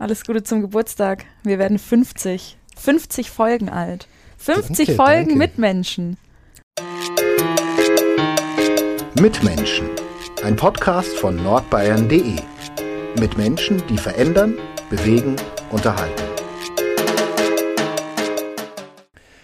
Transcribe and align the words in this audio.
alles 0.00 0.24
Gute 0.24 0.42
zum 0.42 0.62
Geburtstag. 0.62 1.26
Wir 1.42 1.58
werden 1.58 1.78
50. 1.78 2.56
50 2.76 3.30
Folgen 3.30 3.68
alt. 3.68 4.08
50 4.38 4.86
Danke, 4.86 4.94
Folgen 4.94 5.28
danke. 5.28 5.36
mit 5.36 5.58
Menschen. 5.58 6.16
Mitmenschen. 9.20 9.90
Ein 10.42 10.56
Podcast 10.56 11.10
von 11.10 11.36
nordbayern.de. 11.36 12.36
Mit 13.18 13.36
Menschen, 13.36 13.82
die 13.88 13.98
verändern, 13.98 14.56
bewegen, 14.88 15.36
unterhalten. 15.70 16.22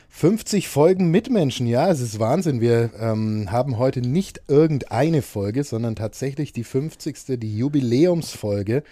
50 0.08 0.68
Folgen 0.68 1.10
Mitmenschen, 1.10 1.66
ja, 1.66 1.90
es 1.90 2.00
ist 2.00 2.18
Wahnsinn. 2.18 2.62
Wir 2.62 2.88
ähm, 2.98 3.52
haben 3.52 3.76
heute 3.76 4.00
nicht 4.00 4.40
irgendeine 4.48 5.20
Folge, 5.20 5.62
sondern 5.62 5.94
tatsächlich 5.94 6.54
die 6.54 6.64
50. 6.64 7.38
die 7.38 7.58
Jubiläumsfolge. 7.58 8.82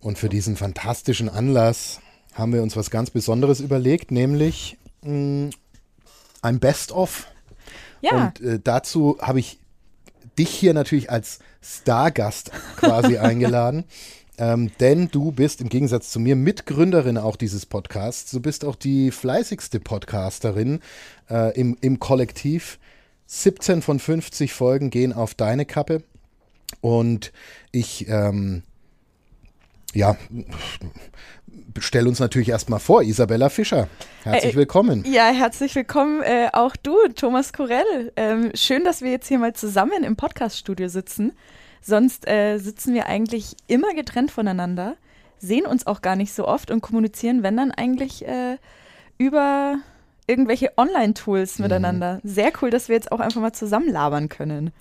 Und 0.00 0.18
für 0.18 0.28
diesen 0.28 0.56
fantastischen 0.56 1.28
Anlass 1.28 2.00
haben 2.34 2.52
wir 2.52 2.62
uns 2.62 2.76
was 2.76 2.90
ganz 2.90 3.10
Besonderes 3.10 3.60
überlegt, 3.60 4.10
nämlich 4.10 4.76
mh, 5.02 5.50
ein 6.42 6.60
Best-of. 6.60 7.26
Ja, 8.02 8.26
Und 8.26 8.40
äh, 8.40 8.60
dazu 8.62 9.18
habe 9.20 9.40
ich 9.40 9.58
dich 10.38 10.50
hier 10.50 10.74
natürlich 10.74 11.10
als 11.10 11.38
Stargast 11.62 12.50
quasi 12.76 13.16
eingeladen. 13.18 13.84
Ähm, 14.38 14.70
denn 14.80 15.08
du 15.10 15.32
bist 15.32 15.62
im 15.62 15.70
Gegensatz 15.70 16.10
zu 16.10 16.20
mir 16.20 16.36
Mitgründerin 16.36 17.16
auch 17.16 17.36
dieses 17.36 17.64
Podcasts. 17.64 18.30
Du 18.30 18.40
bist 18.40 18.64
auch 18.66 18.76
die 18.76 19.10
fleißigste 19.10 19.80
Podcasterin 19.80 20.80
äh, 21.30 21.58
im, 21.58 21.78
im 21.80 21.98
Kollektiv. 21.98 22.78
17 23.28 23.82
von 23.82 23.98
50 23.98 24.52
Folgen 24.52 24.90
gehen 24.90 25.12
auf 25.12 25.34
deine 25.34 25.64
Kappe. 25.64 26.02
Und 26.80 27.32
ich, 27.72 28.08
ähm, 28.08 28.62
ja, 29.96 30.14
stell 31.78 32.06
uns 32.06 32.20
natürlich 32.20 32.50
erstmal 32.50 32.80
vor, 32.80 33.02
Isabella 33.02 33.48
Fischer. 33.48 33.88
Herzlich 34.24 34.52
Äh, 34.52 34.56
willkommen. 34.56 35.04
ja, 35.10 35.28
herzlich 35.30 35.74
willkommen 35.74 36.22
äh, 36.22 36.48
auch 36.52 36.76
du, 36.76 36.94
Thomas 37.14 37.52
Korell. 37.52 38.12
Ähm, 38.16 38.50
schön, 38.54 38.84
dass 38.84 39.00
wir 39.00 39.10
jetzt 39.10 39.28
hier 39.28 39.38
mal 39.38 39.54
zusammen 39.54 40.04
im 40.04 40.16
Podcaststudio 40.16 40.88
sitzen. 40.88 41.32
Sonst 41.80 42.28
äh, 42.28 42.58
sitzen 42.58 42.92
wir 42.94 43.06
eigentlich 43.06 43.56
immer 43.68 43.94
getrennt 43.94 44.30
voneinander, 44.30 44.96
sehen 45.38 45.64
uns 45.66 45.86
auch 45.86 46.02
gar 46.02 46.16
nicht 46.16 46.34
so 46.34 46.46
oft 46.46 46.70
und 46.70 46.80
kommunizieren, 46.82 47.42
wenn 47.42 47.56
dann 47.56 47.70
eigentlich 47.70 48.26
äh, 48.26 48.56
über 49.18 49.76
irgendwelche 50.26 50.76
Online-Tools 50.76 51.58
miteinander. 51.60 52.20
Sehr 52.24 52.52
cool, 52.60 52.70
dass 52.70 52.88
wir 52.88 52.96
jetzt 52.96 53.12
auch 53.12 53.20
einfach 53.20 53.40
mal 53.40 53.52
zusammen 53.52 53.88
labern 53.90 54.28
können. 54.28 54.72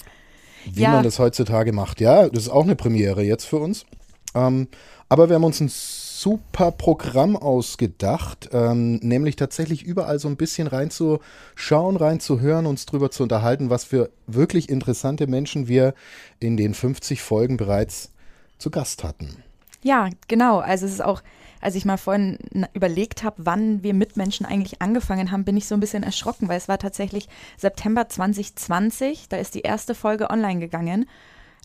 wie 0.66 0.81
Ja. 0.81 0.89
man 0.91 1.03
das 1.03 1.19
heutzutage 1.19 1.71
macht. 1.71 2.02
Ja, 2.02 2.27
das 2.27 2.43
ist 2.43 2.49
auch 2.49 2.63
eine 2.63 2.75
Premiere 2.75 3.21
jetzt 3.21 3.45
für 3.45 3.58
uns. 3.58 3.86
Ähm, 4.33 4.67
aber 5.09 5.30
wir 5.30 5.36
haben 5.36 5.44
uns 5.44 5.59
ein 5.59 5.70
super 5.70 6.72
Programm 6.72 7.36
ausgedacht, 7.36 8.50
ähm, 8.52 8.95
nämlich 8.98 9.36
tatsächlich 9.36 9.84
überall 9.84 10.17
so 10.17 10.28
ein 10.28 10.38
bisschen 10.38 10.67
reinzuschauen, 10.67 11.98
reinzuhören, 11.98 12.66
uns 12.66 12.86
drüber 12.86 13.11
zu 13.11 13.23
unterhalten, 13.23 13.70
was 13.70 13.83
für 13.83 14.09
wirklich 14.26 14.70
interessante 14.70 15.28
Menschen 15.28 15.67
wir 15.67 15.93
in 16.39 16.58
den 16.58 16.73
50 16.73 17.21
Folgen 17.21 17.58
bereits 17.58 18.11
zu 18.58 18.71
Gast 18.71 19.04
hatten. 19.04 19.43
Ja, 19.83 20.10
genau. 20.27 20.60
Also 20.60 20.88
es 20.88 20.93
ist 20.93 21.04
auch, 21.04 21.22
als 21.61 21.76
ich 21.76 21.86
mal 21.86 21.98
vorhin 21.98 22.39
überlegt 22.73 23.23
habe, 23.23 23.36
wann 23.45 23.83
wir 23.83 23.93
mit 23.93 24.17
Menschen 24.17 24.45
eigentlich 24.45 24.82
angefangen 24.82 25.32
haben, 25.32 25.45
bin 25.45 25.58
ich 25.58 25.67
so 25.67 25.76
ein 25.76 25.80
bisschen 25.80 26.02
erschrocken, 26.02 26.48
weil 26.48 26.58
es 26.58 26.67
war 26.67 26.80
tatsächlich 26.80 27.30
September 27.58 28.10
2020, 28.10 29.30
da 29.30 29.37
ist 29.37 29.54
die 29.54 29.61
erste 29.61 29.93
Folge 29.93 30.32
online 30.32 30.60
gegangen. 30.60 31.08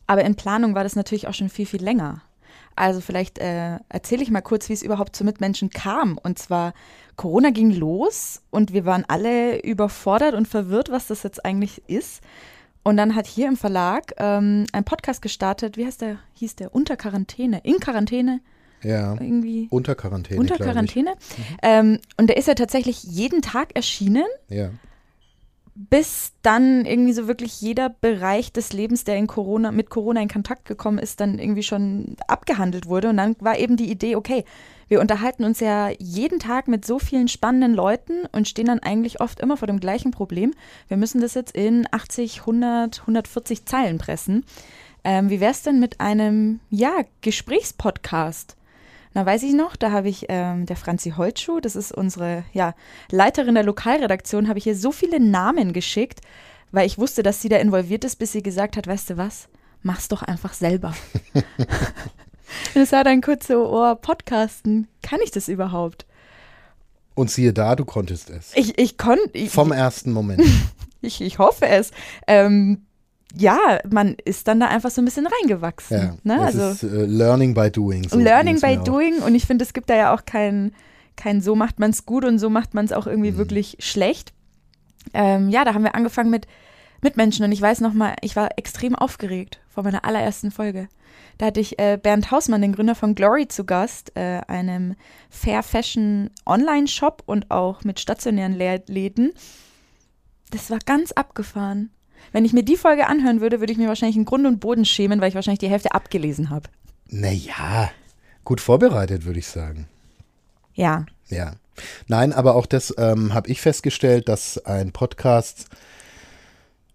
Aber 0.06 0.24
in 0.24 0.34
Planung 0.34 0.74
war 0.74 0.82
das 0.82 0.96
natürlich 0.96 1.28
auch 1.28 1.34
schon 1.34 1.48
viel, 1.48 1.66
viel 1.66 1.82
länger. 1.82 2.20
Also 2.76 3.00
vielleicht 3.00 3.38
äh, 3.38 3.78
erzähle 3.88 4.22
ich 4.22 4.30
mal 4.30 4.40
kurz, 4.40 4.68
wie 4.68 4.72
es 4.72 4.82
überhaupt 4.82 5.14
zu 5.14 5.24
Mitmenschen 5.24 5.70
kam. 5.70 6.18
Und 6.22 6.38
zwar, 6.38 6.72
Corona 7.16 7.50
ging 7.50 7.70
los 7.72 8.40
und 8.50 8.72
wir 8.72 8.84
waren 8.86 9.04
alle 9.08 9.60
überfordert 9.62 10.34
und 10.34 10.48
verwirrt, 10.48 10.90
was 10.90 11.06
das 11.08 11.22
jetzt 11.22 11.44
eigentlich 11.44 11.82
ist. 11.88 12.22
Und 12.82 12.96
dann 12.96 13.14
hat 13.14 13.26
hier 13.26 13.46
im 13.48 13.56
Verlag 13.58 14.14
ähm, 14.16 14.64
ein 14.72 14.84
Podcast 14.84 15.20
gestartet, 15.20 15.76
wie 15.76 15.84
heißt 15.84 16.00
der, 16.00 16.16
hieß 16.34 16.56
der, 16.56 16.74
Unter 16.74 16.96
Quarantäne, 16.96 17.60
in 17.62 17.78
Quarantäne, 17.78 18.40
Ja, 18.82 19.12
irgendwie. 19.12 19.68
unter 19.70 19.94
Quarantäne. 19.94 20.40
Unter. 20.40 20.56
Quarantäne. 20.56 21.12
Ähm, 21.62 21.98
und 22.16 22.28
der 22.28 22.38
ist 22.38 22.48
ja 22.48 22.54
tatsächlich 22.54 23.02
jeden 23.04 23.42
Tag 23.42 23.76
erschienen, 23.76 24.24
Ja. 24.48 24.70
Bis 25.88 26.32
dann 26.42 26.84
irgendwie 26.84 27.14
so 27.14 27.26
wirklich 27.26 27.62
jeder 27.62 27.88
Bereich 27.88 28.52
des 28.52 28.74
Lebens, 28.74 29.04
der 29.04 29.16
in 29.16 29.26
Corona, 29.26 29.72
mit 29.72 29.88
Corona 29.88 30.20
in 30.20 30.28
Kontakt 30.28 30.66
gekommen 30.66 30.98
ist, 30.98 31.20
dann 31.20 31.38
irgendwie 31.38 31.62
schon 31.62 32.16
abgehandelt 32.26 32.86
wurde. 32.86 33.08
Und 33.08 33.16
dann 33.16 33.34
war 33.40 33.58
eben 33.58 33.78
die 33.78 33.90
Idee, 33.90 34.16
okay, 34.16 34.44
wir 34.88 35.00
unterhalten 35.00 35.44
uns 35.44 35.60
ja 35.60 35.88
jeden 35.98 36.38
Tag 36.38 36.68
mit 36.68 36.84
so 36.84 36.98
vielen 36.98 37.28
spannenden 37.28 37.72
Leuten 37.72 38.26
und 38.32 38.46
stehen 38.46 38.66
dann 38.66 38.80
eigentlich 38.80 39.22
oft 39.22 39.40
immer 39.40 39.56
vor 39.56 39.68
dem 39.68 39.80
gleichen 39.80 40.10
Problem. 40.10 40.52
Wir 40.88 40.98
müssen 40.98 41.22
das 41.22 41.32
jetzt 41.32 41.56
in 41.56 41.86
80, 41.90 42.40
100, 42.40 43.00
140 43.00 43.64
Zeilen 43.64 43.96
pressen. 43.96 44.44
Ähm, 45.02 45.30
wie 45.30 45.40
wäre 45.40 45.52
es 45.52 45.62
denn 45.62 45.80
mit 45.80 45.98
einem, 45.98 46.60
ja, 46.68 46.92
Gesprächspodcast? 47.22 48.56
Na, 49.12 49.26
weiß 49.26 49.42
ich 49.42 49.52
noch, 49.52 49.74
da 49.74 49.90
habe 49.90 50.08
ich 50.08 50.26
ähm, 50.28 50.66
der 50.66 50.76
Franzi 50.76 51.10
Holtschuh, 51.16 51.60
das 51.60 51.74
ist 51.74 51.92
unsere 51.92 52.44
ja, 52.52 52.74
Leiterin 53.10 53.54
der 53.54 53.64
Lokalredaktion, 53.64 54.48
habe 54.48 54.58
ich 54.58 54.66
ihr 54.66 54.76
so 54.76 54.92
viele 54.92 55.18
Namen 55.18 55.72
geschickt, 55.72 56.20
weil 56.70 56.86
ich 56.86 56.98
wusste, 56.98 57.24
dass 57.24 57.42
sie 57.42 57.48
da 57.48 57.56
involviert 57.56 58.04
ist, 58.04 58.16
bis 58.16 58.32
sie 58.32 58.42
gesagt 58.42 58.76
hat, 58.76 58.86
weißt 58.86 59.10
du 59.10 59.16
was, 59.16 59.48
mach's 59.82 60.06
doch 60.08 60.22
einfach 60.22 60.52
selber. 60.52 60.94
Und 62.74 62.82
es 62.82 62.92
war 62.92 63.04
dann 63.04 63.20
kurz 63.20 63.48
so, 63.48 63.68
oh, 63.68 63.94
Podcasten, 63.96 64.86
kann 65.02 65.20
ich 65.24 65.30
das 65.32 65.48
überhaupt? 65.48 66.06
Und 67.14 67.30
siehe 67.30 67.52
da, 67.52 67.74
du 67.76 67.84
konntest 67.84 68.30
es. 68.30 68.52
Ich, 68.54 68.78
ich 68.78 68.96
konnte, 68.96 69.30
ich, 69.32 69.50
Vom 69.50 69.72
ersten 69.72 70.12
Moment. 70.12 70.42
ich, 71.00 71.20
ich 71.20 71.38
hoffe 71.38 71.66
es. 71.66 71.90
Ähm, 72.26 72.86
ja, 73.36 73.78
man 73.90 74.16
ist 74.24 74.48
dann 74.48 74.60
da 74.60 74.66
einfach 74.66 74.90
so 74.90 75.00
ein 75.00 75.04
bisschen 75.04 75.26
reingewachsen. 75.26 75.96
Ja, 75.96 76.16
ne? 76.36 76.42
Also 76.42 76.68
ist 76.70 76.82
äh, 76.82 77.04
Learning 77.06 77.54
by 77.54 77.70
Doing. 77.70 78.08
so 78.08 78.18
Learning 78.18 78.60
by 78.60 78.76
doing 78.84 79.18
und 79.20 79.34
ich 79.34 79.46
finde, 79.46 79.64
es 79.64 79.72
gibt 79.72 79.88
da 79.90 79.96
ja 79.96 80.14
auch 80.14 80.24
kein, 80.24 80.72
kein 81.16 81.40
so 81.40 81.54
macht 81.54 81.78
man 81.78 81.90
es 81.90 82.06
gut 82.06 82.24
und 82.24 82.38
so 82.38 82.50
macht 82.50 82.74
man 82.74 82.84
es 82.84 82.92
auch 82.92 83.06
irgendwie 83.06 83.32
Mhm. 83.32 83.36
wirklich 83.36 83.76
schlecht. 83.80 84.32
Ähm, 85.14 85.48
ja, 85.50 85.64
da 85.64 85.74
haben 85.74 85.84
wir 85.84 85.94
angefangen 85.94 86.30
mit 86.30 86.46
Mitmenschen 87.02 87.44
und 87.44 87.52
ich 87.52 87.62
weiß 87.62 87.80
noch 87.80 87.94
mal, 87.94 88.14
ich 88.20 88.36
war 88.36 88.50
extrem 88.58 88.94
aufgeregt 88.94 89.60
vor 89.68 89.82
meiner 89.84 90.04
allerersten 90.04 90.50
Folge. 90.50 90.88
Da 91.38 91.46
hatte 91.46 91.60
ich 91.60 91.78
äh, 91.78 91.98
Bernd 92.02 92.30
Hausmann, 92.30 92.60
den 92.60 92.74
Gründer 92.74 92.94
von 92.94 93.14
Glory, 93.14 93.48
zu 93.48 93.64
Gast, 93.64 94.12
äh, 94.16 94.40
einem 94.46 94.94
Fair 95.30 95.62
Fashion 95.62 96.28
Online-Shop 96.44 97.22
und 97.24 97.50
auch 97.50 97.82
mit 97.84 97.98
stationären 98.00 98.54
Lä- 98.58 98.82
Läden. 98.92 99.32
Das 100.50 100.70
war 100.70 100.78
ganz 100.84 101.12
abgefahren. 101.12 101.90
Wenn 102.32 102.44
ich 102.44 102.52
mir 102.52 102.62
die 102.62 102.76
Folge 102.76 103.06
anhören 103.06 103.40
würde, 103.40 103.60
würde 103.60 103.72
ich 103.72 103.78
mir 103.78 103.88
wahrscheinlich 103.88 104.16
in 104.16 104.24
Grund 104.24 104.46
und 104.46 104.60
Boden 104.60 104.84
schämen, 104.84 105.20
weil 105.20 105.28
ich 105.28 105.34
wahrscheinlich 105.34 105.58
die 105.58 105.68
Hälfte 105.68 105.92
abgelesen 105.92 106.50
habe. 106.50 106.68
Naja, 107.08 107.90
gut 108.44 108.60
vorbereitet, 108.60 109.24
würde 109.24 109.38
ich 109.38 109.46
sagen. 109.48 109.88
Ja, 110.74 111.06
Ja. 111.28 111.52
Nein, 112.08 112.32
aber 112.32 112.56
auch 112.56 112.66
das 112.66 112.94
ähm, 112.98 113.32
habe 113.32 113.48
ich 113.48 113.60
festgestellt, 113.60 114.28
dass 114.28 114.64
ein 114.66 114.92
Podcast 114.92 115.66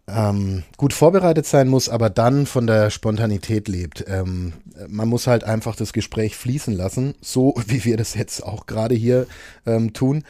ähm, 0.07 0.63
gut 0.77 0.94
vorbereitet 0.94 1.45
sein 1.45 1.68
muss, 1.68 1.89
aber 1.89 2.09
dann 2.09 2.45
von 2.45 2.68
der 2.68 2.89
Spontanität 2.89 3.68
lebt. 3.68 4.06
Ähm, 4.07 4.54
man 4.88 5.07
muss 5.07 5.27
halt 5.27 5.44
einfach 5.44 5.75
das 5.75 5.94
Gespräch 5.94 6.36
fließen 6.36 6.74
lassen, 6.74 7.15
so 7.21 7.56
wie 7.68 7.83
wir 7.86 7.98
das 7.98 8.13
jetzt 8.13 8.44
auch 8.44 8.65
gerade 8.65 8.95
hier 8.95 9.27
ähm, 9.65 9.94
tun. 9.94 10.24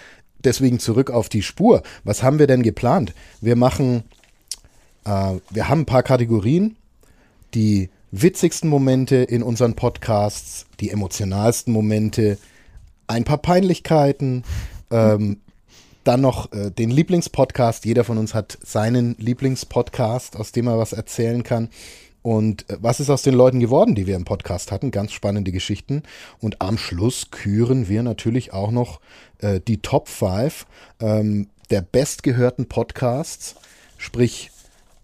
Deswegen 0.44 0.80
zurück 0.80 1.10
auf 1.10 1.28
die 1.28 1.42
Spur. 1.42 1.82
Was 2.04 2.22
haben 2.22 2.40
wir 2.40 2.48
denn 2.48 2.62
geplant? 2.62 3.14
Wir 3.42 3.56
machen, 3.56 4.04
äh, 5.06 5.40
wir 5.50 5.70
haben 5.70 5.82
ein 5.82 5.86
paar 5.86 6.04
Kategorien, 6.04 6.76
die 7.54 7.90
witzigsten 8.12 8.70
Momente 8.70 9.18
in 9.18 9.44
unseren 9.44 9.76
Podcasts, 9.76 10.66
die 10.80 10.90
emotionalsten 10.90 11.74
Momente, 11.74 12.38
ein 13.08 13.24
paar 13.24 13.38
Peinlichkeiten, 13.38 14.44
ähm, 14.92 15.38
dann 16.04 16.22
noch 16.22 16.52
äh, 16.54 16.72
den 16.72 16.92
Lieblingspodcast. 16.92 17.86
Jeder 17.86 18.04
von 18.04 18.18
uns 18.18 18.34
hat 18.34 18.58
seinen 18.64 19.16
Lieblingspodcast, 19.18 20.38
aus 20.38 20.52
dem 20.52 20.68
er 20.68 20.78
was 20.78 20.94
erzählen 20.94 21.44
kann. 21.44 21.70
Und 22.22 22.70
äh, 22.70 22.78
was 22.80 23.00
ist 23.00 23.10
aus 23.10 23.22
den 23.22 23.34
Leuten 23.34 23.60
geworden, 23.60 23.96
die 23.96 24.08
wir 24.08 24.16
im 24.16 24.26
Podcast 24.26 24.72
hatten? 24.72 24.92
Ganz 24.92 25.12
spannende 25.12 25.52
Geschichten. 25.52 26.04
Und 26.40 26.62
am 26.62 26.78
Schluss 26.78 27.32
küren 27.32 27.90
wir 27.90 28.04
natürlich 28.04 28.54
auch 28.54 28.72
noch 28.72 29.00
äh, 29.40 29.60
die 29.60 29.82
Top 29.82 30.08
5 30.08 30.66
ähm, 31.00 31.50
der 31.70 31.82
bestgehörten 31.82 32.68
Podcasts. 32.68 33.56
Sprich, 33.98 34.52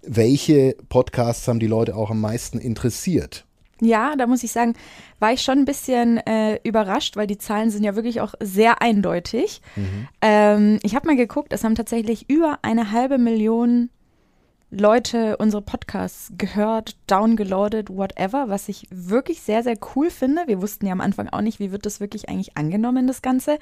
welche 0.04 0.76
Podcasts 0.90 1.48
haben 1.48 1.60
die 1.60 1.68
Leute 1.68 1.96
auch 1.96 2.10
am 2.10 2.22
meisten 2.22 2.58
interessiert? 2.58 3.46
Ja, 3.82 4.16
da 4.16 4.28
muss 4.28 4.44
ich 4.44 4.52
sagen, 4.52 4.76
war 5.20 5.34
ich 5.34 5.42
schon 5.42 5.60
ein 5.60 5.66
bisschen 5.66 6.18
äh, 6.18 6.60
überrascht, 6.64 7.18
weil 7.18 7.26
die 7.26 7.40
Zahlen 7.40 7.72
sind 7.72 7.84
ja 7.84 7.96
wirklich 7.96 8.22
auch 8.22 8.36
sehr 8.40 8.82
eindeutig. 8.82 9.62
Mhm. 9.76 10.08
Ähm, 10.22 10.80
ich 10.84 10.96
habe 10.96 11.08
mal 11.08 11.16
geguckt, 11.16 11.52
es 11.52 11.64
haben 11.64 11.74
tatsächlich 11.74 12.30
über 12.30 12.60
eine 12.62 12.92
halbe 12.92 13.18
Million 13.18 13.90
Leute 14.74 15.36
unsere 15.36 15.62
Podcasts 15.62 16.32
gehört, 16.38 16.96
downgeloadet, 17.08 17.90
whatever, 17.90 18.46
was 18.48 18.70
ich 18.70 18.88
wirklich 18.90 19.42
sehr, 19.42 19.64
sehr 19.64 19.78
cool 19.96 20.10
finde. 20.10 20.44
Wir 20.46 20.62
wussten 20.62 20.86
ja 20.86 20.94
am 20.94 21.02
Anfang 21.02 21.28
auch 21.28 21.42
nicht, 21.42 21.60
wie 21.60 21.74
wird 21.74 21.86
das 21.86 22.00
wirklich 22.00 22.30
eigentlich 22.30 22.56
angenommen, 22.56 23.06
das 23.06 23.22
Ganze. 23.22 23.60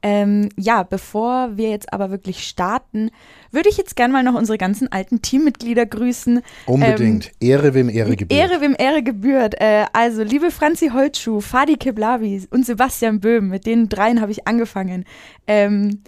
Ähm, 0.00 0.50
ja, 0.56 0.84
bevor 0.84 1.56
wir 1.56 1.70
jetzt 1.70 1.92
aber 1.92 2.12
wirklich 2.12 2.46
starten, 2.46 3.10
würde 3.50 3.68
ich 3.68 3.76
jetzt 3.76 3.96
gerne 3.96 4.12
mal 4.12 4.22
noch 4.22 4.36
unsere 4.36 4.56
ganzen 4.56 4.92
alten 4.92 5.22
Teammitglieder 5.22 5.86
grüßen. 5.86 6.40
Unbedingt. 6.66 7.32
Ähm, 7.40 7.48
Ehre, 7.48 7.74
wem 7.74 7.88
Ehre 7.88 8.14
gebührt. 8.14 8.40
Ehre, 8.40 8.60
wem 8.60 8.76
Ehre 8.78 9.02
gebührt. 9.02 9.60
Äh, 9.60 9.86
also, 9.92 10.22
liebe 10.22 10.52
Franzi 10.52 10.90
Holtschuh, 10.90 11.40
Fadi 11.40 11.76
Keblavi 11.76 12.46
und 12.50 12.64
Sebastian 12.64 13.18
Böhm, 13.18 13.48
mit 13.48 13.66
den 13.66 13.88
dreien 13.88 14.20
habe 14.20 14.30
ich 14.30 14.46
angefangen. 14.46 15.04
Ähm, 15.48 16.02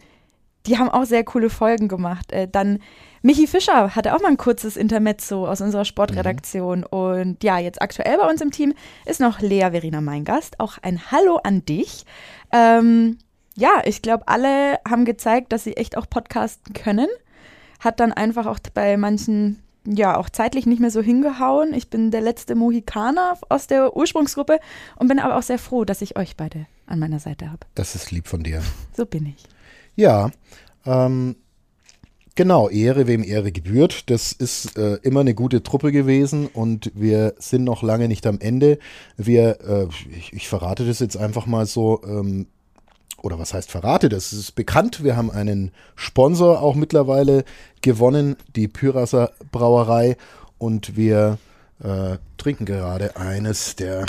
die 0.66 0.78
haben 0.78 0.88
auch 0.88 1.04
sehr 1.04 1.24
coole 1.24 1.50
Folgen 1.50 1.88
gemacht. 1.88 2.32
Äh, 2.32 2.48
dann 2.48 2.78
Michi 3.26 3.48
Fischer 3.48 3.96
hatte 3.96 4.14
auch 4.14 4.20
mal 4.20 4.28
ein 4.28 4.36
kurzes 4.36 4.76
Intermezzo 4.76 5.48
aus 5.48 5.60
unserer 5.60 5.84
Sportredaktion. 5.84 6.82
Mhm. 6.82 6.86
Und 6.86 7.42
ja, 7.42 7.58
jetzt 7.58 7.82
aktuell 7.82 8.18
bei 8.18 8.30
uns 8.30 8.40
im 8.40 8.52
Team 8.52 8.72
ist 9.04 9.18
noch 9.18 9.40
Lea 9.40 9.68
Verena 9.72 10.00
mein 10.00 10.24
Gast. 10.24 10.60
Auch 10.60 10.78
ein 10.80 11.10
Hallo 11.10 11.40
an 11.42 11.64
dich. 11.64 12.04
Ähm, 12.52 13.18
ja, 13.56 13.82
ich 13.84 14.00
glaube, 14.00 14.28
alle 14.28 14.78
haben 14.88 15.04
gezeigt, 15.04 15.50
dass 15.50 15.64
sie 15.64 15.76
echt 15.76 15.96
auch 15.96 16.08
podcasten 16.08 16.72
können. 16.72 17.08
Hat 17.80 17.98
dann 17.98 18.12
einfach 18.12 18.46
auch 18.46 18.60
bei 18.72 18.96
manchen, 18.96 19.60
ja, 19.84 20.16
auch 20.16 20.30
zeitlich 20.30 20.64
nicht 20.66 20.78
mehr 20.78 20.92
so 20.92 21.02
hingehauen. 21.02 21.74
Ich 21.74 21.90
bin 21.90 22.12
der 22.12 22.20
letzte 22.20 22.54
Mohikaner 22.54 23.38
aus 23.48 23.66
der 23.66 23.96
Ursprungsgruppe 23.96 24.60
und 25.00 25.08
bin 25.08 25.18
aber 25.18 25.36
auch 25.36 25.42
sehr 25.42 25.58
froh, 25.58 25.84
dass 25.84 26.00
ich 26.00 26.16
euch 26.16 26.36
beide 26.36 26.66
an 26.86 27.00
meiner 27.00 27.18
Seite 27.18 27.50
habe. 27.50 27.66
Das 27.74 27.96
ist 27.96 28.12
lieb 28.12 28.28
von 28.28 28.44
dir. 28.44 28.62
So 28.96 29.04
bin 29.04 29.26
ich. 29.26 29.42
Ja, 29.96 30.30
ähm, 30.84 31.34
Genau, 32.36 32.68
Ehre, 32.68 33.06
wem 33.06 33.24
Ehre 33.24 33.50
gebührt. 33.50 34.10
Das 34.10 34.30
ist 34.30 34.76
äh, 34.76 34.96
immer 34.96 35.20
eine 35.20 35.34
gute 35.34 35.62
Truppe 35.62 35.90
gewesen 35.90 36.48
und 36.48 36.92
wir 36.94 37.34
sind 37.38 37.64
noch 37.64 37.82
lange 37.82 38.08
nicht 38.08 38.26
am 38.26 38.38
Ende. 38.40 38.78
Wir, 39.16 39.58
äh, 39.66 39.86
ich, 40.14 40.34
ich, 40.34 40.46
verrate 40.46 40.86
das 40.86 40.98
jetzt 40.98 41.16
einfach 41.16 41.46
mal 41.46 41.64
so, 41.64 42.02
ähm, 42.06 42.46
oder 43.22 43.38
was 43.38 43.54
heißt 43.54 43.70
verrate 43.70 44.10
das? 44.10 44.32
Es 44.32 44.38
ist 44.38 44.54
bekannt, 44.54 45.02
wir 45.02 45.16
haben 45.16 45.30
einen 45.30 45.72
Sponsor 45.94 46.60
auch 46.60 46.74
mittlerweile 46.74 47.42
gewonnen, 47.80 48.36
die 48.54 48.68
Pyrasser 48.68 49.32
Brauerei 49.50 50.18
und 50.58 50.94
wir 50.94 51.38
äh, 51.82 52.18
trinken 52.36 52.66
gerade 52.66 53.16
eines 53.16 53.76
der 53.76 54.04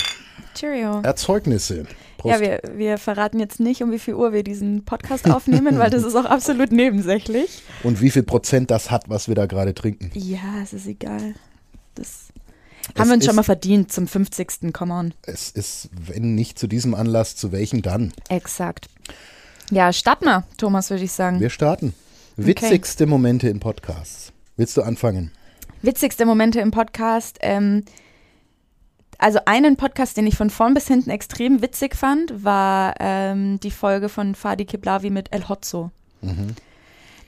Cheerio. 0.54 1.00
Erzeugnisse. 1.02 1.86
Prost. 2.18 2.34
Ja, 2.34 2.40
wir, 2.40 2.60
wir 2.76 2.98
verraten 2.98 3.38
jetzt 3.38 3.60
nicht, 3.60 3.82
um 3.82 3.90
wie 3.90 3.98
viel 3.98 4.14
Uhr 4.14 4.34
wir 4.34 4.42
diesen 4.42 4.84
Podcast 4.84 5.30
aufnehmen, 5.30 5.78
weil 5.78 5.88
das 5.88 6.04
ist 6.04 6.14
auch 6.14 6.26
absolut 6.26 6.70
nebensächlich. 6.70 7.62
Und 7.82 8.02
wie 8.02 8.10
viel 8.10 8.24
Prozent 8.24 8.70
das 8.70 8.90
hat, 8.90 9.08
was 9.08 9.28
wir 9.28 9.34
da 9.34 9.46
gerade 9.46 9.72
trinken. 9.72 10.10
Ja, 10.14 10.60
es 10.62 10.74
ist 10.74 10.86
egal. 10.86 11.34
Das 11.94 12.28
es 12.94 13.00
haben 13.00 13.08
wir 13.08 13.14
uns 13.14 13.24
schon 13.24 13.36
mal 13.36 13.42
verdient 13.42 13.92
zum 13.92 14.06
50. 14.06 14.72
Come 14.72 14.92
on. 14.92 15.14
Es 15.22 15.50
ist, 15.50 15.90
wenn 15.92 16.34
nicht 16.34 16.58
zu 16.58 16.66
diesem 16.66 16.94
Anlass, 16.94 17.36
zu 17.36 17.52
welchem 17.52 17.82
dann? 17.82 18.12
Exakt. 18.28 18.88
Ja, 19.70 19.92
starten 19.92 20.24
wir, 20.24 20.44
Thomas, 20.56 20.90
würde 20.90 21.04
ich 21.04 21.12
sagen. 21.12 21.40
Wir 21.40 21.50
starten. 21.50 21.94
Witzigste 22.36 23.04
okay. 23.04 23.10
Momente 23.10 23.48
im 23.48 23.60
Podcast. 23.60 24.32
Willst 24.56 24.76
du 24.76 24.82
anfangen? 24.82 25.32
Witzigste 25.82 26.24
Momente 26.24 26.60
im 26.60 26.70
Podcast. 26.70 27.38
Ähm, 27.42 27.84
also 29.18 29.40
einen 29.46 29.76
Podcast, 29.76 30.16
den 30.16 30.26
ich 30.26 30.36
von 30.36 30.48
vorn 30.48 30.74
bis 30.74 30.86
hinten 30.86 31.10
extrem 31.10 31.60
witzig 31.60 31.96
fand, 31.96 32.44
war 32.44 32.94
ähm, 33.00 33.58
die 33.60 33.72
Folge 33.72 34.08
von 34.08 34.34
Fadi 34.34 34.64
Kiblavi 34.64 35.10
mit 35.10 35.32
El 35.32 35.48
Hotzo. 35.48 35.90
Mhm. 36.22 36.54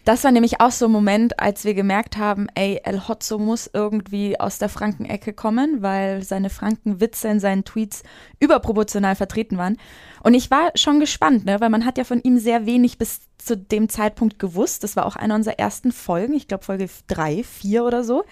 Das 0.04 0.24
war 0.24 0.32
nämlich 0.32 0.60
auch 0.60 0.70
so 0.70 0.86
ein 0.86 0.92
Moment, 0.92 1.38
als 1.38 1.64
wir 1.64 1.74
gemerkt 1.74 2.16
haben, 2.16 2.46
ey, 2.54 2.80
El 2.84 3.06
Hotzo 3.06 3.38
muss 3.38 3.68
irgendwie 3.72 4.40
aus 4.40 4.58
der 4.58 4.70
Frankenecke 4.70 5.34
kommen, 5.34 5.82
weil 5.82 6.22
seine 6.22 6.48
Frankenwitze 6.48 7.28
in 7.28 7.38
seinen 7.38 7.64
Tweets 7.64 8.02
überproportional 8.38 9.14
vertreten 9.14 9.58
waren. 9.58 9.76
Und 10.22 10.32
ich 10.34 10.50
war 10.50 10.70
schon 10.74 11.00
gespannt, 11.00 11.44
ne, 11.44 11.60
weil 11.60 11.68
man 11.68 11.84
hat 11.84 11.98
ja 11.98 12.04
von 12.04 12.22
ihm 12.22 12.38
sehr 12.38 12.64
wenig 12.64 12.96
bis 12.96 13.20
zu 13.36 13.56
dem 13.56 13.88
Zeitpunkt 13.88 14.38
gewusst. 14.38 14.84
Das 14.84 14.96
war 14.96 15.04
auch 15.04 15.16
einer 15.16 15.34
unserer 15.34 15.58
ersten 15.58 15.92
Folgen, 15.92 16.32
ich 16.32 16.48
glaube 16.48 16.64
Folge 16.64 16.88
drei, 17.06 17.42
vier 17.42 17.84
oder 17.84 18.02
so. 18.02 18.24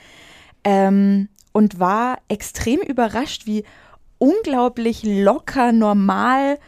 Ähm, 0.64 1.28
und 1.58 1.80
war 1.80 2.18
extrem 2.28 2.78
überrascht, 2.78 3.44
wie 3.46 3.64
unglaublich 4.18 5.02
locker, 5.02 5.72
normal 5.72 6.60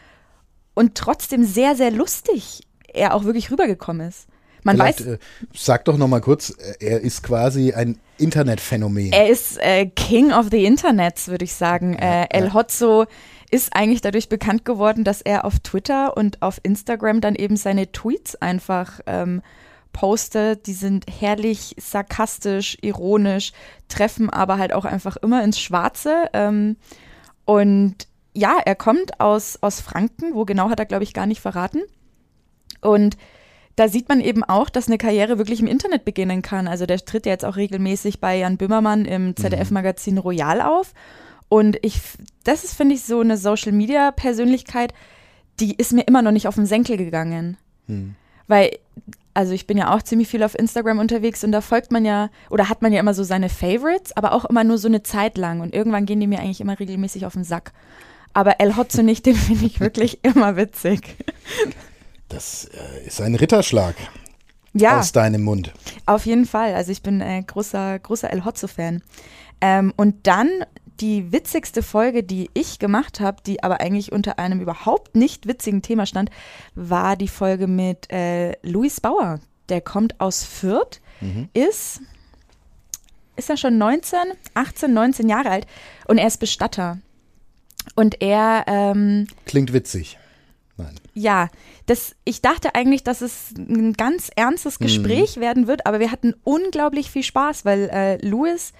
und 0.74 0.96
trotzdem 0.96 1.44
sehr, 1.44 1.76
sehr 1.76 1.92
lustig 1.92 2.62
er 2.92 3.14
auch 3.14 3.22
wirklich 3.22 3.52
rübergekommen 3.52 4.08
ist. 4.08 4.26
Man 4.64 4.76
Vielleicht, 4.76 5.06
weiß. 5.06 5.06
Äh, 5.06 5.18
sag 5.54 5.84
doch 5.84 5.96
noch 5.96 6.08
mal 6.08 6.20
kurz, 6.20 6.50
äh, 6.50 6.74
er 6.80 7.00
ist 7.02 7.22
quasi 7.22 7.72
ein 7.72 8.00
Internetphänomen. 8.18 9.12
Er 9.12 9.28
ist 9.28 9.58
äh, 9.58 9.86
King 9.86 10.32
of 10.32 10.48
the 10.50 10.64
Internets, 10.64 11.28
würde 11.28 11.44
ich 11.44 11.54
sagen. 11.54 11.92
Ja, 11.92 12.22
äh, 12.22 12.26
El 12.30 12.46
ja. 12.46 12.54
Hotzo 12.54 13.06
ist 13.52 13.76
eigentlich 13.76 14.00
dadurch 14.00 14.28
bekannt 14.28 14.64
geworden, 14.64 15.04
dass 15.04 15.22
er 15.22 15.44
auf 15.44 15.60
Twitter 15.60 16.16
und 16.16 16.42
auf 16.42 16.58
Instagram 16.64 17.20
dann 17.20 17.36
eben 17.36 17.56
seine 17.56 17.92
Tweets 17.92 18.34
einfach 18.34 18.98
ähm, 19.06 19.40
postet. 19.92 20.66
Die 20.66 20.72
sind 20.72 21.06
herrlich 21.08 21.74
sarkastisch, 21.78 22.78
ironisch, 22.80 23.52
treffen 23.88 24.30
aber 24.30 24.58
halt 24.58 24.72
auch 24.72 24.84
einfach 24.84 25.16
immer 25.16 25.42
ins 25.44 25.60
Schwarze. 25.60 26.30
Ähm, 26.32 26.76
und 27.44 27.96
ja, 28.32 28.58
er 28.64 28.76
kommt 28.76 29.20
aus, 29.20 29.58
aus 29.60 29.80
Franken, 29.80 30.34
wo 30.34 30.44
genau 30.44 30.70
hat 30.70 30.78
er, 30.78 30.86
glaube 30.86 31.04
ich, 31.04 31.14
gar 31.14 31.26
nicht 31.26 31.40
verraten. 31.40 31.82
Und 32.80 33.16
da 33.76 33.88
sieht 33.88 34.08
man 34.08 34.20
eben 34.20 34.44
auch, 34.44 34.68
dass 34.68 34.88
eine 34.88 34.98
Karriere 34.98 35.38
wirklich 35.38 35.60
im 35.60 35.66
Internet 35.66 36.04
beginnen 36.04 36.42
kann. 36.42 36.68
Also 36.68 36.86
der 36.86 36.98
tritt 37.04 37.26
ja 37.26 37.32
jetzt 37.32 37.44
auch 37.44 37.56
regelmäßig 37.56 38.20
bei 38.20 38.38
Jan 38.38 38.56
Böhmermann 38.56 39.04
im 39.04 39.28
mhm. 39.28 39.36
ZDF-Magazin 39.36 40.18
Royal 40.18 40.60
auf. 40.60 40.92
Und 41.48 41.78
ich, 41.82 42.00
das 42.44 42.62
ist, 42.62 42.74
finde 42.74 42.94
ich, 42.94 43.02
so 43.02 43.20
eine 43.20 43.36
Social-Media-Persönlichkeit, 43.36 44.94
die 45.58 45.74
ist 45.74 45.92
mir 45.92 46.02
immer 46.02 46.22
noch 46.22 46.30
nicht 46.30 46.46
auf 46.46 46.54
den 46.54 46.66
Senkel 46.66 46.96
gegangen. 46.96 47.56
Mhm. 47.86 48.14
Weil 48.46 48.70
also 49.40 49.54
ich 49.54 49.66
bin 49.66 49.78
ja 49.78 49.94
auch 49.94 50.02
ziemlich 50.02 50.28
viel 50.28 50.42
auf 50.42 50.54
Instagram 50.54 50.98
unterwegs 50.98 51.42
und 51.44 51.50
da 51.50 51.62
folgt 51.62 51.92
man 51.92 52.04
ja 52.04 52.28
oder 52.50 52.68
hat 52.68 52.82
man 52.82 52.92
ja 52.92 53.00
immer 53.00 53.14
so 53.14 53.24
seine 53.24 53.48
Favorites, 53.48 54.14
aber 54.14 54.34
auch 54.34 54.44
immer 54.44 54.64
nur 54.64 54.76
so 54.76 54.86
eine 54.86 55.02
Zeit 55.02 55.38
lang 55.38 55.62
und 55.62 55.72
irgendwann 55.72 56.04
gehen 56.04 56.20
die 56.20 56.26
mir 56.26 56.40
eigentlich 56.40 56.60
immer 56.60 56.78
regelmäßig 56.78 57.24
auf 57.24 57.32
den 57.32 57.44
Sack. 57.44 57.72
Aber 58.34 58.60
El 58.60 58.76
Hotzo 58.76 59.02
nicht, 59.02 59.24
den 59.26 59.36
finde 59.36 59.64
ich 59.64 59.80
wirklich 59.80 60.22
immer 60.24 60.56
witzig. 60.56 61.16
Das 62.28 62.66
äh, 62.66 63.06
ist 63.06 63.22
ein 63.22 63.34
Ritterschlag. 63.34 63.94
Ja, 64.74 64.98
aus 64.98 65.12
deinem 65.12 65.42
Mund. 65.42 65.72
Auf 66.04 66.26
jeden 66.26 66.44
Fall. 66.44 66.74
Also 66.74 66.92
ich 66.92 67.02
bin 67.02 67.22
äh, 67.22 67.42
großer, 67.42 67.98
großer 67.98 68.30
El 68.30 68.44
Hotzo-Fan. 68.44 69.02
Ähm, 69.62 69.94
und 69.96 70.26
dann 70.26 70.50
die 71.00 71.32
witzigste 71.32 71.82
Folge, 71.82 72.22
die 72.22 72.50
ich 72.54 72.78
gemacht 72.78 73.20
habe, 73.20 73.42
die 73.44 73.62
aber 73.62 73.80
eigentlich 73.80 74.12
unter 74.12 74.38
einem 74.38 74.60
überhaupt 74.60 75.16
nicht 75.16 75.46
witzigen 75.46 75.82
Thema 75.82 76.06
stand, 76.06 76.30
war 76.74 77.16
die 77.16 77.28
Folge 77.28 77.66
mit 77.66 78.10
äh, 78.12 78.52
Luis 78.62 79.00
Bauer. 79.00 79.40
Der 79.68 79.80
kommt 79.80 80.20
aus 80.20 80.44
Fürth, 80.44 81.00
mhm. 81.20 81.48
ist, 81.54 82.00
ist 83.36 83.50
er 83.50 83.56
schon 83.56 83.78
19, 83.78 84.18
18, 84.54 84.92
19 84.92 85.28
Jahre 85.28 85.50
alt 85.50 85.66
und 86.06 86.18
er 86.18 86.26
ist 86.26 86.38
Bestatter. 86.38 86.98
Und 87.94 88.20
er. 88.20 88.64
Ähm, 88.66 89.26
Klingt 89.46 89.72
witzig. 89.72 90.18
Nein. 90.76 90.94
Ja, 91.14 91.48
das, 91.86 92.14
ich 92.24 92.40
dachte 92.40 92.74
eigentlich, 92.74 93.04
dass 93.04 93.20
es 93.20 93.52
ein 93.56 93.94
ganz 93.94 94.30
ernstes 94.34 94.78
mhm. 94.80 94.84
Gespräch 94.84 95.36
mhm. 95.36 95.40
werden 95.40 95.66
wird, 95.66 95.86
aber 95.86 96.00
wir 96.00 96.10
hatten 96.10 96.34
unglaublich 96.44 97.10
viel 97.10 97.22
Spaß, 97.22 97.64
weil 97.64 97.88
äh, 97.90 98.26
Louis 98.26 98.72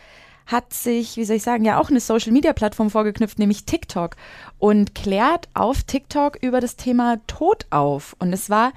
hat 0.50 0.73
sich, 0.73 1.16
wie 1.16 1.25
soll 1.25 1.37
ich 1.37 1.42
sagen, 1.42 1.64
ja 1.64 1.78
auch 1.78 1.90
eine 1.90 2.00
Social-Media-Plattform 2.00 2.90
vorgeknüpft, 2.90 3.38
nämlich 3.38 3.64
TikTok 3.64 4.16
und 4.59 4.95
klärt 4.95 5.49
auf 5.54 5.83
TikTok 5.83 6.38
über 6.42 6.61
das 6.61 6.76
Thema 6.76 7.19
Tod 7.26 7.66
auf. 7.71 8.16
Und 8.19 8.33
es 8.33 8.50
war 8.50 8.73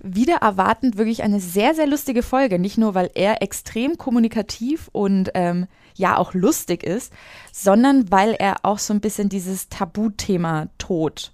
wieder 0.00 0.36
erwartend 0.36 0.96
wirklich 0.96 1.22
eine 1.22 1.40
sehr, 1.40 1.74
sehr 1.74 1.86
lustige 1.86 2.22
Folge. 2.22 2.58
Nicht 2.58 2.78
nur, 2.78 2.94
weil 2.94 3.10
er 3.14 3.42
extrem 3.42 3.98
kommunikativ 3.98 4.88
und 4.92 5.30
ähm, 5.34 5.66
ja 5.94 6.16
auch 6.16 6.34
lustig 6.34 6.84
ist, 6.84 7.12
sondern 7.52 8.10
weil 8.10 8.34
er 8.34 8.58
auch 8.62 8.78
so 8.78 8.94
ein 8.94 9.00
bisschen 9.00 9.28
dieses 9.28 9.68
Tabuthema 9.68 10.68
Tod 10.78 11.32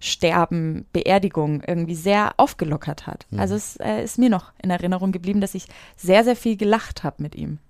Sterben, 0.00 0.84
Beerdigung 0.92 1.62
irgendwie 1.64 1.94
sehr 1.94 2.32
aufgelockert 2.36 3.06
hat. 3.06 3.26
Mhm. 3.30 3.38
Also 3.38 3.54
es 3.54 3.76
äh, 3.76 4.02
ist 4.02 4.18
mir 4.18 4.30
noch 4.30 4.52
in 4.60 4.70
Erinnerung 4.70 5.12
geblieben, 5.12 5.40
dass 5.40 5.54
ich 5.54 5.66
sehr, 5.96 6.24
sehr 6.24 6.34
viel 6.34 6.56
gelacht 6.56 7.04
habe 7.04 7.22
mit 7.22 7.36
ihm 7.36 7.60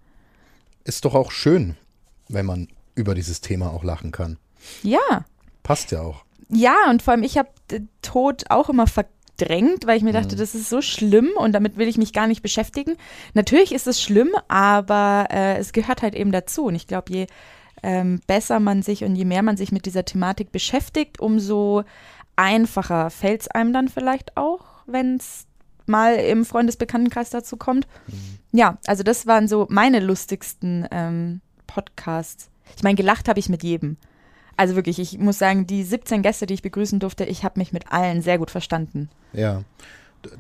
ist 0.85 1.05
doch 1.05 1.15
auch 1.15 1.31
schön, 1.31 1.77
wenn 2.29 2.47
man 2.47 2.69
über 2.95 3.15
dieses 3.15 3.41
Thema 3.41 3.73
auch 3.73 3.85
lachen 3.85 4.13
kann. 4.13 4.39
Ja. 4.83 5.25
Passt 5.63 5.91
ja 5.91 6.03
auch. 6.03 6.25
Ja, 6.49 6.77
und 6.91 7.03
vor 7.03 7.13
allem 7.13 7.23
ich 7.23 7.39
habe 7.39 7.49
Tod 8.03 8.45
auch 8.51 8.69
immer 8.69 8.87
verdrängt, 8.87 9.87
weil 9.87 9.97
ich 9.97 10.03
mir 10.03 10.13
dachte, 10.13 10.35
mhm. 10.35 10.41
das 10.41 10.55
ist 10.55 10.69
so 10.69 10.83
schlimm 10.83 11.31
und 11.37 11.53
damit 11.53 11.77
will 11.77 11.89
ich 11.89 11.97
mich 11.97 12.13
gar 12.13 12.27
nicht 12.27 12.43
beschäftigen. 12.43 12.97
Natürlich 13.35 13.73
ist 13.73 13.87
es 13.87 14.03
schlimm, 14.03 14.31
aber 14.49 15.29
äh, 15.31 15.57
es 15.57 15.73
gehört 15.73 16.03
halt 16.03 16.15
eben 16.15 16.33
dazu. 16.33 16.67
Und 16.67 16.75
ich 16.75 16.87
glaube, 16.87 17.13
je 17.13 17.27
ähm, 17.83 18.21
besser 18.27 18.61
man 18.61 18.83
sich 18.83 19.05
und 19.05 19.17
je 19.17 19.25
mehr 19.25 19.43
man 19.43 19.57
sich 19.57 19.73
mit 19.73 19.87
dieser 19.87 20.05
Thematik 20.05 20.53
beschäftigt, 20.53 21.21
umso 21.21 21.83
einfacher 22.37 23.11
fällt 23.11 23.43
es 23.43 23.49
einem 23.49 23.73
dann 23.73 23.89
vielleicht 23.89 24.37
auch, 24.37 24.65
wenn 24.87 25.17
es 25.17 25.47
mal 25.87 26.15
im 26.15 26.45
Freundesbekanntenkreis 26.45 27.31
dazu 27.31 27.57
kommt. 27.57 27.87
Mhm. 28.07 28.39
Ja, 28.53 28.79
also 28.87 29.03
das 29.03 29.27
waren 29.27 29.49
so 29.49 29.67
meine 29.71 30.01
lustigsten 30.01 30.87
ähm, 30.91 31.41
Podcasts. 31.67 32.49
Ich 32.77 32.83
meine, 32.83 32.97
gelacht 32.97 33.29
habe 33.29 33.41
ich 33.41 33.49
mit 33.49 33.63
jedem. 33.63 33.97
Also 34.57 34.77
wirklich, 34.77 34.99
ich 34.99 35.19
muss 35.19 35.39
sagen, 35.39 35.67
die 35.67 35.83
17 35.83 36.23
Gäste, 36.23 36.47
die 36.47 36.55
ich 36.55 36.63
begrüßen 36.63 37.01
durfte, 37.01 37.25
ich 37.25 37.45
habe 37.45 37.59
mich 37.59 37.73
mit 37.73 37.91
allen 37.91 38.23
sehr 38.23 38.39
gut 38.39 38.51
verstanden. 38.51 39.09
Ja, 39.33 39.63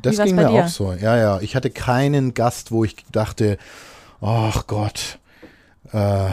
das 0.02 0.18
ging 0.22 0.36
mir 0.36 0.48
dir? 0.48 0.64
auch 0.64 0.68
so. 0.68 0.92
Ja, 0.92 1.16
ja, 1.16 1.40
ich 1.40 1.56
hatte 1.56 1.70
keinen 1.70 2.34
Gast, 2.34 2.70
wo 2.70 2.84
ich 2.84 2.96
dachte, 3.10 3.58
ach 4.20 4.66
Gott, 4.66 5.18
äh, 5.92 6.30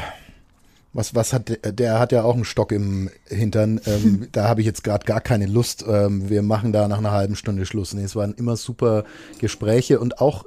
was, 0.94 1.14
was 1.16 1.34
hat 1.34 1.50
der, 1.50 1.72
der 1.72 2.00
hat 2.00 2.12
ja 2.12 2.24
auch 2.24 2.36
einen 2.36 2.46
Stock 2.46 2.72
im 2.72 3.10
Hintern. 3.28 3.80
Ähm, 3.86 4.28
da 4.32 4.48
habe 4.48 4.62
ich 4.62 4.68
jetzt 4.68 4.84
gerade 4.84 5.06
gar 5.06 5.22
keine 5.22 5.46
Lust. 5.46 5.86
Ähm, 5.88 6.30
wir 6.30 6.42
machen 6.42 6.74
da 6.74 6.88
nach 6.88 6.98
einer 6.98 7.12
halben 7.12 7.36
Stunde 7.36 7.66
Schluss. 7.66 7.94
Nee, 7.94 8.04
es 8.04 8.16
waren 8.16 8.34
immer 8.34 8.56
super 8.56 9.04
Gespräche 9.40 10.00
und 10.00 10.20
auch 10.20 10.46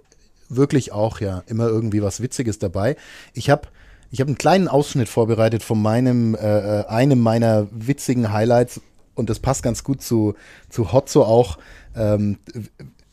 wirklich 0.48 0.92
auch 0.92 1.20
ja 1.20 1.42
immer 1.46 1.66
irgendwie 1.66 2.02
was 2.02 2.20
Witziges 2.20 2.58
dabei. 2.58 2.96
Ich 3.32 3.50
habe 3.50 3.68
ich 4.10 4.20
habe 4.20 4.28
einen 4.28 4.38
kleinen 4.38 4.68
Ausschnitt 4.68 5.08
vorbereitet 5.08 5.62
von 5.62 5.80
meinem 5.80 6.34
äh, 6.34 6.80
äh, 6.80 6.86
einem 6.86 7.20
meiner 7.20 7.68
witzigen 7.70 8.32
Highlights 8.32 8.80
und 9.14 9.30
das 9.30 9.38
passt 9.38 9.62
ganz 9.62 9.84
gut 9.84 10.02
zu 10.02 10.34
zu 10.68 10.92
Hotzo 10.92 11.24
auch. 11.24 11.58
Ähm, 11.94 12.38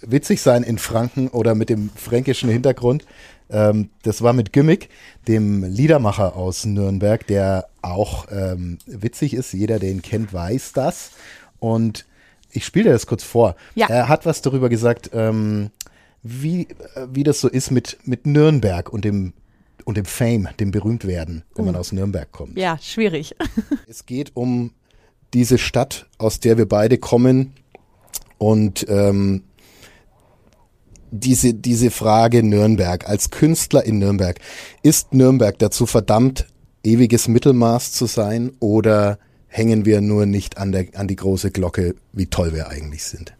witzig 0.01 0.41
sein 0.41 0.63
in 0.63 0.77
Franken 0.77 1.27
oder 1.27 1.55
mit 1.55 1.69
dem 1.69 1.89
fränkischen 1.95 2.49
Hintergrund. 2.49 3.05
Ähm, 3.49 3.89
das 4.03 4.21
war 4.21 4.33
mit 4.33 4.53
Gimmick, 4.53 4.89
dem 5.27 5.63
Liedermacher 5.63 6.35
aus 6.35 6.65
Nürnberg, 6.65 7.25
der 7.27 7.67
auch 7.81 8.27
ähm, 8.31 8.77
witzig 8.85 9.33
ist. 9.33 9.53
Jeder, 9.53 9.79
der 9.79 9.89
ihn 9.91 10.01
kennt, 10.01 10.33
weiß 10.33 10.73
das. 10.73 11.11
Und 11.59 12.05
ich 12.51 12.65
spiele 12.65 12.85
dir 12.85 12.91
das 12.91 13.07
kurz 13.07 13.23
vor. 13.23 13.55
Ja. 13.75 13.87
Er 13.87 14.07
hat 14.07 14.25
was 14.25 14.41
darüber 14.41 14.69
gesagt, 14.69 15.11
ähm, 15.13 15.71
wie, 16.23 16.67
äh, 16.95 17.07
wie 17.11 17.23
das 17.23 17.41
so 17.41 17.47
ist 17.47 17.71
mit, 17.71 17.97
mit 18.03 18.25
Nürnberg 18.25 18.91
und 18.91 19.05
dem, 19.05 19.33
und 19.85 19.97
dem 19.97 20.05
Fame, 20.05 20.49
dem 20.59 20.71
Berühmtwerden, 20.71 21.43
wenn 21.55 21.65
man 21.65 21.75
aus 21.75 21.91
Nürnberg 21.91 22.31
kommt. 22.31 22.57
Ja, 22.57 22.77
schwierig. 22.81 23.35
es 23.87 24.05
geht 24.05 24.35
um 24.35 24.71
diese 25.33 25.57
Stadt, 25.57 26.07
aus 26.17 26.39
der 26.39 26.57
wir 26.57 26.67
beide 26.67 26.97
kommen. 26.97 27.53
Und 28.37 28.85
ähm, 28.89 29.43
diese, 31.11 31.53
diese 31.53 31.91
Frage 31.91 32.43
Nürnberg 32.43 33.07
als 33.07 33.29
Künstler 33.29 33.85
in 33.85 33.99
Nürnberg. 33.99 34.39
Ist 34.83 35.13
Nürnberg 35.13 35.57
dazu 35.59 35.85
verdammt, 35.85 36.47
ewiges 36.83 37.27
Mittelmaß 37.27 37.91
zu 37.91 38.05
sein 38.05 38.51
oder 38.59 39.19
hängen 39.47 39.85
wir 39.85 40.01
nur 40.01 40.25
nicht 40.25 40.57
an, 40.57 40.71
der, 40.71 40.87
an 40.95 41.07
die 41.07 41.15
große 41.15 41.51
Glocke, 41.51 41.95
wie 42.13 42.27
toll 42.27 42.53
wir 42.53 42.69
eigentlich 42.69 43.03
sind? 43.03 43.33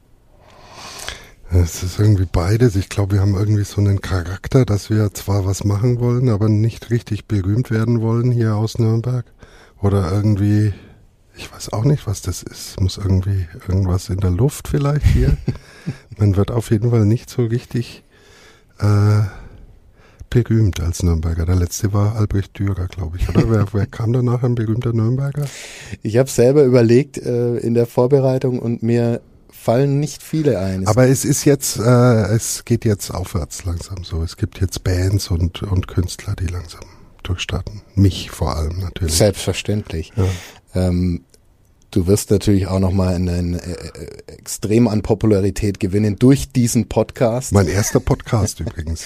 Es 1.52 1.82
ist 1.82 2.00
irgendwie 2.00 2.28
beides. 2.32 2.76
Ich 2.76 2.90
glaube, 2.90 3.16
wir 3.16 3.22
haben 3.22 3.34
irgendwie 3.34 3.64
so 3.64 3.82
einen 3.82 4.02
Charakter, 4.02 4.66
dass 4.66 4.92
wir 4.92 5.14
zwar 5.16 5.46
was 5.46 5.64
machen 5.64 6.00
wollen, 6.00 6.30
aber 6.30 6.48
nicht 6.48 6.92
richtig 6.92 7.26
berühmt 7.26 7.72
werden 7.72 8.02
wollen 8.02 8.32
hier 8.32 8.56
aus 8.56 8.78
Nürnberg. 8.78 9.26
Oder 9.82 10.12
irgendwie 10.12 10.74
ich 11.40 11.52
weiß 11.54 11.72
auch 11.72 11.86
nicht, 11.86 12.06
was 12.06 12.22
das 12.22 12.44
ist. 12.44 12.80
Muss 12.82 12.98
irgendwie 12.98 13.48
irgendwas 13.68 14.10
in 14.10 14.18
der 14.18 14.30
Luft 14.30 14.68
vielleicht 14.68 15.06
hier. 15.06 15.38
Man 16.18 16.36
wird 16.36 16.52
auf 16.52 16.70
jeden 16.70 16.92
Fall 16.92 17.06
nicht 17.06 17.30
so 17.30 17.46
richtig 17.46 18.04
äh, 18.80 19.22
berühmt 20.30 20.82
als 20.82 21.02
Nürnberger. 21.02 21.46
Der 21.46 21.56
letzte 21.56 21.94
war 21.94 22.18
Albrecht 22.18 22.60
Dürer, 22.60 22.88
glaube 22.88 23.18
ich, 23.18 23.30
oder? 23.30 23.50
wer, 23.50 23.66
wer, 23.72 23.86
kam 23.86 24.12
danach 24.12 24.44
ein 24.44 24.56
berühmter 24.56 24.92
Nürnberger? 24.92 25.46
Ich 26.04 26.18
habe 26.18 26.30
selber 26.30 26.64
überlegt 26.64 27.18
äh, 27.18 27.56
in 27.58 27.74
der 27.74 27.86
Vorbereitung 27.86 28.60
und 28.60 28.84
mir 28.84 29.22
fallen 29.50 30.02
nicht 30.02 30.22
viele 30.22 30.60
ein. 30.60 30.88
Aber 30.88 31.08
es 31.08 31.24
ist 31.24 31.46
jetzt, 31.46 31.80
äh, 31.80 32.36
es 32.36 32.66
geht 32.66 32.84
jetzt 32.84 33.12
aufwärts 33.12 33.64
langsam 33.64 34.04
so. 34.04 34.24
Es 34.24 34.36
gibt 34.36 34.60
jetzt 34.60 34.84
Bands 34.84 35.32
und, 35.32 35.64
und 35.64 35.88
Künstler, 35.88 36.36
die 36.36 36.48
langsam 36.48 36.82
durchstarten. 37.24 37.82
Mich 37.96 38.30
vor 38.30 38.58
allem 38.58 38.80
natürlich. 38.80 39.16
Selbstverständlich. 39.16 40.12
Ja. 40.18 40.26
Ähm, 40.76 41.24
Du 41.92 42.06
wirst 42.06 42.30
natürlich 42.30 42.68
auch 42.68 42.80
nochmal 42.80 43.16
einen 43.16 43.56
äh, 43.56 43.72
äh, 43.72 44.34
extrem 44.34 44.88
an 44.88 45.02
Popularität 45.02 45.80
gewinnen 45.80 46.18
durch 46.18 46.52
diesen 46.52 46.88
Podcast. 46.88 47.52
Mein 47.52 47.68
erster 47.68 48.00
Podcast 48.00 48.60
übrigens. 48.60 49.04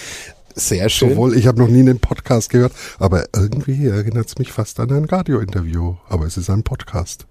Sehr 0.54 0.90
schön. 0.90 1.12
Sowohl, 1.12 1.38
ich 1.38 1.48
habe 1.48 1.60
noch 1.60 1.70
nie 1.70 1.80
einen 1.80 2.00
Podcast 2.00 2.50
gehört, 2.50 2.74
aber 3.00 3.26
irgendwie 3.34 3.88
erinnert 3.88 4.28
es 4.28 4.38
mich 4.38 4.52
fast 4.52 4.82
an 4.82 4.92
ein 4.92 5.06
Radiointerview. 5.06 5.96
Aber 6.10 6.26
es 6.26 6.36
ist 6.36 6.50
ein 6.50 6.64
Podcast. 6.64 7.26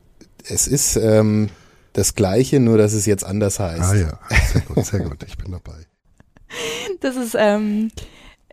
Es 0.49 0.67
ist 0.67 0.97
ähm, 0.97 1.51
das 1.93 2.15
Gleiche, 2.15 2.59
nur 2.59 2.79
dass 2.79 2.95
es 2.95 3.05
jetzt 3.05 3.25
anders 3.25 3.61
heißt. 3.61 3.83
Ah 3.83 3.95
ja, 3.95 4.19
sehr 4.53 4.63
gut, 4.63 4.87
sehr 4.87 5.01
gut. 5.01 5.23
Ich 5.27 5.37
bin 5.37 5.53
dabei. 5.53 5.87
Das 7.01 7.17
ist 7.17 7.37
ähm, 7.39 7.91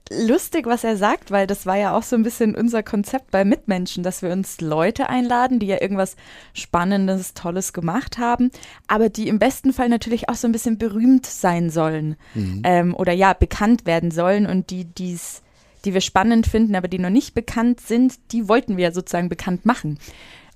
lustig, 0.10 0.66
was 0.66 0.84
er 0.84 0.98
sagt, 0.98 1.32
weil 1.32 1.48
das 1.48 1.66
war 1.66 1.78
ja 1.78 1.96
auch 1.96 2.04
so 2.04 2.16
ein 2.16 2.24
bisschen 2.24 2.56
unser 2.56 2.84
Konzept 2.84 3.32
bei 3.32 3.46
Mitmenschen, 3.46 4.04
dass 4.04 4.22
wir 4.22 4.32
uns 4.32 4.62
Leute 4.62 5.10
einladen, 5.10 5.60
die 5.60 5.68
ja 5.68 5.82
irgendwas 5.82 6.16
Spannendes, 6.54 7.34
Tolles 7.34 7.74
gemacht 7.74 8.18
haben, 8.18 8.52
aber 8.88 9.10
die 9.10 9.28
im 9.28 9.40
besten 9.40 9.74
Fall 9.74 9.90
natürlich 9.90 10.30
auch 10.30 10.36
so 10.36 10.48
ein 10.48 10.52
bisschen 10.52 10.78
berühmt 10.78 11.26
sein 11.26 11.70
sollen 11.70 12.16
mhm. 12.34 12.62
ähm, 12.64 12.96
oder 12.96 13.14
ja, 13.14 13.34
bekannt 13.34 13.86
werden 13.86 14.12
sollen 14.12 14.46
und 14.46 14.70
die 14.70 14.86
dies 14.86 15.42
die 15.86 15.94
wir 15.94 16.02
spannend 16.02 16.46
finden, 16.46 16.76
aber 16.76 16.90
die 16.90 17.00
noch 17.00 17.10
nicht 17.10 17.34
bekannt 17.34 17.80
sind, 17.80 18.20
die 18.34 18.50
wollten 18.50 18.76
wir 18.76 18.92
sozusagen 18.92 19.30
bekannt 19.30 19.66
machen. 19.66 19.98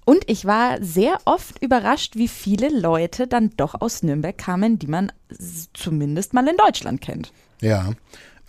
Und 0.06 0.30
ich 0.30 0.46
war 0.46 0.84
sehr 0.84 1.18
oft 1.26 1.62
überrascht, 1.64 2.18
wie 2.18 2.28
viele 2.28 2.68
Leute 2.68 3.26
dann 3.26 3.52
doch 3.56 3.80
aus 3.80 4.04
Nürnberg 4.04 4.38
kamen, 4.38 4.80
die 4.80 4.88
man 4.88 5.12
zumindest 5.74 6.34
mal 6.34 6.46
in 6.48 6.58
Deutschland 6.58 7.00
kennt. 7.00 7.32
Ja, 7.62 7.94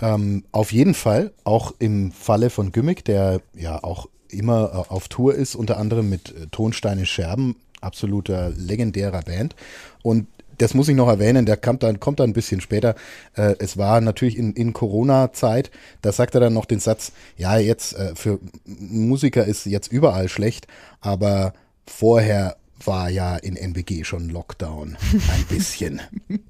ähm, 0.01 0.45
auf 0.53 0.73
jeden 0.73 0.95
Fall, 0.95 1.33
auch 1.45 1.75
im 1.79 2.13
Falle 2.13 2.51
von 2.51 2.73
Gimmick, 2.73 3.05
der 3.05 3.41
ja 3.55 3.83
auch 3.83 4.09
immer 4.29 4.71
äh, 4.73 4.93
auf 4.93 5.09
Tour 5.09 5.35
ist, 5.35 5.55
unter 5.55 5.79
anderem 5.79 6.11
mit 6.11 6.31
äh, 6.31 6.47
Tonsteine 6.51 7.07
Scherben, 7.07 7.57
absoluter 7.81 8.51
legendärer 8.51 9.23
Band. 9.23 9.55
Und 10.03 10.27
das 10.59 10.75
muss 10.75 10.89
ich 10.89 10.97
noch 10.97 11.09
erwähnen, 11.09 11.47
der 11.47 11.57
kommt 11.57 11.83
dann, 11.83 12.01
kommt 12.01 12.21
dann 12.21 12.31
ein 12.31 12.35
bisschen 12.35 12.61
später. 12.61 12.95
Äh, 13.35 13.55
es 13.59 13.77
war 13.77 14.01
natürlich 14.01 14.37
in, 14.37 14.53
in 14.53 14.73
Corona-Zeit, 14.73 15.71
da 16.03 16.13
sagt 16.13 16.35
er 16.35 16.41
dann 16.41 16.55
noch 16.55 16.65
den 16.65 16.81
Satz, 16.81 17.13
ja, 17.37 17.59
jetzt 17.59 17.97
äh, 17.97 18.15
für 18.15 18.39
Musiker 18.65 19.45
ist 19.45 19.67
jetzt 19.67 19.93
überall 19.93 20.29
schlecht, 20.29 20.67
aber 21.01 21.55
vorher 21.87 22.57
war 22.87 23.09
ja 23.11 23.37
in 23.37 23.57
NBG 23.57 24.05
schon 24.05 24.29
Lockdown. 24.29 24.97
Ein 25.13 25.45
bisschen. 25.49 26.01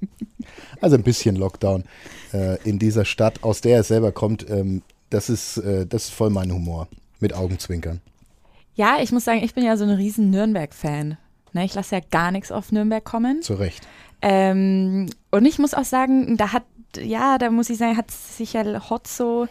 also 0.81 0.95
ein 0.95 1.03
bisschen 1.03 1.35
Lockdown 1.35 1.83
äh, 2.33 2.61
in 2.63 2.79
dieser 2.79 3.05
Stadt, 3.05 3.43
aus 3.43 3.61
der 3.61 3.77
er 3.77 3.83
selber 3.83 4.11
kommt. 4.11 4.49
Ähm, 4.49 4.81
das, 5.09 5.29
ist, 5.29 5.57
äh, 5.57 5.85
das 5.85 6.05
ist 6.05 6.13
voll 6.13 6.29
mein 6.29 6.51
Humor. 6.51 6.87
Mit 7.19 7.33
Augenzwinkern. 7.33 8.01
Ja, 8.75 8.97
ich 9.01 9.13
muss 9.13 9.23
sagen, 9.23 9.41
ich 9.41 9.53
bin 9.55 9.63
ja 9.63 9.77
so 9.77 9.85
ein 9.85 9.89
riesen 9.89 10.29
Nürnberg-Fan. 10.31 11.17
Ne, 11.53 11.63
ich 11.63 11.73
lasse 11.73 11.95
ja 11.95 12.01
gar 12.11 12.31
nichts 12.31 12.51
auf 12.51 12.73
Nürnberg 12.73 13.03
kommen. 13.03 13.41
Zu 13.41 13.53
Recht. 13.53 13.87
Ähm, 14.21 15.09
und 15.31 15.45
ich 15.45 15.57
muss 15.57 15.73
auch 15.73 15.85
sagen, 15.85 16.35
da 16.35 16.51
hat, 16.51 16.63
ja, 16.97 17.37
da 17.37 17.49
muss 17.49 17.69
ich 17.69 17.77
sagen, 17.77 17.95
hat 17.95 18.11
sich 18.11 18.53
ja 18.53 18.89
Hotzo 18.89 19.47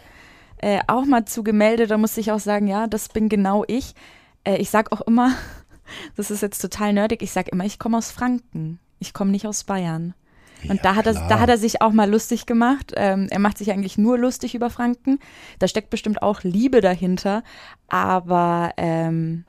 äh, 0.57 0.79
auch 0.85 1.05
mal 1.05 1.25
zugemeldet. 1.25 1.89
Da 1.89 1.97
muss 1.97 2.15
ich 2.17 2.31
auch 2.31 2.39
sagen, 2.39 2.67
ja, 2.67 2.85
das 2.85 3.09
bin 3.09 3.27
genau 3.27 3.63
ich. 3.67 3.95
Äh, 4.43 4.57
ich 4.57 4.69
sag 4.69 4.91
auch 4.91 5.01
immer, 5.01 5.31
das 6.15 6.31
ist 6.31 6.41
jetzt 6.41 6.59
total 6.59 6.93
nerdig, 6.93 7.21
ich 7.21 7.31
sag 7.31 7.49
immer, 7.49 7.65
ich 7.65 7.79
komme 7.79 7.97
aus 7.97 8.11
Franken. 8.11 8.79
Ich 8.99 9.13
komme 9.13 9.31
nicht 9.31 9.45
aus 9.45 9.63
Bayern. 9.63 10.13
Und 10.63 10.77
ja, 10.77 10.83
da, 10.83 10.95
hat 10.95 11.05
er, 11.05 11.13
da 11.13 11.39
hat 11.39 11.49
er 11.49 11.57
sich 11.57 11.81
auch 11.81 11.91
mal 11.91 12.09
lustig 12.09 12.45
gemacht. 12.45 12.93
Ähm, 12.95 13.27
er 13.29 13.39
macht 13.39 13.57
sich 13.57 13.71
eigentlich 13.71 13.97
nur 13.97 14.17
lustig 14.17 14.55
über 14.55 14.69
Franken. 14.69 15.19
Da 15.59 15.67
steckt 15.67 15.89
bestimmt 15.89 16.21
auch 16.21 16.43
Liebe 16.43 16.81
dahinter. 16.81 17.43
Aber 17.87 18.71
ähm, 18.77 19.45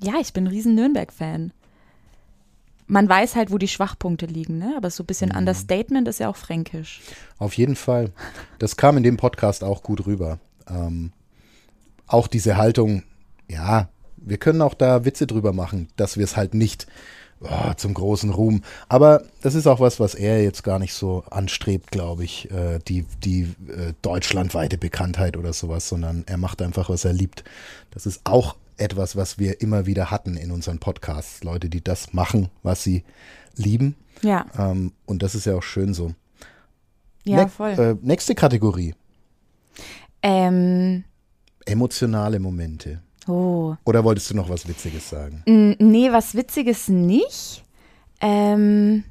ja, 0.00 0.14
ich 0.20 0.32
bin 0.32 0.44
ein 0.44 0.48
riesen 0.48 0.74
Nürnberg-Fan. 0.74 1.52
Man 2.86 3.08
weiß 3.08 3.36
halt, 3.36 3.52
wo 3.52 3.58
die 3.58 3.68
Schwachpunkte 3.68 4.26
liegen, 4.26 4.58
ne? 4.58 4.74
aber 4.76 4.90
so 4.90 5.04
ein 5.04 5.06
bisschen 5.06 5.30
mhm. 5.30 5.38
Understatement 5.38 6.08
ist 6.08 6.18
ja 6.18 6.28
auch 6.28 6.36
fränkisch. 6.36 7.00
Auf 7.38 7.54
jeden 7.54 7.76
Fall. 7.76 8.12
Das 8.58 8.76
kam 8.76 8.96
in 8.96 9.02
dem 9.02 9.16
Podcast 9.16 9.62
auch 9.62 9.82
gut 9.82 10.06
rüber. 10.06 10.38
Ähm, 10.68 11.12
auch 12.06 12.26
diese 12.26 12.56
Haltung, 12.56 13.04
ja, 13.48 13.88
wir 14.20 14.38
können 14.38 14.62
auch 14.62 14.74
da 14.74 15.04
Witze 15.04 15.26
drüber 15.26 15.52
machen, 15.52 15.88
dass 15.96 16.16
wir 16.16 16.24
es 16.24 16.36
halt 16.36 16.54
nicht 16.54 16.86
oh, 17.40 17.72
zum 17.76 17.94
großen 17.94 18.30
Ruhm. 18.30 18.62
Aber 18.88 19.24
das 19.42 19.54
ist 19.54 19.66
auch 19.66 19.80
was, 19.80 20.00
was 20.00 20.14
er 20.14 20.42
jetzt 20.42 20.62
gar 20.62 20.78
nicht 20.78 20.94
so 20.94 21.24
anstrebt, 21.30 21.90
glaube 21.90 22.24
ich, 22.24 22.50
äh, 22.50 22.78
die, 22.86 23.06
die 23.24 23.42
äh, 23.68 23.94
deutschlandweite 24.02 24.78
Bekanntheit 24.78 25.36
oder 25.36 25.52
sowas, 25.52 25.88
sondern 25.88 26.24
er 26.26 26.36
macht 26.36 26.62
einfach, 26.62 26.88
was 26.88 27.04
er 27.04 27.12
liebt. 27.12 27.44
Das 27.90 28.06
ist 28.06 28.20
auch 28.24 28.56
etwas, 28.76 29.16
was 29.16 29.38
wir 29.38 29.60
immer 29.60 29.86
wieder 29.86 30.10
hatten 30.10 30.36
in 30.36 30.50
unseren 30.50 30.78
Podcasts. 30.78 31.44
Leute, 31.44 31.68
die 31.68 31.82
das 31.84 32.12
machen, 32.12 32.48
was 32.62 32.82
sie 32.82 33.04
lieben. 33.56 33.94
Ja, 34.22 34.46
Ähm, 34.58 34.92
und 35.06 35.22
das 35.22 35.34
ist 35.34 35.46
ja 35.46 35.54
auch 35.54 35.62
schön 35.62 35.94
so. 35.94 36.14
ja, 37.24 37.44
Ne- 37.44 37.48
voll. 37.48 37.70
Äh, 37.72 37.96
nächste 38.02 38.34
Kategorie. 38.34 38.94
Ähm, 40.22 41.04
Emotionale 41.64 42.38
Momente. 42.38 43.00
Oh. 43.30 43.76
Oder 43.84 44.02
wolltest 44.04 44.30
du 44.30 44.34
noch 44.36 44.48
was 44.48 44.66
Witziges 44.68 45.08
sagen? 45.10 45.42
N- 45.46 45.76
Nee, 45.78 46.10
was 46.12 46.34
Witziges 46.34 46.88
nicht. 46.88 47.62
Ähm, 48.20 49.04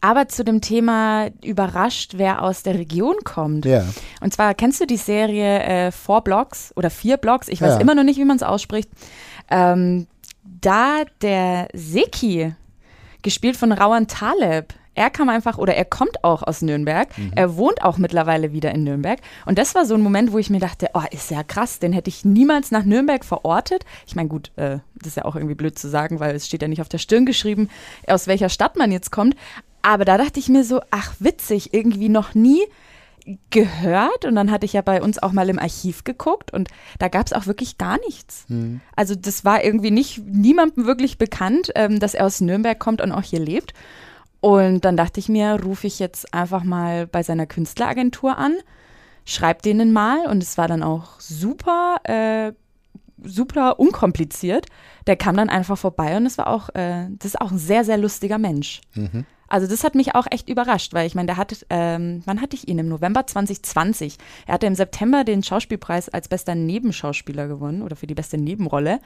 aber 0.00 0.28
zu 0.28 0.44
dem 0.44 0.60
Thema 0.60 1.28
überrascht, 1.42 2.12
wer 2.16 2.42
aus 2.42 2.62
der 2.62 2.74
Region 2.78 3.16
kommt. 3.24 3.64
Ja. 3.64 3.84
Und 4.20 4.32
zwar 4.32 4.54
kennst 4.54 4.80
du 4.80 4.86
die 4.86 4.96
Serie 4.96 5.60
äh, 5.62 5.90
Four 5.92 6.22
Blocks 6.22 6.72
oder 6.76 6.90
Vier 6.90 7.16
Blocks? 7.16 7.48
Ich 7.48 7.60
weiß 7.60 7.74
Ja. 7.74 7.80
immer 7.80 7.94
noch 7.94 8.04
nicht, 8.04 8.18
wie 8.18 8.24
man 8.24 8.36
es 8.36 8.42
ausspricht. 8.42 8.88
Ähm, 9.50 10.06
da 10.60 11.02
der 11.22 11.68
Seki, 11.72 12.54
gespielt 13.22 13.56
von 13.56 13.72
Rawan 13.72 14.06
Taleb, 14.06 14.72
er 14.98 15.10
kam 15.10 15.28
einfach, 15.28 15.58
oder 15.58 15.74
er 15.76 15.84
kommt 15.84 16.24
auch 16.24 16.42
aus 16.42 16.60
Nürnberg. 16.60 17.08
Er 17.36 17.56
wohnt 17.56 17.82
auch 17.82 17.98
mittlerweile 17.98 18.52
wieder 18.52 18.72
in 18.72 18.82
Nürnberg. 18.82 19.20
Und 19.46 19.56
das 19.56 19.74
war 19.76 19.86
so 19.86 19.94
ein 19.94 20.00
Moment, 20.00 20.32
wo 20.32 20.38
ich 20.38 20.50
mir 20.50 20.58
dachte, 20.58 20.90
oh, 20.94 21.02
ist 21.12 21.30
ja 21.30 21.44
krass, 21.44 21.78
den 21.78 21.92
hätte 21.92 22.10
ich 22.10 22.24
niemals 22.24 22.72
nach 22.72 22.84
Nürnberg 22.84 23.24
verortet. 23.24 23.84
Ich 24.08 24.16
meine, 24.16 24.28
gut, 24.28 24.50
äh, 24.56 24.78
das 24.96 25.08
ist 25.08 25.16
ja 25.16 25.24
auch 25.24 25.36
irgendwie 25.36 25.54
blöd 25.54 25.78
zu 25.78 25.88
sagen, 25.88 26.18
weil 26.18 26.34
es 26.34 26.46
steht 26.46 26.62
ja 26.62 26.68
nicht 26.68 26.80
auf 26.80 26.88
der 26.88 26.98
Stirn 26.98 27.26
geschrieben, 27.26 27.68
aus 28.08 28.26
welcher 28.26 28.48
Stadt 28.48 28.76
man 28.76 28.90
jetzt 28.90 29.12
kommt. 29.12 29.36
Aber 29.82 30.04
da 30.04 30.18
dachte 30.18 30.40
ich 30.40 30.48
mir 30.48 30.64
so, 30.64 30.80
ach 30.90 31.14
witzig, 31.20 31.72
irgendwie 31.72 32.08
noch 32.08 32.34
nie 32.34 32.62
gehört 33.50 34.24
und 34.24 34.34
dann 34.34 34.50
hatte 34.50 34.64
ich 34.64 34.72
ja 34.72 34.80
bei 34.82 35.02
uns 35.02 35.22
auch 35.22 35.32
mal 35.32 35.48
im 35.48 35.58
Archiv 35.58 36.02
geguckt 36.04 36.52
und 36.52 36.68
da 36.98 37.08
gab 37.08 37.26
es 37.26 37.32
auch 37.34 37.46
wirklich 37.46 37.76
gar 37.78 37.98
nichts. 38.06 38.46
Also 38.96 39.14
das 39.14 39.44
war 39.44 39.62
irgendwie 39.62 39.90
nicht 39.90 40.18
niemandem 40.26 40.86
wirklich 40.86 41.18
bekannt, 41.18 41.70
ähm, 41.74 42.00
dass 42.00 42.14
er 42.14 42.26
aus 42.26 42.40
Nürnberg 42.40 42.78
kommt 42.78 43.00
und 43.00 43.12
auch 43.12 43.22
hier 43.22 43.40
lebt. 43.40 43.74
Und 44.40 44.84
dann 44.84 44.96
dachte 44.96 45.20
ich 45.20 45.28
mir, 45.28 45.60
rufe 45.62 45.86
ich 45.86 45.98
jetzt 45.98 46.32
einfach 46.32 46.62
mal 46.62 47.06
bei 47.06 47.22
seiner 47.22 47.46
Künstleragentur 47.46 48.38
an, 48.38 48.54
schreib 49.24 49.62
denen 49.62 49.92
mal 49.92 50.26
und 50.26 50.42
es 50.42 50.56
war 50.56 50.68
dann 50.68 50.82
auch 50.82 51.18
super, 51.18 51.96
äh, 52.04 52.52
super 53.22 53.80
unkompliziert. 53.80 54.66
Der 55.06 55.16
kam 55.16 55.36
dann 55.36 55.48
einfach 55.48 55.76
vorbei 55.76 56.16
und 56.16 56.26
es 56.26 56.38
war 56.38 56.46
auch, 56.46 56.68
äh, 56.74 57.06
das 57.18 57.34
ist 57.34 57.40
auch 57.40 57.50
ein 57.50 57.58
sehr, 57.58 57.84
sehr 57.84 57.98
lustiger 57.98 58.38
Mensch. 58.38 58.80
Also 59.48 59.66
das 59.66 59.82
hat 59.82 59.94
mich 59.94 60.14
auch 60.14 60.26
echt 60.30 60.48
überrascht, 60.48 60.92
weil 60.92 61.06
ich 61.06 61.14
meine, 61.14 61.26
der 61.26 61.36
hat, 61.38 61.66
ähm, 61.70 62.22
wann 62.26 62.40
hatte 62.40 62.54
ich 62.54 62.68
ihn? 62.68 62.78
Im 62.78 62.88
November 62.88 63.26
2020. 63.26 64.18
Er 64.46 64.54
hatte 64.54 64.66
im 64.66 64.74
September 64.74 65.24
den 65.24 65.42
Schauspielpreis 65.42 66.10
als 66.10 66.28
bester 66.28 66.54
Nebenschauspieler 66.54 67.48
gewonnen 67.48 67.82
oder 67.82 67.96
für 67.96 68.06
die 68.06 68.14
beste 68.14 68.36
Nebenrolle. 68.36 69.00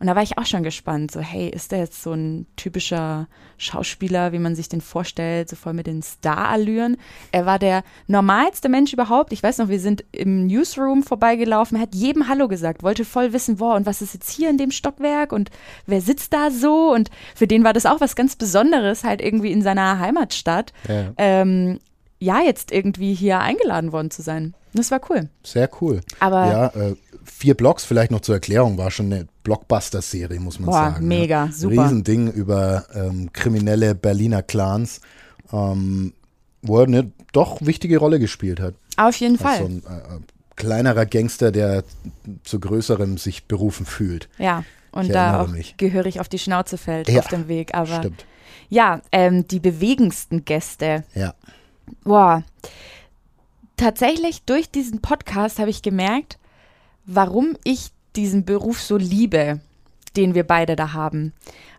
Und 0.00 0.08
da 0.08 0.16
war 0.16 0.22
ich 0.22 0.36
auch 0.38 0.44
schon 0.46 0.64
gespannt, 0.64 1.12
so 1.12 1.20
hey, 1.20 1.48
ist 1.48 1.72
der 1.72 1.78
jetzt 1.78 2.02
so 2.02 2.12
ein 2.12 2.46
typischer 2.56 3.28
Schauspieler, 3.58 4.32
wie 4.32 4.38
man 4.38 4.54
sich 4.56 4.68
den 4.68 4.80
vorstellt, 4.80 5.48
so 5.48 5.56
voll 5.56 5.72
mit 5.72 5.86
den 5.86 6.02
Star-Allüren? 6.02 6.96
Er 7.32 7.46
war 7.46 7.58
der 7.58 7.84
normalste 8.06 8.68
Mensch 8.68 8.92
überhaupt. 8.92 9.32
Ich 9.32 9.42
weiß 9.42 9.58
noch, 9.58 9.68
wir 9.68 9.78
sind 9.80 10.04
im 10.12 10.46
Newsroom 10.46 11.04
vorbeigelaufen, 11.04 11.78
er 11.78 11.82
hat 11.82 11.94
jedem 11.94 12.28
Hallo 12.28 12.48
gesagt, 12.48 12.82
wollte 12.82 13.04
voll 13.04 13.32
wissen, 13.32 13.56
boah, 13.56 13.76
und 13.76 13.86
was 13.86 14.02
ist 14.02 14.14
jetzt 14.14 14.30
hier 14.30 14.50
in 14.50 14.58
dem 14.58 14.72
Stockwerk 14.72 15.32
und 15.32 15.50
wer 15.86 16.00
sitzt 16.00 16.32
da 16.32 16.50
so? 16.50 16.92
Und 16.92 17.10
für 17.34 17.46
den 17.46 17.64
war 17.64 17.72
das 17.72 17.86
auch 17.86 18.00
was 18.00 18.16
ganz 18.16 18.36
Besonderes, 18.36 19.04
halt 19.04 19.22
irgendwie 19.22 19.52
in 19.52 19.62
seiner 19.62 19.98
Heimatstadt, 20.00 20.72
Ja. 20.88 21.12
ähm, 21.18 21.78
ja, 22.18 22.40
jetzt 22.40 22.72
irgendwie 22.72 23.14
hier 23.14 23.40
eingeladen 23.40 23.92
worden 23.92 24.10
zu 24.10 24.22
sein. 24.22 24.54
Das 24.72 24.90
war 24.90 25.00
cool. 25.10 25.28
Sehr 25.42 25.68
cool. 25.80 26.00
Aber 26.20 26.46
ja, 26.46 26.66
äh, 26.68 26.96
vier 27.24 27.54
Blocks 27.54 27.84
vielleicht 27.84 28.10
noch 28.10 28.20
zur 28.22 28.34
Erklärung, 28.34 28.76
war 28.78 28.90
schon 28.90 29.06
eine 29.06 29.26
Blockbuster-Serie, 29.44 30.40
muss 30.40 30.58
man 30.58 30.66
Boah, 30.66 30.72
sagen. 30.92 31.06
mega, 31.06 31.46
ne? 31.46 31.52
super. 31.52 31.84
Riesending 31.84 32.32
über 32.32 32.84
ähm, 32.94 33.32
kriminelle 33.32 33.94
Berliner 33.94 34.42
Clans, 34.42 35.00
ähm, 35.52 36.12
wo 36.62 36.78
er 36.80 36.86
eine 36.86 37.12
doch 37.32 37.60
wichtige 37.62 37.98
Rolle 37.98 38.18
gespielt 38.18 38.58
hat. 38.58 38.74
auf 38.96 39.14
jeden 39.16 39.38
Fall. 39.38 39.58
so 39.58 39.64
ein 39.66 39.82
äh, 39.86 40.16
äh, 40.16 40.20
kleinerer 40.56 41.06
Gangster, 41.06 41.52
der 41.52 41.84
zu 42.42 42.58
größerem 42.58 43.18
sich 43.18 43.44
berufen 43.46 43.86
fühlt. 43.86 44.28
Ja, 44.38 44.64
und 44.92 45.06
Ich 45.06 45.12
da 45.12 45.40
auch 45.42 45.48
mich. 45.48 45.76
gehörig 45.76 46.20
auf 46.20 46.28
die 46.28 46.38
Schnauze 46.38 46.78
fällt 46.78 47.08
Ja, 47.08 47.20
auf 47.20 47.28
dem 47.28 47.48
Weg. 47.48 47.74
Aber 47.74 47.96
Stimmt. 47.98 48.24
ja, 48.68 49.00
ähm, 49.12 49.46
die 49.48 49.60
bewegendsten 49.60 50.44
Gäste. 50.44 51.04
Ja. 51.14 51.34
Boah. 52.04 52.44
Tatsächlich 53.76 54.42
durch 54.44 54.70
diesen 54.70 55.00
Podcast 55.02 55.58
habe 55.58 55.70
ich 55.70 55.82
gemerkt, 55.82 56.38
warum 57.06 57.56
ich 57.64 57.90
diesen 58.16 58.44
Beruf 58.44 58.80
so 58.80 58.96
liebe, 58.96 59.60
den 60.16 60.34
wir 60.34 60.44
beide 60.44 60.76
da 60.76 60.92
haben. 60.92 61.32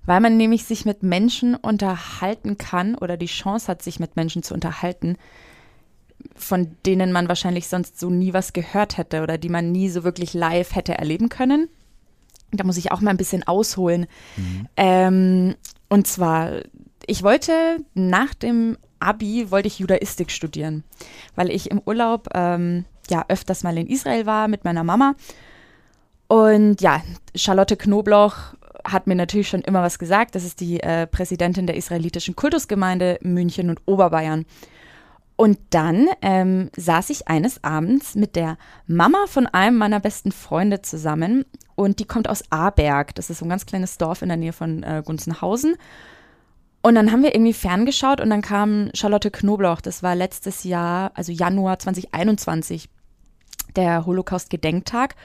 Weil 0.05 0.19
man 0.19 0.37
nämlich 0.37 0.65
sich 0.65 0.85
mit 0.85 1.03
Menschen 1.03 1.55
unterhalten 1.55 2.57
kann 2.57 2.95
oder 2.95 3.17
die 3.17 3.25
Chance 3.25 3.67
hat, 3.67 3.81
sich 3.81 3.99
mit 3.99 4.15
Menschen 4.15 4.43
zu 4.43 4.53
unterhalten, 4.53 5.17
von 6.35 6.75
denen 6.85 7.11
man 7.11 7.27
wahrscheinlich 7.27 7.67
sonst 7.67 7.99
so 7.99 8.09
nie 8.09 8.33
was 8.33 8.53
gehört 8.53 8.97
hätte 8.97 9.23
oder 9.23 9.37
die 9.37 9.49
man 9.49 9.71
nie 9.71 9.89
so 9.89 10.03
wirklich 10.03 10.33
live 10.33 10.75
hätte 10.75 10.97
erleben 10.97 11.29
können. 11.29 11.69
Da 12.51 12.63
muss 12.63 12.77
ich 12.77 12.91
auch 12.91 13.01
mal 13.01 13.11
ein 13.11 13.17
bisschen 13.17 13.47
ausholen. 13.47 14.07
Ähm, 14.77 15.55
und 15.89 16.07
zwar, 16.07 16.61
ich 17.05 17.23
wollte 17.23 17.77
nach 17.93 18.33
dem 18.33 18.77
Abi, 18.99 19.51
wollte 19.51 19.67
ich 19.67 19.79
Judaistik 19.79 20.31
studieren, 20.31 20.83
weil 21.35 21.51
ich 21.51 21.69
im 21.69 21.81
Urlaub 21.85 22.29
ähm, 22.33 22.85
ja 23.09 23.25
öfters 23.27 23.63
mal 23.63 23.77
in 23.77 23.87
Israel 23.87 24.25
war 24.25 24.47
mit 24.47 24.63
meiner 24.63 24.83
Mama. 24.83 25.15
Und 26.27 26.81
ja, 26.81 27.01
Charlotte 27.35 27.77
Knobloch 27.77 28.55
hat 28.83 29.07
mir 29.07 29.15
natürlich 29.15 29.47
schon 29.47 29.61
immer 29.61 29.81
was 29.81 29.99
gesagt. 29.99 30.35
Das 30.35 30.43
ist 30.43 30.59
die 30.59 30.79
äh, 30.79 31.07
Präsidentin 31.07 31.67
der 31.67 31.75
israelitischen 31.75 32.35
Kultusgemeinde 32.35 33.19
München 33.21 33.69
und 33.69 33.81
Oberbayern. 33.85 34.45
Und 35.37 35.59
dann 35.71 36.07
ähm, 36.21 36.69
saß 36.77 37.09
ich 37.09 37.27
eines 37.27 37.63
Abends 37.63 38.15
mit 38.15 38.35
der 38.35 38.57
Mama 38.87 39.25
von 39.27 39.47
einem 39.47 39.77
meiner 39.77 39.99
besten 39.99 40.31
Freunde 40.31 40.81
zusammen 40.81 41.45
und 41.75 41.99
die 41.99 42.05
kommt 42.05 42.29
aus 42.29 42.43
Aberg. 42.51 43.13
Das 43.15 43.29
ist 43.29 43.39
so 43.39 43.45
ein 43.45 43.49
ganz 43.49 43.65
kleines 43.65 43.97
Dorf 43.97 44.21
in 44.21 44.29
der 44.29 44.37
Nähe 44.37 44.53
von 44.53 44.83
äh, 44.83 45.03
Gunzenhausen. 45.05 45.75
Und 46.81 46.95
dann 46.95 47.11
haben 47.11 47.23
wir 47.23 47.35
irgendwie 47.35 47.53
ferngeschaut 47.53 48.21
und 48.21 48.29
dann 48.29 48.41
kam 48.41 48.91
Charlotte 48.93 49.31
Knobloch. 49.31 49.81
Das 49.81 50.03
war 50.03 50.15
letztes 50.15 50.63
Jahr, 50.63 51.11
also 51.15 51.31
Januar 51.31 51.79
2021, 51.79 52.87
der 53.75 54.05
Holocaust-Gedenktag. 54.05 55.15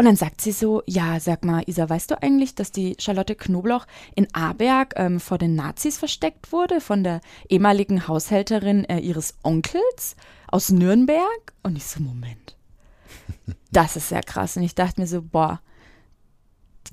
Und 0.00 0.04
dann 0.04 0.14
sagt 0.14 0.40
sie 0.40 0.52
so, 0.52 0.84
ja, 0.86 1.18
sag 1.18 1.44
mal, 1.44 1.64
Isa, 1.66 1.88
weißt 1.88 2.12
du 2.12 2.22
eigentlich, 2.22 2.54
dass 2.54 2.70
die 2.70 2.96
Charlotte 3.00 3.34
Knobloch 3.34 3.84
in 4.14 4.32
Aberg 4.32 4.94
ähm, 4.94 5.18
vor 5.18 5.38
den 5.38 5.56
Nazis 5.56 5.98
versteckt 5.98 6.52
wurde, 6.52 6.80
von 6.80 7.02
der 7.02 7.20
ehemaligen 7.48 8.06
Haushälterin 8.06 8.84
äh, 8.84 9.00
ihres 9.00 9.34
Onkels 9.42 10.14
aus 10.46 10.70
Nürnberg? 10.70 11.52
Und 11.64 11.76
ich 11.76 11.84
so, 11.84 12.00
Moment, 12.00 12.56
das 13.72 13.96
ist 13.96 14.10
sehr 14.10 14.22
krass. 14.22 14.56
Und 14.56 14.62
ich 14.62 14.76
dachte 14.76 15.00
mir 15.00 15.08
so, 15.08 15.20
boah, 15.20 15.60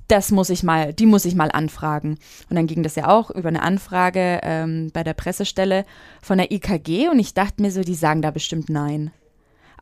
das 0.08 0.32
muss 0.32 0.50
ich 0.50 0.64
mal, 0.64 0.92
die 0.92 1.06
muss 1.06 1.26
ich 1.26 1.36
mal 1.36 1.52
anfragen. 1.52 2.18
Und 2.50 2.56
dann 2.56 2.66
ging 2.66 2.82
das 2.82 2.96
ja 2.96 3.08
auch 3.08 3.30
über 3.30 3.50
eine 3.50 3.62
Anfrage 3.62 4.40
ähm, 4.42 4.90
bei 4.92 5.04
der 5.04 5.14
Pressestelle 5.14 5.86
von 6.24 6.40
der 6.40 6.52
IKG 6.52 7.10
und 7.10 7.20
ich 7.20 7.36
dachte 7.36 7.62
mir 7.62 7.72
so, 7.72 7.82
die 7.82 7.94
sagen 7.94 8.24
da 8.24 8.32
bestimmt 8.32 8.70
nein. 8.70 9.12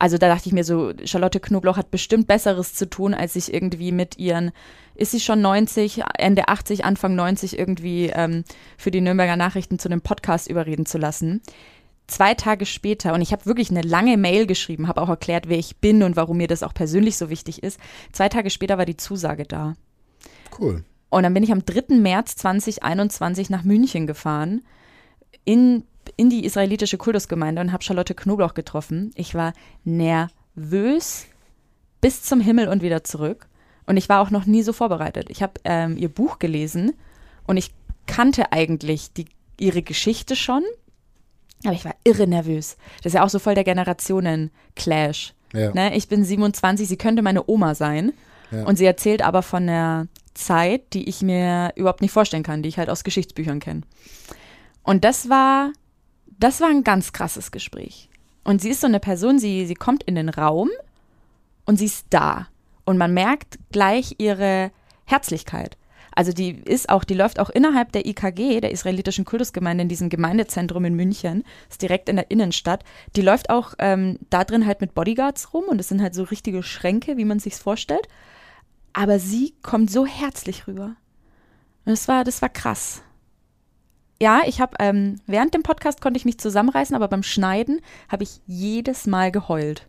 Also 0.03 0.17
da 0.17 0.27
dachte 0.27 0.49
ich 0.49 0.53
mir 0.53 0.65
so, 0.65 0.91
Charlotte 1.05 1.39
Knobloch 1.39 1.77
hat 1.77 1.89
bestimmt 1.89 2.27
Besseres 2.27 2.73
zu 2.73 2.89
tun, 2.89 3.13
als 3.13 3.31
sich 3.31 3.53
irgendwie 3.53 3.93
mit 3.93 4.17
ihren, 4.17 4.51
ist 4.95 5.11
sie 5.11 5.21
schon 5.21 5.39
90, 5.39 6.03
Ende 6.17 6.49
80, 6.49 6.83
Anfang 6.83 7.15
90 7.15 7.57
irgendwie 7.57 8.11
ähm, 8.13 8.43
für 8.77 8.91
die 8.91 8.99
Nürnberger 8.99 9.37
Nachrichten 9.37 9.79
zu 9.79 9.87
einem 9.87 10.01
Podcast 10.01 10.49
überreden 10.49 10.85
zu 10.85 10.97
lassen. 10.97 11.41
Zwei 12.07 12.33
Tage 12.33 12.65
später, 12.65 13.13
und 13.13 13.21
ich 13.21 13.31
habe 13.31 13.45
wirklich 13.45 13.71
eine 13.71 13.81
lange 13.81 14.17
Mail 14.17 14.45
geschrieben, 14.45 14.89
habe 14.89 15.01
auch 15.01 15.07
erklärt, 15.07 15.47
wer 15.47 15.57
ich 15.57 15.77
bin 15.77 16.03
und 16.03 16.17
warum 16.17 16.35
mir 16.35 16.47
das 16.47 16.63
auch 16.63 16.73
persönlich 16.73 17.15
so 17.15 17.29
wichtig 17.29 17.63
ist. 17.63 17.79
Zwei 18.11 18.27
Tage 18.27 18.49
später 18.49 18.77
war 18.77 18.85
die 18.85 18.97
Zusage 18.97 19.45
da. 19.45 19.75
Cool. 20.59 20.83
Und 21.11 21.23
dann 21.23 21.33
bin 21.33 21.43
ich 21.43 21.53
am 21.53 21.63
3. 21.63 21.95
März 21.95 22.35
2021 22.35 23.49
nach 23.49 23.63
München 23.63 24.05
gefahren, 24.05 24.63
in, 25.45 25.85
in 26.15 26.29
die 26.29 26.45
israelitische 26.45 26.97
Kultusgemeinde 26.97 27.61
und 27.61 27.71
habe 27.71 27.83
Charlotte 27.83 28.15
Knobloch 28.15 28.53
getroffen. 28.53 29.11
Ich 29.15 29.35
war 29.35 29.53
nervös 29.83 31.25
bis 32.01 32.23
zum 32.23 32.41
Himmel 32.41 32.67
und 32.67 32.81
wieder 32.81 33.03
zurück. 33.03 33.47
Und 33.85 33.97
ich 33.97 34.09
war 34.09 34.21
auch 34.21 34.29
noch 34.29 34.45
nie 34.45 34.63
so 34.63 34.73
vorbereitet. 34.73 35.29
Ich 35.29 35.43
habe 35.43 35.53
ähm, 35.63 35.97
ihr 35.97 36.09
Buch 36.09 36.39
gelesen 36.39 36.93
und 37.45 37.57
ich 37.57 37.71
kannte 38.07 38.51
eigentlich 38.51 39.13
die, 39.13 39.25
ihre 39.59 39.81
Geschichte 39.81 40.35
schon, 40.35 40.63
aber 41.63 41.73
ich 41.73 41.85
war 41.85 41.95
irre 42.03 42.27
nervös. 42.27 42.77
Das 42.97 43.07
ist 43.07 43.13
ja 43.13 43.23
auch 43.23 43.29
so 43.29 43.39
voll 43.39 43.55
der 43.55 43.63
Generationen-Clash. 43.63 45.33
Ja. 45.53 45.73
Ne? 45.73 45.95
Ich 45.95 46.07
bin 46.07 46.23
27, 46.23 46.87
sie 46.87 46.97
könnte 46.97 47.21
meine 47.21 47.47
Oma 47.47 47.75
sein. 47.75 48.13
Ja. 48.51 48.63
Und 48.65 48.77
sie 48.77 48.85
erzählt 48.85 49.21
aber 49.21 49.41
von 49.41 49.67
der 49.67 50.07
Zeit, 50.33 50.93
die 50.93 51.07
ich 51.07 51.21
mir 51.21 51.71
überhaupt 51.75 52.01
nicht 52.01 52.11
vorstellen 52.11 52.43
kann, 52.43 52.63
die 52.63 52.69
ich 52.69 52.77
halt 52.77 52.89
aus 52.89 53.03
Geschichtsbüchern 53.03 53.59
kenne. 53.59 53.81
Und 54.83 55.03
das 55.03 55.29
war, 55.29 55.71
das 56.43 56.59
war 56.59 56.69
ein 56.69 56.83
ganz 56.83 57.13
krasses 57.13 57.51
Gespräch. 57.51 58.09
Und 58.43 58.61
sie 58.61 58.69
ist 58.69 58.81
so 58.81 58.87
eine 58.87 58.99
Person, 58.99 59.39
sie, 59.39 59.65
sie 59.65 59.75
kommt 59.75 60.03
in 60.03 60.15
den 60.15 60.27
Raum 60.27 60.69
und 61.65 61.77
sie 61.77 61.85
ist 61.85 62.07
da. 62.09 62.47
Und 62.83 62.97
man 62.97 63.13
merkt 63.13 63.57
gleich 63.71 64.15
ihre 64.17 64.71
Herzlichkeit. 65.05 65.77
Also 66.15 66.33
die 66.33 66.49
ist 66.51 66.89
auch, 66.89 67.05
die 67.05 67.13
läuft 67.13 67.39
auch 67.39 67.49
innerhalb 67.49 67.93
der 67.93 68.05
IKG, 68.05 68.59
der 68.59 68.71
israelitischen 68.71 69.23
Kultusgemeinde, 69.23 69.83
in 69.83 69.87
diesem 69.87 70.09
Gemeindezentrum 70.09 70.83
in 70.83 70.95
München, 70.95 71.43
ist 71.69 71.81
direkt 71.81 72.09
in 72.09 72.17
der 72.17 72.29
Innenstadt. 72.29 72.83
Die 73.15 73.21
läuft 73.21 73.49
auch 73.49 73.73
ähm, 73.79 74.19
da 74.29 74.43
drin 74.43 74.65
halt 74.65 74.81
mit 74.81 74.93
Bodyguards 74.93 75.53
rum 75.53 75.63
und 75.69 75.79
es 75.79 75.87
sind 75.87 76.01
halt 76.01 76.13
so 76.13 76.23
richtige 76.23 76.61
Schränke, 76.61 77.15
wie 77.15 77.25
man 77.25 77.39
sich's 77.39 77.59
vorstellt. 77.59 78.07
Aber 78.91 79.17
sie 79.17 79.53
kommt 79.63 79.89
so 79.89 80.05
herzlich 80.05 80.67
rüber. 80.67 80.95
Und 81.85 81.91
das 81.91 82.07
war, 82.09 82.25
das 82.25 82.41
war 82.41 82.49
krass. 82.49 83.01
Ja, 84.21 84.41
ich 84.45 84.61
habe 84.61 84.77
ähm, 84.79 85.19
während 85.27 85.53
dem 85.53 85.63
Podcast 85.63 86.01
konnte 86.01 86.17
ich 86.17 86.25
mich 86.25 86.37
zusammenreißen, 86.37 86.95
aber 86.95 87.07
beim 87.07 87.23
Schneiden 87.23 87.81
habe 88.09 88.23
ich 88.23 88.41
jedes 88.45 89.05
Mal 89.05 89.31
geheult. 89.31 89.87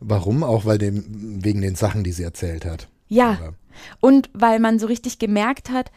Warum? 0.00 0.42
Auch 0.42 0.64
weil 0.64 0.78
dem, 0.78 1.04
wegen 1.44 1.62
den 1.62 1.74
Sachen, 1.74 2.04
die 2.04 2.12
sie 2.12 2.22
erzählt 2.22 2.64
hat. 2.64 2.88
Ja. 3.08 3.38
Oder? 3.40 3.54
Und 4.00 4.30
weil 4.32 4.60
man 4.60 4.78
so 4.78 4.86
richtig 4.86 5.18
gemerkt 5.18 5.70
hat, 5.70 5.90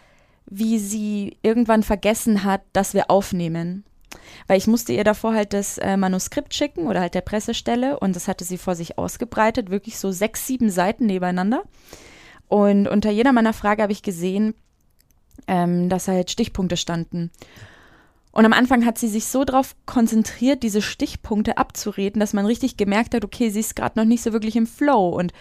wie 0.46 0.80
sie 0.80 1.38
irgendwann 1.44 1.84
vergessen 1.84 2.44
hat, 2.44 2.62
dass 2.74 2.94
wir 2.94 3.12
aufnehmen. 3.12 3.84
Weil 4.48 4.58
ich 4.58 4.68
musste 4.68 4.94
ihr 4.94 5.04
davor 5.04 5.34
halt 5.34 5.54
das 5.54 5.78
äh, 5.78 5.96
Manuskript 5.96 6.54
schicken 6.54 6.88
oder 6.88 7.02
halt 7.02 7.14
der 7.14 7.22
Pressestelle 7.22 8.00
und 8.00 8.16
das 8.16 8.28
hatte 8.28 8.44
sie 8.44 8.58
vor 8.58 8.76
sich 8.76 8.98
ausgebreitet, 8.98 9.70
wirklich 9.70 10.00
so 10.00 10.12
sechs, 10.12 10.48
sieben 10.48 10.72
Seiten 10.72 11.06
nebeneinander. 11.06 11.64
Und 12.48 12.88
unter 12.88 13.12
jeder 13.12 13.32
meiner 13.32 13.54
Frage 13.54 13.84
habe 13.84 13.92
ich 13.92 14.02
gesehen, 14.02 14.56
ähm, 15.50 15.90
dass 15.90 16.08
halt 16.08 16.30
Stichpunkte 16.30 16.78
standen. 16.78 17.32
Und 18.32 18.46
am 18.46 18.54
Anfang 18.54 18.86
hat 18.86 19.00
sie 19.00 19.08
sich 19.08 19.26
so 19.26 19.44
darauf 19.44 19.76
konzentriert, 19.88 20.62
diese 20.62 20.84
Stichpunkte 20.84 21.58
abzureden, 21.58 22.20
dass 22.20 22.34
man 22.34 22.46
richtig 22.46 22.78
gemerkt 22.78 23.16
hat, 23.16 23.26
okay, 23.26 23.50
sie 23.50 23.60
ist 23.60 23.76
gerade 23.76 23.98
noch 23.98 24.06
nicht 24.06 24.22
so 24.22 24.32
wirklich 24.32 24.56
im 24.56 24.68
Flow. 24.68 25.10
Und 25.10 25.34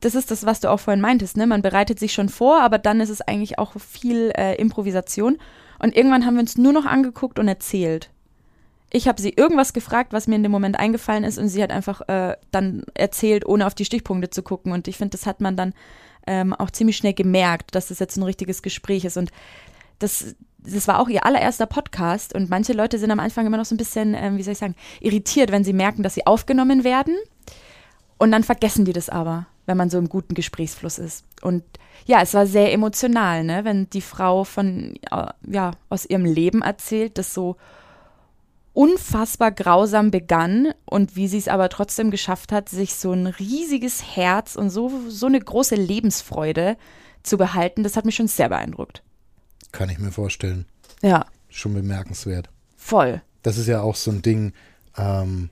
das 0.00 0.16
ist 0.16 0.32
das, 0.32 0.44
was 0.44 0.58
du 0.58 0.68
auch 0.68 0.80
vorhin 0.80 1.00
meintest, 1.00 1.36
ne? 1.36 1.46
Man 1.46 1.62
bereitet 1.62 2.00
sich 2.00 2.12
schon 2.12 2.28
vor, 2.28 2.60
aber 2.60 2.78
dann 2.78 3.00
ist 3.00 3.08
es 3.08 3.20
eigentlich 3.20 3.60
auch 3.60 3.74
viel 3.78 4.32
äh, 4.36 4.56
Improvisation. 4.56 5.38
Und 5.78 5.96
irgendwann 5.96 6.26
haben 6.26 6.34
wir 6.34 6.40
uns 6.40 6.58
nur 6.58 6.72
noch 6.72 6.86
angeguckt 6.86 7.38
und 7.38 7.46
erzählt. 7.46 8.10
Ich 8.90 9.06
habe 9.06 9.22
sie 9.22 9.30
irgendwas 9.30 9.72
gefragt, 9.72 10.12
was 10.12 10.26
mir 10.26 10.34
in 10.34 10.42
dem 10.42 10.52
Moment 10.52 10.78
eingefallen 10.78 11.22
ist, 11.22 11.38
und 11.38 11.48
sie 11.48 11.62
hat 11.62 11.70
einfach 11.70 12.00
äh, 12.08 12.36
dann 12.50 12.82
erzählt, 12.94 13.46
ohne 13.46 13.66
auf 13.66 13.74
die 13.74 13.84
Stichpunkte 13.84 14.28
zu 14.28 14.42
gucken. 14.42 14.72
Und 14.72 14.88
ich 14.88 14.96
finde, 14.96 15.16
das 15.16 15.26
hat 15.26 15.40
man 15.40 15.56
dann 15.56 15.72
ähm, 16.26 16.54
auch 16.54 16.70
ziemlich 16.70 16.96
schnell 16.96 17.14
gemerkt, 17.14 17.74
dass 17.74 17.88
das 17.88 17.98
jetzt 17.98 18.16
ein 18.16 18.22
richtiges 18.22 18.62
Gespräch 18.62 19.04
ist. 19.04 19.16
Und 19.16 19.30
das, 19.98 20.34
das 20.58 20.88
war 20.88 21.00
auch 21.00 21.08
ihr 21.08 21.24
allererster 21.24 21.66
Podcast. 21.66 22.34
Und 22.34 22.50
manche 22.50 22.72
Leute 22.72 22.98
sind 22.98 23.10
am 23.10 23.20
Anfang 23.20 23.46
immer 23.46 23.56
noch 23.56 23.64
so 23.64 23.74
ein 23.74 23.78
bisschen, 23.78 24.14
ähm, 24.14 24.36
wie 24.38 24.42
soll 24.42 24.52
ich 24.52 24.58
sagen, 24.58 24.76
irritiert, 25.00 25.50
wenn 25.50 25.64
sie 25.64 25.72
merken, 25.72 26.02
dass 26.02 26.14
sie 26.14 26.26
aufgenommen 26.26 26.84
werden. 26.84 27.16
Und 28.18 28.30
dann 28.30 28.44
vergessen 28.44 28.84
die 28.84 28.92
das 28.92 29.08
aber, 29.08 29.46
wenn 29.66 29.76
man 29.76 29.90
so 29.90 29.98
im 29.98 30.08
guten 30.08 30.34
Gesprächsfluss 30.34 30.98
ist. 30.98 31.24
Und 31.42 31.64
ja, 32.06 32.20
es 32.22 32.34
war 32.34 32.46
sehr 32.46 32.72
emotional, 32.72 33.44
ne? 33.44 33.64
wenn 33.64 33.90
die 33.90 34.00
Frau 34.00 34.44
von, 34.44 34.94
äh, 35.10 35.26
ja, 35.48 35.72
aus 35.88 36.06
ihrem 36.06 36.24
Leben 36.24 36.62
erzählt, 36.62 37.18
das 37.18 37.34
so 37.34 37.56
unfassbar 38.74 39.50
grausam 39.52 40.10
begann 40.10 40.72
und 40.86 41.14
wie 41.16 41.28
sie 41.28 41.38
es 41.38 41.48
aber 41.48 41.68
trotzdem 41.68 42.10
geschafft 42.10 42.52
hat, 42.52 42.68
sich 42.68 42.94
so 42.94 43.12
ein 43.12 43.26
riesiges 43.26 44.16
Herz 44.16 44.56
und 44.56 44.70
so, 44.70 44.90
so 45.08 45.26
eine 45.26 45.40
große 45.40 45.74
Lebensfreude 45.74 46.76
zu 47.22 47.36
behalten, 47.36 47.82
das 47.82 47.96
hat 47.96 48.04
mich 48.04 48.14
schon 48.16 48.28
sehr 48.28 48.48
beeindruckt. 48.48 49.02
Kann 49.72 49.88
ich 49.90 49.98
mir 49.98 50.12
vorstellen. 50.12 50.66
Ja, 51.02 51.26
Schon 51.48 51.74
bemerkenswert. 51.74 52.48
voll. 52.76 53.20
Das 53.42 53.58
ist 53.58 53.66
ja 53.66 53.82
auch 53.82 53.96
so 53.96 54.10
ein 54.10 54.22
Ding, 54.22 54.52
ähm, 54.96 55.50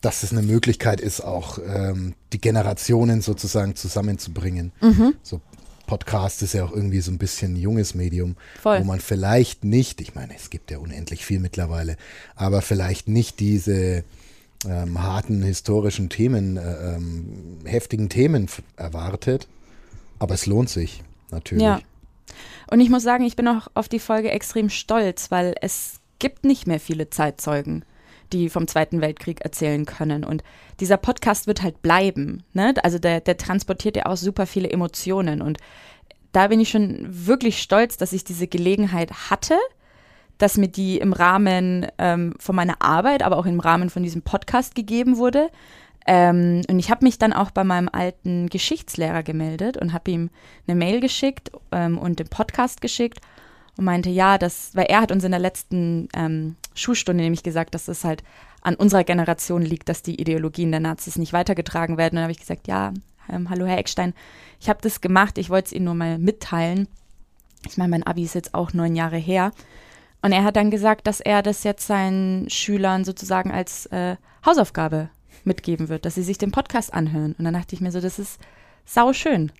dass 0.00 0.22
es 0.22 0.30
eine 0.32 0.42
Möglichkeit 0.42 1.00
ist, 1.00 1.20
auch 1.20 1.58
ähm, 1.58 2.14
die 2.32 2.40
Generationen 2.40 3.20
sozusagen 3.20 3.74
zusammenzubringen. 3.74 4.72
Mhm. 4.80 5.14
So 5.22 5.40
Podcast 5.86 6.42
ist 6.42 6.54
ja 6.54 6.64
auch 6.64 6.72
irgendwie 6.72 7.00
so 7.00 7.10
ein 7.10 7.18
bisschen 7.18 7.54
ein 7.54 7.56
junges 7.56 7.94
Medium, 7.94 8.36
Voll. 8.60 8.80
wo 8.80 8.84
man 8.84 9.00
vielleicht 9.00 9.64
nicht, 9.64 10.00
ich 10.00 10.14
meine, 10.14 10.34
es 10.34 10.50
gibt 10.50 10.70
ja 10.70 10.78
unendlich 10.78 11.24
viel 11.24 11.40
mittlerweile, 11.40 11.96
aber 12.34 12.62
vielleicht 12.62 13.08
nicht 13.08 13.40
diese 13.40 14.04
ähm, 14.68 15.02
harten 15.02 15.42
historischen 15.42 16.08
Themen, 16.08 16.56
äh, 16.56 16.94
ähm, 16.96 17.58
heftigen 17.64 18.08
Themen 18.08 18.48
erwartet. 18.76 19.48
Aber 20.18 20.34
es 20.34 20.46
lohnt 20.46 20.70
sich 20.70 21.02
natürlich. 21.30 21.64
Ja. 21.64 21.80
Und 22.70 22.80
ich 22.80 22.90
muss 22.90 23.02
sagen, 23.02 23.24
ich 23.24 23.36
bin 23.36 23.48
auch 23.48 23.68
auf 23.74 23.88
die 23.88 23.98
Folge 23.98 24.30
extrem 24.30 24.70
stolz, 24.70 25.30
weil 25.30 25.54
es 25.60 26.00
gibt 26.18 26.44
nicht 26.44 26.66
mehr 26.66 26.80
viele 26.80 27.10
Zeitzeugen, 27.10 27.84
die 28.32 28.48
vom 28.48 28.66
Zweiten 28.66 29.00
Weltkrieg 29.00 29.42
erzählen 29.42 29.84
können. 29.84 30.24
Und 30.24 30.42
dieser 30.80 30.96
Podcast 30.96 31.46
wird 31.46 31.62
halt 31.62 31.82
bleiben. 31.82 32.42
Ne? 32.52 32.74
Also 32.82 32.98
der, 32.98 33.20
der 33.20 33.36
transportiert 33.36 33.96
ja 33.96 34.06
auch 34.06 34.16
super 34.16 34.46
viele 34.46 34.70
Emotionen. 34.70 35.42
Und 35.42 35.58
da 36.32 36.48
bin 36.48 36.60
ich 36.60 36.68
schon 36.68 37.06
wirklich 37.08 37.62
stolz, 37.62 37.96
dass 37.96 38.12
ich 38.12 38.24
diese 38.24 38.46
Gelegenheit 38.46 39.30
hatte, 39.30 39.56
dass 40.38 40.58
mir 40.58 40.68
die 40.68 40.98
im 40.98 41.12
Rahmen 41.12 41.86
ähm, 41.98 42.34
von 42.38 42.54
meiner 42.54 42.82
Arbeit, 42.82 43.22
aber 43.22 43.38
auch 43.38 43.46
im 43.46 43.60
Rahmen 43.60 43.88
von 43.88 44.02
diesem 44.02 44.22
Podcast 44.22 44.74
gegeben 44.74 45.16
wurde. 45.16 45.48
Ähm, 46.06 46.62
und 46.68 46.78
ich 46.78 46.90
habe 46.90 47.04
mich 47.04 47.18
dann 47.18 47.32
auch 47.32 47.50
bei 47.50 47.64
meinem 47.64 47.88
alten 47.90 48.48
Geschichtslehrer 48.48 49.22
gemeldet 49.22 49.76
und 49.76 49.92
habe 49.92 50.10
ihm 50.10 50.30
eine 50.68 50.76
Mail 50.76 51.00
geschickt 51.00 51.50
ähm, 51.72 51.98
und 51.98 52.18
den 52.18 52.28
Podcast 52.28 52.80
geschickt 52.80 53.20
und 53.76 53.84
meinte, 53.84 54.10
ja, 54.10 54.38
das, 54.38 54.70
weil 54.74 54.86
er 54.86 55.00
hat 55.00 55.12
uns 55.12 55.24
in 55.24 55.32
der 55.32 55.40
letzten 55.40 56.08
ähm, 56.14 56.56
Schulstunde 56.74 57.22
nämlich 57.22 57.42
gesagt, 57.42 57.74
dass 57.74 57.88
es 57.88 58.04
halt 58.04 58.22
an 58.66 58.74
unserer 58.74 59.04
Generation 59.04 59.62
liegt, 59.62 59.88
dass 59.88 60.02
die 60.02 60.20
Ideologien 60.20 60.72
der 60.72 60.80
Nazis 60.80 61.16
nicht 61.16 61.32
weitergetragen 61.32 61.98
werden. 61.98 62.14
Und 62.14 62.16
dann 62.16 62.24
habe 62.24 62.32
ich 62.32 62.40
gesagt, 62.40 62.66
ja, 62.66 62.92
ähm, 63.30 63.48
hallo 63.48 63.64
Herr 63.64 63.78
Eckstein, 63.78 64.12
ich 64.60 64.68
habe 64.68 64.80
das 64.82 65.00
gemacht, 65.00 65.38
ich 65.38 65.50
wollte 65.50 65.66
es 65.66 65.72
Ihnen 65.72 65.84
nur 65.84 65.94
mal 65.94 66.18
mitteilen. 66.18 66.88
Ich 67.64 67.76
meine, 67.76 67.90
mein 67.90 68.02
Abi 68.02 68.24
ist 68.24 68.34
jetzt 68.34 68.54
auch 68.54 68.72
neun 68.72 68.96
Jahre 68.96 69.18
her. 69.18 69.52
Und 70.20 70.32
er 70.32 70.42
hat 70.42 70.56
dann 70.56 70.72
gesagt, 70.72 71.06
dass 71.06 71.20
er 71.20 71.42
das 71.42 71.62
jetzt 71.62 71.86
seinen 71.86 72.50
Schülern 72.50 73.04
sozusagen 73.04 73.52
als 73.52 73.86
äh, 73.86 74.16
Hausaufgabe 74.44 75.10
mitgeben 75.44 75.88
wird, 75.88 76.04
dass 76.04 76.16
sie 76.16 76.24
sich 76.24 76.38
den 76.38 76.50
Podcast 76.50 76.92
anhören. 76.92 77.36
Und 77.38 77.44
dann 77.44 77.54
dachte 77.54 77.76
ich 77.76 77.80
mir 77.80 77.92
so, 77.92 78.00
das 78.00 78.18
ist 78.18 78.40
sau 78.84 79.12
schön. 79.12 79.52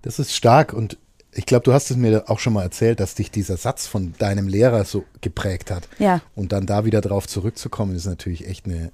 Das 0.00 0.18
ist 0.18 0.34
stark 0.34 0.72
und 0.72 0.96
ich 1.36 1.44
glaube, 1.44 1.64
du 1.64 1.72
hast 1.74 1.90
es 1.90 1.96
mir 1.96 2.24
auch 2.30 2.38
schon 2.38 2.54
mal 2.54 2.62
erzählt, 2.62 2.98
dass 2.98 3.14
dich 3.14 3.30
dieser 3.30 3.56
Satz 3.58 3.86
von 3.86 4.14
deinem 4.18 4.48
Lehrer 4.48 4.84
so 4.84 5.04
geprägt 5.20 5.70
hat. 5.70 5.86
Ja. 5.98 6.22
Und 6.34 6.52
dann 6.52 6.66
da 6.66 6.84
wieder 6.86 7.02
drauf 7.02 7.28
zurückzukommen, 7.28 7.94
ist 7.94 8.06
natürlich 8.06 8.48
echt 8.48 8.64
eine, 8.64 8.90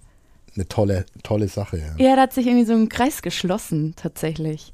eine 0.57 0.67
tolle, 0.67 1.07
tolle 1.23 1.47
Sache. 1.49 1.79
Ja. 1.79 2.05
Ja, 2.05 2.17
da 2.17 2.23
hat 2.23 2.33
sich 2.33 2.47
irgendwie 2.47 2.67
so 2.67 2.73
ein 2.75 2.89
Kreis 2.89 3.23
geschlossen, 3.23 3.95
tatsächlich. 3.97 4.73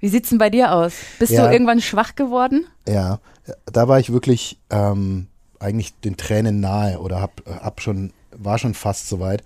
Wie 0.00 0.08
sieht's 0.08 0.30
denn 0.30 0.38
bei 0.38 0.48
dir 0.48 0.72
aus? 0.72 0.94
Bist 1.18 1.32
Ja. 1.32 1.46
du 1.46 1.52
irgendwann 1.52 1.82
schwach 1.82 2.14
geworden? 2.14 2.66
Ja, 2.88 3.20
da 3.66 3.86
war 3.86 4.00
ich 4.00 4.12
wirklich 4.12 4.58
ähm, 4.70 5.26
eigentlich 5.58 5.94
den 6.00 6.16
Tränen 6.16 6.60
nahe 6.60 6.98
oder 7.00 7.20
hab, 7.20 7.42
hab 7.46 7.82
schon, 7.82 8.14
war 8.30 8.56
schon 8.58 8.72
fast 8.72 9.08
soweit. 9.08 9.44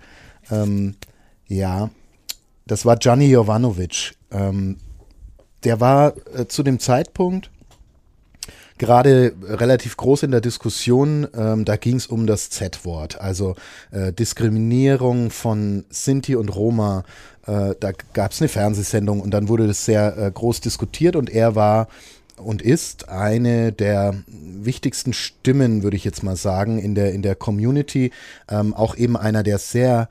Ähm, 0.49 0.95
ja, 1.47 1.89
das 2.67 2.85
war 2.85 2.95
Gianni 2.95 3.25
Jovanovic. 3.27 4.13
Ähm, 4.31 4.77
der 5.65 5.81
war 5.81 6.13
äh, 6.33 6.47
zu 6.47 6.63
dem 6.63 6.79
Zeitpunkt 6.79 7.51
gerade 8.77 9.33
relativ 9.41 9.97
groß 9.97 10.23
in 10.23 10.31
der 10.31 10.41
Diskussion. 10.41 11.27
Ähm, 11.35 11.65
da 11.65 11.77
ging 11.77 11.95
es 11.95 12.07
um 12.07 12.27
das 12.27 12.49
Z-Wort, 12.49 13.19
also 13.19 13.55
äh, 13.91 14.11
Diskriminierung 14.11 15.29
von 15.31 15.85
Sinti 15.89 16.35
und 16.35 16.55
Roma. 16.55 17.03
Äh, 17.47 17.75
da 17.79 17.91
gab 18.13 18.31
es 18.31 18.41
eine 18.41 18.49
Fernsehsendung 18.49 19.21
und 19.21 19.31
dann 19.31 19.47
wurde 19.47 19.67
das 19.67 19.85
sehr 19.85 20.17
äh, 20.17 20.31
groß 20.31 20.61
diskutiert 20.61 21.15
und 21.15 21.29
er 21.29 21.55
war 21.55 21.87
und 22.37 22.61
ist 22.61 23.07
eine 23.07 23.71
der 23.71 24.15
wichtigsten 24.27 25.13
Stimmen, 25.13 25.83
würde 25.83 25.95
ich 25.95 26.03
jetzt 26.03 26.23
mal 26.23 26.35
sagen, 26.35 26.79
in 26.79 26.95
der, 26.95 27.13
in 27.13 27.21
der 27.21 27.35
Community. 27.35 28.11
Ähm, 28.49 28.73
auch 28.73 28.97
eben 28.97 29.15
einer, 29.15 29.41
der 29.41 29.57
sehr 29.57 30.09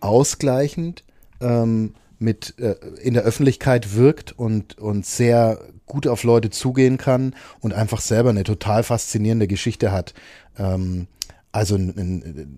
ausgleichend 0.00 1.04
ähm, 1.40 1.94
mit 2.22 2.58
äh, 2.58 2.76
in 3.02 3.14
der 3.14 3.24
Öffentlichkeit 3.24 3.94
wirkt 3.94 4.32
und, 4.32 4.78
und 4.78 5.04
sehr 5.04 5.58
gut 5.86 6.06
auf 6.06 6.22
Leute 6.22 6.50
zugehen 6.50 6.96
kann 6.96 7.34
und 7.60 7.74
einfach 7.74 8.00
selber 8.00 8.30
eine 8.30 8.44
total 8.44 8.82
faszinierende 8.82 9.46
Geschichte 9.46 9.92
hat. 9.92 10.14
Ähm, 10.58 11.06
also 11.50 11.74
ein, 11.74 11.88
ein, 11.96 12.56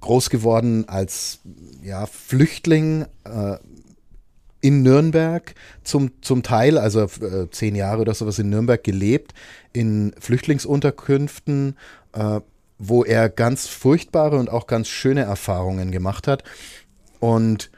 groß 0.00 0.30
geworden 0.30 0.88
als 0.88 1.40
ja, 1.82 2.06
Flüchtling 2.06 3.06
äh, 3.24 3.58
in 4.60 4.82
Nürnberg 4.82 5.54
zum, 5.84 6.10
zum 6.22 6.42
Teil, 6.42 6.78
also 6.78 7.02
äh, 7.02 7.50
zehn 7.50 7.74
Jahre 7.74 8.00
oder 8.00 8.14
sowas 8.14 8.38
in 8.38 8.50
Nürnberg 8.50 8.82
gelebt, 8.82 9.34
in 9.72 10.12
Flüchtlingsunterkünften, 10.18 11.76
äh, 12.12 12.40
wo 12.78 13.04
er 13.04 13.28
ganz 13.28 13.66
furchtbare 13.66 14.38
und 14.38 14.50
auch 14.50 14.66
ganz 14.66 14.88
schöne 14.88 15.22
Erfahrungen 15.22 15.90
gemacht 15.90 16.26
hat. 16.26 16.44
Und 17.20 17.70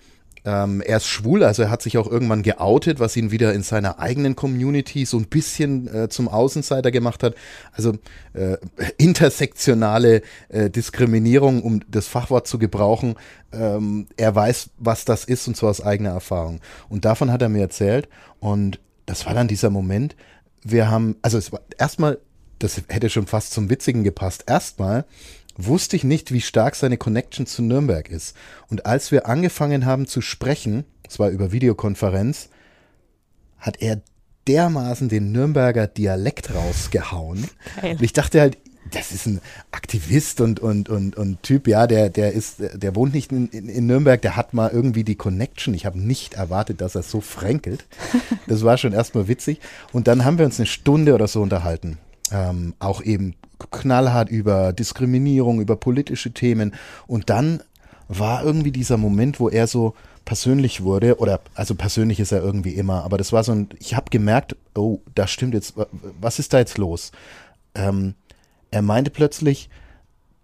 Ähm, 0.45 0.81
er 0.81 0.97
ist 0.97 1.07
schwul, 1.07 1.45
also 1.45 1.63
er 1.63 1.71
hat 1.71 1.83
sich 1.83 1.99
auch 1.99 2.11
irgendwann 2.11 2.43
geoutet, 2.43 2.99
was 2.99 3.17
ihn 3.17 3.31
wieder 3.31 3.53
in 3.53 3.63
seiner 3.63 4.01
eigenen 4.01 4.35
Community 4.35 5.05
so 5.07 5.17
ein 5.17 5.29
bisschen 5.29 5.87
äh, 5.95 6.09
zum 6.09 6.29
Außenseiter 6.29 6.91
gemacht 6.91 7.23
hat. 7.23 7.35
Also 7.73 7.93
äh, 8.33 8.57
intersektionale 8.99 10.23
äh, 10.49 10.69
Diskriminierung, 10.69 11.63
um 11.63 11.81
das 11.89 12.09
Fachwort 12.09 12.49
zu 12.49 12.59
gebrauchen. 12.59 13.15
Ähm, 13.53 14.09
er 14.17 14.35
weiß, 14.35 14.71
was 14.79 15.05
das 15.05 15.25
ist 15.25 15.47
und 15.47 15.57
zwar 15.57 15.71
aus 15.71 15.81
eigener 15.81 16.11
Erfahrung. 16.11 16.61
Und 16.89 17.05
davon 17.05 17.31
hat 17.31 17.43
er 17.43 17.49
mir 17.49 17.63
erzählt. 17.63 18.09
Und 18.41 18.81
das 19.07 19.27
war 19.27 19.35
dann 19.35 19.49
dieser 19.49 19.71
Moment. 19.71 20.17
Wir 20.65 20.91
haben, 20.91 21.17
also 21.23 21.39
es 21.39 21.53
war 21.53 21.61
erstmal, 21.79 22.19
das 22.59 22.83
hätte 22.89 23.11
schon 23.11 23.27
fast 23.27 23.53
zum 23.53 23.71
Witzigen 23.71 24.03
gepasst. 24.03 24.45
Erstmal 24.49 25.05
wusste 25.67 25.97
ich 25.97 26.05
nicht, 26.05 26.33
wie 26.33 26.41
stark 26.41 26.75
seine 26.75 26.97
Connection 26.97 27.47
zu 27.47 27.63
Nürnberg 27.63 28.09
ist. 28.09 28.37
Und 28.69 28.87
als 28.87 29.13
wir 29.13 29.27
angefangen 29.27 29.87
haben 29.87 30.07
zu 30.07 30.21
sprechen, 30.21 30.85
es 31.09 31.19
war 31.19 31.31
über 31.31 31.53
Videokonferenz, 31.53 32.49
hat 33.59 33.81
er 33.81 34.01
dermaßen 34.49 35.09
den 35.09 35.33
Nürnberger 35.33 35.87
Dialekt 35.87 36.55
rausgehauen. 36.55 37.49
Geil. 37.81 37.93
Und 37.93 38.03
ich 38.03 38.13
dachte 38.13 38.41
halt, 38.41 38.59
das 38.91 39.13
ist 39.13 39.27
ein 39.27 39.41
Aktivist 39.71 40.41
und, 40.41 40.61
und, 40.61 40.89
und, 40.89 41.17
und 41.17 41.43
Typ, 41.43 41.69
ja, 41.69 41.87
der, 41.87 42.11
der 42.11 42.33
ist, 42.33 42.57
der 42.59 42.95
wohnt 42.95 43.15
nicht 43.15 43.33
in, 43.33 43.49
in, 43.49 43.69
in 43.69 43.87
Nürnberg, 43.87 44.21
der 44.21 44.37
hat 44.37 44.55
mal 44.55 44.71
irgendwie 44.71 45.05
die 45.05 45.15
Connection. 45.15 45.73
Ich 45.75 45.87
habe 45.87 45.99
nicht 45.99 46.35
erwartet, 46.35 46.81
dass 46.81 46.95
er 46.95 47.03
so 47.03 47.21
fränkelt. 47.21 47.87
Das 48.49 48.65
war 48.65 48.77
schon 48.77 48.93
erstmal 48.93 49.29
witzig. 49.29 49.61
Und 49.93 50.09
dann 50.09 50.25
haben 50.25 50.37
wir 50.37 50.45
uns 50.45 50.59
eine 50.59 50.67
Stunde 50.67 51.15
oder 51.15 51.29
so 51.29 51.41
unterhalten. 51.41 51.99
Ähm, 52.31 52.75
auch 52.81 53.03
eben 53.03 53.35
knallhart 53.71 54.29
über 54.31 54.73
Diskriminierung, 54.73 55.61
über 55.61 55.77
politische 55.77 56.33
Themen. 56.33 56.75
Und 57.07 57.31
dann 57.31 57.63
war 58.09 58.45
irgendwie 58.45 58.73
dieser 58.73 58.97
Moment, 58.97 59.41
wo 59.41 59.49
er 59.49 59.67
so 59.67 59.95
persönlich 60.25 60.83
wurde, 60.83 61.19
oder 61.19 61.41
also 61.55 61.75
persönlich 61.75 62.21
ist 62.21 62.33
er 62.33 62.43
irgendwie 62.43 62.75
immer, 62.75 63.05
aber 63.05 63.19
das 63.19 63.33
war 63.33 63.43
so 63.43 63.53
ein, 63.53 63.69
ich 63.79 63.95
habe 63.95 64.11
gemerkt, 64.11 64.57
oh, 64.75 65.01
da 65.15 65.27
stimmt 65.27 65.55
jetzt, 65.55 65.75
was 66.21 66.39
ist 66.39 66.53
da 66.53 66.59
jetzt 66.59 66.79
los? 66.79 67.11
Ähm, 67.75 68.15
er 68.71 68.83
meinte 68.83 69.11
plötzlich, 69.11 69.69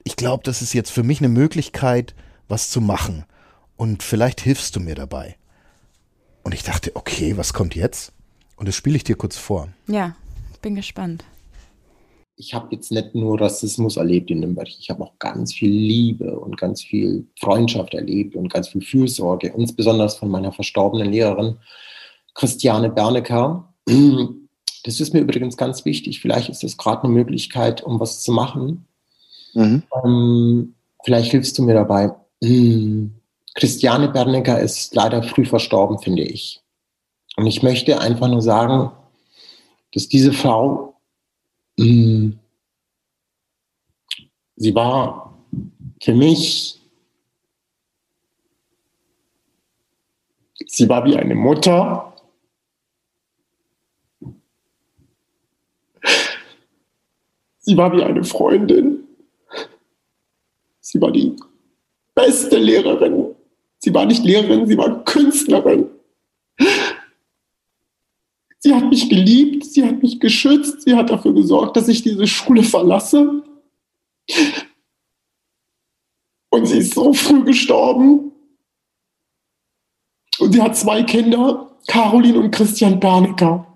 ich 0.05 0.17
glaube, 0.17 0.43
das 0.45 0.63
ist 0.63 0.73
jetzt 0.73 0.91
für 0.91 1.03
mich 1.03 1.21
eine 1.21 1.29
Möglichkeit, 1.29 2.15
was 2.49 2.71
zu 2.71 2.81
machen. 2.81 3.25
Und 3.77 4.03
vielleicht 4.03 4.41
hilfst 4.41 4.75
du 4.75 4.81
mir 4.81 4.95
dabei. 4.95 5.37
Und 6.43 6.55
ich 6.55 6.63
dachte, 6.63 6.97
okay, 6.97 7.37
was 7.37 7.53
kommt 7.53 7.75
jetzt? 7.75 8.13
Und 8.57 8.67
das 8.67 8.75
spiele 8.75 8.97
ich 8.97 9.05
dir 9.05 9.17
kurz 9.17 9.37
vor. 9.37 9.69
Ja, 9.87 10.17
bin 10.63 10.75
gespannt 10.75 11.25
ich 12.39 12.55
habe 12.55 12.69
jetzt 12.71 12.93
nicht 12.93 13.15
nur 13.17 13.41
Rassismus 13.41 13.97
erlebt 13.97 14.31
in 14.31 14.41
Nürnberg, 14.41 14.69
ich 14.69 14.89
habe 14.91 15.03
auch 15.03 15.19
ganz 15.19 15.53
viel 15.53 15.71
Liebe 15.71 16.39
und 16.39 16.57
ganz 16.57 16.83
viel 16.83 17.27
Freundschaft 17.39 17.95
erlebt 17.95 18.37
und 18.37 18.53
ganz 18.53 18.69
viel 18.69 18.81
Fürsorge, 18.81 19.49
insbesondere 19.49 20.09
von 20.09 20.31
meiner 20.31 20.53
verstorbenen 20.53 21.11
Lehrerin 21.11 21.57
Christiane 22.35 22.91
Bernecker. 22.91 23.69
Das 24.85 25.01
ist 25.01 25.13
mir 25.13 25.21
übrigens 25.21 25.57
ganz 25.57 25.85
wichtig. 25.85 26.21
Vielleicht 26.21 26.49
ist 26.49 26.63
das 26.63 26.77
gerade 26.77 27.03
eine 27.03 27.13
Möglichkeit, 27.13 27.83
um 27.83 27.99
was 27.99 28.23
zu 28.23 28.31
machen. 28.31 28.87
Mhm. 29.55 29.83
Ähm, 30.05 30.75
vielleicht 31.05 31.33
hilfst 31.33 31.59
du 31.59 31.65
mir 31.65 31.75
dabei. 31.75 32.13
Christiane 33.55 34.09
Bernecker 34.09 34.61
ist 34.61 34.95
leider 34.95 35.25
früh 35.25 35.45
verstorben, 35.45 35.99
finde 35.99 36.23
ich. 36.23 36.61
Und 37.37 37.49
ich 37.49 37.65
möchte 37.65 38.01
einfach 38.01 38.29
nur 38.29 38.43
sagen, 38.43 38.93
dass 39.93 40.09
diese 40.09 40.33
Frau. 40.33 40.88
Sie 41.81 42.35
war 44.75 45.39
für 46.03 46.13
mich, 46.13 46.81
sie 50.67 50.89
war 50.89 51.05
wie 51.05 51.15
eine 51.15 51.37
Mutter. 51.37 52.17
Sie 57.61 57.77
war 57.77 57.93
wie 57.97 58.03
eine 58.03 58.25
Freundin. 58.25 59.05
Sie 60.81 61.01
war 61.01 61.13
die 61.13 61.37
beste 62.13 62.59
Lehrerin. 62.59 63.37
Sie 63.79 63.95
war 63.95 64.05
nicht 64.05 64.25
Lehrerin, 64.25 64.67
sie 64.67 64.77
war 64.77 65.05
Künstlerin. 65.05 65.89
Sie 68.59 68.75
hat 68.75 68.88
mich 68.99 69.11
geliebt, 69.11 69.65
sie 69.65 69.85
hat 69.85 70.03
mich 70.03 70.19
geschützt, 70.19 70.83
sie 70.83 70.95
hat 70.95 71.11
dafür 71.11 71.33
gesorgt, 71.33 71.77
dass 71.77 71.89
ich 71.89 72.03
diese 72.03 72.27
Schule 72.27 72.63
verlasse. 72.63 73.43
Und 76.51 76.67
sie 76.67 76.79
ist 76.79 76.95
so 76.95 77.13
früh 77.13 77.45
gestorben. 77.45 78.33
Und 80.39 80.53
sie 80.53 80.63
hat 80.63 80.77
zwei 80.77 81.03
Kinder, 81.03 81.77
Caroline 81.87 82.39
und 82.39 82.51
Christian 82.51 82.99
Bernecker. 82.99 83.67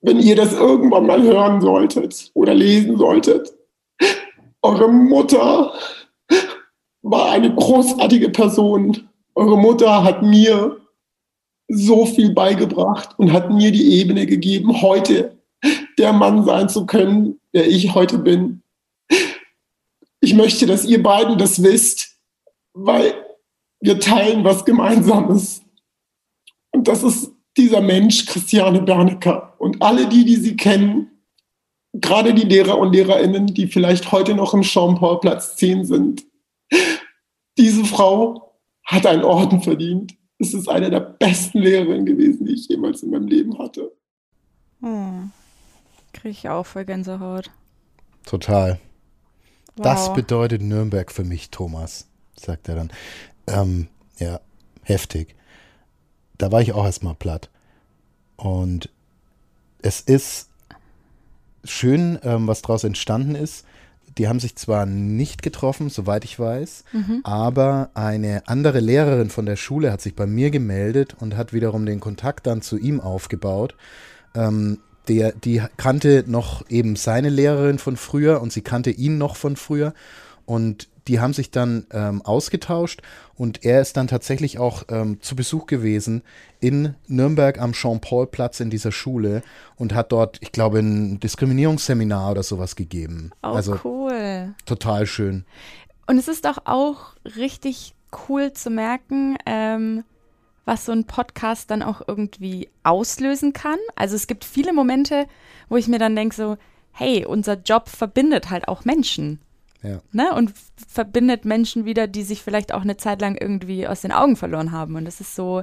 Wenn 0.00 0.20
ihr 0.20 0.36
das 0.36 0.52
irgendwann 0.52 1.06
mal 1.06 1.22
hören 1.22 1.60
solltet 1.60 2.30
oder 2.34 2.54
lesen 2.54 2.98
solltet, 2.98 3.52
eure 4.62 4.88
Mutter 4.88 5.72
war 7.02 7.30
eine 7.30 7.54
großartige 7.54 8.30
Person. 8.30 9.08
Eure 9.34 9.56
Mutter 9.56 10.04
hat 10.04 10.22
mir 10.22 10.81
so 11.74 12.06
viel 12.06 12.32
beigebracht 12.32 13.18
und 13.18 13.32
hat 13.32 13.50
mir 13.50 13.72
die 13.72 13.98
Ebene 13.98 14.26
gegeben, 14.26 14.82
heute 14.82 15.38
der 15.98 16.12
Mann 16.12 16.44
sein 16.44 16.68
zu 16.68 16.86
können, 16.86 17.40
der 17.54 17.66
ich 17.68 17.94
heute 17.94 18.18
bin. 18.18 18.62
Ich 20.20 20.34
möchte, 20.34 20.66
dass 20.66 20.84
ihr 20.84 21.02
beiden 21.02 21.38
das 21.38 21.62
wisst, 21.62 22.16
weil 22.74 23.14
wir 23.80 23.98
teilen 23.98 24.44
was 24.44 24.64
Gemeinsames. 24.64 25.62
Und 26.70 26.88
das 26.88 27.02
ist 27.02 27.32
dieser 27.56 27.80
Mensch, 27.80 28.26
Christiane 28.26 28.82
Bernecker. 28.82 29.54
Und 29.58 29.82
alle 29.82 30.08
die, 30.08 30.24
die 30.24 30.36
sie 30.36 30.56
kennen, 30.56 31.10
gerade 31.92 32.34
die 32.34 32.46
Lehrer 32.46 32.78
und 32.78 32.92
Lehrerinnen, 32.92 33.48
die 33.48 33.66
vielleicht 33.66 34.12
heute 34.12 34.34
noch 34.34 34.54
im 34.54 34.62
Jean-Paul-Platz 34.62 35.56
10 35.56 35.84
sind, 35.84 36.24
diese 37.58 37.84
Frau 37.84 38.58
hat 38.84 39.06
einen 39.06 39.24
Orden 39.24 39.60
verdient. 39.60 40.14
Es 40.42 40.54
ist 40.54 40.68
eine 40.68 40.90
der 40.90 40.98
besten 40.98 41.60
Lehrerinnen 41.60 42.04
gewesen, 42.04 42.46
die 42.46 42.54
ich 42.54 42.66
jemals 42.66 43.04
in 43.04 43.10
meinem 43.10 43.28
Leben 43.28 43.56
hatte. 43.60 43.92
Hm. 44.80 45.30
Kriege 46.12 46.30
ich 46.30 46.48
auch 46.48 46.66
voll 46.66 46.84
Gänsehaut. 46.84 47.50
Total. 48.26 48.80
Wow. 49.76 49.84
Das 49.84 50.12
bedeutet 50.12 50.60
Nürnberg 50.60 51.12
für 51.12 51.22
mich, 51.22 51.50
Thomas, 51.50 52.08
sagt 52.34 52.68
er 52.68 52.74
dann. 52.74 52.92
Ähm, 53.46 53.86
ja, 54.18 54.40
heftig. 54.82 55.36
Da 56.38 56.50
war 56.50 56.60
ich 56.60 56.72
auch 56.72 56.84
erstmal 56.84 57.14
platt. 57.14 57.48
Und 58.36 58.90
es 59.80 60.00
ist 60.00 60.50
schön, 61.62 62.18
ähm, 62.24 62.48
was 62.48 62.62
daraus 62.62 62.82
entstanden 62.82 63.36
ist 63.36 63.64
die 64.18 64.28
haben 64.28 64.40
sich 64.40 64.56
zwar 64.56 64.86
nicht 64.86 65.42
getroffen, 65.42 65.88
soweit 65.88 66.24
ich 66.24 66.38
weiß, 66.38 66.84
mhm. 66.92 67.20
aber 67.24 67.90
eine 67.94 68.46
andere 68.46 68.80
Lehrerin 68.80 69.30
von 69.30 69.46
der 69.46 69.56
Schule 69.56 69.92
hat 69.92 70.00
sich 70.00 70.14
bei 70.14 70.26
mir 70.26 70.50
gemeldet 70.50 71.16
und 71.18 71.36
hat 71.36 71.52
wiederum 71.52 71.86
den 71.86 72.00
Kontakt 72.00 72.46
dann 72.46 72.62
zu 72.62 72.78
ihm 72.78 73.00
aufgebaut. 73.00 73.74
Ähm, 74.34 74.78
der, 75.08 75.32
die 75.32 75.62
kannte 75.76 76.24
noch 76.26 76.68
eben 76.68 76.96
seine 76.96 77.28
Lehrerin 77.28 77.78
von 77.78 77.96
früher 77.96 78.40
und 78.40 78.52
sie 78.52 78.62
kannte 78.62 78.90
ihn 78.90 79.18
noch 79.18 79.36
von 79.36 79.56
früher. 79.56 79.94
Und 80.44 80.88
die 81.08 81.20
haben 81.20 81.32
sich 81.32 81.50
dann 81.50 81.86
ähm, 81.92 82.22
ausgetauscht 82.22 83.02
und 83.34 83.64
er 83.64 83.80
ist 83.80 83.96
dann 83.96 84.08
tatsächlich 84.08 84.58
auch 84.58 84.84
ähm, 84.88 85.20
zu 85.20 85.34
Besuch 85.34 85.66
gewesen 85.66 86.22
in 86.60 86.94
Nürnberg 87.08 87.60
am 87.60 87.72
Jean-Paul-Platz 87.72 88.60
in 88.60 88.70
dieser 88.70 88.92
Schule 88.92 89.42
und 89.76 89.94
hat 89.94 90.12
dort, 90.12 90.38
ich 90.40 90.52
glaube, 90.52 90.78
ein 90.78 91.18
Diskriminierungsseminar 91.20 92.30
oder 92.30 92.42
sowas 92.42 92.76
gegeben. 92.76 93.32
Oh, 93.42 93.48
also 93.48 93.78
cool. 93.84 94.54
Total 94.64 95.06
schön. 95.06 95.44
Und 96.06 96.18
es 96.18 96.28
ist 96.28 96.44
doch 96.44 96.58
auch 96.66 97.14
richtig 97.36 97.94
cool 98.28 98.52
zu 98.52 98.70
merken, 98.70 99.36
ähm, 99.46 100.04
was 100.64 100.84
so 100.84 100.92
ein 100.92 101.04
Podcast 101.04 101.70
dann 101.70 101.82
auch 101.82 102.02
irgendwie 102.06 102.68
auslösen 102.84 103.52
kann. 103.52 103.78
Also 103.96 104.14
es 104.14 104.26
gibt 104.26 104.44
viele 104.44 104.72
Momente, 104.72 105.26
wo 105.68 105.76
ich 105.76 105.88
mir 105.88 105.98
dann 105.98 106.14
denke 106.14 106.34
so, 106.34 106.56
hey, 106.92 107.24
unser 107.24 107.54
Job 107.54 107.88
verbindet 107.88 108.50
halt 108.50 108.68
auch 108.68 108.84
Menschen. 108.84 109.40
Ja. 109.82 110.00
Ne? 110.12 110.32
Und 110.34 110.52
verbindet 110.88 111.44
Menschen 111.44 111.84
wieder, 111.84 112.06
die 112.06 112.22
sich 112.22 112.42
vielleicht 112.42 112.72
auch 112.72 112.82
eine 112.82 112.96
Zeit 112.96 113.20
lang 113.20 113.36
irgendwie 113.36 113.86
aus 113.86 114.02
den 114.02 114.12
Augen 114.12 114.36
verloren 114.36 114.72
haben. 114.72 114.96
Und 114.96 115.04
das 115.04 115.20
ist 115.20 115.34
so, 115.34 115.62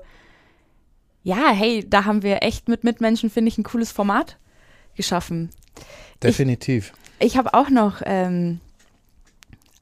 ja, 1.23 1.49
hey, 1.51 1.85
da 1.87 2.05
haben 2.05 2.23
wir 2.23 2.43
echt 2.43 2.67
mit 2.67 2.83
Mitmenschen, 2.83 3.29
finde 3.29 3.49
ich, 3.49 3.57
ein 3.57 3.63
cooles 3.63 3.91
Format 3.91 4.37
geschaffen. 4.95 5.49
Definitiv. 6.21 6.93
Ich, 7.19 7.27
ich 7.27 7.37
habe 7.37 7.53
auch 7.53 7.69
noch, 7.69 8.01
ähm, 8.05 8.59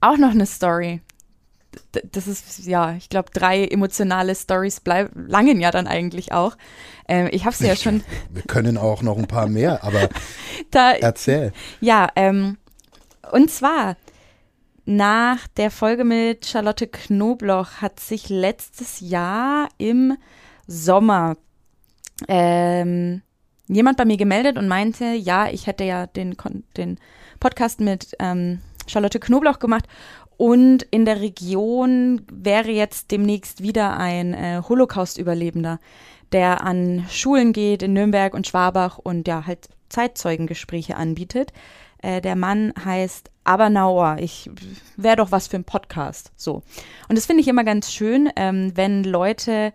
auch 0.02 0.18
noch 0.18 0.32
eine 0.32 0.46
Story. 0.46 1.02
das 2.12 2.28
ist, 2.28 2.66
ja, 2.66 2.94
ich 2.96 3.10
glaube, 3.10 3.32
drei 3.34 3.66
emotionale 3.66 4.36
Stories 4.36 4.82
langen 5.16 5.60
ja 5.60 5.72
dann 5.72 5.88
eigentlich 5.88 6.32
auch. 6.32 6.58
Ähm, 7.08 7.30
ich 7.32 7.46
habe 7.46 7.54
es 7.54 7.60
ja 7.60 7.76
schon. 7.76 8.04
Wir 8.30 8.44
können 8.44 8.78
auch 8.78 9.02
noch 9.02 9.18
ein 9.18 9.28
paar 9.28 9.48
mehr, 9.48 9.84
aber 9.84 10.10
da, 10.72 10.92
erzähl. 10.92 11.54
Ja, 11.82 12.10
ähm, 12.16 12.58
und 13.32 13.52
zwar 13.52 13.96
nach 14.88 15.48
der 15.58 15.70
Folge 15.70 16.06
mit 16.06 16.46
Charlotte 16.46 16.88
Knobloch 16.88 17.82
hat 17.82 18.00
sich 18.00 18.30
letztes 18.30 19.02
Jahr 19.02 19.68
im 19.78 20.18
Sommer 20.66 21.36
ähm, 22.30 23.22
jemand 23.68 23.98
bei 23.98 24.06
mir 24.06 24.16
gemeldet 24.16 24.58
und 24.58 24.70
meinte, 24.70 25.06
ja, 25.14 25.50
ich 25.50 25.68
hätte 25.68 25.84
ja 25.84 26.08
den, 26.08 26.38
den 26.78 27.00
Podcast 27.42 27.82
mit 27.82 28.16
ähm, 28.20 28.62
Charlotte 28.88 29.20
Knobloch 29.20 29.60
gemacht 29.60 29.86
und 30.38 30.84
in 30.84 31.04
der 31.04 31.20
Region 31.20 32.22
wäre 32.32 32.72
jetzt 32.72 33.12
demnächst 33.12 33.62
wieder 33.62 33.98
ein 33.98 34.34
äh, 34.34 34.62
Holocaust-Überlebender, 34.68 35.80
der 36.32 36.64
an 36.64 37.06
Schulen 37.10 37.52
geht 37.52 37.84
in 37.84 37.92
Nürnberg 37.92 38.34
und 38.34 38.48
Schwabach 38.48 39.00
und 39.00 39.28
ja 39.28 39.46
halt 39.46 39.68
Zeitzeugengespräche 39.90 40.96
anbietet. 40.96 41.52
Äh, 42.02 42.22
der 42.22 42.36
Mann 42.36 42.74
heißt 42.84 43.32
Abernauer. 43.44 44.18
Ich 44.20 44.50
wäre 44.98 45.16
doch 45.16 45.32
was 45.32 45.48
für 45.48 45.58
ein 45.58 45.64
Podcast. 45.64 46.32
So. 46.36 46.64
Und 47.08 47.18
das 47.18 47.26
finde 47.26 47.42
ich 47.42 47.48
immer 47.48 47.64
ganz 47.64 47.92
schön, 47.92 48.30
ähm, 48.36 48.72
wenn 48.76 49.04
Leute, 49.04 49.74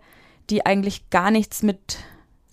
die 0.49 0.65
eigentlich 0.65 1.09
gar 1.09 1.31
nichts 1.31 1.63
mit 1.63 1.97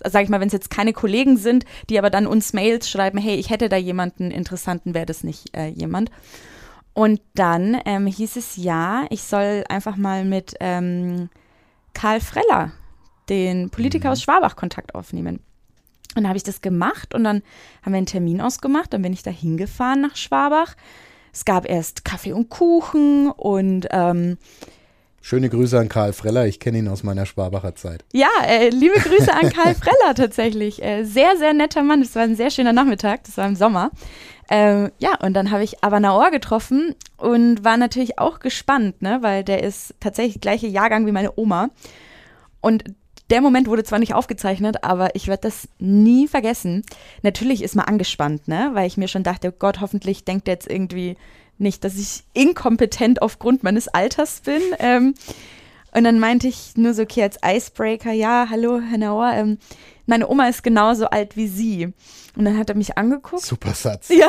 sag 0.03 0.23
ich 0.23 0.31
mal, 0.31 0.41
wenn 0.41 0.47
es 0.47 0.55
jetzt 0.55 0.71
keine 0.71 0.95
Kollegen 0.95 1.37
sind, 1.37 1.65
die 1.91 1.99
aber 1.99 2.09
dann 2.09 2.27
uns 2.27 2.55
Mails 2.55 2.89
schreiben, 2.89 3.19
hey, 3.19 3.37
ich 3.37 3.51
hätte 3.51 3.69
da 3.69 3.77
jemanden 3.77 4.31
interessanten, 4.31 4.95
wäre 4.95 5.05
das 5.05 5.25
nicht 5.25 5.55
äh, 5.55 5.67
jemand. 5.67 6.11
Und 6.93 7.21
dann 7.35 7.81
ähm, 7.85 8.07
hieß 8.07 8.37
es 8.37 8.57
ja, 8.57 9.05
ich 9.11 9.23
soll 9.23 9.65
einfach 9.69 9.97
mal 9.97 10.25
mit 10.25 10.55
ähm, 10.61 11.29
Karl 11.95 12.21
Freller, 12.21 12.73
den 13.29 13.71
Politiker 13.71 14.09
mhm. 14.09 14.13
aus 14.13 14.23
Schwabach, 14.23 14.57
Kontakt 14.57 14.95
aufnehmen. 14.95 15.41
Und 16.15 16.23
dann 16.23 16.29
habe 16.29 16.37
ich 16.37 16.43
das 16.43 16.61
gemacht 16.61 17.15
und 17.15 17.25
dann 17.25 17.43
haben 17.83 17.93
wir 17.93 17.99
einen 17.99 18.07
Termin 18.07 18.41
ausgemacht. 18.41 18.93
Dann 18.93 19.03
bin 19.03 19.13
ich 19.13 19.23
da 19.23 19.31
hingefahren 19.31 20.01
nach 20.01 20.17
Schwabach. 20.17 20.75
Es 21.33 21.45
gab 21.45 21.69
erst 21.69 22.05
Kaffee 22.05 22.33
und 22.33 22.49
Kuchen 22.49 23.31
und 23.31 23.87
ähm, 23.91 24.37
Schöne 25.23 25.51
Grüße 25.51 25.79
an 25.79 25.91
Karl 25.91 26.15
Freller, 26.15 26.47
ich 26.47 26.61
kenne 26.61 26.79
ihn 26.79 26.89
aus 26.89 27.03
meiner 27.03 27.27
Schwabacher 27.27 27.75
Zeit. 27.75 28.05
Ja, 28.13 28.29
äh, 28.47 28.71
liebe 28.71 28.99
Grüße 28.99 29.33
an 29.33 29.51
Karl 29.51 29.75
Freller 29.75 30.15
tatsächlich. 30.15 30.83
Äh, 30.83 31.05
sehr, 31.05 31.37
sehr 31.37 31.53
netter 31.53 31.83
Mann. 31.83 32.01
Es 32.01 32.15
war 32.15 32.23
ein 32.23 32.37
sehr 32.37 32.51
schöner 32.51 32.73
Nachmittag, 32.73 33.25
das 33.25 33.37
war 33.37 33.47
im 33.47 33.55
Sommer. 33.55 33.91
Ähm, 34.49 34.91
ja, 34.99 35.15
und 35.23 35.35
dann 35.35 35.51
habe 35.51 35.63
ich 35.63 35.85
Avanaor 35.85 36.31
getroffen 36.31 36.95
und 37.19 37.65
war 37.65 37.77
natürlich 37.77 38.19
auch 38.19 38.41
gespannt, 38.41 39.03
ne, 39.03 39.19
weil 39.21 39.45
der 39.45 39.63
ist 39.63 39.95
tatsächlich 40.01 40.41
gleiche 40.41 40.67
Jahrgang 40.67 41.07
wie 41.07 41.13
meine 41.13 41.33
Oma. 41.37 41.69
Und 42.63 42.85
der 43.31 43.41
Moment 43.41 43.69
wurde 43.69 43.85
zwar 43.85 43.99
nicht 43.99 44.15
aufgezeichnet, 44.15 44.83
aber 44.83 45.15
ich 45.15 45.29
werde 45.29 45.43
das 45.43 45.69
nie 45.79 46.27
vergessen. 46.29 46.83
Natürlich 47.23 47.63
ist 47.63 47.77
man 47.77 47.87
angespannt, 47.87 48.49
ne, 48.49 48.71
weil 48.75 48.87
ich 48.87 48.97
mir 48.97 49.09
schon 49.09 49.23
dachte, 49.23 49.49
oh 49.49 49.57
Gott, 49.59 49.81
hoffentlich 49.81 50.25
denkt 50.25 50.49
er 50.49 50.55
jetzt 50.55 50.69
irgendwie 50.69 51.17
nicht, 51.59 51.85
dass 51.85 51.97
ich 51.97 52.25
inkompetent 52.33 53.23
aufgrund 53.23 53.63
meines 53.63 53.89
Alters 53.89 54.41
bin. 54.41 54.63
Ähm, 54.79 55.15
und 55.93 56.05
dann 56.05 56.19
meinte 56.19 56.49
ich 56.49 56.77
nur 56.77 56.95
so, 56.95 57.03
okay, 57.03 57.23
als 57.23 57.39
Icebreaker, 57.45 58.13
ja, 58.13 58.47
hallo, 58.49 58.81
Herr 58.81 58.99
Nauer, 58.99 59.33
ähm, 59.35 59.59
meine 60.07 60.29
Oma 60.29 60.49
ist 60.49 60.63
genauso 60.63 61.07
alt 61.07 61.37
wie 61.37 61.47
Sie. 61.47 61.93
Und 62.37 62.45
dann 62.45 62.57
hat 62.57 62.69
er 62.69 62.77
mich 62.77 62.97
angeguckt. 62.97 63.43
Super 63.43 63.75
Satz. 63.75 64.09
Ja. 64.09 64.29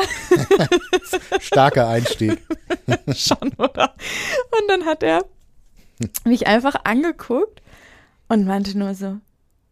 Starker 1.40 1.88
Einstieg. 1.88 2.38
Schon, 3.14 3.52
oder? 3.58 3.94
Und 4.50 4.68
dann 4.68 4.84
hat 4.84 5.02
er 5.02 5.24
mich 6.24 6.46
einfach 6.46 6.76
angeguckt 6.84 7.61
und 8.32 8.46
meinte 8.46 8.78
nur 8.78 8.94
so, 8.94 9.18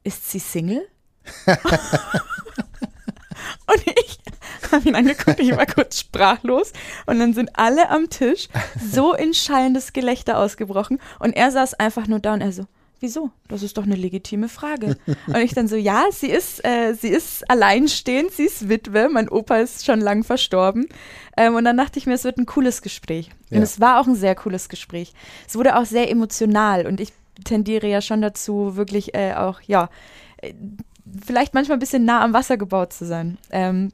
ist 0.05 0.31
sie 0.31 0.39
Single? 0.39 0.87
und 1.47 1.59
ich 3.87 4.19
habe 4.71 4.87
ihn 4.87 4.95
angeguckt, 4.95 5.41
ich 5.41 5.57
war 5.57 5.65
kurz 5.65 6.01
sprachlos 6.01 6.75
und 7.07 7.19
dann 7.21 7.33
sind 7.33 7.59
alle 7.59 7.89
am 7.89 8.11
Tisch 8.11 8.49
so 8.79 9.15
in 9.15 9.33
schallendes 9.33 9.95
Gelächter 9.95 10.37
ausgebrochen 10.37 11.01
und 11.21 11.33
er 11.33 11.51
saß 11.51 11.73
einfach 11.75 12.07
nur 12.07 12.21
da 12.21 12.35
und 12.35 12.43
er 12.43 12.53
so, 12.53 12.67
wieso? 13.01 13.31
Das 13.49 13.63
ist 13.63 13.79
doch 13.79 13.85
eine 13.85 13.97
legitime 13.97 14.51
Frage. 14.51 14.99
Und 15.27 15.37
ich 15.37 15.55
dann 15.55 15.67
so, 15.67 15.77
ja, 15.77 16.05
sie 16.13 16.29
ist, 16.29 16.63
äh, 16.63 16.93
sie 16.93 17.09
ist 17.09 17.51
alleinstehend, 17.51 18.31
sie 18.31 18.45
ist 18.45 18.69
Witwe, 18.69 19.09
mein 19.11 19.31
Opa 19.31 19.57
ist 19.57 19.87
schon 19.87 20.03
lang 20.03 20.23
verstorben. 20.23 20.87
Ähm, 21.35 21.55
und 21.55 21.65
dann 21.65 21.79
dachte 21.79 21.99
ich 21.99 22.07
mir, 22.07 22.13
es 22.13 22.25
wird 22.25 22.37
ein 22.37 22.45
cooles 22.45 22.83
Gespräch. 22.83 23.31
Ja. 23.49 23.57
Und 23.57 23.63
es 23.63 23.81
war 23.81 24.01
auch 24.01 24.07
ein 24.07 24.17
sehr 24.17 24.35
cooles 24.35 24.69
Gespräch. 24.69 25.15
Es 25.49 25.57
wurde 25.57 25.77
auch 25.79 25.87
sehr 25.87 26.11
emotional 26.11 26.87
und 26.87 27.01
ich 27.01 27.15
tendiere 27.45 27.89
ja 27.89 28.01
schon 28.01 28.23
dazu, 28.23 28.77
wirklich 28.77 29.15
äh, 29.15 29.35
auch, 29.35 29.61
ja, 29.63 29.89
äh, 30.39 30.55
vielleicht 31.25 31.55
manchmal 31.55 31.77
ein 31.77 31.81
bisschen 31.81 32.05
nah 32.05 32.23
am 32.23 32.33
Wasser 32.33 32.57
gebaut 32.57 32.93
zu 32.93 33.07
sein. 33.07 33.39
Ähm, 33.51 33.93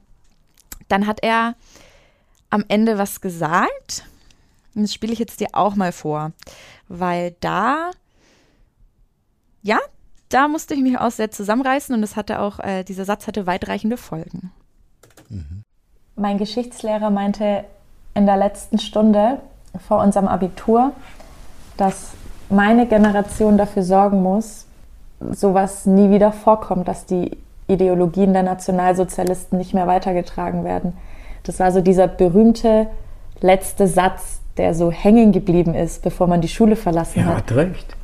dann 0.87 1.07
hat 1.07 1.19
er 1.23 1.55
am 2.49 2.63
Ende 2.67 2.97
was 2.97 3.21
gesagt. 3.21 4.05
Das 4.73 4.93
spiele 4.93 5.13
ich 5.13 5.19
jetzt 5.19 5.39
dir 5.39 5.49
auch 5.53 5.75
mal 5.75 5.91
vor, 5.91 6.31
weil 6.87 7.35
da, 7.39 7.91
ja, 9.63 9.79
da 10.29 10.47
musste 10.47 10.73
ich 10.75 10.81
mich 10.81 10.99
auch 10.99 11.11
sehr 11.11 11.31
zusammenreißen 11.31 11.95
und 11.95 12.03
es 12.03 12.15
hatte 12.15 12.39
auch, 12.39 12.59
äh, 12.59 12.83
dieser 12.83 13.05
Satz 13.05 13.27
hatte 13.27 13.47
weitreichende 13.47 13.97
Folgen. 13.97 14.51
Mhm. 15.29 15.63
Mein 16.15 16.37
Geschichtslehrer 16.37 17.09
meinte 17.09 17.65
in 18.13 18.25
der 18.25 18.37
letzten 18.37 18.79
Stunde 18.79 19.39
vor 19.87 20.01
unserem 20.03 20.27
Abitur, 20.27 20.93
dass 21.77 22.11
meine 22.49 22.87
Generation 22.87 23.57
dafür 23.57 23.83
sorgen 23.83 24.21
muss, 24.23 24.65
sowas 25.31 25.85
nie 25.85 26.09
wieder 26.09 26.31
vorkommt, 26.31 26.87
dass 26.87 27.05
die 27.05 27.31
Ideologien 27.67 28.33
der 28.33 28.43
Nationalsozialisten 28.43 29.57
nicht 29.57 29.73
mehr 29.73 29.87
weitergetragen 29.87 30.63
werden. 30.63 30.93
Das 31.43 31.59
war 31.59 31.71
so 31.71 31.81
dieser 31.81 32.07
berühmte 32.07 32.87
letzte 33.41 33.87
Satz, 33.87 34.39
der 34.57 34.73
so 34.73 34.91
hängen 34.91 35.31
geblieben 35.31 35.75
ist, 35.75 36.01
bevor 36.01 36.27
man 36.27 36.41
die 36.41 36.47
Schule 36.47 36.75
verlassen 36.75 37.19
ja, 37.19 37.25
hat. 37.27 37.35
hat 37.35 37.55
recht. 37.55 37.95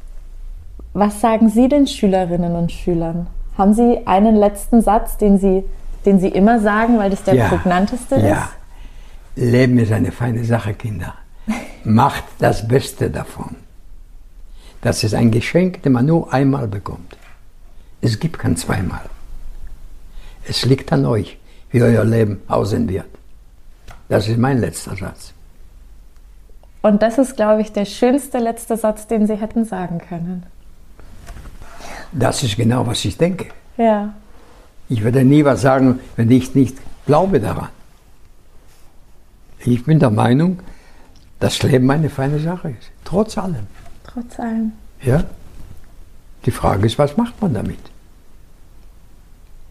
Was 0.94 1.22
sagen 1.22 1.50
Sie 1.50 1.68
den 1.68 1.88
Schülerinnen 1.88 2.56
und 2.56 2.72
Schülern? 2.72 3.28
Haben 3.58 3.74
Sie 3.74 4.06
einen 4.06 4.36
letzten 4.36 4.82
Satz, 4.82 5.18
den 5.18 5.40
Sie, 5.40 5.64
den 6.06 6.20
Sie 6.20 6.28
immer 6.28 6.60
sagen, 6.60 7.00
weil 7.00 7.10
das 7.10 7.24
der 7.24 7.36
ja, 7.36 7.48
prägnanteste 7.48 8.16
ist? 8.16 8.24
Ja. 8.24 8.50
Leben 9.36 9.80
ist 9.80 9.92
eine 9.92 10.12
feine 10.12 10.44
Sache, 10.44 10.74
Kinder. 10.74 11.16
Macht 11.84 12.24
das 12.40 12.68
Beste 12.68 13.10
davon. 13.10 13.56
Das 14.84 15.02
ist 15.04 15.14
ein 15.16 15.32
Geschenk, 15.32 15.82
das 15.82 15.92
man 15.92 16.06
nur 16.06 16.32
einmal 16.34 16.68
bekommt. 16.68 17.16
Es 18.02 18.20
gibt 18.20 18.38
kein 18.38 18.58
zweimal. 18.58 19.10
Es 20.46 20.66
liegt 20.66 20.92
an 20.92 21.06
euch, 21.06 21.38
wie 21.72 21.82
euer 21.82 22.04
Leben 22.04 22.42
aussehen 22.50 22.90
wird. 22.90 23.06
Das 24.10 24.28
ist 24.28 24.38
mein 24.38 24.60
letzter 24.60 24.96
Satz. 24.98 25.34
Und 26.82 27.02
das 27.02 27.18
ist, 27.18 27.38
glaube 27.38 27.62
ich, 27.62 27.72
der 27.72 27.86
schönste 27.86 28.40
letzte 28.40 28.76
Satz, 28.76 29.08
den 29.08 29.26
Sie 29.26 29.36
hätten 29.36 29.64
sagen 29.64 30.00
können. 30.00 30.44
Das 32.12 32.44
ist 32.44 32.58
genau, 32.58 32.86
was 32.86 33.06
ich 33.06 33.18
denke. 33.18 33.48
Ja. 33.78 34.14
Ich 34.90 35.02
würde 35.02 35.24
nie 35.24 35.46
was 35.46 35.62
sagen, 35.62 36.02
wenn 36.18 36.30
ich 36.30 36.54
nicht 36.56 36.78
glaube 37.06 37.40
daran. 37.40 37.70
Ich 39.60 39.86
bin 39.86 40.00
der 40.00 40.10
Meinung, 40.10 40.60
dass 41.40 41.64
Leben 41.64 41.90
eine 41.90 42.10
feine 42.10 42.40
Sache 42.40 42.72
ist. 42.72 42.92
Trotz 43.06 43.38
allem. 43.38 43.66
Trotz 44.14 44.40
allem. 44.40 44.74
Ja. 45.02 45.24
Die 46.46 46.52
Frage 46.52 46.86
ist, 46.86 47.00
was 47.00 47.18
macht 47.18 47.42
man 47.42 47.54
damit? 47.54 47.80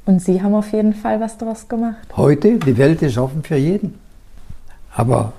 Und 0.04 0.20
Sie 0.20 0.42
haben 0.42 0.54
auf 0.54 0.72
jeden 0.72 0.94
Fall 0.94 1.20
was 1.20 1.38
daraus 1.38 1.68
gemacht. 1.68 2.08
Heute, 2.16 2.58
die 2.58 2.76
Welt 2.76 3.02
ist 3.02 3.18
offen 3.18 3.44
für 3.44 3.56
jeden. 3.56 3.98
Aber 4.94 5.32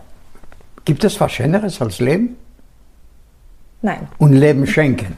gibt 0.85 1.03
es 1.03 1.19
was 1.19 1.33
Schöneres 1.33 1.81
als 1.81 1.99
Leben? 1.99 2.37
Nein. 3.81 4.07
Und 4.17 4.33
Leben 4.33 4.65
schenken? 4.65 5.17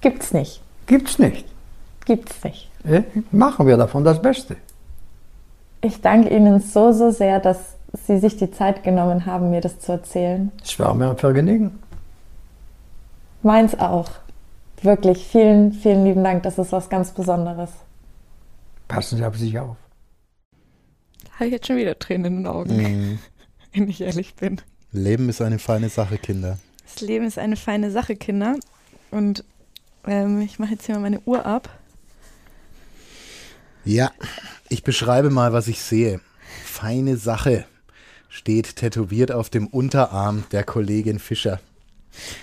Gibt's 0.00 0.32
nicht. 0.32 0.62
Gibt's 0.86 1.18
nicht. 1.18 1.44
Gibt's 2.06 2.42
nicht. 2.42 2.70
Ja, 2.84 3.02
machen 3.30 3.66
wir 3.66 3.76
davon 3.76 4.02
das 4.02 4.20
Beste. 4.20 4.56
Ich 5.82 6.00
danke 6.00 6.34
Ihnen 6.34 6.60
so, 6.60 6.92
so 6.92 7.10
sehr, 7.10 7.38
dass 7.38 7.58
Sie 8.06 8.18
sich 8.18 8.36
die 8.36 8.50
Zeit 8.50 8.82
genommen 8.82 9.26
haben, 9.26 9.50
mir 9.50 9.60
das 9.60 9.78
zu 9.78 9.92
erzählen. 9.92 10.50
Es 10.62 10.78
war 10.78 10.94
mir 10.94 11.10
ein 11.10 11.18
Vergnügen. 11.18 11.78
Meins 13.42 13.78
auch. 13.78 14.10
Wirklich, 14.82 15.26
vielen, 15.26 15.72
vielen 15.72 16.04
lieben 16.04 16.24
Dank. 16.24 16.42
Das 16.42 16.58
ist 16.58 16.72
was 16.72 16.88
ganz 16.88 17.12
Besonderes. 17.12 17.70
Passen 18.88 19.18
Sie 19.18 19.24
auf 19.24 19.36
sich 19.36 19.58
auf. 19.58 19.76
Habe 21.34 21.46
ich 21.46 21.52
jetzt 21.52 21.66
schon 21.66 21.76
wieder 21.76 21.98
Tränen 21.98 22.26
in 22.26 22.36
den 22.38 22.46
Augen, 22.46 22.76
mhm. 22.76 23.18
wenn 23.72 23.88
ich 23.88 24.00
ehrlich 24.00 24.34
bin. 24.34 24.60
Leben 24.90 25.28
ist 25.28 25.40
eine 25.40 25.58
feine 25.58 25.88
Sache, 25.88 26.18
Kinder. 26.18 26.58
Das 26.84 27.00
Leben 27.00 27.24
ist 27.24 27.38
eine 27.38 27.56
feine 27.56 27.90
Sache, 27.90 28.16
Kinder. 28.16 28.56
Und 29.10 29.44
ähm, 30.06 30.40
ich 30.42 30.58
mache 30.58 30.72
jetzt 30.72 30.86
hier 30.86 30.96
mal 30.96 31.02
meine 31.02 31.20
Uhr 31.20 31.46
ab. 31.46 31.68
Ja, 33.84 34.12
ich 34.68 34.84
beschreibe 34.84 35.30
mal, 35.30 35.52
was 35.52 35.68
ich 35.68 35.80
sehe. 35.80 36.20
Feine 36.64 37.16
Sache 37.16 37.64
steht 38.28 38.76
tätowiert 38.76 39.32
auf 39.32 39.50
dem 39.50 39.66
Unterarm 39.66 40.44
der 40.52 40.64
Kollegin 40.64 41.18
Fischer. 41.18 41.60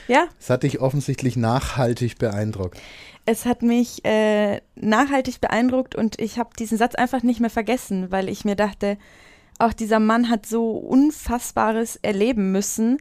Ja. 0.07 0.27
Es 0.39 0.49
hat 0.49 0.63
dich 0.63 0.79
offensichtlich 0.79 1.35
nachhaltig 1.35 2.17
beeindruckt. 2.17 2.79
Es 3.25 3.45
hat 3.45 3.61
mich 3.61 4.03
äh, 4.05 4.61
nachhaltig 4.75 5.39
beeindruckt 5.39 5.95
und 5.95 6.19
ich 6.19 6.39
habe 6.39 6.49
diesen 6.57 6.77
Satz 6.77 6.95
einfach 6.95 7.21
nicht 7.21 7.39
mehr 7.39 7.49
vergessen, 7.49 8.11
weil 8.11 8.27
ich 8.29 8.45
mir 8.45 8.55
dachte, 8.55 8.97
auch 9.59 9.73
dieser 9.73 9.99
Mann 9.99 10.29
hat 10.29 10.45
so 10.45 10.71
Unfassbares 10.71 11.97
erleben 11.97 12.51
müssen. 12.51 12.97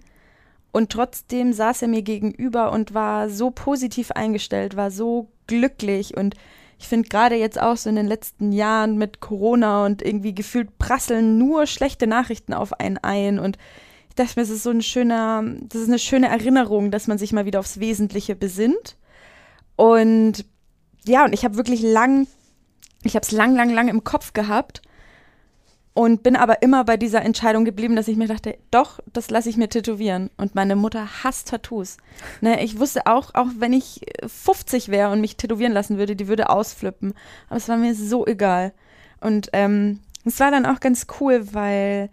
Und 0.71 0.91
trotzdem 0.91 1.53
saß 1.53 1.83
er 1.83 1.89
mir 1.89 2.03
gegenüber 2.03 2.73
und 2.73 2.93
war 2.93 3.31
so 3.31 3.51
positiv 3.51 4.11
eingestellt, 4.11 4.77
war 4.77 4.91
so 4.91 5.29
glücklich. 5.47 6.17
Und 6.17 6.35
ich 6.79 6.89
finde 6.89 7.09
gerade 7.09 7.37
jetzt 7.37 7.61
auch 7.61 7.77
so 7.77 7.89
in 7.89 7.97
den 7.97 8.07
letzten 8.07 8.53
Jahren 8.53 8.99
mit 8.99 9.21
Corona 9.21 9.87
und 9.87 10.03
irgendwie 10.03 10.35
gefühlt 10.35 10.79
prasseln 10.79 11.39
nur 11.39 11.67
schlechte 11.67 12.07
Nachrichten 12.07 12.53
auf 12.53 12.79
einen 12.79 12.99
ein. 12.99 13.39
Und 13.39 13.57
dachte 14.19 14.39
mir, 14.39 14.43
es 14.43 14.51
ist 14.51 14.63
so 14.63 14.71
ein 14.71 14.83
schöner, 14.83 15.45
das 15.63 15.83
ist 15.83 15.89
eine 15.89 15.99
schöne 15.99 16.29
Erinnerung, 16.29 16.91
dass 16.91 17.07
man 17.07 17.19
sich 17.19 17.33
mal 17.33 17.47
wieder 17.47 17.61
aufs 17.61 17.81
Wesentliche 17.81 18.35
besinnt. 18.35 18.97
Und 19.77 20.45
ja, 21.05 21.25
und 21.25 21.33
ich 21.33 21.45
habe 21.45 21.57
wirklich 21.57 21.83
lang, 21.83 22.27
ich 23.03 23.15
habe 23.15 23.25
es 23.25 23.33
lang, 23.33 23.55
lang, 23.55 23.71
lang 23.71 23.89
im 23.89 24.05
Kopf 24.05 24.33
gehabt 24.33 24.83
und 25.95 26.23
bin 26.23 26.37
aber 26.37 26.63
immer 26.63 26.85
bei 26.85 26.97
dieser 26.97 27.23
Entscheidung 27.23 27.65
geblieben, 27.65 27.97
dass 27.97 28.07
ich 28.09 28.17
mir 28.17 28.29
dachte, 28.29 28.57
doch, 28.71 29.01
das 29.13 29.31
lasse 29.31 29.49
ich 29.49 29.57
mir 29.57 29.69
tätowieren. 29.69 30.31
Und 30.37 30.55
meine 30.55 30.77
Mutter 30.77 31.25
hasst 31.25 31.49
Tattoos. 31.49 31.97
Ne, 32.41 32.63
ich 32.63 32.79
wusste 32.79 33.07
auch, 33.07 33.35
auch 33.35 33.49
wenn 33.59 33.73
ich 33.73 34.03
50 34.25 34.91
wäre 34.91 35.11
und 35.11 35.21
mich 35.21 35.37
tätowieren 35.37 35.73
lassen 35.73 35.99
würde, 35.99 36.15
die 36.15 36.29
würde 36.29 36.51
ausflippen. 36.51 37.15
Aber 37.49 37.57
es 37.57 37.69
war 37.69 37.77
mir 37.77 37.95
so 37.95 38.27
egal. 38.27 38.73
Und 39.21 39.49
ähm, 39.53 39.99
es 40.25 40.39
war 40.39 40.51
dann 40.51 40.67
auch 40.67 40.79
ganz 40.79 41.07
cool, 41.21 41.53
weil 41.53 42.11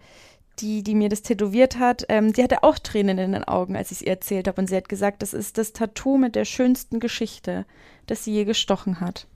die, 0.58 0.82
die 0.82 0.94
mir 0.94 1.08
das 1.08 1.22
tätowiert 1.22 1.78
hat, 1.78 2.04
ähm, 2.08 2.32
die 2.32 2.42
hatte 2.42 2.62
auch 2.62 2.78
Tränen 2.78 3.18
in 3.18 3.32
den 3.32 3.44
Augen, 3.44 3.76
als 3.76 3.90
ich 3.90 3.98
es 3.98 4.02
ihr 4.02 4.12
erzählt 4.12 4.48
habe. 4.48 4.60
Und 4.60 4.68
sie 4.68 4.76
hat 4.76 4.88
gesagt, 4.88 5.22
das 5.22 5.34
ist 5.34 5.58
das 5.58 5.72
Tattoo 5.72 6.18
mit 6.18 6.34
der 6.34 6.44
schönsten 6.44 7.00
Geschichte, 7.00 7.66
das 8.06 8.24
sie 8.24 8.32
je 8.32 8.44
gestochen 8.44 9.00
hat. 9.00 9.26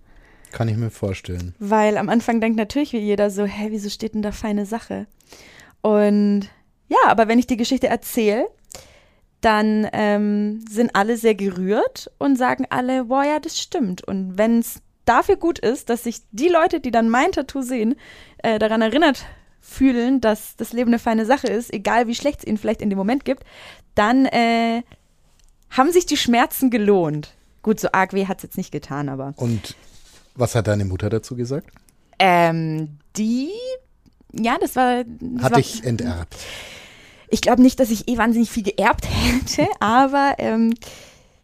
Kann 0.52 0.68
ich 0.68 0.76
mir 0.76 0.90
vorstellen. 0.90 1.54
Weil 1.58 1.96
am 1.96 2.08
Anfang 2.08 2.40
denkt 2.40 2.56
natürlich 2.56 2.92
wie 2.92 2.98
jeder 2.98 3.30
so, 3.30 3.44
hä, 3.44 3.68
wieso 3.70 3.88
steht 3.88 4.14
denn 4.14 4.22
da 4.22 4.32
feine 4.32 4.66
Sache? 4.66 5.06
Und 5.80 6.48
ja, 6.88 6.98
aber 7.06 7.28
wenn 7.28 7.38
ich 7.38 7.46
die 7.46 7.56
Geschichte 7.56 7.86
erzähle, 7.86 8.48
dann 9.40 9.88
ähm, 9.92 10.64
sind 10.68 10.94
alle 10.94 11.16
sehr 11.16 11.34
gerührt 11.34 12.10
und 12.18 12.36
sagen 12.36 12.66
alle, 12.68 13.04
boah, 13.04 13.24
ja, 13.24 13.38
das 13.38 13.58
stimmt. 13.58 14.06
Und 14.06 14.36
wenn 14.36 14.58
es 14.58 14.82
dafür 15.04 15.36
gut 15.36 15.58
ist, 15.58 15.88
dass 15.88 16.04
sich 16.04 16.18
die 16.32 16.48
Leute, 16.48 16.80
die 16.80 16.90
dann 16.90 17.08
mein 17.08 17.32
Tattoo 17.32 17.62
sehen, 17.62 17.94
äh, 18.38 18.58
daran 18.58 18.82
erinnert 18.82 19.24
fühlen, 19.70 20.20
dass 20.20 20.56
das 20.56 20.72
Leben 20.72 20.90
eine 20.90 20.98
feine 20.98 21.24
Sache 21.24 21.46
ist, 21.46 21.72
egal 21.72 22.08
wie 22.08 22.14
schlecht 22.14 22.40
es 22.40 22.46
ihnen 22.46 22.58
vielleicht 22.58 22.82
in 22.82 22.90
dem 22.90 22.98
Moment 22.98 23.24
gibt, 23.24 23.44
dann 23.94 24.26
äh, 24.26 24.82
haben 25.70 25.92
sich 25.92 26.06
die 26.06 26.16
Schmerzen 26.16 26.70
gelohnt. 26.70 27.34
Gut, 27.62 27.78
so 27.78 27.88
arg 27.92 28.12
weh 28.12 28.26
hat 28.26 28.38
es 28.38 28.42
jetzt 28.42 28.56
nicht 28.56 28.72
getan, 28.72 29.08
aber. 29.08 29.32
Und 29.36 29.76
was 30.34 30.54
hat 30.54 30.66
deine 30.66 30.84
Mutter 30.84 31.08
dazu 31.08 31.36
gesagt? 31.36 31.68
Ähm, 32.18 32.98
die, 33.16 33.50
ja, 34.32 34.58
das 34.60 34.76
war. 34.76 35.04
Das 35.04 35.44
hat 35.44 35.52
war, 35.52 35.58
dich 35.58 35.84
enterbt. 35.84 36.36
Ich 37.28 37.40
glaube 37.40 37.62
nicht, 37.62 37.78
dass 37.78 37.90
ich 37.90 38.08
eh 38.08 38.18
wahnsinnig 38.18 38.50
viel 38.50 38.64
geerbt 38.64 39.06
hätte, 39.08 39.68
aber 39.78 40.34
ähm, 40.38 40.74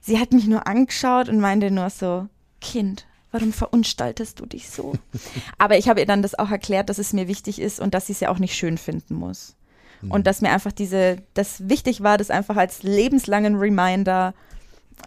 sie 0.00 0.18
hat 0.18 0.32
mich 0.32 0.46
nur 0.46 0.66
angeschaut 0.66 1.28
und 1.28 1.38
meinte 1.38 1.70
nur 1.70 1.90
so, 1.90 2.26
Kind, 2.60 3.06
warum 3.30 3.52
verunstaltest 3.52 4.40
du 4.40 4.46
dich 4.46 4.70
so? 4.70 4.94
aber 5.58 5.78
ich 5.78 5.88
habe 5.88 6.00
ihr 6.00 6.06
dann 6.06 6.22
das 6.22 6.38
auch 6.38 6.50
erklärt, 6.50 6.88
dass 6.88 6.98
es 6.98 7.12
mir 7.12 7.28
wichtig 7.28 7.60
ist 7.60 7.80
und 7.80 7.94
dass 7.94 8.06
sie 8.06 8.12
es 8.12 8.20
ja 8.20 8.30
auch 8.30 8.38
nicht 8.38 8.54
schön 8.54 8.78
finden 8.78 9.14
muss. 9.14 9.56
Mhm. 10.02 10.10
Und 10.10 10.26
dass 10.26 10.42
mir 10.42 10.50
einfach 10.50 10.72
diese, 10.72 11.18
das 11.34 11.68
wichtig 11.68 12.02
war, 12.02 12.18
das 12.18 12.30
einfach 12.30 12.56
als 12.56 12.82
lebenslangen 12.82 13.56
Reminder 13.56 14.34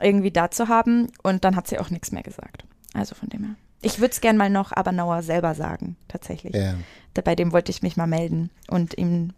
irgendwie 0.01 0.32
da 0.32 0.51
zu 0.51 0.67
haben. 0.67 1.07
Und 1.24 1.43
dann 1.43 1.55
hat 1.55 1.67
sie 1.67 1.80
auch 1.80 1.89
nichts 1.89 2.11
mehr 2.11 2.24
gesagt. 2.24 2.63
Also 2.93 3.15
von 3.15 3.30
dem 3.30 3.43
her. 3.43 3.55
Ich 3.82 3.99
würde 3.99 4.11
es 4.11 4.22
gern 4.22 4.38
mal 4.38 4.49
noch 4.49 4.72
Abernauer 4.74 5.24
selber 5.24 5.55
sagen, 5.55 5.95
tatsächlich. 6.07 6.53
Ja. 6.53 6.76
Bei 7.24 7.36
dem 7.36 7.51
wollte 7.51 7.72
ich 7.72 7.82
mich 7.82 7.97
mal 7.97 8.07
melden 8.07 8.49
und 8.70 8.97
ihm 8.97 9.34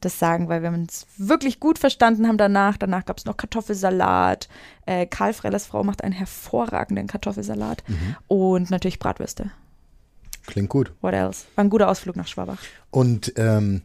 das 0.00 0.18
sagen, 0.18 0.48
weil 0.48 0.62
wir 0.62 0.70
uns 0.70 1.06
wirklich 1.16 1.58
gut 1.60 1.78
verstanden 1.78 2.26
haben 2.28 2.38
danach. 2.38 2.76
Danach 2.76 3.04
gab 3.06 3.18
es 3.18 3.24
noch 3.24 3.36
Kartoffelsalat. 3.36 4.48
Äh, 4.84 5.06
Karl 5.06 5.32
Frellers 5.32 5.66
Frau 5.66 5.82
macht 5.84 6.04
einen 6.04 6.12
hervorragenden 6.12 7.06
Kartoffelsalat 7.06 7.82
Mhm. 7.88 8.16
und 8.28 8.70
natürlich 8.70 8.98
Bratwürste. 8.98 9.50
Klingt 10.46 10.68
gut. 10.68 10.92
What 11.00 11.14
else? 11.14 11.44
War 11.56 11.64
ein 11.64 11.70
guter 11.70 11.88
Ausflug 11.88 12.14
nach 12.16 12.28
Schwabach. 12.28 12.58
Und 12.90 13.32
ähm, 13.36 13.82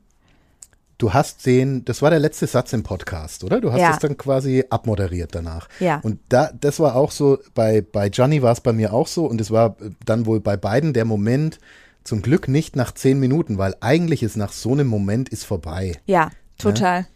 du 1.00 1.12
hast 1.14 1.46
den, 1.48 1.84
das 1.86 2.02
war 2.04 2.12
der 2.12 2.20
letzte 2.20 2.46
Satz 2.46 2.74
im 2.74 2.84
Podcast, 2.84 3.44
oder? 3.44 3.60
Du 3.60 3.72
hast 3.72 3.80
Ja. 3.80 3.92
es 3.92 4.00
dann 4.00 4.16
quasi 4.18 4.64
abmoderiert 4.70 5.34
danach. 5.34 5.68
Ja. 5.80 6.00
Und 6.04 6.20
da, 6.30 6.52
das 6.54 6.80
war 6.80 6.96
auch 6.96 7.10
so, 7.12 7.40
bei, 7.56 7.82
bei 7.82 8.10
Gianni 8.10 8.44
war 8.44 8.52
es 8.52 8.62
bei 8.62 8.74
mir 8.74 8.94
auch 8.94 9.08
so 9.08 9.26
und 9.26 9.42
es 9.42 9.50
war 9.50 9.76
dann 10.06 10.28
wohl 10.28 10.40
bei 10.40 10.56
beiden 10.58 10.94
der 10.94 11.06
Moment, 11.06 11.58
zum 12.04 12.22
Glück 12.22 12.48
nicht 12.48 12.76
nach 12.76 12.94
zehn 12.94 13.20
Minuten, 13.20 13.58
weil 13.58 13.76
eigentlich 13.80 14.24
ist 14.24 14.38
nach 14.38 14.52
so 14.52 14.72
einem 14.74 14.88
Moment 14.88 15.30
ist 15.30 15.44
vorbei. 15.44 15.94
Ja, 16.06 16.32
total. 16.58 17.08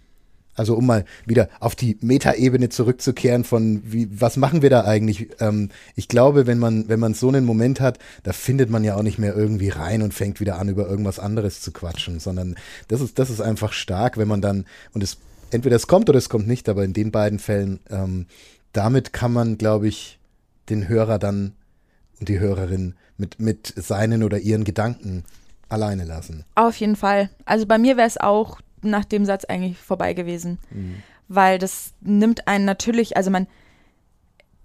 Also 0.55 0.75
um 0.75 0.85
mal 0.85 1.03
wieder 1.25 1.49
auf 1.59 1.75
die 1.75 1.97
Metaebene 2.01 2.69
zurückzukehren 2.69 3.43
von 3.43 3.81
wie, 3.83 4.07
was 4.19 4.37
machen 4.37 4.61
wir 4.61 4.69
da 4.69 4.85
eigentlich? 4.85 5.27
Ähm, 5.41 5.69
ich 5.95 6.07
glaube, 6.07 6.47
wenn 6.47 6.59
man, 6.59 6.87
wenn 6.87 6.99
man 6.99 7.13
so 7.13 7.27
einen 7.27 7.45
Moment 7.45 7.81
hat, 7.81 7.99
da 8.23 8.31
findet 8.31 8.69
man 8.69 8.83
ja 8.83 8.95
auch 8.95 9.03
nicht 9.03 9.19
mehr 9.19 9.35
irgendwie 9.35 9.69
rein 9.69 10.01
und 10.01 10.13
fängt 10.13 10.39
wieder 10.39 10.57
an, 10.57 10.69
über 10.69 10.87
irgendwas 10.87 11.19
anderes 11.19 11.61
zu 11.61 11.71
quatschen, 11.71 12.19
sondern 12.19 12.55
das 12.87 13.01
ist, 13.01 13.19
das 13.19 13.29
ist 13.29 13.41
einfach 13.41 13.73
stark, 13.73 14.17
wenn 14.17 14.29
man 14.29 14.41
dann, 14.41 14.65
und 14.93 15.03
es, 15.03 15.17
entweder 15.51 15.75
es 15.75 15.87
kommt 15.87 16.09
oder 16.09 16.19
es 16.19 16.29
kommt 16.29 16.47
nicht, 16.47 16.69
aber 16.69 16.85
in 16.85 16.93
den 16.93 17.11
beiden 17.11 17.39
Fällen, 17.39 17.81
ähm, 17.89 18.27
damit 18.71 19.11
kann 19.11 19.33
man, 19.33 19.57
glaube 19.57 19.89
ich, 19.89 20.19
den 20.69 20.87
Hörer 20.87 21.19
dann 21.19 21.53
und 22.19 22.29
die 22.29 22.39
Hörerin 22.39 22.95
mit, 23.17 23.39
mit 23.39 23.73
seinen 23.75 24.23
oder 24.23 24.39
ihren 24.39 24.63
Gedanken 24.63 25.23
alleine 25.69 26.03
lassen. 26.05 26.43
Auf 26.55 26.75
jeden 26.77 26.95
Fall. 26.95 27.29
Also 27.45 27.65
bei 27.65 27.77
mir 27.77 27.97
wäre 27.97 28.07
es 28.07 28.17
auch 28.17 28.59
nach 28.81 29.05
dem 29.05 29.25
Satz 29.25 29.45
eigentlich 29.45 29.77
vorbei 29.77 30.13
gewesen. 30.13 30.59
Weil 31.27 31.57
das 31.57 31.93
nimmt 32.01 32.47
einen 32.47 32.65
natürlich, 32.65 33.17
also 33.17 33.31
man 33.31 33.47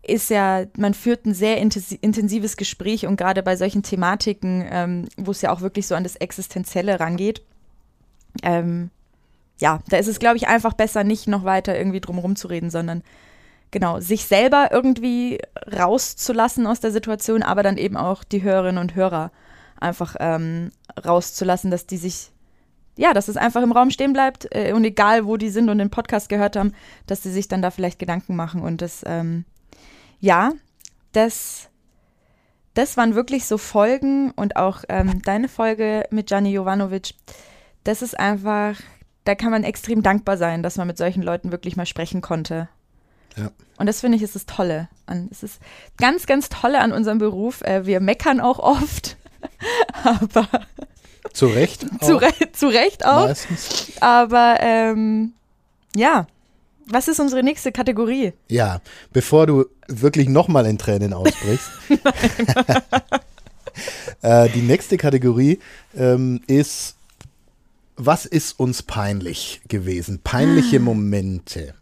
ist 0.02 0.30
ja, 0.30 0.64
man 0.76 0.94
führt 0.94 1.26
ein 1.26 1.34
sehr 1.34 1.62
intensi- 1.62 1.98
intensives 2.00 2.56
Gespräch 2.56 3.06
und 3.06 3.16
gerade 3.16 3.42
bei 3.42 3.56
solchen 3.56 3.82
Thematiken, 3.82 4.66
ähm, 4.70 5.08
wo 5.16 5.30
es 5.30 5.42
ja 5.42 5.52
auch 5.52 5.60
wirklich 5.60 5.86
so 5.86 5.94
an 5.94 6.02
das 6.02 6.16
Existenzielle 6.16 7.00
rangeht, 7.00 7.42
ähm, 8.42 8.90
ja, 9.58 9.80
da 9.88 9.98
ist 9.98 10.08
es, 10.08 10.18
glaube 10.18 10.36
ich, 10.36 10.48
einfach 10.48 10.72
besser, 10.72 11.04
nicht 11.04 11.28
noch 11.28 11.44
weiter 11.44 11.76
irgendwie 11.76 12.00
drum 12.00 12.34
zu 12.36 12.48
reden, 12.48 12.70
sondern 12.70 13.02
genau, 13.70 14.00
sich 14.00 14.24
selber 14.24 14.68
irgendwie 14.72 15.40
rauszulassen 15.72 16.66
aus 16.66 16.80
der 16.80 16.92
Situation, 16.92 17.42
aber 17.42 17.62
dann 17.62 17.76
eben 17.76 17.96
auch 17.96 18.24
die 18.24 18.42
Hörerinnen 18.42 18.80
und 18.80 18.94
Hörer 18.94 19.30
einfach 19.78 20.16
ähm, 20.20 20.70
rauszulassen, 21.04 21.70
dass 21.70 21.86
die 21.86 21.96
sich, 21.96 22.30
ja, 22.96 23.14
dass 23.14 23.28
es 23.28 23.36
einfach 23.36 23.62
im 23.62 23.72
Raum 23.72 23.90
stehen 23.90 24.12
bleibt 24.12 24.48
äh, 24.50 24.72
und 24.72 24.84
egal, 24.84 25.24
wo 25.26 25.36
die 25.36 25.50
sind 25.50 25.68
und 25.68 25.78
den 25.78 25.90
Podcast 25.90 26.28
gehört 26.28 26.56
haben, 26.56 26.72
dass 27.06 27.22
sie 27.22 27.32
sich 27.32 27.48
dann 27.48 27.62
da 27.62 27.70
vielleicht 27.70 27.98
Gedanken 27.98 28.36
machen 28.36 28.62
und 28.62 28.82
das, 28.82 29.02
ähm, 29.06 29.44
ja, 30.20 30.52
das, 31.12 31.68
das 32.74 32.96
waren 32.96 33.14
wirklich 33.14 33.46
so 33.46 33.56
Folgen 33.58 34.32
und 34.32 34.56
auch 34.56 34.84
ähm, 34.88 35.22
deine 35.22 35.48
Folge 35.48 36.04
mit 36.10 36.26
Gianni 36.26 36.52
Jovanovic, 36.52 37.14
das 37.84 38.02
ist 38.02 38.18
einfach, 38.18 38.76
da 39.24 39.34
kann 39.34 39.50
man 39.50 39.64
extrem 39.64 40.02
dankbar 40.02 40.36
sein, 40.36 40.62
dass 40.62 40.76
man 40.76 40.86
mit 40.86 40.98
solchen 40.98 41.22
Leuten 41.22 41.52
wirklich 41.52 41.76
mal 41.76 41.86
sprechen 41.86 42.20
konnte. 42.20 42.68
Ja. 43.36 43.50
Und 43.78 43.86
das 43.86 44.00
finde 44.00 44.16
ich 44.16 44.22
ist 44.22 44.34
das 44.34 44.46
Tolle. 44.46 44.88
An, 45.06 45.28
es 45.30 45.42
ist 45.42 45.60
ganz, 45.96 46.26
ganz 46.26 46.48
Tolle 46.48 46.80
an 46.80 46.92
unserem 46.92 47.18
Beruf. 47.18 47.62
Äh, 47.62 47.86
wir 47.86 48.00
meckern 48.00 48.40
auch 48.40 48.58
oft, 48.58 49.16
aber 50.04 50.48
Zu 51.32 51.46
Recht? 51.46 51.86
zu, 52.02 52.16
auch, 52.16 52.22
Re 52.22 52.32
zu 52.52 52.68
Recht 52.68 53.04
auch. 53.04 53.26
Meistens. 53.26 53.92
Aber 54.00 54.56
ähm, 54.60 55.32
ja, 55.94 56.26
was 56.86 57.08
ist 57.08 57.20
unsere 57.20 57.42
nächste 57.42 57.72
Kategorie? 57.72 58.32
Ja, 58.48 58.80
bevor 59.12 59.46
du 59.46 59.66
wirklich 59.88 60.28
nochmal 60.28 60.66
in 60.66 60.78
Tränen 60.78 61.12
ausbrichst. 61.12 61.70
äh, 64.22 64.48
die 64.50 64.62
nächste 64.62 64.96
Kategorie 64.96 65.60
ähm, 65.96 66.40
ist, 66.46 66.96
was 67.96 68.26
ist 68.26 68.58
uns 68.58 68.82
peinlich 68.82 69.60
gewesen? 69.68 70.20
Peinliche 70.22 70.80
Momente. 70.80 71.74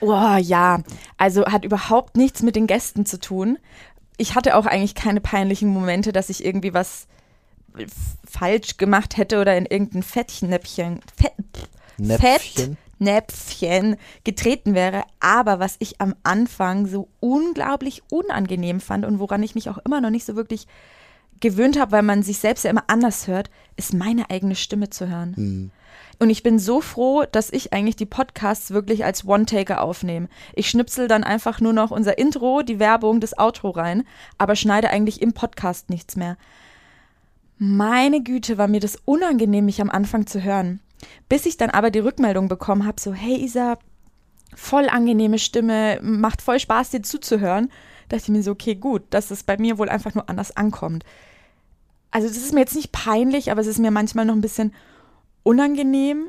Oh 0.00 0.36
ja, 0.36 0.82
also 1.16 1.46
hat 1.46 1.64
überhaupt 1.64 2.16
nichts 2.16 2.42
mit 2.42 2.56
den 2.56 2.66
Gästen 2.66 3.06
zu 3.06 3.18
tun. 3.18 3.58
Ich 4.16 4.34
hatte 4.34 4.56
auch 4.56 4.66
eigentlich 4.66 4.94
keine 4.94 5.20
peinlichen 5.20 5.68
Momente, 5.68 6.12
dass 6.12 6.30
ich 6.30 6.44
irgendwie 6.44 6.74
was 6.74 7.06
falsch 8.24 8.78
gemacht 8.78 9.16
hätte 9.16 9.40
oder 9.40 9.56
in 9.56 9.66
irgendein 9.66 10.02
Fettchnäppchen, 10.02 11.00
Fett, 11.16 11.32
Näpfchen. 11.98 12.78
Fettnäpfchen 12.98 13.96
getreten 14.24 14.74
wäre. 14.74 15.02
Aber 15.20 15.58
was 15.58 15.76
ich 15.78 16.00
am 16.00 16.14
Anfang 16.22 16.86
so 16.86 17.08
unglaublich 17.20 18.02
unangenehm 18.10 18.80
fand 18.80 19.04
und 19.04 19.18
woran 19.18 19.42
ich 19.42 19.54
mich 19.54 19.68
auch 19.68 19.78
immer 19.78 20.00
noch 20.00 20.10
nicht 20.10 20.24
so 20.24 20.36
wirklich 20.36 20.66
gewöhnt 21.40 21.78
habe, 21.78 21.92
weil 21.92 22.02
man 22.02 22.22
sich 22.22 22.38
selbst 22.38 22.64
ja 22.64 22.70
immer 22.70 22.84
anders 22.86 23.26
hört, 23.26 23.50
ist 23.76 23.92
meine 23.92 24.30
eigene 24.30 24.54
Stimme 24.54 24.90
zu 24.90 25.08
hören. 25.08 25.36
Hm. 25.36 25.70
Und 26.18 26.30
ich 26.30 26.42
bin 26.42 26.58
so 26.58 26.80
froh, 26.80 27.24
dass 27.30 27.52
ich 27.52 27.72
eigentlich 27.72 27.96
die 27.96 28.06
Podcasts 28.06 28.70
wirklich 28.70 29.04
als 29.04 29.26
One-Taker 29.26 29.82
aufnehme. 29.82 30.28
Ich 30.54 30.70
schnipsel 30.70 31.08
dann 31.08 31.24
einfach 31.24 31.60
nur 31.60 31.74
noch 31.74 31.90
unser 31.90 32.16
Intro, 32.16 32.62
die 32.62 32.78
Werbung, 32.78 33.20
das 33.20 33.38
Outro 33.38 33.70
rein, 33.70 34.04
aber 34.38 34.56
schneide 34.56 34.88
eigentlich 34.88 35.20
im 35.20 35.34
Podcast 35.34 35.90
nichts 35.90 36.16
mehr. 36.16 36.38
Meine 37.58 38.22
Güte, 38.22 38.56
war 38.58 38.68
mir 38.68 38.80
das 38.80 38.98
unangenehm, 39.04 39.66
mich 39.66 39.80
am 39.80 39.90
Anfang 39.90 40.26
zu 40.26 40.42
hören. 40.42 40.80
Bis 41.28 41.44
ich 41.44 41.58
dann 41.58 41.70
aber 41.70 41.90
die 41.90 41.98
Rückmeldung 41.98 42.48
bekommen 42.48 42.86
habe, 42.86 43.00
so, 43.00 43.12
hey 43.12 43.36
Isa, 43.36 43.78
voll 44.54 44.88
angenehme 44.88 45.38
Stimme, 45.38 45.98
macht 46.02 46.40
voll 46.40 46.58
Spaß, 46.58 46.90
dir 46.90 47.02
zuzuhören, 47.02 47.70
dachte 48.08 48.24
ich 48.24 48.28
mir 48.28 48.42
so, 48.42 48.52
okay, 48.52 48.74
gut, 48.74 49.02
dass 49.10 49.30
es 49.30 49.42
bei 49.42 49.58
mir 49.58 49.76
wohl 49.76 49.90
einfach 49.90 50.14
nur 50.14 50.28
anders 50.30 50.56
ankommt. 50.56 51.04
Also 52.10 52.28
das 52.28 52.38
ist 52.38 52.54
mir 52.54 52.60
jetzt 52.60 52.76
nicht 52.76 52.92
peinlich, 52.92 53.50
aber 53.50 53.60
es 53.60 53.66
ist 53.66 53.78
mir 53.78 53.90
manchmal 53.90 54.24
noch 54.24 54.34
ein 54.34 54.40
bisschen 54.40 54.72
unangenehm. 55.46 56.26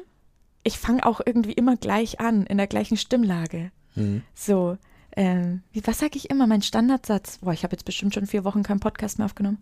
Ich 0.63 0.77
fange 0.77 1.05
auch 1.05 1.21
irgendwie 1.25 1.53
immer 1.53 1.75
gleich 1.75 2.19
an, 2.19 2.45
in 2.45 2.57
der 2.57 2.67
gleichen 2.67 2.97
Stimmlage. 2.97 3.71
Mhm. 3.95 4.21
So, 4.35 4.77
ähm, 5.15 5.63
wie, 5.71 5.81
was 5.85 5.99
sage 5.99 6.17
ich 6.17 6.29
immer, 6.29 6.45
mein 6.45 6.61
Standardsatz? 6.61 7.39
Boah, 7.39 7.51
ich 7.51 7.63
habe 7.63 7.73
jetzt 7.73 7.85
bestimmt 7.85 8.13
schon 8.13 8.27
vier 8.27 8.43
Wochen 8.43 8.61
keinen 8.61 8.79
Podcast 8.79 9.17
mehr 9.17 9.25
aufgenommen. 9.25 9.57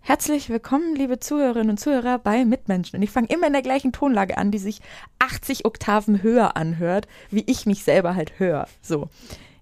Herzlich 0.00 0.48
willkommen, 0.48 0.96
liebe 0.96 1.20
Zuhörerinnen 1.20 1.70
und 1.70 1.78
Zuhörer 1.78 2.18
bei 2.18 2.44
Mitmenschen. 2.44 2.96
Und 2.96 3.02
ich 3.02 3.10
fange 3.10 3.28
immer 3.28 3.46
in 3.46 3.52
der 3.52 3.62
gleichen 3.62 3.92
Tonlage 3.92 4.36
an, 4.36 4.50
die 4.50 4.58
sich 4.58 4.80
80 5.20 5.66
Oktaven 5.66 6.22
höher 6.22 6.56
anhört, 6.56 7.06
wie 7.30 7.44
ich 7.46 7.66
mich 7.66 7.84
selber 7.84 8.16
halt 8.16 8.40
höre. 8.40 8.66
So. 8.82 9.08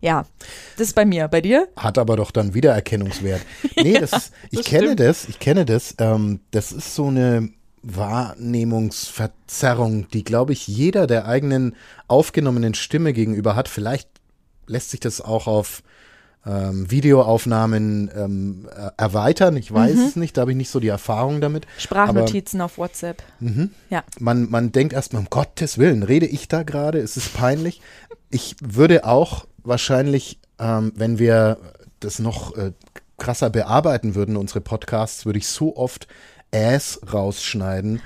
Ja, 0.01 0.25
das 0.79 0.89
ist 0.89 0.95
bei 0.95 1.05
mir. 1.05 1.29
Bei 1.29 1.43
dir? 1.43 1.69
Hat 1.77 1.99
aber 1.99 2.17
doch 2.17 2.31
dann 2.31 2.55
Wiedererkennungswert. 2.55 3.43
Nee, 3.77 3.99
das, 3.99 4.33
ich 4.51 4.61
das 4.61 4.67
kenne 4.67 4.85
stimmt. 4.85 5.01
das, 5.01 5.29
ich 5.29 5.39
kenne 5.39 5.65
das. 5.67 5.95
Ähm, 5.99 6.41
das 6.51 6.73
ist 6.73 6.95
so 6.95 7.09
eine 7.09 7.51
Wahrnehmungsverzerrung, 7.83 10.09
die, 10.11 10.25
glaube 10.25 10.53
ich, 10.53 10.67
jeder 10.67 11.07
der 11.07 11.27
eigenen 11.27 11.75
aufgenommenen 12.07 12.75
Stimme 12.75 13.13
gegenüber 13.13 13.57
hat. 13.57 13.69
Vielleicht 13.69 14.09
lässt 14.67 14.91
sich 14.91 15.01
das 15.01 15.21
auch 15.21 15.47
auf 15.47 15.83
ähm, 16.47 16.91
Videoaufnahmen 16.91 18.11
ähm, 18.15 18.69
äh, 18.75 18.91
erweitern. 18.97 19.57
Ich 19.57 19.73
weiß 19.73 19.97
Mhm. 19.97 20.05
es 20.07 20.17
nicht, 20.17 20.37
da 20.37 20.43
habe 20.43 20.53
ich 20.53 20.57
nicht 20.57 20.71
so 20.71 20.81
die 20.81 20.89
Erfahrung 20.89 21.41
damit. 21.41 21.67
Sprachnotizen 21.79 22.61
auf 22.61 22.79
WhatsApp. 22.79 23.23
Mhm. 23.41 23.71
Ja. 23.91 24.05
Man, 24.19 24.49
man 24.49 24.73
denkt 24.73 24.93
erstmal, 24.93 25.23
um 25.23 25.31
Gottes 25.31 25.79
Willen, 25.79 26.03
rede 26.03 26.27
ich 26.27 26.49
da 26.49 26.63
gerade? 26.63 26.99
Ist 26.99 27.17
es 27.17 27.29
peinlich? 27.29 27.81
Ich 28.31 28.57
würde 28.63 29.05
auch 29.05 29.47
wahrscheinlich, 29.65 30.39
ähm, 30.59 30.93
wenn 30.95 31.19
wir 31.19 31.59
das 32.01 32.19
noch 32.19 32.57
äh, 32.57 32.73
krasser 33.19 33.51
bearbeiten 33.51 34.15
würden, 34.15 34.37
unsere 34.37 34.61
Podcasts, 34.61 35.27
würde 35.27 35.41
ich 35.41 35.49
so 35.49 35.77
oft 35.77 36.07
Äs 36.51 37.01
rausschneiden. 37.13 38.01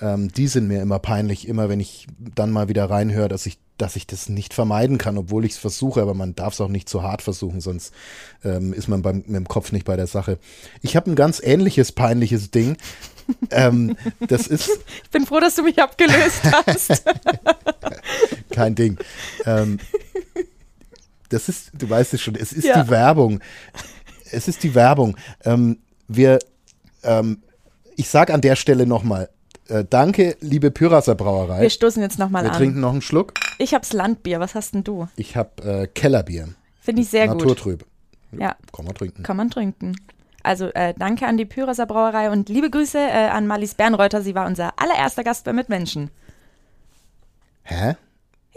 Ähm, 0.00 0.28
die 0.32 0.48
sind 0.48 0.68
mir 0.68 0.82
immer 0.82 0.98
peinlich, 0.98 1.48
immer 1.48 1.68
wenn 1.68 1.80
ich 1.80 2.06
dann 2.18 2.50
mal 2.50 2.68
wieder 2.68 2.90
reinhöre, 2.90 3.28
dass 3.28 3.46
ich, 3.46 3.58
dass 3.78 3.96
ich 3.96 4.06
das 4.06 4.28
nicht 4.28 4.52
vermeiden 4.54 4.98
kann, 4.98 5.16
obwohl 5.16 5.44
ich 5.44 5.52
es 5.52 5.58
versuche, 5.58 6.02
aber 6.02 6.12
man 6.14 6.34
darf 6.34 6.54
es 6.54 6.60
auch 6.60 6.68
nicht 6.68 6.88
zu 6.88 7.02
hart 7.02 7.22
versuchen, 7.22 7.60
sonst 7.60 7.94
ähm, 8.44 8.72
ist 8.74 8.88
man 8.88 9.02
beim, 9.02 9.18
mit 9.26 9.34
dem 9.36 9.48
Kopf 9.48 9.72
nicht 9.72 9.84
bei 9.86 9.96
der 9.96 10.06
Sache. 10.06 10.38
Ich 10.82 10.96
habe 10.96 11.10
ein 11.10 11.16
ganz 11.16 11.40
ähnliches 11.42 11.92
peinliches 11.92 12.50
Ding. 12.50 12.76
ähm, 13.50 13.96
das 14.28 14.46
ist 14.46 14.68
Ich 15.04 15.10
bin 15.10 15.26
froh, 15.26 15.40
dass 15.40 15.54
du 15.56 15.62
mich 15.62 15.80
abgelöst 15.82 16.42
hast. 16.44 17.02
kein 18.50 18.74
Ding. 18.74 18.98
Ähm, 19.46 19.78
das 21.28 21.48
ist, 21.48 21.70
du 21.74 21.88
weißt 21.90 22.14
es 22.14 22.20
schon, 22.22 22.34
es 22.36 22.52
ist 22.52 22.64
Ja. 22.64 22.82
die 22.84 22.90
Werbung. 22.90 23.40
Es 24.30 24.48
ist 24.48 24.62
die 24.62 24.74
Werbung. 24.74 25.16
Ähm, 25.44 25.78
wir, 26.08 26.38
ähm, 27.02 27.42
ich 27.96 28.08
sag 28.08 28.30
an 28.30 28.40
der 28.40 28.56
Stelle 28.56 28.86
nochmal, 28.86 29.28
äh, 29.68 29.84
danke, 29.88 30.36
liebe 30.40 30.70
Pyrasser 30.70 31.14
Brauerei. 31.14 31.62
Wir 31.62 31.70
stoßen 31.70 32.02
jetzt 32.02 32.18
nochmal 32.18 32.44
Wir 32.44 32.52
an. 32.52 32.56
trinken 32.56 32.80
noch 32.80 32.92
einen 32.92 33.02
Schluck. 33.02 33.34
Ich 33.58 33.74
hab's 33.74 33.92
Landbier. 33.92 34.38
Was 34.40 34.54
hast 34.54 34.74
denn 34.74 34.84
du? 34.84 35.08
Ich 35.16 35.36
habe 35.36 35.62
äh, 35.62 35.86
Kellerbier. 35.88 36.48
Finde 36.80 37.02
ich 37.02 37.08
sehr 37.08 37.26
gut. 37.28 37.38
Naturtrüb. 37.38 37.84
Ja, 38.32 38.54
Kann 38.74 38.84
man 38.84 38.94
trinken. 38.94 39.22
kann 39.22 39.36
man 39.36 39.50
trinken. 39.50 39.96
Also 40.42 40.66
äh, 40.74 40.94
danke 40.96 41.26
an 41.26 41.36
die 41.36 41.44
Pyraser 41.44 41.86
Brauerei 41.86 42.30
und 42.30 42.48
liebe 42.48 42.70
Grüße 42.70 42.98
äh, 42.98 43.28
an 43.28 43.46
Marlies 43.48 43.74
Bernreuter. 43.74 44.22
Sie 44.22 44.34
war 44.34 44.46
unser 44.46 44.74
allererster 44.76 45.24
Gast 45.24 45.44
bei 45.44 45.52
Mitmenschen. 45.52 46.10
Hä? 47.64 47.96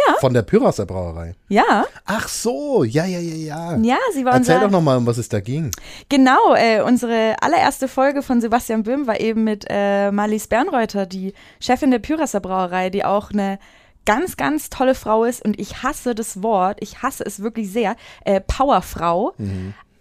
Ja. 0.08 0.16
Von 0.20 0.34
der 0.34 0.44
Pyrasser 0.44 0.86
Brauerei. 0.86 1.36
Ja, 1.50 1.86
Ach 2.06 2.28
so, 2.28 2.84
ja, 2.84 3.06
ja, 3.06 3.20
ja, 3.20 3.36
ja. 3.36 3.78
ja, 3.78 3.98
sie 4.14 4.24
war 4.24 4.34
Erzähl 4.34 4.56
unser... 4.56 4.68
doch 4.68 4.72
nochmal, 4.72 4.98
um 4.98 5.06
was 5.06 5.18
es 5.18 5.30
da 5.30 5.40
ging. 5.40 5.72
Genau, 6.08 6.56
äh, 6.56 6.82
unsere 6.82 7.36
allererste 7.42 7.88
Folge 7.88 8.22
von 8.22 8.40
Sebastian 8.40 8.84
Böhm 8.84 9.08
war 9.08 9.20
eben 9.20 9.44
mit 9.44 9.66
äh, 9.70 10.12
Marlies 10.12 10.48
Bernreuter, 10.48 11.06
die 11.06 11.34
Chefin 11.60 11.92
der 11.92 12.00
Pyrasser 12.00 12.40
Brauerei, 12.40 12.90
die 12.90 13.04
auch 13.04 13.32
eine 13.32 13.60
ganz, 14.06 14.38
ganz 14.38 14.70
tolle 14.70 14.96
Frau 14.96 15.24
ist 15.24 15.44
und 15.44 15.60
ich 15.60 15.84
hasse 15.84 16.16
das 16.16 16.42
Wort, 16.42 16.78
ich 16.80 17.04
hasse 17.04 17.24
es 17.26 17.42
wirklich 17.42 17.72
sehr, 17.72 17.96
äh, 18.26 18.40
Powerfrau. 18.42 19.34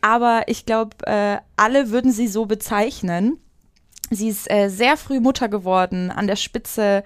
Aber 0.01 0.42
ich 0.46 0.64
glaube, 0.64 0.96
äh, 1.07 1.38
alle 1.57 1.90
würden 1.90 2.12
sie 2.12 2.28
so 2.28 2.46
bezeichnen. 2.46 3.38
Sie 4.11 4.28
ist 4.28 4.51
äh, 4.51 4.68
sehr 4.68 4.96
früh 4.96 5.20
Mutter 5.20 5.49
geworden, 5.49 6.11
an 6.11 6.26
der 6.26 6.36
Spitze 6.36 7.05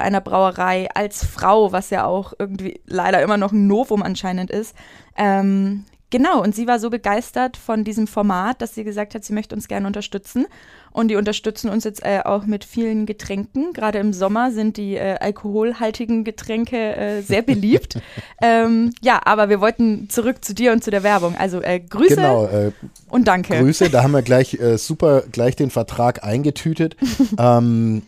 einer 0.00 0.20
Brauerei 0.20 0.88
als 0.94 1.24
Frau, 1.24 1.72
was 1.72 1.90
ja 1.90 2.04
auch 2.04 2.32
irgendwie 2.38 2.80
leider 2.86 3.22
immer 3.22 3.36
noch 3.36 3.52
ein 3.52 3.66
Novum 3.66 4.02
anscheinend 4.02 4.50
ist. 4.50 4.74
Ähm, 5.16 5.84
genau, 6.10 6.42
und 6.42 6.54
sie 6.54 6.66
war 6.66 6.78
so 6.78 6.90
begeistert 6.90 7.56
von 7.56 7.84
diesem 7.84 8.06
Format, 8.06 8.62
dass 8.62 8.74
sie 8.74 8.84
gesagt 8.84 9.14
hat, 9.14 9.24
sie 9.24 9.32
möchte 9.32 9.54
uns 9.54 9.68
gerne 9.68 9.86
unterstützen. 9.86 10.46
Und 10.92 11.08
die 11.08 11.16
unterstützen 11.16 11.70
uns 11.70 11.84
jetzt 11.84 12.04
äh, 12.04 12.20
auch 12.22 12.44
mit 12.44 12.64
vielen 12.64 13.06
Getränken. 13.06 13.72
Gerade 13.72 13.98
im 13.98 14.12
Sommer 14.12 14.52
sind 14.52 14.76
die 14.76 14.96
äh, 14.96 15.16
alkoholhaltigen 15.18 16.22
Getränke 16.22 16.76
äh, 16.76 17.22
sehr 17.22 17.40
beliebt. 17.40 17.98
ähm, 18.42 18.92
ja, 19.00 19.20
aber 19.24 19.48
wir 19.48 19.60
wollten 19.60 20.10
zurück 20.10 20.44
zu 20.44 20.54
dir 20.54 20.72
und 20.72 20.84
zu 20.84 20.90
der 20.90 21.02
Werbung. 21.02 21.34
Also 21.36 21.62
äh, 21.62 21.80
Grüße 21.80 22.16
Genau, 22.16 22.44
äh, 22.46 22.72
und 23.08 23.26
danke. 23.26 23.58
Grüße, 23.58 23.88
da 23.88 24.02
haben 24.02 24.12
wir 24.12 24.22
gleich 24.22 24.60
äh, 24.60 24.76
super 24.76 25.22
gleich 25.32 25.56
den 25.56 25.70
Vertrag 25.70 26.24
eingetütet. 26.24 26.96
ähm, 27.38 28.02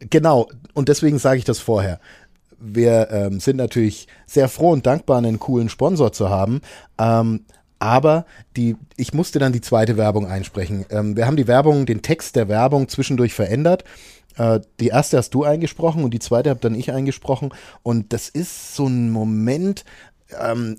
genau, 0.00 0.48
und 0.74 0.88
deswegen 0.88 1.18
sage 1.18 1.38
ich 1.38 1.44
das 1.44 1.58
vorher. 1.58 2.00
Wir 2.58 3.10
ähm, 3.10 3.40
sind 3.40 3.56
natürlich 3.56 4.08
sehr 4.26 4.48
froh 4.48 4.70
und 4.70 4.86
dankbar, 4.86 5.18
einen 5.18 5.38
coolen 5.38 5.68
Sponsor 5.68 6.12
zu 6.12 6.30
haben. 6.30 6.60
Ähm, 6.98 7.44
aber 7.78 8.24
die, 8.56 8.76
ich 8.96 9.12
musste 9.12 9.38
dann 9.38 9.52
die 9.52 9.60
zweite 9.60 9.96
Werbung 9.96 10.26
einsprechen. 10.26 10.86
Ähm, 10.90 11.16
wir 11.16 11.26
haben 11.26 11.36
die 11.36 11.46
Werbung, 11.46 11.84
den 11.84 12.02
Text 12.02 12.36
der 12.36 12.48
Werbung 12.48 12.88
zwischendurch 12.88 13.34
verändert. 13.34 13.84
Äh, 14.36 14.60
die 14.80 14.88
erste 14.88 15.18
hast 15.18 15.34
du 15.34 15.44
eingesprochen 15.44 16.02
und 16.02 16.12
die 16.12 16.18
zweite 16.18 16.50
habe 16.50 16.60
dann 16.60 16.74
ich 16.74 16.92
eingesprochen. 16.92 17.52
Und 17.82 18.12
das 18.12 18.28
ist 18.30 18.74
so 18.74 18.86
ein 18.86 19.10
Moment, 19.10 19.84
ähm, 20.40 20.76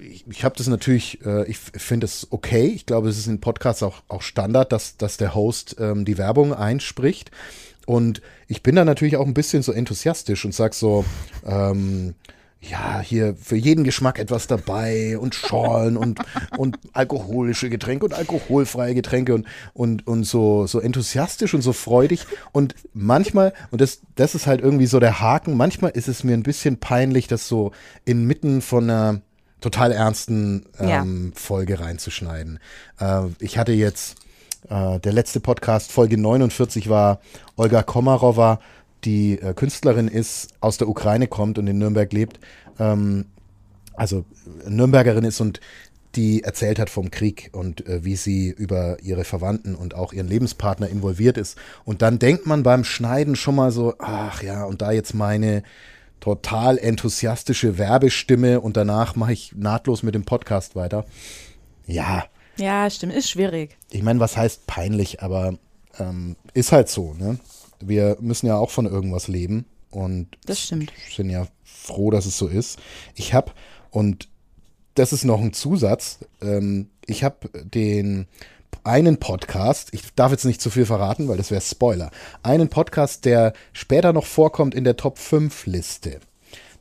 ich, 0.00 0.26
ich 0.28 0.44
habe 0.44 0.56
das 0.56 0.66
natürlich, 0.66 1.24
äh, 1.24 1.44
ich 1.48 1.58
finde 1.58 2.06
es 2.06 2.28
okay. 2.30 2.66
Ich 2.66 2.86
glaube, 2.86 3.08
es 3.08 3.18
ist 3.18 3.26
in 3.26 3.40
Podcasts 3.40 3.82
auch, 3.82 4.02
auch 4.08 4.22
Standard, 4.22 4.72
dass, 4.72 4.96
dass 4.96 5.16
der 5.16 5.34
Host 5.34 5.76
ähm, 5.78 6.04
die 6.04 6.18
Werbung 6.18 6.54
einspricht. 6.54 7.30
Und 7.86 8.22
ich 8.48 8.62
bin 8.62 8.76
da 8.76 8.84
natürlich 8.84 9.16
auch 9.16 9.26
ein 9.26 9.34
bisschen 9.34 9.62
so 9.62 9.72
enthusiastisch 9.72 10.44
und 10.44 10.54
sag 10.54 10.74
so, 10.74 11.04
ähm, 11.44 12.14
ja, 12.62 13.00
hier 13.00 13.34
für 13.34 13.56
jeden 13.56 13.82
Geschmack 13.82 14.20
etwas 14.20 14.46
dabei 14.46 15.18
und 15.18 15.34
Schorlen 15.34 15.96
und, 15.96 16.20
und 16.56 16.78
alkoholische 16.92 17.68
Getränke 17.68 18.06
und 18.06 18.14
alkoholfreie 18.14 18.94
Getränke 18.94 19.34
und, 19.34 19.46
und, 19.74 20.06
und 20.06 20.24
so, 20.24 20.66
so 20.66 20.78
enthusiastisch 20.78 21.54
und 21.54 21.62
so 21.62 21.72
freudig. 21.72 22.24
Und 22.52 22.74
manchmal, 22.94 23.52
und 23.72 23.80
das, 23.80 24.00
das 24.14 24.36
ist 24.36 24.46
halt 24.46 24.60
irgendwie 24.60 24.86
so 24.86 25.00
der 25.00 25.20
Haken, 25.20 25.56
manchmal 25.56 25.90
ist 25.90 26.06
es 26.06 26.22
mir 26.22 26.34
ein 26.34 26.44
bisschen 26.44 26.78
peinlich, 26.78 27.26
das 27.26 27.48
so 27.48 27.72
inmitten 28.04 28.62
von 28.62 28.84
einer 28.84 29.20
total 29.60 29.92
ernsten 29.92 30.66
ähm, 30.78 31.32
Folge 31.34 31.80
reinzuschneiden. 31.80 32.60
Äh, 33.00 33.22
ich 33.40 33.58
hatte 33.58 33.72
jetzt, 33.72 34.16
äh, 34.68 35.00
der 35.00 35.12
letzte 35.12 35.40
Podcast, 35.40 35.92
Folge 35.92 36.18
49, 36.18 36.88
war 36.88 37.20
Olga 37.56 37.82
Komarova, 37.82 38.60
die 39.04 39.38
äh, 39.40 39.54
Künstlerin 39.54 40.08
ist, 40.08 40.50
aus 40.60 40.78
der 40.78 40.88
Ukraine 40.88 41.26
kommt 41.26 41.58
und 41.58 41.66
in 41.66 41.78
Nürnberg 41.78 42.12
lebt. 42.12 42.40
Ähm, 42.78 43.26
also 43.94 44.24
Nürnbergerin 44.66 45.24
ist 45.24 45.40
und 45.40 45.60
die 46.14 46.42
erzählt 46.42 46.78
hat 46.78 46.90
vom 46.90 47.10
Krieg 47.10 47.50
und 47.52 47.86
äh, 47.86 48.04
wie 48.04 48.16
sie 48.16 48.50
über 48.50 48.98
ihre 49.02 49.24
Verwandten 49.24 49.74
und 49.74 49.94
auch 49.94 50.12
ihren 50.12 50.28
Lebenspartner 50.28 50.88
involviert 50.88 51.38
ist. 51.38 51.56
Und 51.84 52.02
dann 52.02 52.18
denkt 52.18 52.46
man 52.46 52.62
beim 52.62 52.84
Schneiden 52.84 53.34
schon 53.34 53.54
mal 53.54 53.72
so, 53.72 53.94
ach 53.98 54.42
ja, 54.42 54.64
und 54.64 54.82
da 54.82 54.92
jetzt 54.92 55.14
meine 55.14 55.62
total 56.20 56.78
enthusiastische 56.78 57.78
Werbestimme 57.78 58.60
und 58.60 58.76
danach 58.76 59.16
mache 59.16 59.32
ich 59.32 59.54
nahtlos 59.56 60.02
mit 60.02 60.14
dem 60.14 60.24
Podcast 60.24 60.76
weiter. 60.76 61.04
Ja, 61.86 62.24
Ja, 62.58 62.88
stimmt, 62.90 63.14
ist 63.14 63.30
schwierig. 63.30 63.76
ich 63.90 64.02
meine, 64.02 64.20
was 64.20 64.36
heißt 64.36 64.66
peinlich, 64.66 65.22
aber 65.22 65.54
ähm, 65.98 66.36
ist 66.54 66.72
halt 66.72 66.88
so, 66.88 67.14
ne? 67.14 67.38
Wir 67.80 68.16
müssen 68.20 68.46
ja 68.46 68.56
auch 68.56 68.70
von 68.70 68.86
irgendwas 68.86 69.26
leben 69.28 69.64
und 69.90 70.28
Das 70.46 70.60
stimmt. 70.60 70.92
sind 71.14 71.30
ja 71.30 71.46
froh, 71.64 72.10
dass 72.10 72.26
es 72.26 72.38
so 72.38 72.46
ist. 72.46 72.78
Ich 73.14 73.34
habe, 73.34 73.52
und 73.90 74.28
das 74.94 75.12
ist 75.12 75.24
noch 75.24 75.40
ein 75.40 75.52
Zusatz, 75.52 76.20
ähm, 76.40 76.88
ich 77.06 77.24
habe 77.24 77.48
den 77.64 78.26
einen 78.84 79.18
Podcast, 79.18 79.88
ich 79.92 80.02
darf 80.14 80.30
jetzt 80.32 80.44
nicht 80.44 80.60
zu 80.60 80.70
viel 80.70 80.86
verraten, 80.86 81.28
weil 81.28 81.36
das 81.36 81.50
wäre 81.50 81.60
Spoiler, 81.60 82.10
einen 82.42 82.68
Podcast, 82.68 83.24
der 83.24 83.52
später 83.72 84.12
noch 84.12 84.26
vorkommt 84.26 84.74
in 84.74 84.84
der 84.84 84.96
Top 84.96 85.18
5 85.18 85.66
Liste. 85.66 86.20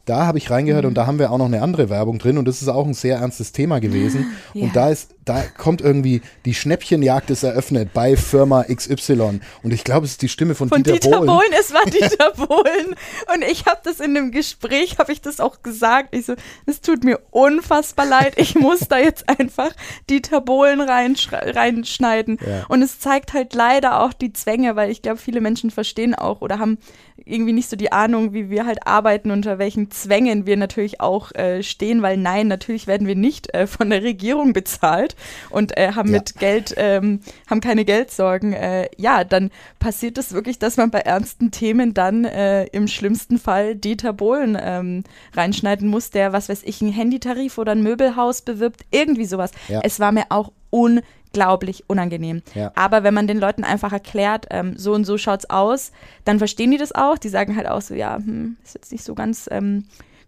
da 0.05 0.26
habe 0.26 0.38
ich 0.39 0.49
reingehört 0.49 0.86
und 0.86 0.95
da 0.95 1.05
haben 1.05 1.19
wir 1.19 1.32
auch 1.32 1.38
noch 1.38 1.45
eine 1.45 1.61
andere 1.61 1.89
Werbung 1.89 2.17
drin 2.19 2.38
und 2.38 2.45
das 2.47 2.61
ist 2.61 2.67
auch 2.69 2.86
ein 2.88 2.93
sehr 2.95 3.17
ernstes 3.17 3.51
Thema 3.51 3.80
gewesen. 3.80 4.28
Ja. 4.53 4.63
Und 4.63 4.76
da 4.76 4.89
ist, 4.89 5.13
da 5.26 5.43
kommt 5.43 5.82
irgendwie 5.82 6.22
die 6.45 6.53
Schnäppchenjagd 6.53 7.30
ist 7.30 7.43
eröffnet 7.43 7.93
bei 7.93 8.17
Firma 8.17 8.63
XY. 8.63 9.39
Und 9.61 9.72
ich 9.72 9.84
glaube, 9.84 10.05
es 10.05 10.13
ist 10.13 10.22
die 10.22 10.30
Stimme 10.30 10.55
von, 10.55 10.69
Von 10.69 10.84
Dieter, 10.84 10.99
Dieter, 10.99 11.17
Bohlen. 11.17 11.28
Bohlen. 11.28 11.51
es 11.59 11.74
war 11.74 11.86
Dieter 11.86 12.32
Bohlen. 12.32 12.95
Und 13.34 13.43
ich 13.49 13.65
habe 13.65 13.80
das 13.84 13.99
in 13.99 14.15
dem 14.15 14.32
Gespräch, 14.32 14.97
habe 14.97 15.11
ich 15.11 15.22
das 15.22 15.39
auch 15.39 15.61
gesagt. 15.61 16.15
Ich 16.15 16.26
so, 16.26 16.34
es 16.65 16.82
tut 16.82 17.03
mir 17.03 17.19
unfassbar 17.30 18.05
leid. 18.05 18.34
Ich 18.38 18.55
muss 18.55 18.88
da 18.88 18.97
jetzt 18.97 19.30
einfach 19.30 19.72
Dieter 20.09 20.41
Bohlen 20.41 20.82
reinschneiden. 20.82 22.39
Ja. 22.45 22.65
Und 22.67 22.82
es 22.82 22.99
zeigt 22.99 23.34
halt 23.34 23.53
leider 23.53 24.01
auch 24.01 24.13
die 24.13 24.34
Zwänge, 24.34 24.76
weil 24.76 24.89
ich 24.89 25.01
glaube, 25.03 25.17
viele 25.17 25.41
Menschen 25.41 25.69
verstehen 25.69 26.15
auch 26.15 26.41
oder 26.41 26.57
haben 26.57 26.80
irgendwie 27.26 27.53
nicht 27.53 27.69
so 27.69 27.76
die 27.76 27.91
Ahnung, 27.91 28.34
wie 28.34 28.49
wir 28.49 28.65
halt 28.65 28.88
arbeiten, 28.88 29.30
unter 29.32 29.59
welchen 29.59 29.91
Zwängen 29.91 30.45
wir 30.45 30.57
natürlich 30.57 31.01
auch 31.01 31.32
äh, 31.34 31.61
stehen, 31.61 32.01
weil 32.01 32.17
nein, 32.17 32.47
natürlich 32.47 32.88
werden 32.88 33.05
wir 33.05 33.15
nicht 33.15 33.53
äh, 33.53 33.67
von 33.67 33.91
der 33.91 34.03
Regierung 34.03 34.53
bezahlt 34.53 35.11
und 35.49 35.78
äh, 35.78 35.93
haben 35.93 36.09
Ja. 36.12 36.18
mit 36.20 36.36
Geld, 36.39 36.74
ähm, 36.78 37.22
haben 37.49 37.62
keine 37.62 37.86
Geldsorgen. 37.86 38.53
Äh, 38.53 38.89
ja, 38.97 39.24
dann 39.24 39.51
passiert 39.80 40.18
es 40.18 40.34
wirklich, 40.34 40.59
dass 40.59 40.78
man 40.78 40.91
bei 40.91 40.99
ernsten 40.99 41.51
Themen 41.51 41.93
dann 41.93 42.26
äh, 42.26 42.66
im 42.66 42.88
schlimmsten 42.88 43.38
Fall 43.38 43.76
Dieter 43.76 44.14
Bohlen 44.14 44.57
ähm, 44.62 45.03
reinschneiden 45.34 45.88
muss, 45.88 46.09
der, 46.09 46.34
was 46.34 46.49
weiß 46.49 46.64
ich, 46.64 46.82
einen 46.82 46.91
Handytarif 46.91 47.57
oder 47.57 47.72
ein 47.74 47.84
Möbelhaus 47.84 48.41
bewirbt, 48.41 48.82
irgendwie 48.91 49.26
sowas. 49.26 49.51
Ja. 49.68 49.82
Es 49.84 49.99
war 49.99 50.12
mir 50.12 50.26
auch 50.30 50.51
unglaublich 50.70 51.84
unangenehm. 51.88 52.41
Ja. 52.55 52.72
Aber 52.76 53.03
wenn 53.03 53.14
man 53.14 53.28
den 53.28 53.39
Leuten 53.39 53.64
einfach 53.64 53.91
erklärt, 53.93 54.47
ähm, 54.49 54.78
so 54.78 54.93
und 54.93 55.05
so 55.05 55.18
schaut's 55.18 55.49
aus, 55.49 55.91
dann 56.26 56.39
verstehen 56.39 56.72
die 56.72 56.78
das 56.78 56.93
auch. 56.93 57.18
Die 57.18 57.30
sagen 57.30 57.55
halt 57.55 57.68
auch 57.68 57.82
so, 57.82 57.93
ja, 57.93 58.16
hm, 58.18 58.57
ist 58.64 58.76
jetzt 58.76 58.91
nicht 58.91 59.03
so 59.03 59.16
ganz 59.16 59.47
ähm, 59.51 59.86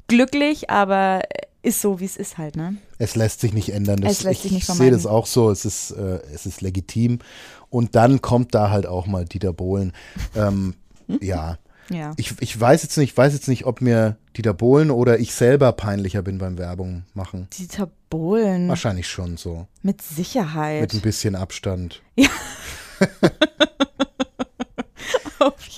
glücklich, 0.07 0.69
aber 0.69 1.21
ist 1.63 1.81
so, 1.81 1.99
wie 1.99 2.05
es 2.05 2.17
ist 2.17 2.37
halt, 2.37 2.55
ne? 2.55 2.75
Es 2.99 3.15
lässt 3.15 3.39
sich 3.39 3.53
nicht 3.53 3.69
ändern. 3.69 4.01
Das, 4.01 4.11
Es 4.19 4.23
lässt 4.23 4.43
sich 4.43 4.51
ich 4.51 4.65
sehe 4.65 4.91
das 4.91 5.05
auch 5.05 5.25
so. 5.25 5.49
Es 5.49 5.65
ist, 5.65 5.91
äh, 5.91 6.19
es 6.33 6.45
ist 6.45 6.61
legitim. 6.61 7.19
Und 7.69 7.95
dann 7.95 8.21
kommt 8.21 8.53
da 8.53 8.69
halt 8.69 8.85
auch 8.85 9.07
mal 9.07 9.25
Dieter 9.25 9.53
Bohlen. 9.53 9.93
Ähm, 10.35 10.75
ja. 11.21 11.57
Ja. 11.89 12.13
Ich, 12.17 12.35
ich 12.39 12.59
weiß 12.59 12.83
jetzt 12.83 12.97
nicht, 12.97 13.15
weiß 13.15 13.33
jetzt 13.33 13.47
nicht, 13.47 13.65
ob 13.65 13.81
mir 13.81 14.17
Dieter 14.37 14.53
Bohlen 14.53 14.91
oder 14.91 15.19
ich 15.19 15.33
selber 15.33 15.71
peinlicher 15.71 16.21
bin 16.21 16.37
beim 16.37 16.57
Werbung 16.57 17.03
machen. 17.13 17.47
Dieter 17.57 17.89
Bohlen, 18.09 18.67
Wahrscheinlich 18.67 19.07
schon 19.07 19.37
so. 19.37 19.67
mit 19.81 20.01
Sicherheit. 20.01 20.81
Mit 20.81 20.93
ein 20.93 21.01
bisschen 21.01 21.35
Abstand. 21.35 22.01
auf 22.19 22.29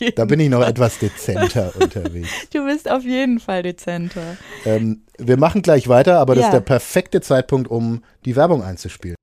jeden 0.05 0.15
Da 0.15 0.25
bin 0.25 0.39
ich 0.39 0.49
noch 0.49 0.61
etwas 0.65 0.97
dezenter 0.99 1.73
unterwegs. 1.79 2.29
Du 2.53 2.65
bist 2.65 2.89
auf 2.89 3.03
jeden 3.03 3.39
Fall 3.39 3.63
dezenter. 3.63 4.37
Ähm, 4.65 5.01
wir 5.17 5.37
machen 5.37 5.61
gleich 5.61 5.87
weiter, 5.87 6.19
aber 6.19 6.35
das 6.35 6.43
Ja. 6.43 6.47
ist 6.49 6.53
der 6.53 6.59
perfekte 6.61 7.21
Zeitpunkt, 7.21 7.69
um 7.69 8.03
die 8.25 8.35
Werbung 8.35 8.63
einzuspielen. 8.63 9.15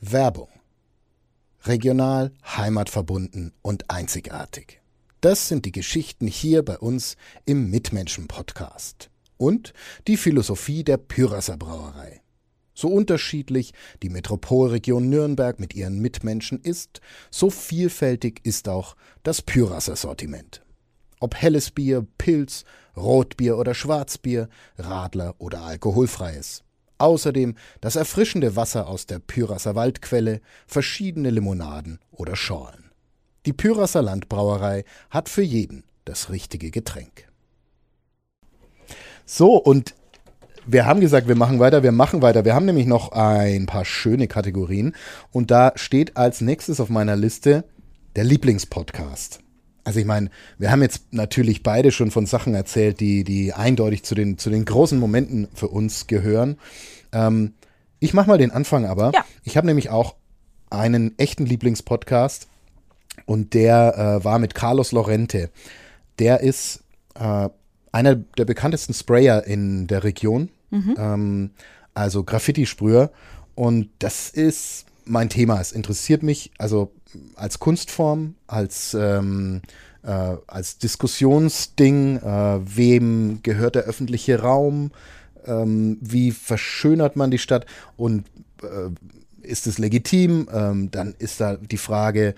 Werbung. 0.00 0.48
Regional, 1.64 2.32
heimatverbunden 2.44 3.52
und 3.62 3.88
einzigartig. 3.90 4.80
Das 5.20 5.46
sind 5.48 5.64
die 5.66 5.72
Geschichten 5.72 6.26
hier 6.26 6.64
bei 6.64 6.78
uns 6.78 7.16
im 7.44 7.70
Mitmenschen-Podcast. 7.70 9.10
Und 9.36 9.72
die 10.08 10.16
Philosophie 10.16 10.82
der 10.84 10.96
Pyrasser 10.96 11.56
Brauerei. 11.56 12.21
So 12.74 12.88
unterschiedlich 12.88 13.72
die 14.02 14.08
Metropolregion 14.08 15.08
Nürnberg 15.08 15.60
mit 15.60 15.74
ihren 15.74 16.00
Mitmenschen 16.00 16.60
ist, 16.60 17.00
so 17.30 17.50
vielfältig 17.50 18.40
ist 18.44 18.68
auch 18.68 18.96
das 19.22 19.42
Pyrasser 19.42 19.96
Sortiment. 19.96 20.62
Ob 21.20 21.34
helles 21.34 21.70
Bier, 21.70 22.06
Pilz, 22.18 22.64
Rotbier 22.96 23.58
oder 23.58 23.74
Schwarzbier, 23.74 24.48
Radler 24.78 25.34
oder 25.38 25.62
alkoholfreies. 25.62 26.64
Außerdem 26.98 27.56
das 27.80 27.96
erfrischende 27.96 28.56
Wasser 28.56 28.86
aus 28.86 29.06
der 29.06 29.18
Pyrasser 29.18 29.74
Waldquelle, 29.74 30.40
verschiedene 30.66 31.30
Limonaden 31.30 31.98
oder 32.10 32.36
Schorlen. 32.36 32.90
Die 33.44 33.52
Pyrasser 33.52 34.02
Landbrauerei 34.02 34.84
hat 35.10 35.28
für 35.28 35.42
jeden 35.42 35.84
das 36.04 36.30
richtige 36.30 36.70
Getränk. 36.70 37.28
So, 39.24 39.56
und 39.56 39.94
wir 40.66 40.86
haben 40.86 41.00
gesagt, 41.00 41.28
wir 41.28 41.34
machen 41.34 41.58
weiter, 41.58 41.82
wir 41.82 41.92
machen 41.92 42.22
weiter. 42.22 42.44
Wir 42.44 42.54
haben 42.54 42.66
nämlich 42.66 42.86
noch 42.86 43.12
ein 43.12 43.66
paar 43.66 43.84
schöne 43.84 44.28
Kategorien. 44.28 44.94
Und 45.30 45.50
da 45.50 45.72
steht 45.76 46.16
als 46.16 46.40
nächstes 46.40 46.80
auf 46.80 46.88
meiner 46.88 47.16
Liste 47.16 47.64
der 48.16 48.24
Lieblingspodcast. 48.24 49.40
Also 49.84 49.98
ich 49.98 50.06
meine, 50.06 50.30
wir 50.58 50.70
haben 50.70 50.82
jetzt 50.82 51.12
natürlich 51.12 51.62
beide 51.62 51.90
schon 51.90 52.10
von 52.10 52.26
Sachen 52.26 52.54
erzählt, 52.54 53.00
die, 53.00 53.24
die 53.24 53.52
eindeutig 53.52 54.04
zu 54.04 54.14
den, 54.14 54.38
zu 54.38 54.48
den 54.48 54.64
großen 54.64 54.98
Momenten 54.98 55.48
für 55.54 55.68
uns 55.68 56.06
gehören. 56.06 56.58
Ähm, 57.12 57.54
ich 57.98 58.14
mache 58.14 58.28
mal 58.28 58.38
den 58.38 58.52
Anfang 58.52 58.86
aber. 58.86 59.10
Ja. 59.14 59.24
Ich 59.42 59.56
habe 59.56 59.66
nämlich 59.66 59.90
auch 59.90 60.14
einen 60.70 61.18
echten 61.18 61.46
Lieblingspodcast 61.46 62.48
und 63.26 63.54
der 63.54 64.20
äh, 64.20 64.24
war 64.24 64.38
mit 64.38 64.54
Carlos 64.54 64.92
Lorente. 64.92 65.50
Der 66.18 66.40
ist 66.40 66.84
äh, 67.14 67.48
einer 67.92 68.16
der 68.16 68.44
bekanntesten 68.44 68.94
Sprayer 68.94 69.44
in 69.46 69.86
der 69.86 70.02
Region, 70.04 70.48
ähm, 70.98 71.50
also 71.94 72.24
Graffiti-Sprüher. 72.24 73.10
Und 73.54 73.90
das 73.98 74.30
ist 74.30 74.86
mein 75.04 75.28
Thema. 75.28 75.60
Es 75.60 75.72
interessiert 75.72 76.22
mich 76.22 76.50
also 76.58 76.92
als 77.36 77.58
Kunstform, 77.58 78.34
als, 78.46 78.94
ähm, 78.94 79.60
äh, 80.02 80.36
als 80.46 80.78
Diskussionsding, 80.78 82.16
äh, 82.16 82.60
wem 82.64 83.40
gehört 83.42 83.74
der 83.74 83.82
öffentliche 83.82 84.40
Raum, 84.40 84.90
ähm, 85.46 85.98
wie 86.00 86.30
verschönert 86.30 87.16
man 87.16 87.30
die 87.30 87.38
Stadt 87.38 87.66
und 87.96 88.24
äh, 88.62 88.90
ist 89.46 89.66
es 89.66 89.78
legitim? 89.78 90.48
Ähm, 90.52 90.90
dann 90.90 91.14
ist 91.18 91.40
da 91.40 91.56
die 91.56 91.76
Frage, 91.76 92.34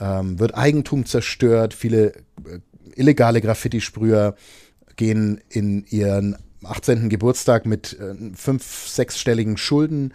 ähm, 0.00 0.38
wird 0.38 0.54
Eigentum 0.54 1.04
zerstört? 1.04 1.74
Viele 1.74 2.12
äh, 2.14 2.60
illegale 2.96 3.40
Graffiti-Sprüher 3.40 4.34
gehen 4.96 5.40
in 5.48 5.84
ihren 5.86 6.36
18. 6.64 7.08
Geburtstag 7.08 7.66
mit 7.66 7.98
äh, 7.98 8.14
fünf-, 8.34 8.88
sechsstelligen 8.88 9.56
Schulden. 9.56 10.12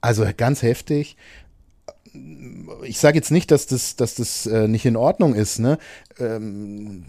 Also 0.00 0.26
ganz 0.36 0.62
heftig. 0.62 1.16
Ich 2.84 2.98
sage 2.98 3.18
jetzt 3.18 3.30
nicht, 3.30 3.50
dass 3.50 3.66
das, 3.66 3.96
dass 3.96 4.14
das 4.14 4.46
äh, 4.46 4.66
nicht 4.66 4.86
in 4.86 4.96
Ordnung 4.96 5.34
ist. 5.34 5.58
Ne? 5.58 5.78
Ähm, 6.18 7.04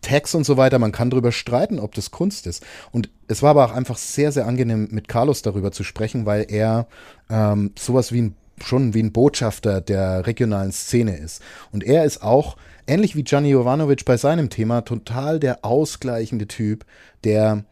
Tags 0.00 0.34
und 0.34 0.44
so 0.44 0.56
weiter, 0.56 0.78
man 0.78 0.92
kann 0.92 1.10
darüber 1.10 1.32
streiten, 1.32 1.78
ob 1.78 1.94
das 1.94 2.10
Kunst 2.10 2.46
ist. 2.46 2.64
Und 2.92 3.10
es 3.26 3.42
war 3.42 3.50
aber 3.50 3.66
auch 3.66 3.72
einfach 3.74 3.98
sehr, 3.98 4.32
sehr 4.32 4.46
angenehm, 4.46 4.88
mit 4.90 5.08
Carlos 5.08 5.42
darüber 5.42 5.72
zu 5.72 5.82
sprechen, 5.82 6.24
weil 6.24 6.46
er 6.48 6.86
ähm, 7.28 7.72
sowas 7.78 8.12
wie 8.12 8.22
ein, 8.22 8.36
schon 8.62 8.94
wie 8.94 9.02
ein 9.02 9.12
Botschafter 9.12 9.80
der 9.80 10.26
regionalen 10.26 10.72
Szene 10.72 11.16
ist. 11.16 11.42
Und 11.72 11.84
er 11.84 12.04
ist 12.04 12.22
auch, 12.22 12.56
ähnlich 12.88 13.14
wie 13.16 13.24
Gianni 13.24 13.50
Jovanovic 13.50 14.04
bei 14.04 14.16
seinem 14.16 14.50
Thema, 14.50 14.82
total 14.82 15.38
der 15.38 15.64
ausgleichende 15.64 16.48
Typ, 16.48 16.84
der 17.24 17.64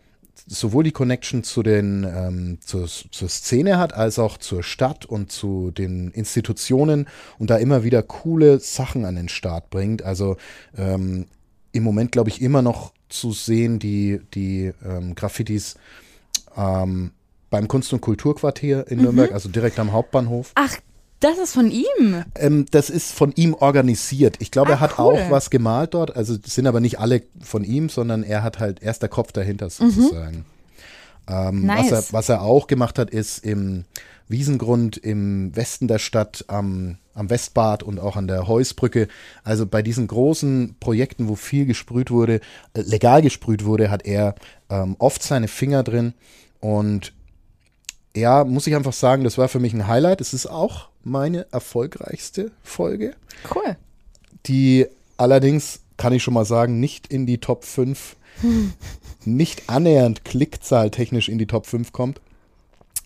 sowohl 0.47 0.85
die 0.85 0.93
Connection 0.93 1.43
zu 1.43 1.63
den, 1.63 2.05
ähm, 2.05 2.59
zur, 2.61 2.87
zur 2.87 3.29
Szene 3.29 3.79
hat, 3.79 3.95
als 3.95 4.19
auch 4.19 4.37
zur 4.39 4.63
Stadt 4.63 5.05
und 5.05 5.33
zu 5.33 5.71
den 5.71 6.11
Institutionen 6.13 7.09
und 7.39 7.51
da 7.51 7.57
immer 7.57 7.83
wieder 7.83 8.03
coole 8.03 8.61
Sachen 8.61 9.05
an 9.05 9.17
den 9.17 9.29
Start 9.29 9.71
bringt. 9.71 10.03
Also 10.03 10.37
ähm, 10.77 11.27
im 11.73 11.83
Moment, 11.83 12.13
glaube 12.13 12.31
ich, 12.31 12.41
immer 12.41 12.63
noch 12.63 12.93
zu 13.09 13.33
sehen, 13.33 13.79
die, 13.79 14.21
die 14.35 14.73
ähm, 14.85 15.15
Graffitis 15.15 15.77
ähm, 16.57 17.13
beim 17.51 17.69
Kunst- 17.69 17.93
und 17.93 18.01
Kulturquartier 18.01 18.87
in 18.89 19.03
Nürnberg, 19.03 19.33
also 19.33 19.49
direkt 19.49 19.79
am 19.79 19.93
Hauptbahnhof. 19.93 20.53
Ach, 20.55 20.77
das 21.21 21.39
ist 21.39 21.55
von 21.55 21.71
ihm. 21.71 22.25
Ähm, 22.35 22.67
das 22.71 22.91
ist 22.91 23.13
von 23.13 23.33
ihm 23.37 23.55
organisiert. 23.55 24.37
Ich 24.41 24.51
glaube, 24.51 24.71
Ah, 24.71 24.75
er 24.75 24.81
hat 24.81 24.99
cool. 24.99 25.05
auch 25.05 25.31
was 25.31 25.51
gemalt 25.51 25.95
dort. 25.95 26.15
Also 26.17 26.37
sind 26.45 26.67
aber 26.67 26.81
nicht 26.81 26.99
alle 27.01 27.23
von 27.41 27.65
ihm, 27.65 27.89
sondern 27.89 28.23
er 28.23 28.43
hat 28.43 28.59
halt 28.59 28.83
erst 28.83 29.03
der 29.03 29.09
Kopf 29.09 29.33
dahinter 29.33 29.71
sozusagen. 29.71 30.45
Ähm, 31.29 31.61
Mhm. 31.61 31.67
Nice. 31.67 31.91
was, 31.91 32.09
er, 32.09 32.13
was 32.13 32.29
er 32.29 32.43
auch 32.43 32.67
gemacht 32.69 32.99
hat, 32.99 33.11
ist 33.11 33.45
im 33.45 33.85
Wiesengrund 34.29 34.97
im 34.97 35.55
Westen 35.57 35.89
der 35.89 35.99
Stadt, 35.99 36.45
am, 36.49 36.99
am 37.15 37.31
Westbad 37.31 37.83
und 37.83 37.99
auch 38.01 38.17
an 38.17 38.27
der 38.29 38.47
Heusbrücke. 38.49 39.09
Also 39.45 39.67
bei 39.67 39.83
diesen 39.83 40.07
großen 40.09 40.77
Projekten, 40.81 41.29
wo 41.29 41.35
viel 41.37 41.65
gesprüht 41.67 42.11
wurde, 42.11 42.41
äh, 42.75 42.81
legal 42.83 43.23
gesprüht 43.23 43.65
wurde, 43.65 43.91
hat 43.91 44.05
er 44.05 44.35
ähm, 44.69 44.97
oft 44.99 45.23
seine 45.23 45.49
Finger 45.49 45.83
drin. 45.83 46.13
Und 46.61 47.13
ja, 48.17 48.45
muss 48.45 48.67
ich 48.67 48.75
einfach 48.75 48.93
sagen, 48.93 49.25
das 49.25 49.39
war 49.39 49.49
für 49.49 49.61
mich 49.61 49.75
ein 49.75 49.87
Highlight. 49.87 50.21
Es 50.21 50.35
ist 50.35 50.47
auch 50.47 50.89
meine 51.05 51.47
erfolgreichste 51.53 52.51
Folge, 52.63 53.15
Cool. 53.55 53.77
die 54.47 54.87
allerdings, 55.17 55.81
kann 55.97 56.13
ich 56.13 56.23
schon 56.23 56.35
mal 56.35 56.45
sagen, 56.45 56.81
nicht 56.81 57.07
in 57.07 57.27
die 57.27 57.39
Top 57.39 57.65
5, 57.65 58.17
nicht 59.25 59.69
annähernd 59.69 60.25
klickzahltechnisch 60.25 61.29
in 61.29 61.39
die 61.39 61.47
Top 61.47 61.67
5 61.67 61.93
kommt. 61.93 62.21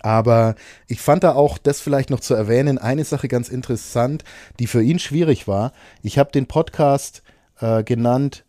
Aber 0.03 0.55
ich 0.87 1.01
fand 1.01 1.25
da 1.25 1.35
auch 1.35 1.59
das 1.59 1.81
vielleicht 1.81 2.09
noch 2.09 2.21
zu 2.21 2.33
erwähnen, 2.35 2.79
eine 2.79 3.05
Sache 3.05 3.29
ganz 3.29 3.51
interessant, 3.51 4.25
die 4.59 4.67
für 4.67 4.83
ihn 4.83 4.99
schwierig 4.99 5.47
war. 5.47 5.73
Ich 6.03 6.19
habe 6.19 6.33
den 6.33 6.47
Podcast 6.47 7.23
äh, 7.61 7.85
genannt 7.85 8.45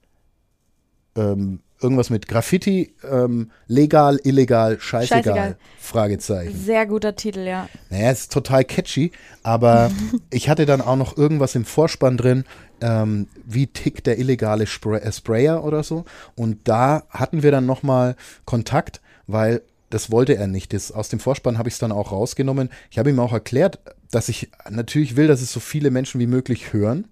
ähm, 1.17 1.59
irgendwas 1.81 2.09
mit 2.09 2.27
Graffiti, 2.27 2.93
ähm, 3.09 3.51
legal, 3.67 4.19
illegal, 4.23 4.79
scheißegal, 4.79 5.23
Scheißegal. 5.23 5.57
Fragezeichen. 5.79 6.57
Sehr 6.57 6.85
guter 6.85 7.15
Titel, 7.15 7.39
ja. 7.39 7.67
Naja, 7.89 8.11
es 8.11 8.21
ist 8.21 8.31
total 8.31 8.63
catchy, 8.63 9.11
aber 9.43 9.91
ich 10.29 10.49
hatte 10.49 10.65
dann 10.65 10.81
auch 10.81 10.95
noch 10.95 11.17
irgendwas 11.17 11.55
im 11.55 11.65
Vorspann 11.65 12.17
drin, 12.17 12.45
ähm, 12.81 13.27
wie 13.45 13.67
tickt 13.67 14.07
der 14.07 14.19
illegale 14.19 14.67
Spray 14.67 14.99
äh, 14.99 15.11
Sprayer 15.11 15.63
oder 15.63 15.83
so. 15.83 16.05
Und 16.35 16.67
da 16.67 17.03
hatten 17.09 17.43
wir 17.43 17.51
dann 17.51 17.65
nochmal 17.65 18.15
Kontakt, 18.45 19.01
weil 19.27 19.61
das 19.89 20.11
wollte 20.11 20.35
er 20.35 20.47
nicht. 20.47 20.73
Das, 20.73 20.91
aus 20.91 21.09
dem 21.09 21.19
Vorspann 21.19 21.57
habe 21.57 21.69
ich 21.69 21.75
es 21.75 21.79
dann 21.79 21.91
auch 21.91 22.11
rausgenommen. 22.11 22.69
Ich 22.89 22.97
habe 22.97 23.09
ihm 23.09 23.19
auch 23.19 23.33
erklärt, 23.33 23.79
dass 24.09 24.29
ich 24.29 24.49
natürlich 24.69 25.15
will, 25.15 25.27
dass 25.27 25.41
es 25.41 25.51
so 25.51 25.59
viele 25.59 25.91
Menschen 25.91 26.19
wie 26.19 26.27
möglich 26.27 26.73
hören 26.73 27.07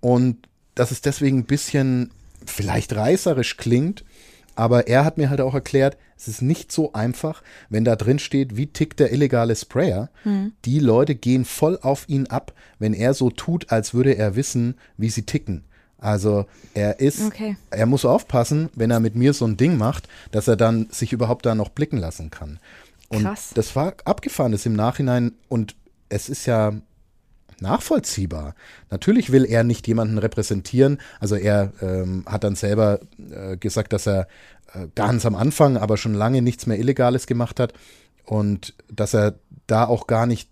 und 0.00 0.48
dass 0.74 0.90
es 0.90 1.00
deswegen 1.00 1.38
ein 1.38 1.44
bisschen 1.44 2.10
vielleicht 2.50 2.94
reißerisch 2.94 3.56
klingt. 3.56 4.04
Aber 4.54 4.86
er 4.88 5.04
hat 5.04 5.18
mir 5.18 5.28
halt 5.28 5.40
auch 5.42 5.52
erklärt, 5.54 5.98
es 6.16 6.28
ist 6.28 6.40
nicht 6.40 6.72
so 6.72 6.94
einfach, 6.94 7.42
wenn 7.68 7.84
da 7.84 7.94
drin 7.94 8.18
steht, 8.18 8.56
wie 8.56 8.68
tickt 8.68 9.00
der 9.00 9.12
illegale 9.12 9.54
Sprayer. 9.54 10.08
Die 10.64 10.78
Leute 10.78 11.14
gehen 11.14 11.44
voll 11.44 11.78
auf 11.82 12.08
ihn 12.08 12.26
ab, 12.28 12.54
wenn 12.78 12.94
er 12.94 13.12
so 13.12 13.28
tut, 13.28 13.70
als 13.70 13.92
würde 13.92 14.16
er 14.16 14.34
wissen, 14.34 14.76
wie 14.96 15.10
sie 15.10 15.24
ticken. 15.24 15.64
Also 15.98 16.46
er 16.72 17.00
ist, 17.00 17.20
Okay. 17.22 17.56
er 17.70 17.84
muss 17.86 18.06
aufpassen, 18.06 18.70
wenn 18.74 18.90
er 18.90 19.00
mit 19.00 19.14
mir 19.14 19.34
so 19.34 19.46
ein 19.46 19.58
Ding 19.58 19.76
macht, 19.76 20.08
dass 20.30 20.48
er 20.48 20.56
dann 20.56 20.88
sich 20.90 21.12
überhaupt 21.12 21.44
da 21.44 21.54
noch 21.54 21.68
blicken 21.68 21.98
lassen 21.98 22.30
kann. 22.30 22.58
Und 23.08 23.22
Krass. 23.24 23.50
das 23.54 23.76
war 23.76 23.94
abgefahren, 24.06 24.52
das 24.52 24.64
im 24.66 24.74
Nachhinein 24.74 25.32
und 25.48 25.76
es 26.08 26.28
ist 26.30 26.46
ja 26.46 26.72
nachvollziehbar. 27.60 28.54
Natürlich 28.90 29.32
will 29.32 29.44
er 29.44 29.64
nicht 29.64 29.86
jemanden 29.86 30.18
repräsentieren. 30.18 30.98
Also 31.20 31.36
er 31.36 31.72
ähm, 31.80 32.24
hat 32.26 32.44
dann 32.44 32.56
selber 32.56 33.00
äh, 33.30 33.56
gesagt, 33.56 33.92
dass 33.92 34.06
er 34.06 34.28
äh, 34.72 34.88
ganz 34.94 35.26
am 35.26 35.34
Anfang, 35.34 35.76
aber 35.76 35.96
schon 35.96 36.14
lange 36.14 36.42
nichts 36.42 36.66
mehr 36.66 36.78
Illegales 36.78 37.26
gemacht 37.26 37.60
hat 37.60 37.72
und 38.24 38.74
dass 38.90 39.14
er 39.14 39.38
da 39.66 39.84
auch 39.86 40.06
gar 40.06 40.26
nicht 40.26 40.50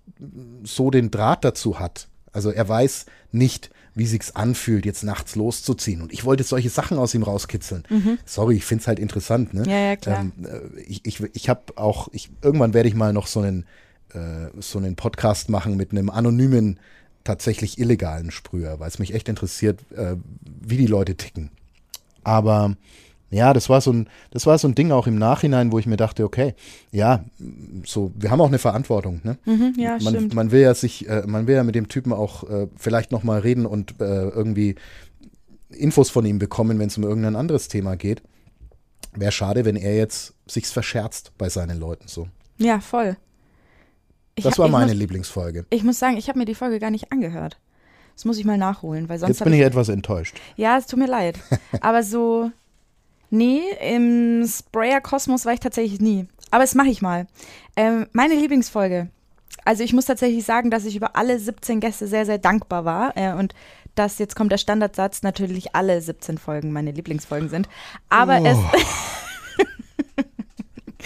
so 0.63 0.91
den 0.91 1.11
Draht 1.11 1.45
dazu 1.45 1.79
hat. 1.79 2.09
Also 2.33 2.51
er 2.51 2.69
weiß 2.69 3.07
nicht, 3.33 3.71
wie 3.95 4.07
sich's 4.07 4.33
anfühlt, 4.33 4.85
jetzt 4.87 5.05
nachts 5.05 5.37
loszuziehen. 5.37 6.03
Und 6.03 6.13
ich 6.13 6.25
wollte 6.25 6.43
solche 6.43 6.71
Sachen 6.71 6.99
aus 6.99 7.15
ihm 7.15 7.23
rauskitzeln. 7.23 7.85
Sorry, 8.25 8.57
ich 8.57 8.65
find's 8.65 8.89
halt 8.89 8.99
interessant. 8.99 9.55
Ne? 9.55 9.63
Mhm. 9.63 9.69
Ja, 9.69 9.79
ja, 9.79 9.97
klar. 9.97 10.21
Ähm, 10.21 10.33
äh, 10.45 10.81
ich 10.81 11.05
ich, 11.05 11.23
ich 11.33 11.49
habe 11.49 11.77
auch, 11.77 12.09
ich, 12.13 12.31
irgendwann 12.43 12.75
werde 12.75 12.89
ich 12.89 12.95
mal 12.95 13.13
noch 13.13 13.29
so 13.29 13.41
einen, 13.41 13.67
so 14.61 14.79
einen 14.79 14.97
Podcast 14.97 15.49
machen 15.49 15.77
mit 15.77 15.91
einem 15.93 16.11
anonymen, 16.11 16.79
tatsächlich 17.25 17.79
illegalen 17.79 18.31
Sprüher, 18.31 18.79
weil 18.79 18.89
es 18.89 18.99
mich 18.99 19.15
echt 19.15 19.29
interessiert, 19.29 19.81
äh, 19.97 20.17
wie 20.45 20.77
die 20.77 20.87
Leute 20.87 21.17
ticken. 21.17 21.51
Aber 22.23 22.77
ja, 23.31 23.53
das 23.53 23.69
war 23.69 23.81
so 23.81 23.93
ein, 23.93 24.09
das 24.31 24.47
war 24.47 24.59
so 24.59 24.69
ein 24.69 24.75
Ding 24.75 24.93
auch 24.93 25.07
im 25.07 25.17
Nachhinein, 25.17 25.73
wo 25.73 25.79
ich 25.79 25.87
mir 25.87 25.97
dachte, 25.97 26.25
okay, 26.25 26.55
ja, 26.93 27.25
so, 27.85 28.13
wir 28.15 28.31
haben 28.31 28.41
auch 28.41 28.49
eine 28.49 28.59
Verantwortung, 28.59 29.21
ne? 29.25 29.39
Mhm, 29.45 29.75
ja, 29.77 29.99
man, 30.03 30.15
stimmt. 30.15 30.35
man 30.35 30.51
will 30.53 30.61
ja 30.61 30.75
sich, 30.75 31.09
äh, 31.09 31.25
man 31.27 31.47
will 31.47 31.57
ja 31.57 31.65
mit 31.65 31.75
dem 31.75 31.89
Typen 31.89 32.13
auch 32.13 32.49
äh, 32.49 32.69
vielleicht 32.77 33.11
noch 33.11 33.25
mal 33.25 33.41
reden 33.41 33.67
und 33.67 34.01
äh, 34.01 34.29
irgendwie 34.29 34.77
Infos 35.71 36.11
von 36.11 36.25
ihm 36.25 36.39
bekommen, 36.39 36.79
wenn 36.79 36.87
es 36.87 36.97
um 36.97 37.03
irgendein 37.03 37.35
anderes 37.35 37.69
Thema 37.69 37.97
geht. 37.97 38.23
Wäre 39.17 39.33
schade, 39.33 39.65
wenn 39.65 39.77
er 39.77 39.97
jetzt 39.97 40.35
sich's 40.47 40.71
verscherzt 40.71 41.33
bei 41.39 41.49
seinen 41.49 41.81
Leuten 41.81 42.07
so. 42.07 42.29
Ja, 42.59 42.81
voll. 42.81 43.17
Ich 44.37 44.45
Das 44.45 44.53
hab- 44.53 44.59
war 44.59 44.67
ich 44.67 44.73
meine 44.73 44.87
muss, 44.93 44.95
Lieblingsfolge. 45.01 45.67
Ich 45.71 45.85
muss 45.85 45.99
sagen, 45.99 46.17
ich 46.17 46.29
habe 46.29 46.39
mir 46.39 46.45
die 46.45 46.55
Folge 46.55 46.79
gar 46.81 46.91
nicht 46.91 47.13
angehört. 47.13 47.59
Das 48.15 48.25
muss 48.25 48.39
ich 48.39 48.45
mal 48.45 48.59
nachholen, 48.59 49.09
weil 49.09 49.19
sonst 49.19 49.39
Jetzt 49.39 49.45
bin 49.45 49.53
ich 49.53 49.61
etwas 49.61 49.89
enttäuscht. 49.89 50.37
Ja, 50.57 50.79
es 50.79 50.87
tut 50.87 50.99
mir 50.99 51.07
leid. 51.09 51.39
Aber 51.81 52.03
so, 52.03 52.51
nee, 53.31 53.61
im 53.81 54.47
Sprayer-Kosmos 54.47 55.45
war 55.47 55.53
ich 55.53 55.61
tatsächlich 55.61 56.01
nie. 56.01 56.27
Aber 56.51 56.63
das 56.63 56.75
mache 56.75 56.89
ich 56.89 57.03
mal. 57.03 57.27
Ähm, 57.77 58.07
meine 58.13 58.35
Lieblingsfolge. 58.35 59.09
Also 59.65 59.83
ich 59.83 59.93
muss 59.93 60.05
tatsächlich 60.05 60.45
sagen, 60.45 60.71
dass 60.71 60.85
ich 60.85 60.95
über 60.95 61.17
alle 61.17 61.39
17 61.39 61.81
Gäste 61.81 62.07
sehr, 62.07 62.27
sehr 62.27 62.39
dankbar 62.39 62.85
war. 62.85 63.17
Äh, 63.17 63.33
und 63.33 63.55
dass, 63.97 64.19
jetzt 64.19 64.37
kommt 64.37 64.53
der 64.53 64.59
Standardsatz, 64.59 65.23
natürlich 65.23 65.75
alle 65.75 66.01
17 66.01 66.39
Folgen 66.39 66.73
meine 66.73 66.91
Lieblingsfolgen 66.93 67.49
sind. 67.49 67.69
Aber 68.09 68.39
es 68.45 68.59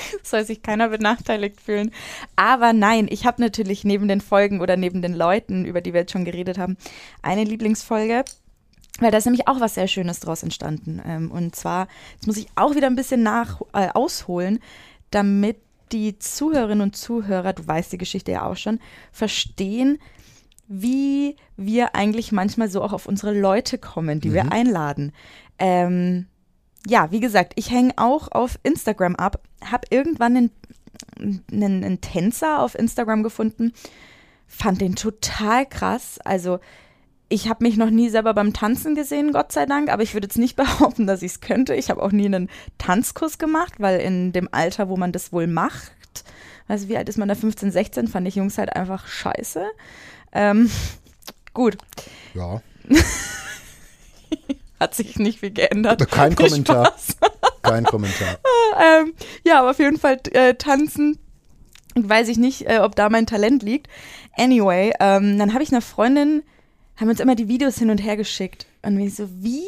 soll 0.22 0.44
sich 0.44 0.62
keiner 0.62 0.88
benachteiligt 0.88 1.60
fühlen. 1.60 1.92
Aber 2.36 2.72
nein, 2.72 3.06
ich 3.10 3.26
habe 3.26 3.40
natürlich 3.40 3.84
neben 3.84 4.08
den 4.08 4.20
Folgen 4.20 4.60
oder 4.60 4.76
neben 4.76 5.02
den 5.02 5.14
Leuten, 5.14 5.64
über 5.64 5.80
die 5.80 5.92
wir 5.92 6.00
jetzt 6.00 6.12
schon 6.12 6.24
geredet 6.24 6.58
haben, 6.58 6.76
eine 7.22 7.44
Lieblingsfolge. 7.44 8.24
Weil 9.00 9.10
da 9.12 9.18
ist 9.18 9.26
nämlich 9.26 9.46
auch 9.46 9.60
was 9.60 9.74
sehr 9.74 9.86
Schönes 9.86 10.20
draus 10.20 10.42
entstanden. 10.42 11.00
Ähm, 11.06 11.30
und 11.30 11.54
zwar, 11.54 11.86
jetzt 12.14 12.26
muss 12.26 12.36
ich 12.36 12.48
auch 12.56 12.74
wieder 12.74 12.88
ein 12.88 12.96
bisschen 12.96 13.22
nach 13.22 13.60
äh, 13.72 13.88
ausholen, 13.94 14.58
damit 15.10 15.58
die 15.92 16.18
Zuhörerinnen 16.18 16.82
und 16.82 16.96
Zuhörer, 16.96 17.52
du 17.52 17.66
weißt 17.66 17.92
die 17.92 17.98
Geschichte 17.98 18.32
ja 18.32 18.46
auch 18.46 18.56
schon, 18.56 18.80
verstehen, 19.12 19.98
wie 20.66 21.36
wir 21.56 21.94
eigentlich 21.94 22.30
manchmal 22.30 22.68
so 22.68 22.82
auch 22.82 22.92
auf 22.92 23.06
unsere 23.06 23.38
Leute 23.38 23.78
kommen, 23.78 24.20
die 24.20 24.34
wir 24.34 24.52
einladen. 24.52 25.12
Ähm, 25.58 26.26
ja, 26.86 27.10
wie 27.10 27.20
gesagt, 27.20 27.52
ich 27.56 27.70
hänge 27.70 27.92
auch 27.96 28.30
auf 28.30 28.58
Instagram 28.62 29.16
ab, 29.16 29.40
habe 29.64 29.86
irgendwann 29.90 30.36
einen, 30.36 30.50
einen, 31.18 31.84
einen 31.84 32.00
Tänzer 32.00 32.60
auf 32.60 32.74
Instagram 32.74 33.22
gefunden, 33.22 33.72
fand 34.46 34.80
den 34.80 34.96
total 34.96 35.66
krass. 35.66 36.18
Also 36.24 36.60
ich 37.28 37.48
habe 37.48 37.64
mich 37.64 37.76
noch 37.76 37.90
nie 37.90 38.08
selber 38.08 38.32
beim 38.32 38.52
Tanzen 38.52 38.94
gesehen, 38.94 39.32
Gott 39.32 39.52
sei 39.52 39.66
Dank, 39.66 39.90
aber 39.90 40.02
ich 40.02 40.14
würde 40.14 40.26
jetzt 40.26 40.38
nicht 40.38 40.56
behaupten, 40.56 41.06
dass 41.06 41.22
ich 41.22 41.32
es 41.32 41.40
könnte. 41.40 41.74
Ich 41.74 41.90
habe 41.90 42.02
auch 42.02 42.12
nie 42.12 42.26
einen 42.26 42.48
Tanzkurs 42.78 43.38
gemacht, 43.38 43.74
weil 43.78 44.00
in 44.00 44.32
dem 44.32 44.48
Alter, 44.52 44.88
wo 44.88 44.96
man 44.96 45.12
das 45.12 45.32
wohl 45.32 45.46
macht, 45.46 45.92
also 46.68 46.88
wie 46.88 46.96
alt 46.96 47.08
ist 47.08 47.18
man 47.18 47.28
da, 47.28 47.34
15, 47.34 47.70
16, 47.70 48.08
fand 48.08 48.28
ich 48.28 48.36
Jungs 48.36 48.58
halt 48.58 48.74
einfach 48.74 49.06
scheiße. 49.06 49.66
Ähm, 50.32 50.70
gut, 51.54 51.78
Ja. 52.34 52.62
hat 54.80 54.94
sich 54.94 55.18
nicht 55.18 55.40
viel 55.40 55.50
geändert. 55.50 56.10
Kein 56.10 56.36
Viel 56.36 56.46
Kommentar. 56.46 56.86
Spaß. 56.86 57.16
Kein 57.62 57.84
Kommentar. 57.84 58.38
ähm, 58.80 59.12
ja, 59.44 59.60
aber 59.60 59.70
auf 59.70 59.78
jeden 59.78 59.98
Fall 59.98 60.18
äh, 60.32 60.54
tanzen. 60.54 61.18
Weiß 61.94 62.28
ich 62.28 62.38
nicht, 62.38 62.68
äh, 62.68 62.78
ob 62.78 62.94
da 62.94 63.08
mein 63.08 63.26
Talent 63.26 63.62
liegt. 63.62 63.88
Anyway, 64.36 64.92
ähm, 65.00 65.38
dann 65.38 65.52
habe 65.52 65.64
ich 65.64 65.72
einer 65.72 65.80
Freundin, 65.80 66.42
haben 66.96 67.08
uns 67.08 67.20
immer 67.20 67.34
die 67.34 67.48
Videos 67.48 67.76
hin 67.78 67.90
und 67.90 67.98
her 67.98 68.16
geschickt. 68.16 68.66
Und 68.82 68.98
wir 68.98 69.10
so, 69.10 69.28
wie 69.32 69.64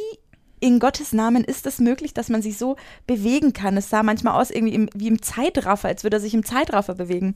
in 0.60 0.78
Gottes 0.78 1.12
Namen 1.12 1.42
ist 1.42 1.66
es 1.66 1.78
möglich, 1.78 2.14
dass 2.14 2.28
man 2.28 2.42
sich 2.42 2.56
so 2.56 2.76
bewegen 3.06 3.52
kann? 3.52 3.76
Es 3.76 3.90
sah 3.90 4.02
manchmal 4.02 4.40
aus 4.40 4.50
irgendwie 4.50 4.74
im, 4.74 4.88
wie 4.94 5.08
im 5.08 5.22
Zeitraffer, 5.22 5.88
als 5.88 6.04
würde 6.04 6.18
er 6.18 6.20
sich 6.20 6.34
im 6.34 6.44
Zeitraffer 6.44 6.94
bewegen. 6.94 7.34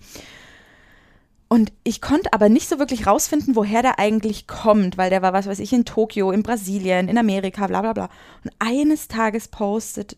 Und 1.55 1.73
ich 1.85 2.01
konnte 2.01 2.33
aber 2.33 2.49
nicht 2.49 2.69
so 2.69 2.81
wirklich 2.81 3.07
rausfinden, 3.07 3.55
woher 3.55 3.81
der 3.81 4.01
eigentlich 4.01 4.49
kommt, 4.49 4.99
weil 4.99 5.09
der 5.09 5.23
war, 5.23 5.33
was 5.33 5.47
weiß 5.47 5.61
ich, 5.61 5.73
in 5.73 5.85
Tokio, 5.85 6.33
in 6.33 6.43
Brasilien, 6.43 7.07
in 7.07 7.17
Amerika, 7.17 7.69
bla 7.69 7.81
bla 7.81 7.93
bla. 7.93 8.09
Und 8.43 8.51
eines 8.59 9.07
Tages 9.07 9.47
postet 9.47 10.17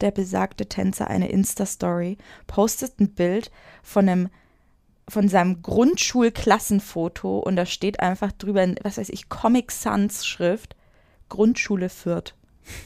der 0.00 0.10
besagte 0.10 0.66
Tänzer 0.66 1.06
eine 1.06 1.28
Insta-Story, 1.28 2.18
postet 2.48 2.98
ein 2.98 3.14
Bild 3.14 3.52
von 3.84 4.08
einem 4.08 4.28
von 5.08 5.28
seinem 5.28 5.62
Grundschulklassenfoto 5.62 7.38
und 7.38 7.54
da 7.54 7.64
steht 7.64 8.00
einfach 8.00 8.32
drüber, 8.32 8.64
in, 8.64 8.74
was 8.82 8.98
weiß 8.98 9.10
ich, 9.10 9.28
Comic 9.28 9.70
Sans 9.70 10.26
Schrift, 10.26 10.74
Grundschule 11.28 11.90
Fürth. 11.90 12.34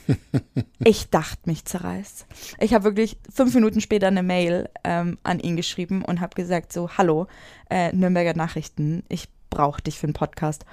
Ich 0.85 1.11
dachte, 1.11 1.41
mich 1.47 1.65
zerreißt. 1.65 2.27
Ich 2.61 2.73
habe 2.73 2.85
wirklich 2.85 3.19
fünf 3.33 3.55
Minuten 3.55 3.81
später 3.81 4.07
eine 4.07 4.23
Mail 4.23 4.69
ähm, 4.85 5.19
an 5.25 5.41
ihn 5.41 5.57
geschrieben 5.57 6.05
und 6.05 6.21
habe 6.21 6.35
gesagt, 6.35 6.73
so, 6.73 6.91
hallo, 6.97 7.27
äh, 7.71 7.93
Nürnberger 7.93 8.35
Nachrichten, 8.35 9.03
ich 9.09 9.29
brauche 9.51 9.83
dich 9.83 9.99
für 9.99 10.07
einen 10.07 10.15
Podcast. 10.15 10.65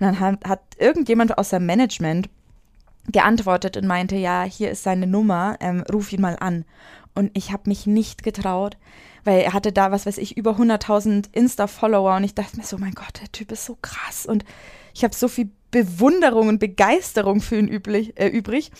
Und 0.00 0.06
dann 0.06 0.20
hat, 0.20 0.44
hat 0.44 0.60
irgendjemand 0.78 1.38
aus 1.38 1.50
seinem 1.50 1.66
Management 1.66 2.28
geantwortet 3.12 3.76
und 3.76 3.86
meinte, 3.86 4.16
ja, 4.16 4.42
hier 4.42 4.70
ist 4.70 4.82
seine 4.82 5.06
Nummer, 5.06 5.56
ähm, 5.60 5.84
ruf 5.92 6.12
ihn 6.12 6.20
mal 6.20 6.36
an. 6.40 6.64
Und 7.14 7.30
ich 7.34 7.52
habe 7.52 7.62
mich 7.66 7.86
nicht 7.86 8.22
getraut, 8.22 8.76
weil 9.24 9.40
er 9.40 9.52
hatte 9.52 9.72
da, 9.72 9.90
was 9.90 10.06
weiß 10.06 10.18
ich, 10.18 10.36
über 10.36 10.52
100.000 10.52 11.28
Insta-Follower 11.32 12.16
und 12.16 12.24
ich 12.24 12.34
dachte 12.34 12.56
mir 12.56 12.64
so, 12.64 12.78
mein 12.78 12.94
Gott, 12.94 13.20
der 13.20 13.32
Typ 13.32 13.52
ist 13.52 13.64
so 13.64 13.76
krass 13.80 14.26
und 14.26 14.44
ich 14.96 15.04
habe 15.04 15.14
so 15.14 15.28
viel 15.28 15.50
Bewunderung 15.70 16.48
und 16.48 16.58
Begeisterung 16.58 17.42
für 17.42 17.58
ihn 17.58 17.68
üblich, 17.68 18.18
äh, 18.18 18.28
übrig. 18.28 18.70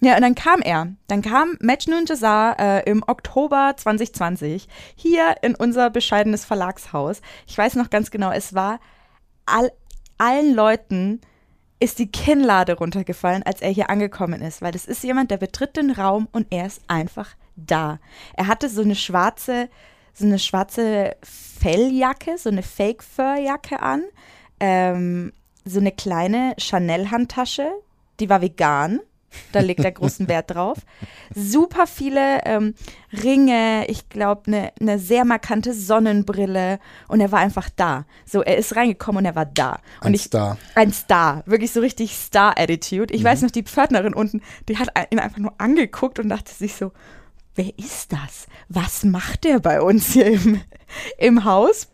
Ja, 0.00 0.16
und 0.16 0.22
dann 0.22 0.34
kam 0.34 0.62
er. 0.62 0.88
Dann 1.06 1.22
kam 1.22 1.56
Majnun 1.60 2.06
Jazar 2.08 2.58
äh, 2.58 2.90
im 2.90 3.04
Oktober 3.06 3.74
2020 3.76 4.66
hier 4.96 5.36
in 5.42 5.54
unser 5.54 5.88
bescheidenes 5.90 6.44
Verlagshaus. 6.44 7.20
Ich 7.46 7.56
weiß 7.56 7.76
noch 7.76 7.88
ganz 7.88 8.10
genau, 8.10 8.32
es 8.32 8.52
war 8.52 8.80
all, 9.46 9.70
allen 10.18 10.56
Leuten 10.56 11.20
ist 11.78 12.00
die 12.00 12.10
Kinnlade 12.10 12.76
runtergefallen, 12.76 13.44
als 13.44 13.60
er 13.60 13.70
hier 13.70 13.90
angekommen 13.90 14.42
ist, 14.42 14.62
weil 14.62 14.72
das 14.72 14.86
ist 14.86 15.04
jemand, 15.04 15.30
der 15.30 15.36
betritt 15.36 15.76
den 15.76 15.92
Raum 15.92 16.26
und 16.32 16.48
er 16.50 16.66
ist 16.66 16.82
einfach 16.88 17.36
da. 17.54 18.00
Er 18.34 18.48
hatte 18.48 18.68
so 18.68 18.82
eine 18.82 18.96
schwarze, 18.96 19.68
so 20.14 20.26
eine 20.26 20.40
schwarze 20.40 21.14
Felljacke, 21.22 22.38
so 22.38 22.50
eine 22.50 22.64
Fake-Fur-Jacke 22.64 23.80
an, 23.80 24.02
ähm, 24.58 25.32
so 25.64 25.80
eine 25.80 25.92
kleine 25.92 26.54
Chanel-Handtasche, 26.58 27.70
die 28.18 28.28
war 28.28 28.42
vegan, 28.42 29.00
Da 29.52 29.60
legt 29.60 29.84
er 29.84 29.92
großen 29.92 30.28
Wert 30.28 30.54
drauf. 30.54 30.78
Super 31.34 31.86
viele 31.86 32.40
ähm, 32.44 32.74
Ringe, 33.12 33.86
ich 33.88 34.08
glaube, 34.08 34.42
eine 34.46 34.72
ne 34.80 34.98
sehr 34.98 35.24
markante 35.24 35.72
Sonnenbrille 35.72 36.78
und 37.08 37.20
er 37.20 37.32
war 37.32 37.40
einfach 37.40 37.68
da. 37.74 38.06
So, 38.24 38.42
er 38.42 38.56
ist 38.56 38.76
reingekommen 38.76 39.20
und 39.20 39.26
er 39.26 39.36
war 39.36 39.46
da. 39.46 39.80
Und 40.00 40.08
Ein 40.08 40.14
ich, 40.14 40.22
Star. 40.22 40.58
Ein 40.74 40.92
Star, 40.92 41.42
wirklich 41.46 41.72
so 41.72 41.80
richtig 41.80 42.14
Star-Attitude. 42.14 43.14
Ich 43.14 43.24
weiß 43.24 43.42
noch, 43.42 43.50
die 43.50 43.62
Pförtnerin 43.62 44.14
unten, 44.14 44.42
die 44.68 44.78
hat 44.78 44.88
ihn 45.10 45.18
einfach 45.18 45.38
nur 45.38 45.54
angeguckt 45.58 46.18
und 46.18 46.28
dachte 46.28 46.52
sich 46.52 46.74
so, 46.74 46.92
wer 47.54 47.78
ist 47.78 48.12
das? 48.12 48.46
Was 48.68 49.04
macht 49.04 49.44
der 49.44 49.60
bei 49.60 49.80
uns 49.80 50.12
hier 50.12 50.26
im, 50.26 50.60
im 51.18 51.44
Haus? 51.44 51.88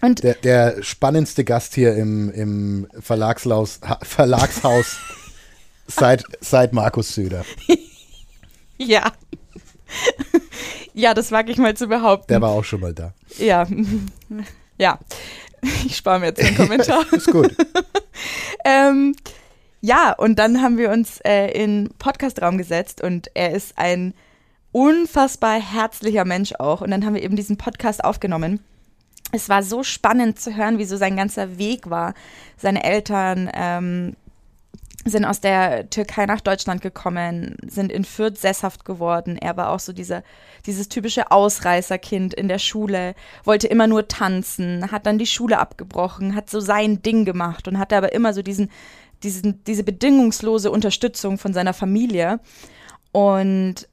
Und 0.00 0.22
Der, 0.22 0.34
der 0.34 0.82
spannendste 0.82 1.44
Gast 1.44 1.74
hier 1.74 1.94
im, 1.94 2.30
im 2.30 2.86
Verlagslaus, 3.00 3.80
ha, 3.86 3.98
Verlagshaus 4.02 4.98
seit, 5.86 6.22
seit 6.40 6.72
Markus 6.72 7.14
Söder. 7.14 7.44
ja. 8.78 9.12
ja, 10.94 11.14
das 11.14 11.32
wage 11.32 11.50
ich 11.50 11.58
mal 11.58 11.76
zu 11.76 11.88
behaupten. 11.88 12.28
Der 12.28 12.40
war 12.40 12.50
auch 12.50 12.64
schon 12.64 12.80
mal 12.80 12.94
da. 12.94 13.12
Ja. 13.38 13.66
ja. 14.78 14.98
Ich 15.86 15.96
spare 15.96 16.20
mir 16.20 16.26
jetzt 16.26 16.42
den 16.42 16.56
Kommentar. 16.56 17.04
Ist 17.12 17.30
gut. 17.30 17.54
ähm, 18.64 19.16
ja, 19.80 20.12
und 20.12 20.38
dann 20.38 20.62
haben 20.62 20.78
wir 20.78 20.90
uns 20.90 21.20
äh, 21.24 21.48
in 21.50 21.90
Podcastraum 21.98 22.58
gesetzt 22.58 23.00
und 23.02 23.30
er 23.34 23.52
ist 23.52 23.78
ein 23.78 24.14
unfassbar 24.72 25.60
herzlicher 25.60 26.24
Mensch 26.24 26.52
auch. 26.58 26.80
Und 26.80 26.90
dann 26.90 27.04
haben 27.04 27.14
wir 27.14 27.22
eben 27.22 27.36
diesen 27.36 27.56
Podcast 27.56 28.04
aufgenommen. 28.04 28.60
Es 29.30 29.48
war 29.48 29.62
so 29.62 29.82
spannend 29.82 30.40
zu 30.40 30.56
hören, 30.56 30.78
wie 30.78 30.84
so 30.84 30.96
sein 30.96 31.16
ganzer 31.16 31.58
Weg 31.58 31.90
war. 31.90 32.14
Seine 32.56 32.82
Eltern 32.84 33.50
ähm, 33.52 34.16
sind 35.04 35.24
aus 35.24 35.40
der 35.40 35.90
Türkei 35.90 36.26
nach 36.26 36.40
Deutschland 36.40 36.80
gekommen, 36.80 37.56
sind 37.66 37.92
in 37.92 38.04
Fürth 38.04 38.38
sesshaft 38.38 38.84
geworden. 38.84 39.36
Er 39.36 39.56
war 39.56 39.70
auch 39.70 39.80
so 39.80 39.92
dieser, 39.92 40.22
dieses 40.66 40.88
typische 40.88 41.30
Ausreißerkind 41.30 42.34
in 42.34 42.48
der 42.48 42.58
Schule, 42.58 43.14
wollte 43.44 43.68
immer 43.68 43.86
nur 43.86 44.08
tanzen, 44.08 44.90
hat 44.90 45.06
dann 45.06 45.18
die 45.18 45.26
Schule 45.26 45.58
abgebrochen, 45.58 46.34
hat 46.34 46.50
so 46.50 46.60
sein 46.60 47.02
Ding 47.02 47.24
gemacht 47.24 47.68
und 47.68 47.78
hatte 47.78 47.96
aber 47.96 48.12
immer 48.12 48.32
so 48.32 48.42
diesen, 48.42 48.70
diesen, 49.22 49.62
diese 49.64 49.84
bedingungslose 49.84 50.70
Unterstützung 50.70 51.38
von 51.38 51.52
seiner 51.52 51.74
Familie. 51.74 52.40
Und 53.12 53.88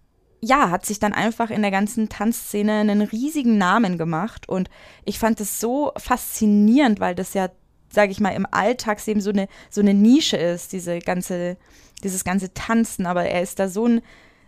ja, 0.46 0.70
hat 0.70 0.86
sich 0.86 1.00
dann 1.00 1.14
einfach 1.14 1.50
in 1.50 1.64
der 1.64 1.72
ganzen 1.72 2.08
Tanzszene 2.08 2.74
einen 2.74 3.02
riesigen 3.02 3.58
Namen 3.58 3.98
gemacht. 3.98 4.48
Und 4.48 4.70
ich 5.04 5.18
fand 5.18 5.41
es 5.41 5.60
so 5.60 5.91
faszinierend, 5.98 7.00
weil 7.00 7.16
das 7.16 7.34
ja, 7.34 7.50
sage 7.89 8.12
ich 8.12 8.20
mal, 8.20 8.30
im 8.30 8.46
Alltagsleben 8.50 9.22
so 9.22 9.32
eine, 9.32 9.48
so 9.72 9.82
eine 9.82 9.96
Nische 9.96 10.38
ist, 10.38 10.72
diese 10.72 11.00
ganze, 11.00 11.58
dieses 12.04 12.24
ganze 12.24 12.54
Tanzen. 12.54 13.08
Aber 13.08 13.26
er 13.26 13.41
ist 13.41 13.58
da 13.58 13.68
so 13.68 13.88
ein, 13.88 14.02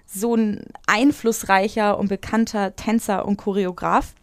so 0.06 0.36
ein 0.36 0.66
einflussreicher 0.86 1.98
und 1.98 2.10
bekannter 2.10 2.76
Tänzer 2.76 3.26
und 3.26 3.38
Choreograf 3.38 4.14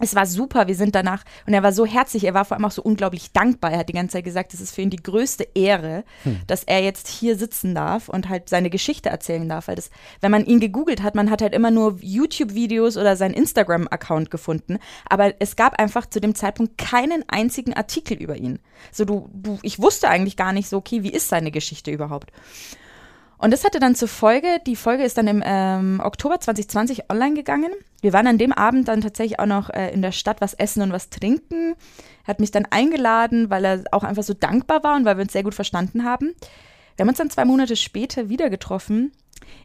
es 0.00 0.14
war 0.14 0.26
super, 0.26 0.68
wir 0.68 0.74
sind 0.74 0.94
danach, 0.94 1.24
und 1.46 1.54
er 1.54 1.62
war 1.62 1.72
so 1.72 1.86
herzlich, 1.86 2.24
er 2.24 2.34
war 2.34 2.44
vor 2.44 2.56
allem 2.56 2.64
auch 2.64 2.70
so 2.70 2.82
unglaublich 2.82 3.32
dankbar. 3.32 3.72
Er 3.72 3.78
hat 3.78 3.88
die 3.88 3.94
ganze 3.94 4.14
Zeit 4.14 4.24
gesagt, 4.24 4.54
es 4.54 4.60
ist 4.60 4.74
für 4.74 4.82
ihn 4.82 4.90
die 4.90 5.02
größte 5.02 5.48
Ehre, 5.54 6.04
hm. 6.22 6.40
dass 6.46 6.64
er 6.64 6.82
jetzt 6.82 7.08
hier 7.08 7.36
sitzen 7.36 7.74
darf 7.74 8.08
und 8.08 8.28
halt 8.28 8.48
seine 8.48 8.70
Geschichte 8.70 9.08
erzählen 9.08 9.48
darf. 9.48 9.68
Weil 9.68 9.76
das, 9.76 9.90
wenn 10.20 10.30
man 10.30 10.44
ihn 10.46 10.60
gegoogelt 10.60 11.02
hat, 11.02 11.14
man 11.14 11.30
hat 11.30 11.42
halt 11.42 11.54
immer 11.54 11.70
nur 11.70 11.98
YouTube-Videos 12.00 12.96
oder 12.96 13.16
seinen 13.16 13.34
Instagram-Account 13.34 14.30
gefunden. 14.30 14.78
Aber 15.08 15.34
es 15.40 15.56
gab 15.56 15.78
einfach 15.78 16.06
zu 16.06 16.20
dem 16.20 16.34
Zeitpunkt 16.34 16.78
keinen 16.78 17.24
einzigen 17.28 17.74
Artikel 17.74 18.16
über 18.16 18.36
ihn. 18.36 18.58
So, 18.92 19.04
du, 19.04 19.28
du, 19.32 19.58
ich 19.62 19.80
wusste 19.80 20.08
eigentlich 20.08 20.36
gar 20.36 20.52
nicht 20.52 20.68
so, 20.68 20.76
okay, 20.76 21.02
wie 21.02 21.12
ist 21.12 21.28
seine 21.28 21.50
Geschichte 21.50 21.90
überhaupt? 21.90 22.32
Und 23.38 23.52
das 23.52 23.64
hatte 23.64 23.78
dann 23.78 23.94
zur 23.94 24.08
Folge, 24.08 24.60
die 24.66 24.74
Folge 24.74 25.04
ist 25.04 25.16
dann 25.16 25.28
im 25.28 25.42
ähm, 25.44 26.00
Oktober 26.02 26.40
2020 26.40 27.08
online 27.08 27.34
gegangen. 27.34 27.72
Wir 28.00 28.12
waren 28.12 28.26
an 28.26 28.36
dem 28.36 28.52
Abend 28.52 28.88
dann 28.88 29.00
tatsächlich 29.00 29.38
auch 29.38 29.46
noch 29.46 29.70
äh, 29.70 29.90
in 29.92 30.02
der 30.02 30.12
Stadt 30.12 30.40
was 30.40 30.54
essen 30.54 30.82
und 30.82 30.92
was 30.92 31.08
trinken. 31.08 31.76
Er 32.24 32.28
hat 32.28 32.40
mich 32.40 32.50
dann 32.50 32.66
eingeladen, 32.66 33.48
weil 33.48 33.64
er 33.64 33.84
auch 33.92 34.02
einfach 34.02 34.24
so 34.24 34.34
dankbar 34.34 34.82
war 34.82 34.96
und 34.96 35.04
weil 35.04 35.16
wir 35.16 35.22
uns 35.22 35.32
sehr 35.32 35.44
gut 35.44 35.54
verstanden 35.54 36.04
haben. 36.04 36.34
Wir 36.96 37.04
haben 37.04 37.10
uns 37.10 37.18
dann 37.18 37.30
zwei 37.30 37.44
Monate 37.44 37.76
später 37.76 38.28
wieder 38.28 38.50
getroffen 38.50 39.12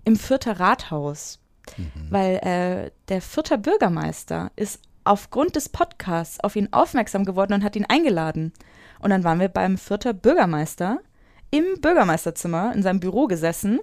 im 0.06 0.18
Fürther 0.18 0.60
Rathaus, 0.60 1.40
mhm. 1.76 1.92
weil 2.12 2.36
äh, 2.38 2.92
der 3.10 3.22
Fürther 3.22 3.58
Bürgermeister 3.58 4.52
ist 4.56 4.82
aufgrund 5.04 5.56
des 5.56 5.68
Podcasts 5.68 6.40
auf 6.40 6.56
ihn 6.56 6.70
aufmerksam 6.72 7.26
geworden 7.26 7.54
und 7.54 7.64
hat 7.64 7.76
ihn 7.76 7.86
eingeladen. 7.88 8.54
Und 9.00 9.10
dann 9.10 9.24
waren 9.24 9.40
wir 9.40 9.50
beim 9.50 9.80
Fürther 9.80 10.14
Bürgermeister 10.14 11.00
im 11.54 11.80
Bürgermeisterzimmer 11.82 12.74
in 12.74 12.82
seinem 12.82 13.00
Büro 13.00 13.28
gesessen 13.28 13.80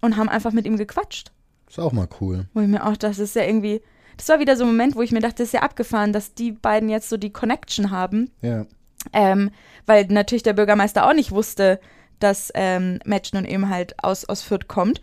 und 0.00 0.16
haben 0.16 0.30
einfach 0.30 0.52
mit 0.52 0.64
ihm 0.64 0.78
gequatscht. 0.78 1.32
Ist 1.68 1.78
auch 1.78 1.92
mal 1.92 2.08
cool. 2.20 2.46
Wo 2.54 2.60
ich 2.60 2.68
mir 2.68 2.86
auch, 2.86 2.96
das 2.96 3.18
ist 3.18 3.36
ja 3.36 3.42
irgendwie, 3.42 3.82
das 4.16 4.28
war 4.30 4.40
wieder 4.40 4.56
so 4.56 4.64
ein 4.64 4.70
Moment, 4.70 4.96
wo 4.96 5.02
ich 5.02 5.12
mir 5.12 5.20
dachte, 5.20 5.42
das 5.42 5.48
ist 5.48 5.52
ja 5.52 5.60
abgefahren, 5.60 6.14
dass 6.14 6.32
die 6.32 6.52
beiden 6.52 6.88
jetzt 6.88 7.10
so 7.10 7.18
die 7.18 7.32
Connection 7.32 7.90
haben. 7.90 8.30
Ja. 8.40 8.64
Ähm, 9.12 9.50
weil 9.84 10.06
natürlich 10.06 10.44
der 10.44 10.54
Bürgermeister 10.54 11.06
auch 11.06 11.12
nicht 11.12 11.30
wusste, 11.30 11.78
dass 12.20 12.50
ähm, 12.54 13.00
Match 13.04 13.34
nun 13.34 13.44
eben 13.44 13.68
halt 13.68 14.02
aus, 14.02 14.24
aus 14.24 14.40
Fürth 14.40 14.66
kommt. 14.66 15.02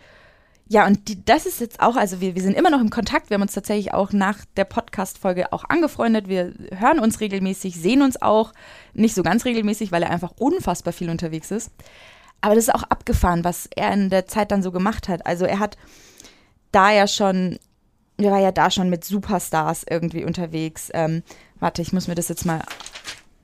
Ja, 0.71 0.87
und 0.87 1.09
die, 1.09 1.25
das 1.25 1.45
ist 1.45 1.59
jetzt 1.59 1.81
auch, 1.81 1.97
also 1.97 2.21
wir, 2.21 2.33
wir 2.33 2.41
sind 2.41 2.55
immer 2.55 2.69
noch 2.69 2.79
im 2.79 2.89
Kontakt. 2.89 3.29
Wir 3.29 3.35
haben 3.35 3.41
uns 3.41 3.51
tatsächlich 3.51 3.93
auch 3.93 4.13
nach 4.13 4.45
der 4.55 4.63
Podcast-Folge 4.63 5.51
auch 5.51 5.65
angefreundet. 5.67 6.29
Wir 6.29 6.53
hören 6.73 6.99
uns 6.99 7.19
regelmäßig, 7.19 7.75
sehen 7.75 8.01
uns 8.01 8.21
auch. 8.21 8.53
Nicht 8.93 9.13
so 9.13 9.21
ganz 9.21 9.43
regelmäßig, 9.43 9.91
weil 9.91 10.01
er 10.01 10.11
einfach 10.11 10.31
unfassbar 10.37 10.93
viel 10.93 11.09
unterwegs 11.09 11.51
ist. 11.51 11.71
Aber 12.39 12.55
das 12.55 12.69
ist 12.69 12.73
auch 12.73 12.83
abgefahren, 12.83 13.43
was 13.43 13.67
er 13.75 13.91
in 13.91 14.09
der 14.09 14.27
Zeit 14.27 14.49
dann 14.53 14.63
so 14.63 14.71
gemacht 14.71 15.09
hat. 15.09 15.25
Also 15.25 15.43
er 15.43 15.59
hat 15.59 15.75
da 16.71 16.89
ja 16.89 17.05
schon, 17.05 17.59
er 18.17 18.31
war 18.31 18.39
ja 18.39 18.53
da 18.53 18.71
schon 18.71 18.89
mit 18.89 19.03
Superstars 19.03 19.83
irgendwie 19.89 20.23
unterwegs. 20.23 20.89
Ähm, 20.93 21.23
warte, 21.59 21.81
ich 21.81 21.91
muss 21.91 22.07
mir 22.07 22.15
das 22.15 22.29
jetzt 22.29 22.45
mal. 22.45 22.61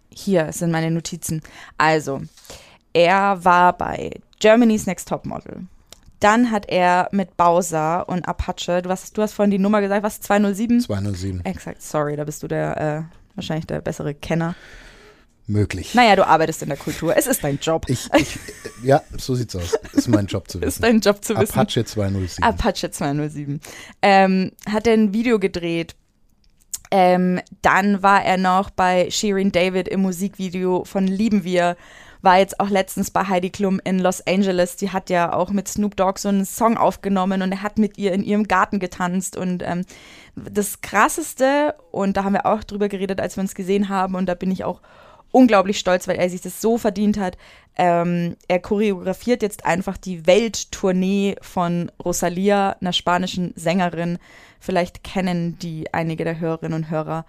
Hier 0.10 0.54
sind 0.54 0.72
meine 0.72 0.92
Notizen. 0.92 1.42
Also, 1.78 2.22
er 2.94 3.44
war 3.44 3.78
bei 3.78 4.12
Germany's 4.40 4.86
Next 4.86 5.10
Top 5.10 5.26
Model. 5.26 5.68
Dann 6.20 6.52
hat 6.52 6.68
er 6.68 7.10
mit 7.12 7.38
Bowser 7.38 8.10
und 8.10 8.28
Apache, 8.28 8.82
du 8.82 8.90
hast, 8.90 9.18
du 9.18 9.22
hast 9.22 9.34
vorhin 9.34 9.52
die 9.52 9.60
Nummer 9.60 9.82
gesagt, 9.82 10.04
was? 10.04 10.20
207? 10.22 10.82
207. 10.82 11.46
Exakt, 11.46 11.82
sorry, 11.82 12.16
da 12.16 12.24
bist 12.24 12.42
du 12.42 12.48
der, 12.48 12.78
äh, 13.10 13.36
wahrscheinlich 13.36 13.68
der 13.68 13.82
bessere 13.82 14.14
Kenner. 14.16 14.56
Möglich. 15.50 15.96
Naja, 15.96 16.18
du 16.18 16.28
arbeitest 16.28 16.62
in 16.64 16.68
der 16.68 16.78
Kultur. 16.78 17.16
Es 17.16 17.26
ist 17.26 17.42
dein 17.42 17.58
Job. 17.60 17.86
Ich, 17.88 18.10
ich, 18.14 18.38
ja, 18.84 19.02
so 19.18 19.34
sieht's 19.34 19.56
aus. 19.56 19.78
Ist 19.94 20.10
mein 20.10 20.26
Job 20.26 20.50
zu 20.50 20.58
wissen. 20.62 20.68
ist 20.68 20.84
dein 20.84 21.00
Job 21.00 21.24
zu 21.24 21.38
wissen. 21.38 21.58
Apache 21.58 21.86
207. 21.86 22.44
Apache 22.44 22.92
207. 22.92 23.62
Ähm, 24.02 24.52
hat 24.70 24.88
er 24.88 24.94
ein 24.94 25.14
Video 25.14 25.40
gedreht. 25.40 25.96
Ähm, 26.92 27.40
dann 27.62 28.04
war 28.04 28.26
er 28.26 28.36
noch 28.36 28.70
bei 28.72 29.10
Shirin 29.10 29.54
David 29.54 29.88
im 29.88 30.02
Musikvideo 30.02 30.84
von 30.84 31.08
Lieben 31.08 31.46
wir 31.46 31.78
war 32.22 32.40
jetzt 32.40 32.60
auch 32.60 32.70
letztens 32.70 33.12
bei 33.12 33.24
Heidi 33.26 33.50
Klum 33.50 33.80
in 33.84 34.00
Los 34.00 34.26
Angeles. 34.26 34.76
Die 34.76 34.92
hat 34.92 35.10
ja 35.10 35.34
auch 35.34 35.52
mit 35.52 35.68
Snoop 35.68 35.96
Dogg 35.96 36.20
so 36.20 36.30
einen 36.30 36.46
Song 36.46 36.78
aufgenommen 36.78 37.42
und 37.42 37.52
er 37.52 37.62
hat 37.62 37.78
mit 37.78 37.98
ihr 37.98 38.14
in 38.14 38.24
ihrem 38.24 38.48
Garten 38.48 38.80
getanzt. 38.80 39.38
Und 39.38 39.64
ähm, 39.64 39.86
das 40.36 40.82
Krasseste, 40.82 41.76
und 41.92 42.18
da 42.18 42.24
haben 42.24 42.34
wir 42.34 42.46
auch 42.46 42.64
drüber 42.64 42.90
geredet, 42.90 43.22
als 43.22 43.38
wir 43.38 43.42
uns 43.42 43.56
gesehen 43.56 43.90
haben, 43.90 44.16
und 44.16 44.28
da 44.28 44.36
bin 44.36 44.52
ich 44.52 44.64
auch 44.64 44.82
unglaublich 45.32 45.78
stolz, 45.78 46.08
weil 46.08 46.18
er 46.18 46.30
sich 46.30 46.42
das 46.42 46.62
so 46.62 46.78
verdient 46.78 47.20
hat. 47.20 47.38
Ähm, 47.76 48.36
er 48.48 48.60
choreografiert 48.60 49.42
jetzt 49.42 49.66
einfach 49.66 49.98
die 49.98 50.26
Welttournee 50.26 51.36
von 51.42 51.92
Rosalia, 52.04 52.76
einer 52.82 52.94
spanischen 52.94 53.54
Sängerin. 53.56 54.18
Vielleicht 54.60 55.04
kennen 55.04 55.60
die 55.60 55.94
einige 55.94 56.24
der 56.24 56.40
Hörerinnen 56.40 56.84
und 56.84 56.90
Hörer. 56.90 57.26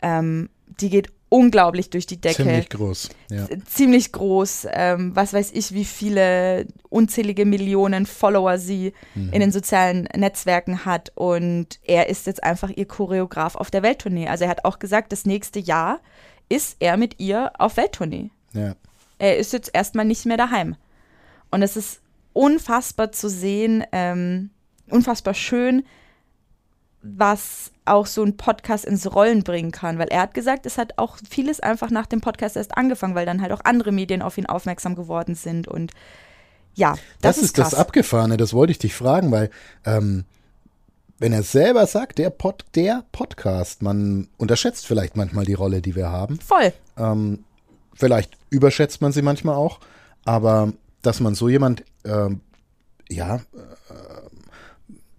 Ähm, 0.00 0.48
die 0.66 0.90
geht 0.90 1.12
unglaublich 1.32 1.88
durch 1.88 2.04
die 2.04 2.20
Decke. 2.20 2.42
Ziemlich 2.42 2.68
groß. 2.68 3.08
Ja. 3.30 3.46
Ziemlich 3.64 4.12
groß. 4.12 4.66
Ähm, 4.70 5.16
was 5.16 5.32
weiß 5.32 5.52
ich, 5.54 5.72
wie 5.72 5.86
viele 5.86 6.66
unzählige 6.90 7.46
Millionen 7.46 8.04
Follower 8.04 8.58
sie 8.58 8.92
mhm. 9.14 9.32
in 9.32 9.40
den 9.40 9.50
sozialen 9.50 10.02
Netzwerken 10.14 10.84
hat. 10.84 11.10
Und 11.14 11.80
er 11.84 12.10
ist 12.10 12.26
jetzt 12.26 12.44
einfach 12.44 12.68
ihr 12.68 12.84
Choreograf 12.84 13.56
auf 13.56 13.70
der 13.70 13.82
Welttournee. 13.82 14.28
Also 14.28 14.44
er 14.44 14.50
hat 14.50 14.66
auch 14.66 14.78
gesagt, 14.78 15.10
das 15.10 15.24
nächste 15.24 15.58
Jahr 15.58 16.00
ist 16.50 16.76
er 16.80 16.98
mit 16.98 17.18
ihr 17.18 17.50
auf 17.58 17.78
Welttournee. 17.78 18.30
Ja. 18.52 18.74
Er 19.18 19.38
ist 19.38 19.54
jetzt 19.54 19.70
erstmal 19.72 20.04
nicht 20.04 20.26
mehr 20.26 20.36
daheim. 20.36 20.76
Und 21.50 21.62
es 21.62 21.78
ist 21.78 22.02
unfassbar 22.34 23.10
zu 23.10 23.30
sehen, 23.30 23.84
ähm, 23.92 24.50
unfassbar 24.90 25.32
schön, 25.32 25.84
was 27.02 27.72
auch 27.84 28.06
so 28.06 28.22
ein 28.22 28.36
Podcast 28.36 28.84
ins 28.84 29.12
Rollen 29.12 29.42
bringen 29.42 29.72
kann, 29.72 29.98
weil 29.98 30.08
er 30.08 30.22
hat 30.22 30.34
gesagt, 30.34 30.66
es 30.66 30.78
hat 30.78 30.98
auch 30.98 31.16
vieles 31.28 31.60
einfach 31.60 31.90
nach 31.90 32.06
dem 32.06 32.20
Podcast 32.20 32.56
erst 32.56 32.76
angefangen, 32.76 33.14
weil 33.14 33.26
dann 33.26 33.42
halt 33.42 33.52
auch 33.52 33.60
andere 33.64 33.92
Medien 33.92 34.22
auf 34.22 34.38
ihn 34.38 34.46
aufmerksam 34.46 34.94
geworden 34.94 35.34
sind 35.34 35.66
und 35.68 35.92
ja, 36.74 36.92
das, 37.20 37.36
das 37.36 37.36
ist, 37.38 37.44
ist 37.44 37.58
das 37.58 37.74
Abgefahrene, 37.74 38.36
das 38.36 38.54
wollte 38.54 38.70
ich 38.70 38.78
dich 38.78 38.94
fragen, 38.94 39.30
weil 39.30 39.50
ähm, 39.84 40.24
wenn 41.18 41.32
er 41.32 41.42
selber 41.42 41.86
sagt, 41.86 42.18
der, 42.18 42.30
Pod, 42.30 42.64
der 42.74 43.04
Podcast, 43.12 43.82
man 43.82 44.28
unterschätzt 44.38 44.86
vielleicht 44.86 45.16
manchmal 45.16 45.44
die 45.44 45.54
Rolle, 45.54 45.82
die 45.82 45.94
wir 45.94 46.10
haben. 46.10 46.40
Voll. 46.40 46.72
Ähm, 46.96 47.44
vielleicht 47.94 48.32
überschätzt 48.50 49.02
man 49.02 49.12
sie 49.12 49.22
manchmal 49.22 49.54
auch, 49.54 49.80
aber 50.24 50.72
dass 51.02 51.20
man 51.20 51.34
so 51.34 51.48
jemand 51.48 51.84
ähm, 52.04 52.40
ja, 53.12 53.40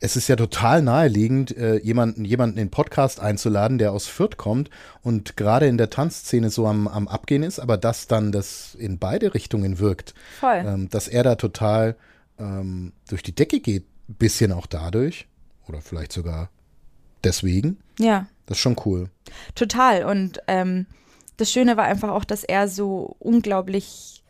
es 0.03 0.17
ist 0.17 0.27
ja 0.27 0.35
total 0.35 0.81
naheliegend, 0.81 1.55
äh, 1.55 1.77
jemanden, 1.77 2.25
jemanden 2.25 2.57
in 2.57 2.65
den 2.65 2.71
Podcast 2.71 3.21
einzuladen, 3.21 3.77
der 3.77 3.93
aus 3.93 4.05
Fürth 4.05 4.35
kommt 4.35 4.69
und 5.01 5.37
gerade 5.37 5.65
in 5.67 5.77
der 5.77 5.89
Tanzszene 5.89 6.49
so 6.49 6.67
am, 6.67 6.89
am 6.89 7.07
Abgehen 7.07 7.41
ist, 7.41 7.57
aber 7.57 7.77
dass 7.77 8.07
dann 8.07 8.33
das 8.33 8.75
in 8.75 8.99
beide 8.99 9.33
Richtungen 9.33 9.79
wirkt. 9.79 10.13
Voll. 10.41 10.61
Ähm, 10.65 10.89
dass 10.89 11.07
er 11.07 11.23
da 11.23 11.35
total 11.35 11.95
ähm, 12.37 12.91
durch 13.07 13.23
die 13.23 13.33
Decke 13.33 13.61
geht, 13.61 13.85
bisschen 14.07 14.51
auch 14.51 14.65
dadurch 14.65 15.25
oder 15.69 15.79
vielleicht 15.79 16.11
sogar 16.11 16.49
deswegen. 17.23 17.77
Ja. 17.97 18.27
Das 18.45 18.57
ist 18.57 18.61
schon 18.61 18.75
cool. 18.85 19.09
Total. 19.55 20.03
Und 20.03 20.39
ähm, 20.47 20.85
das 21.37 21.49
Schöne 21.49 21.77
war 21.77 21.85
einfach 21.85 22.09
auch, 22.09 22.25
dass 22.25 22.43
er 22.43 22.67
so 22.67 23.15
unglaublich 23.19 24.22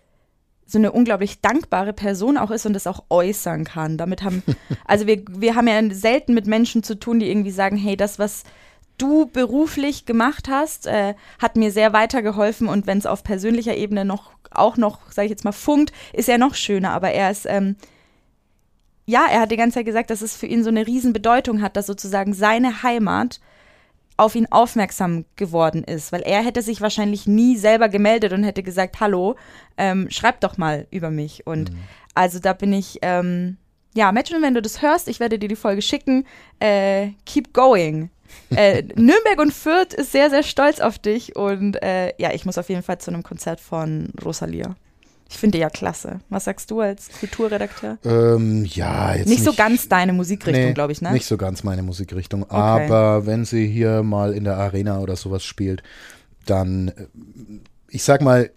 so 0.65 0.77
eine 0.77 0.91
unglaublich 0.91 1.41
dankbare 1.41 1.93
Person 1.93 2.37
auch 2.37 2.51
ist 2.51 2.65
und 2.65 2.73
das 2.73 2.87
auch 2.87 3.03
äußern 3.09 3.63
kann. 3.63 3.97
Damit 3.97 4.23
haben, 4.23 4.43
also 4.85 5.07
wir, 5.07 5.23
wir 5.29 5.55
haben 5.55 5.67
ja 5.67 5.81
selten 5.93 6.33
mit 6.33 6.47
Menschen 6.47 6.83
zu 6.83 6.99
tun, 6.99 7.19
die 7.19 7.29
irgendwie 7.29 7.51
sagen, 7.51 7.77
hey, 7.77 7.97
das, 7.97 8.19
was 8.19 8.43
du 8.97 9.25
beruflich 9.25 10.05
gemacht 10.05 10.47
hast, 10.49 10.87
äh, 10.87 11.15
hat 11.39 11.55
mir 11.55 11.71
sehr 11.71 11.93
weitergeholfen 11.93 12.67
und 12.67 12.87
wenn 12.87 12.99
es 12.99 13.05
auf 13.05 13.23
persönlicher 13.23 13.75
Ebene 13.75 14.05
noch 14.05 14.33
auch 14.55 14.77
noch, 14.77 15.11
sage 15.11 15.25
ich 15.25 15.31
jetzt 15.31 15.45
mal, 15.45 15.51
funkt, 15.51 15.91
ist 16.13 16.29
er 16.29 16.37
noch 16.37 16.55
schöner. 16.55 16.91
Aber 16.91 17.11
er 17.11 17.31
ist, 17.31 17.45
ähm, 17.47 17.75
ja, 19.05 19.25
er 19.29 19.41
hat 19.41 19.51
die 19.51 19.57
ganze 19.57 19.79
Zeit 19.79 19.85
gesagt, 19.85 20.09
dass 20.09 20.21
es 20.21 20.35
für 20.35 20.45
ihn 20.45 20.63
so 20.63 20.69
eine 20.69 20.87
Riesenbedeutung 20.87 21.61
hat, 21.61 21.75
dass 21.75 21.87
sozusagen 21.87 22.33
seine 22.33 22.83
Heimat 22.83 23.39
auf 24.23 24.35
ihn 24.35 24.47
aufmerksam 24.49 25.25
geworden 25.35 25.83
ist, 25.83 26.13
weil 26.13 26.21
er 26.21 26.43
hätte 26.43 26.61
sich 26.61 26.79
wahrscheinlich 26.79 27.27
nie 27.27 27.57
selber 27.57 27.89
gemeldet 27.89 28.31
und 28.31 28.43
hätte 28.43 28.63
gesagt, 28.63 29.01
hallo, 29.01 29.35
ähm, 29.77 30.09
schreib 30.09 30.39
doch 30.39 30.57
mal 30.57 30.87
über 30.91 31.09
mich. 31.09 31.45
Und 31.45 31.71
mhm. 31.71 31.77
also 32.15 32.39
da 32.39 32.53
bin 32.53 32.71
ich, 32.71 32.99
ähm, 33.01 33.57
ja, 33.93 34.11
Matchen, 34.13 34.41
wenn 34.41 34.53
du 34.53 34.61
das 34.61 34.81
hörst, 34.81 35.09
ich 35.09 35.19
werde 35.19 35.37
dir 35.37 35.49
die 35.49 35.57
Folge 35.57 35.81
schicken, 35.81 36.25
äh, 36.59 37.09
keep 37.25 37.53
going. 37.53 38.09
äh, 38.55 38.83
Nürnberg 38.95 39.39
und 39.39 39.53
Fürth 39.53 39.93
ist 39.93 40.13
sehr, 40.13 40.29
sehr 40.29 40.43
stolz 40.43 40.79
auf 40.79 40.97
dich 40.97 41.35
und 41.35 41.81
äh, 41.83 42.13
ja, 42.17 42.33
ich 42.33 42.45
muss 42.45 42.57
auf 42.57 42.69
jeden 42.69 42.83
Fall 42.83 42.99
zu 42.99 43.11
einem 43.11 43.23
Konzert 43.23 43.59
von 43.59 44.09
Rosalia. 44.23 44.75
Ich 45.33 45.39
finde 45.39 45.57
ja 45.57 45.71
klasse. 45.71 46.19
Was 46.29 46.43
sagst 46.43 46.69
du 46.69 46.79
als 46.79 47.09
Kulturredakteur? 47.19 47.97
Ähm, 48.05 48.65
ja, 48.65 49.15
jetzt 49.15 49.27
nicht, 49.27 49.39
nicht 49.39 49.43
so 49.43 49.53
ganz 49.53 49.89
deine 49.89 50.13
Musikrichtung, 50.13 50.65
nee, 50.65 50.73
glaube 50.73 50.91
ich, 50.91 51.01
ne? 51.01 51.11
Nicht 51.11 51.25
so 51.25 51.37
ganz 51.37 51.63
meine 51.63 51.81
Musikrichtung. 51.81 52.43
Okay. 52.43 52.53
Aber 52.55 53.25
wenn 53.25 53.43
sie 53.43 53.65
hier 53.67 54.03
mal 54.03 54.33
in 54.33 54.43
der 54.43 54.57
Arena 54.57 54.99
oder 54.99 55.15
sowas 55.15 55.43
spielt, 55.43 55.81
dann, 56.45 56.89
äh, 56.89 57.07
ich 57.89 58.03
sag 58.03 58.21
mal, 58.21 58.51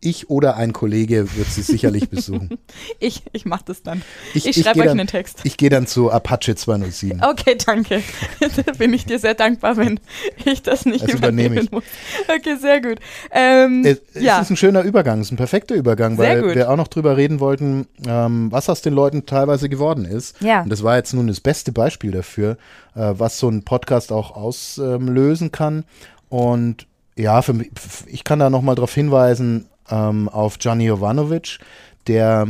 ich 0.00 0.30
oder 0.30 0.56
ein 0.56 0.72
Kollege 0.72 1.36
wird 1.36 1.48
sie 1.48 1.62
sicherlich 1.62 2.08
besuchen. 2.10 2.58
ich 3.00 3.22
ich 3.32 3.44
mache 3.44 3.64
das 3.66 3.82
dann. 3.82 4.02
Ich, 4.34 4.46
ich 4.46 4.62
schreibe 4.62 4.80
euch 4.80 4.86
dann, 4.86 5.00
einen 5.00 5.08
Text. 5.08 5.40
Ich 5.44 5.56
gehe 5.56 5.70
dann 5.70 5.86
zu 5.86 6.10
Apache 6.10 6.54
207. 6.54 7.22
Okay, 7.22 7.56
danke. 7.64 8.02
da 8.40 8.72
bin 8.78 8.92
ich 8.92 9.06
dir 9.06 9.18
sehr 9.18 9.34
dankbar, 9.34 9.76
wenn 9.76 10.00
ich 10.44 10.62
das 10.62 10.86
nicht 10.86 11.04
das 11.04 11.14
übernehmen 11.14 11.58
ich. 11.58 11.70
muss. 11.70 11.84
Okay, 12.28 12.56
sehr 12.56 12.80
gut. 12.80 12.98
Ähm, 13.30 13.84
es, 13.84 14.00
ja. 14.14 14.36
es 14.36 14.46
ist 14.46 14.50
ein 14.50 14.56
schöner 14.56 14.82
Übergang, 14.82 15.20
es 15.20 15.28
ist 15.28 15.32
ein 15.32 15.36
perfekter 15.36 15.74
Übergang, 15.74 16.18
weil 16.18 16.54
wir 16.54 16.70
auch 16.70 16.76
noch 16.76 16.88
drüber 16.88 17.16
reden 17.16 17.40
wollten, 17.40 17.86
ähm, 18.06 18.52
was 18.52 18.68
aus 18.68 18.82
den 18.82 18.94
Leuten 18.94 19.26
teilweise 19.26 19.68
geworden 19.68 20.04
ist. 20.04 20.40
Ja. 20.40 20.62
Und 20.62 20.70
das 20.70 20.82
war 20.82 20.96
jetzt 20.96 21.12
nun 21.12 21.26
das 21.26 21.40
beste 21.40 21.72
Beispiel 21.72 22.12
dafür, 22.12 22.56
äh, 22.94 23.14
was 23.14 23.38
so 23.38 23.48
ein 23.48 23.64
Podcast 23.64 24.12
auch 24.12 24.30
auslösen 24.30 25.52
kann. 25.52 25.84
Und 26.28 26.86
ja, 27.16 27.42
für 27.42 27.52
mich, 27.52 27.70
ich 28.06 28.24
kann 28.24 28.38
da 28.38 28.48
nochmal 28.50 28.76
darauf 28.76 28.94
hinweisen, 28.94 29.66
ähm, 29.90 30.28
auf 30.28 30.58
Gianni 30.58 30.86
Jovanovic, 30.86 31.58
der 32.06 32.48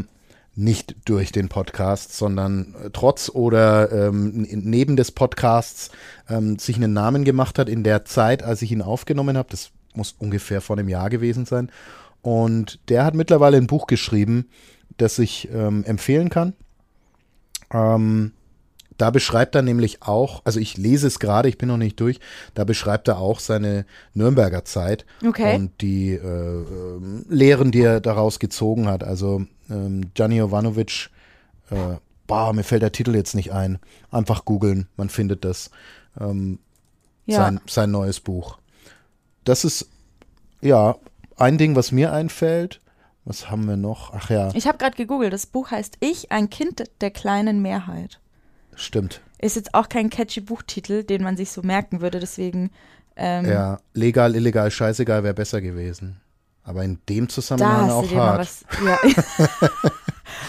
nicht 0.58 0.96
durch 1.04 1.30
den 1.30 1.48
Podcast, 1.48 2.16
sondern 2.16 2.74
äh, 2.82 2.90
trotz 2.92 3.30
oder 3.32 3.92
ähm, 3.92 4.46
neben 4.50 4.96
des 4.96 5.12
Podcasts 5.12 5.90
ähm, 6.28 6.58
sich 6.58 6.76
einen 6.76 6.92
Namen 6.92 7.24
gemacht 7.24 7.58
hat 7.60 7.68
in 7.68 7.84
der 7.84 8.04
Zeit, 8.04 8.42
als 8.42 8.60
ich 8.62 8.72
ihn 8.72 8.82
aufgenommen 8.82 9.38
habe. 9.38 9.48
Das 9.50 9.70
muss 9.94 10.16
ungefähr 10.18 10.60
vor 10.60 10.76
einem 10.76 10.88
Jahr 10.88 11.10
gewesen 11.10 11.46
sein. 11.46 11.70
Und 12.22 12.80
der 12.88 13.04
hat 13.04 13.14
mittlerweile 13.14 13.56
ein 13.56 13.68
Buch 13.68 13.86
geschrieben, 13.86 14.48
das 14.96 15.18
ich 15.20 15.48
ähm, 15.52 15.84
empfehlen 15.84 16.28
kann. 16.28 16.54
Ähm, 17.72 18.32
da 18.98 19.10
beschreibt 19.10 19.54
er 19.54 19.62
nämlich 19.62 20.02
auch, 20.02 20.42
also 20.44 20.60
ich 20.60 20.76
lese 20.76 21.06
es 21.06 21.18
gerade, 21.18 21.48
ich 21.48 21.56
bin 21.56 21.68
noch 21.68 21.76
nicht 21.76 21.98
durch, 22.00 22.18
da 22.54 22.64
beschreibt 22.64 23.08
er 23.08 23.18
auch 23.18 23.40
seine 23.40 23.86
Nürnberger 24.12 24.64
Zeit 24.64 25.06
okay. 25.26 25.54
und 25.54 25.80
die 25.80 26.10
äh, 26.10 26.64
Lehren, 27.28 27.70
die 27.70 27.82
er 27.82 28.00
daraus 28.00 28.40
gezogen 28.40 28.88
hat. 28.88 29.04
Also 29.04 29.44
ähm, 29.70 30.10
Gianni 30.14 30.36
Jovanovic, 30.36 31.10
äh, 31.70 31.96
boah, 32.26 32.52
mir 32.52 32.64
fällt 32.64 32.82
der 32.82 32.92
Titel 32.92 33.14
jetzt 33.14 33.34
nicht 33.34 33.52
ein. 33.52 33.78
Einfach 34.10 34.44
googeln, 34.44 34.88
man 34.96 35.08
findet 35.08 35.44
das. 35.44 35.70
Ähm, 36.20 36.58
ja. 37.26 37.36
sein, 37.36 37.60
sein 37.66 37.90
neues 37.92 38.18
Buch. 38.18 38.58
Das 39.44 39.64
ist, 39.64 39.88
ja, 40.60 40.96
ein 41.36 41.56
Ding, 41.56 41.76
was 41.76 41.92
mir 41.92 42.12
einfällt. 42.12 42.80
Was 43.24 43.50
haben 43.50 43.66
wir 43.68 43.76
noch? 43.76 44.12
Ach 44.14 44.30
ja. 44.30 44.50
Ich 44.54 44.66
habe 44.66 44.78
gerade 44.78 44.96
gegoogelt. 44.96 45.32
Das 45.32 45.46
Buch 45.46 45.70
heißt 45.70 45.98
Ich, 46.00 46.32
ein 46.32 46.48
Kind 46.48 46.82
der 47.00 47.10
kleinen 47.10 47.60
Mehrheit. 47.60 48.20
Stimmt. 48.78 49.20
Ist 49.40 49.56
jetzt 49.56 49.74
auch 49.74 49.88
kein 49.88 50.08
catchy 50.08 50.40
Buchtitel, 50.40 51.02
den 51.02 51.22
man 51.22 51.36
sich 51.36 51.50
so 51.50 51.62
merken 51.62 52.00
würde, 52.00 52.20
deswegen. 52.20 52.70
Ähm, 53.16 53.46
ja, 53.46 53.80
legal, 53.92 54.36
illegal, 54.36 54.70
scheißegal 54.70 55.24
wäre 55.24 55.34
besser 55.34 55.60
gewesen. 55.60 56.20
Aber 56.62 56.84
in 56.84 56.98
dem 57.08 57.28
Zusammenhang 57.28 57.90
auch 57.90 58.10
hart. 58.14 58.40
Was, 58.40 58.64
ja. 58.84 58.98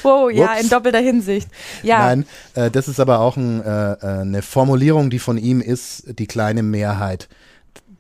wow, 0.04 0.30
ja, 0.32 0.56
in 0.56 0.70
doppelter 0.70 1.00
Hinsicht. 1.00 1.50
Ja. 1.82 2.00
Nein, 2.00 2.26
äh, 2.54 2.70
das 2.70 2.88
ist 2.88 3.00
aber 3.00 3.20
auch 3.20 3.38
ein, 3.38 3.64
äh, 3.64 3.94
äh, 3.94 4.22
eine 4.22 4.42
Formulierung, 4.42 5.10
die 5.10 5.20
von 5.20 5.38
ihm 5.38 5.62
ist, 5.62 6.20
die 6.20 6.28
kleine 6.28 6.62
Mehrheit. 6.62 7.30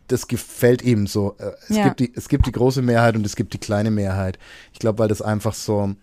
Das 0.07 0.27
gefällt 0.27 0.81
ihm 0.81 1.07
so. 1.07 1.35
Äh, 1.39 1.51
es, 1.69 1.77
ja. 1.77 1.83
gibt 1.85 1.99
die, 2.01 2.13
es 2.15 2.29
gibt 2.29 2.45
die 2.45 2.51
große 2.51 2.81
Mehrheit 2.81 3.15
und 3.15 3.25
es 3.25 3.35
gibt 3.35 3.53
die 3.53 3.59
kleine 3.59 3.89
Mehrheit. 3.89 4.37
Ich 4.73 4.79
glaube, 4.79 4.99
weil 4.99 5.07
das 5.07 5.21
einfach 5.21 5.53
so 5.53 5.95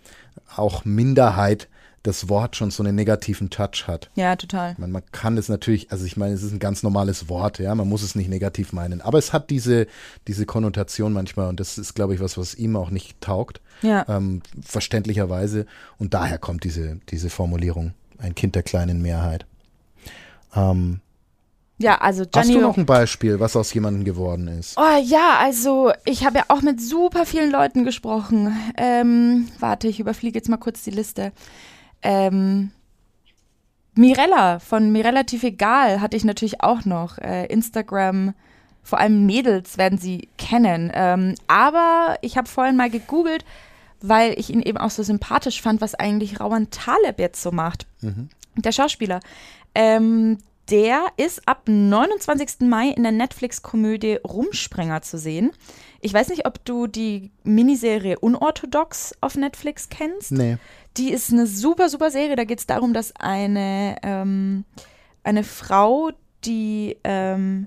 auch 0.56 0.84
Minderheit 0.84 1.68
das 2.06 2.28
Wort 2.28 2.56
schon 2.56 2.70
so 2.70 2.82
einen 2.82 2.94
negativen 2.94 3.50
Touch 3.50 3.86
hat. 3.86 4.10
Ja, 4.14 4.36
total. 4.36 4.74
Man, 4.78 4.92
man 4.92 5.02
kann 5.12 5.36
es 5.36 5.48
natürlich, 5.48 5.90
also 5.90 6.04
ich 6.04 6.16
meine, 6.16 6.34
es 6.34 6.42
ist 6.42 6.52
ein 6.52 6.58
ganz 6.58 6.82
normales 6.82 7.28
Wort, 7.28 7.58
ja, 7.58 7.74
man 7.74 7.88
muss 7.88 8.02
es 8.02 8.14
nicht 8.14 8.28
negativ 8.28 8.72
meinen, 8.72 9.00
aber 9.00 9.18
es 9.18 9.32
hat 9.32 9.50
diese, 9.50 9.86
diese 10.28 10.46
Konnotation 10.46 11.12
manchmal 11.12 11.48
und 11.48 11.60
das 11.60 11.78
ist, 11.78 11.94
glaube 11.94 12.14
ich, 12.14 12.20
was, 12.20 12.38
was 12.38 12.54
ihm 12.54 12.76
auch 12.76 12.90
nicht 12.90 13.20
taugt, 13.20 13.60
ja. 13.82 14.04
ähm, 14.08 14.42
verständlicherweise 14.62 15.66
und 15.98 16.14
daher 16.14 16.38
kommt 16.38 16.64
diese, 16.64 17.00
diese 17.10 17.30
Formulierung, 17.30 17.92
ein 18.18 18.34
Kind 18.34 18.54
der 18.54 18.62
kleinen 18.62 19.02
Mehrheit. 19.02 19.46
Ähm, 20.54 21.00
ja, 21.78 21.98
also 21.98 22.24
Gianni 22.24 22.48
Hast 22.48 22.56
du 22.56 22.60
noch 22.60 22.76
ein 22.78 22.86
Beispiel, 22.86 23.38
was 23.38 23.54
aus 23.54 23.74
jemandem 23.74 24.04
geworden 24.04 24.48
ist? 24.48 24.78
Oh 24.78 24.98
ja, 25.02 25.36
also 25.38 25.92
ich 26.06 26.24
habe 26.24 26.38
ja 26.38 26.44
auch 26.48 26.62
mit 26.62 26.80
super 26.80 27.26
vielen 27.26 27.50
Leuten 27.50 27.84
gesprochen. 27.84 28.56
Ähm, 28.78 29.48
warte, 29.60 29.86
ich 29.86 30.00
überfliege 30.00 30.38
jetzt 30.38 30.48
mal 30.48 30.56
kurz 30.56 30.84
die 30.84 30.90
Liste. 30.90 31.32
Ähm, 32.02 32.70
Mirella 33.94 34.58
von 34.58 34.92
mir 34.92 35.04
relativ 35.04 35.42
egal 35.42 36.00
hatte 36.00 36.16
ich 36.16 36.24
natürlich 36.24 36.60
auch 36.60 36.84
noch. 36.84 37.18
Äh, 37.18 37.46
Instagram, 37.46 38.34
vor 38.82 39.00
allem 39.00 39.26
Mädels 39.26 39.78
werden 39.78 39.98
sie 39.98 40.28
kennen. 40.38 40.92
Ähm, 40.94 41.34
aber 41.48 42.18
ich 42.20 42.36
habe 42.36 42.48
vorhin 42.48 42.76
mal 42.76 42.90
gegoogelt, 42.90 43.44
weil 44.00 44.38
ich 44.38 44.50
ihn 44.50 44.62
eben 44.62 44.78
auch 44.78 44.90
so 44.90 45.02
sympathisch 45.02 45.62
fand, 45.62 45.80
was 45.80 45.94
eigentlich 45.94 46.40
Rauan 46.40 46.70
Taleb 46.70 47.18
jetzt 47.18 47.42
so 47.42 47.50
macht. 47.50 47.86
Mhm. 48.02 48.28
Der 48.56 48.72
Schauspieler. 48.72 49.20
Ähm, 49.74 50.38
der 50.70 51.06
ist 51.16 51.46
ab 51.46 51.62
29. 51.66 52.68
Mai 52.68 52.88
in 52.88 53.02
der 53.02 53.12
Netflix-Komödie 53.12 54.18
Rumspringer 54.24 55.00
zu 55.02 55.16
sehen. 55.16 55.52
Ich 56.00 56.12
weiß 56.12 56.28
nicht, 56.28 56.46
ob 56.46 56.64
du 56.64 56.86
die 56.86 57.30
Miniserie 57.44 58.18
Unorthodox 58.18 59.14
auf 59.20 59.36
Netflix 59.36 59.88
kennst. 59.88 60.32
Nee. 60.32 60.58
Die 60.96 61.10
ist 61.10 61.32
eine 61.32 61.46
super, 61.46 61.88
super 61.88 62.10
Serie. 62.10 62.36
Da 62.36 62.44
geht 62.44 62.60
es 62.60 62.66
darum, 62.66 62.92
dass 62.92 63.14
eine, 63.16 63.96
ähm, 64.02 64.64
eine 65.22 65.44
Frau, 65.44 66.10
die 66.44 66.96
ähm, 67.04 67.66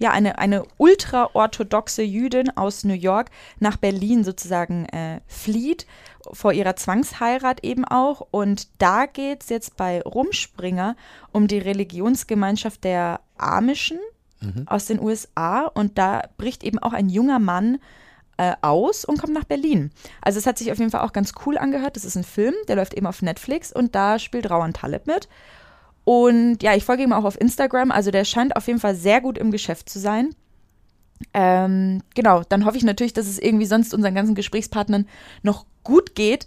ja, 0.00 0.12
eine, 0.12 0.38
eine 0.38 0.64
ultraorthodoxe 0.78 2.02
Jüdin 2.02 2.56
aus 2.56 2.84
New 2.84 2.94
York 2.94 3.30
nach 3.58 3.76
Berlin 3.76 4.24
sozusagen 4.24 4.86
äh, 4.86 5.20
flieht, 5.26 5.86
vor 6.32 6.54
ihrer 6.54 6.74
Zwangsheirat 6.74 7.62
eben 7.64 7.84
auch. 7.84 8.26
Und 8.30 8.68
da 8.78 9.04
geht 9.04 9.42
es 9.42 9.50
jetzt 9.50 9.76
bei 9.76 10.00
Rumspringer 10.00 10.96
um 11.32 11.48
die 11.48 11.58
Religionsgemeinschaft 11.58 12.82
der 12.82 13.20
Amischen 13.36 13.98
mhm. 14.40 14.66
aus 14.66 14.86
den 14.86 15.00
USA. 15.00 15.62
Und 15.66 15.98
da 15.98 16.22
bricht 16.36 16.64
eben 16.64 16.78
auch 16.78 16.92
ein 16.92 17.08
junger 17.08 17.38
Mann 17.38 17.78
äh, 18.36 18.54
aus 18.62 19.04
und 19.04 19.18
kommt 19.18 19.34
nach 19.34 19.44
Berlin. 19.44 19.90
Also 20.22 20.38
es 20.38 20.46
hat 20.46 20.58
sich 20.58 20.72
auf 20.72 20.78
jeden 20.78 20.90
Fall 20.90 21.02
auch 21.02 21.12
ganz 21.12 21.32
cool 21.44 21.58
angehört. 21.58 21.96
Das 21.96 22.04
ist 22.04 22.16
ein 22.16 22.24
Film, 22.24 22.54
der 22.68 22.76
läuft 22.76 22.94
eben 22.94 23.06
auf 23.06 23.22
Netflix 23.22 23.72
und 23.72 23.94
da 23.94 24.18
spielt 24.18 24.48
Rauan 24.50 24.72
Taleb 24.72 25.06
mit. 25.06 25.28
Und 26.04 26.62
ja, 26.62 26.74
ich 26.74 26.84
folge 26.84 27.02
ihm 27.02 27.12
auch 27.12 27.24
auf 27.24 27.40
Instagram. 27.40 27.90
Also 27.90 28.10
der 28.10 28.24
scheint 28.24 28.56
auf 28.56 28.66
jeden 28.66 28.80
Fall 28.80 28.94
sehr 28.94 29.20
gut 29.20 29.38
im 29.38 29.50
Geschäft 29.50 29.88
zu 29.88 29.98
sein. 29.98 30.34
Ähm, 31.34 32.02
genau, 32.14 32.42
dann 32.48 32.64
hoffe 32.64 32.78
ich 32.78 32.82
natürlich, 32.82 33.12
dass 33.12 33.26
es 33.26 33.38
irgendwie 33.38 33.66
sonst 33.66 33.92
unseren 33.92 34.14
ganzen 34.14 34.34
Gesprächspartnern 34.34 35.06
noch 35.42 35.66
gut 35.84 36.14
geht. 36.14 36.46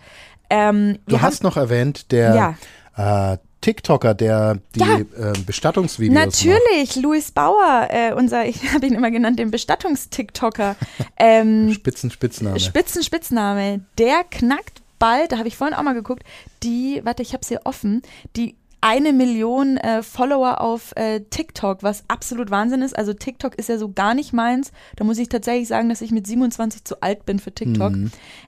Ähm, 0.50 0.98
du 1.08 1.22
hast 1.22 1.44
noch 1.44 1.58
erwähnt, 1.58 2.12
der 2.12 2.58
Ja. 2.98 3.34
äh, 3.34 3.38
TikToker, 3.64 4.14
der 4.14 4.60
die 4.76 4.80
Ja. 4.82 4.98
äh, 4.98 5.34
Bestattungsvideos 5.46 6.14
macht. 6.14 6.46
Natürlich, 6.46 6.96
Louis 6.98 7.32
Bauer, 7.32 7.88
äh, 7.90 8.14
unser, 8.14 8.46
ich 8.48 8.74
habe 8.74 8.86
ihn 8.86 8.94
immer 8.94 9.10
genannt, 9.10 9.40
den 9.40 9.52
Bestattungs-TikToker. 9.52 10.76
ähm, 11.18 11.72
Spitzen, 11.74 12.12
Spitzname. 12.12 12.60
Spitzen, 12.60 13.04
Spitzname. 13.04 13.82
Der 13.98 14.24
knackt 14.30 14.82
bald, 15.00 15.32
da 15.32 15.38
habe 15.38 15.48
ich 15.48 15.56
vorhin 15.56 15.76
auch 15.76 15.82
mal 15.84 15.94
geguckt, 15.94 16.24
die, 16.62 17.02
warte, 17.04 17.24
ich 17.24 17.34
habe 17.34 17.46
sie 17.46 17.58
offen, 17.66 18.02
die 18.36 18.56
eine 18.82 19.14
Million 19.14 19.78
äh, 19.78 20.04
Follower 20.04 20.60
auf 20.60 20.92
äh, 20.98 21.22
TikTok, 21.22 21.84
was 21.84 22.04
absolut 22.10 22.52
Wahnsinn 22.52 22.82
ist. 22.82 22.98
Also 22.98 23.14
TikTok 23.14 23.56
ist 23.56 23.70
ja 23.70 23.78
so 23.78 23.90
gar 23.94 24.14
nicht 24.14 24.34
meins. 24.34 24.74
Da 24.98 25.06
muss 25.06 25.18
ich 25.20 25.30
tatsächlich 25.30 25.70
sagen, 25.70 25.88
dass 25.88 26.02
ich 26.02 26.12
mit 26.12 26.28
27 26.28 26.84
zu 26.84 27.02
alt 27.02 27.26
bin 27.26 27.40
für 27.40 27.54
TikTok. 27.54 27.94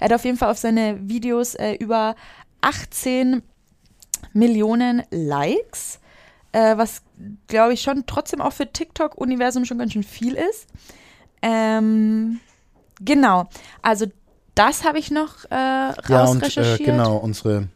Er 0.02 0.06
hat 0.06 0.14
auf 0.14 0.26
jeden 0.26 0.38
Fall 0.38 0.52
auf 0.52 0.58
seine 0.58 1.00
Videos 1.08 1.56
äh, 1.56 1.76
über 1.76 2.18
18 2.60 3.44
Millionen 4.34 5.04
Likes, 5.12 6.00
äh, 6.52 6.78
was 6.78 7.02
glaube 7.48 7.74
ich 7.74 7.82
schon 7.82 8.06
trotzdem 8.06 8.42
auch 8.42 8.54
für 8.54 8.72
TikTok-Universum 8.72 9.66
schon 9.66 9.78
ganz 9.78 9.94
schön 9.94 10.04
viel 10.04 10.36
ist. 10.36 10.68
Ähm, 11.42 12.40
genau, 13.00 13.48
also 13.82 14.06
das 14.56 14.86
habe 14.86 15.00
ich 15.00 15.12
noch 15.12 15.46
äh, 15.52 15.56
ja, 15.56 15.90
und 15.90 16.10
äh, 16.10 16.16
rausrecherchiert. 16.16 16.86
genau, 16.86 17.18
unsere, 17.18 17.68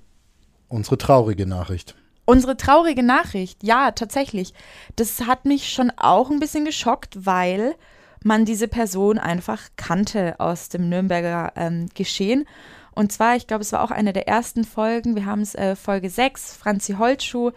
unsere 0.70 0.98
traurige 0.98 1.46
Nachricht. 1.46 1.96
Unsere 2.26 2.58
traurige 2.58 3.04
Nachricht, 3.04 3.64
ja, 3.64 3.92
tatsächlich. 3.92 4.54
Das 4.96 5.22
hat 5.22 5.46
mich 5.46 5.70
schon 5.70 5.92
auch 5.98 6.30
ein 6.30 6.40
bisschen 6.40 6.64
geschockt, 6.64 7.26
weil 7.26 7.76
man 8.24 8.46
diese 8.46 8.68
Person 8.68 9.18
einfach 9.18 9.62
kannte 9.78 10.40
aus 10.40 10.70
dem 10.70 10.90
Nürnberger 10.90 11.54
ähm, 11.56 11.88
Geschehen. 11.96 12.46
Und 13.00 13.14
zwar, 13.14 13.38
ich 13.38 13.48
glaube, 13.48 13.62
es 13.62 13.72
war 13.72 13.82
auch 13.82 13.92
eine 13.92 14.12
der 14.12 14.28
ersten 14.28 14.66
Folgen. 14.66 15.16
Wir 15.16 15.26
haben 15.26 15.40
es 15.40 15.56
äh, 15.56 15.78
Folge 15.78 16.10
6. 16.10 16.58
Franzi 16.58 16.96
Holtschuh 16.96 17.52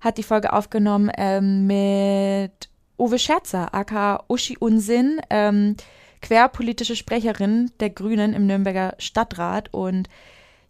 hat 0.00 0.18
die 0.18 0.24
Folge 0.24 0.52
aufgenommen 0.52 1.08
ähm, 1.16 1.68
mit 1.68 2.68
Uwe 2.98 3.20
Scherzer, 3.20 3.72
aka 3.72 4.24
Uschi 4.26 4.56
Unsinn, 4.58 5.20
ähm, 5.30 5.76
querpolitische 6.20 6.96
Sprecherin 6.96 7.70
der 7.78 7.90
Grünen 7.90 8.32
im 8.32 8.48
Nürnberger 8.48 8.96
Stadtrat. 8.98 9.72
Und 9.72 10.08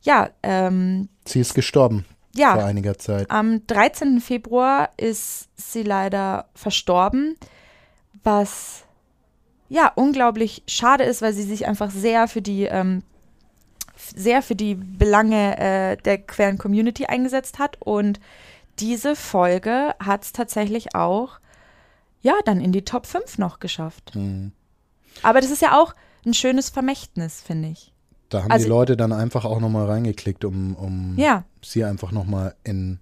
ja, 0.02 0.28
ähm, 0.42 1.08
Sie 1.24 1.40
ist 1.40 1.54
gestorben 1.54 2.04
ja, 2.34 2.52
vor 2.52 2.64
einiger 2.64 2.98
Zeit. 2.98 3.30
am 3.30 3.66
13. 3.66 4.20
Februar 4.20 4.90
ist 4.98 5.48
sie 5.56 5.84
leider 5.84 6.50
verstorben, 6.54 7.38
was 8.22 8.84
ja 9.70 9.90
unglaublich 9.94 10.64
schade 10.66 11.04
ist, 11.04 11.22
weil 11.22 11.32
sie 11.32 11.44
sich 11.44 11.66
einfach 11.66 11.90
sehr 11.90 12.28
für 12.28 12.42
die 12.42 12.64
ähm, 12.64 13.02
sehr 14.16 14.42
für 14.42 14.54
die 14.56 14.74
Belange 14.74 15.58
äh, 15.58 15.96
der 15.96 16.18
queeren 16.18 16.58
Community 16.58 17.06
eingesetzt 17.06 17.58
hat 17.58 17.76
und 17.80 18.20
diese 18.78 19.16
Folge 19.16 19.94
hat 19.98 20.24
es 20.24 20.32
tatsächlich 20.32 20.94
auch 20.94 21.40
ja 22.22 22.34
dann 22.44 22.60
in 22.60 22.72
die 22.72 22.84
Top 22.84 23.06
5 23.06 23.38
noch 23.38 23.58
geschafft. 23.60 24.14
Mhm. 24.14 24.52
Aber 25.22 25.40
das 25.40 25.50
ist 25.50 25.62
ja 25.62 25.80
auch 25.80 25.94
ein 26.26 26.34
schönes 26.34 26.68
Vermächtnis, 26.68 27.40
finde 27.40 27.68
ich. 27.70 27.92
Da 28.28 28.42
haben 28.42 28.50
Also- 28.52 28.64
die 28.64 28.68
Leute 28.70 28.96
dann 28.96 29.12
einfach 29.12 29.44
auch 29.44 29.60
nochmal 29.60 29.86
reingeklickt, 29.86 30.44
um, 30.44 30.74
um 30.76 31.14
Ja. 31.16 31.44
sie 31.64 31.84
einfach 31.84 32.12
nochmal 32.12 32.54
in, 32.64 32.98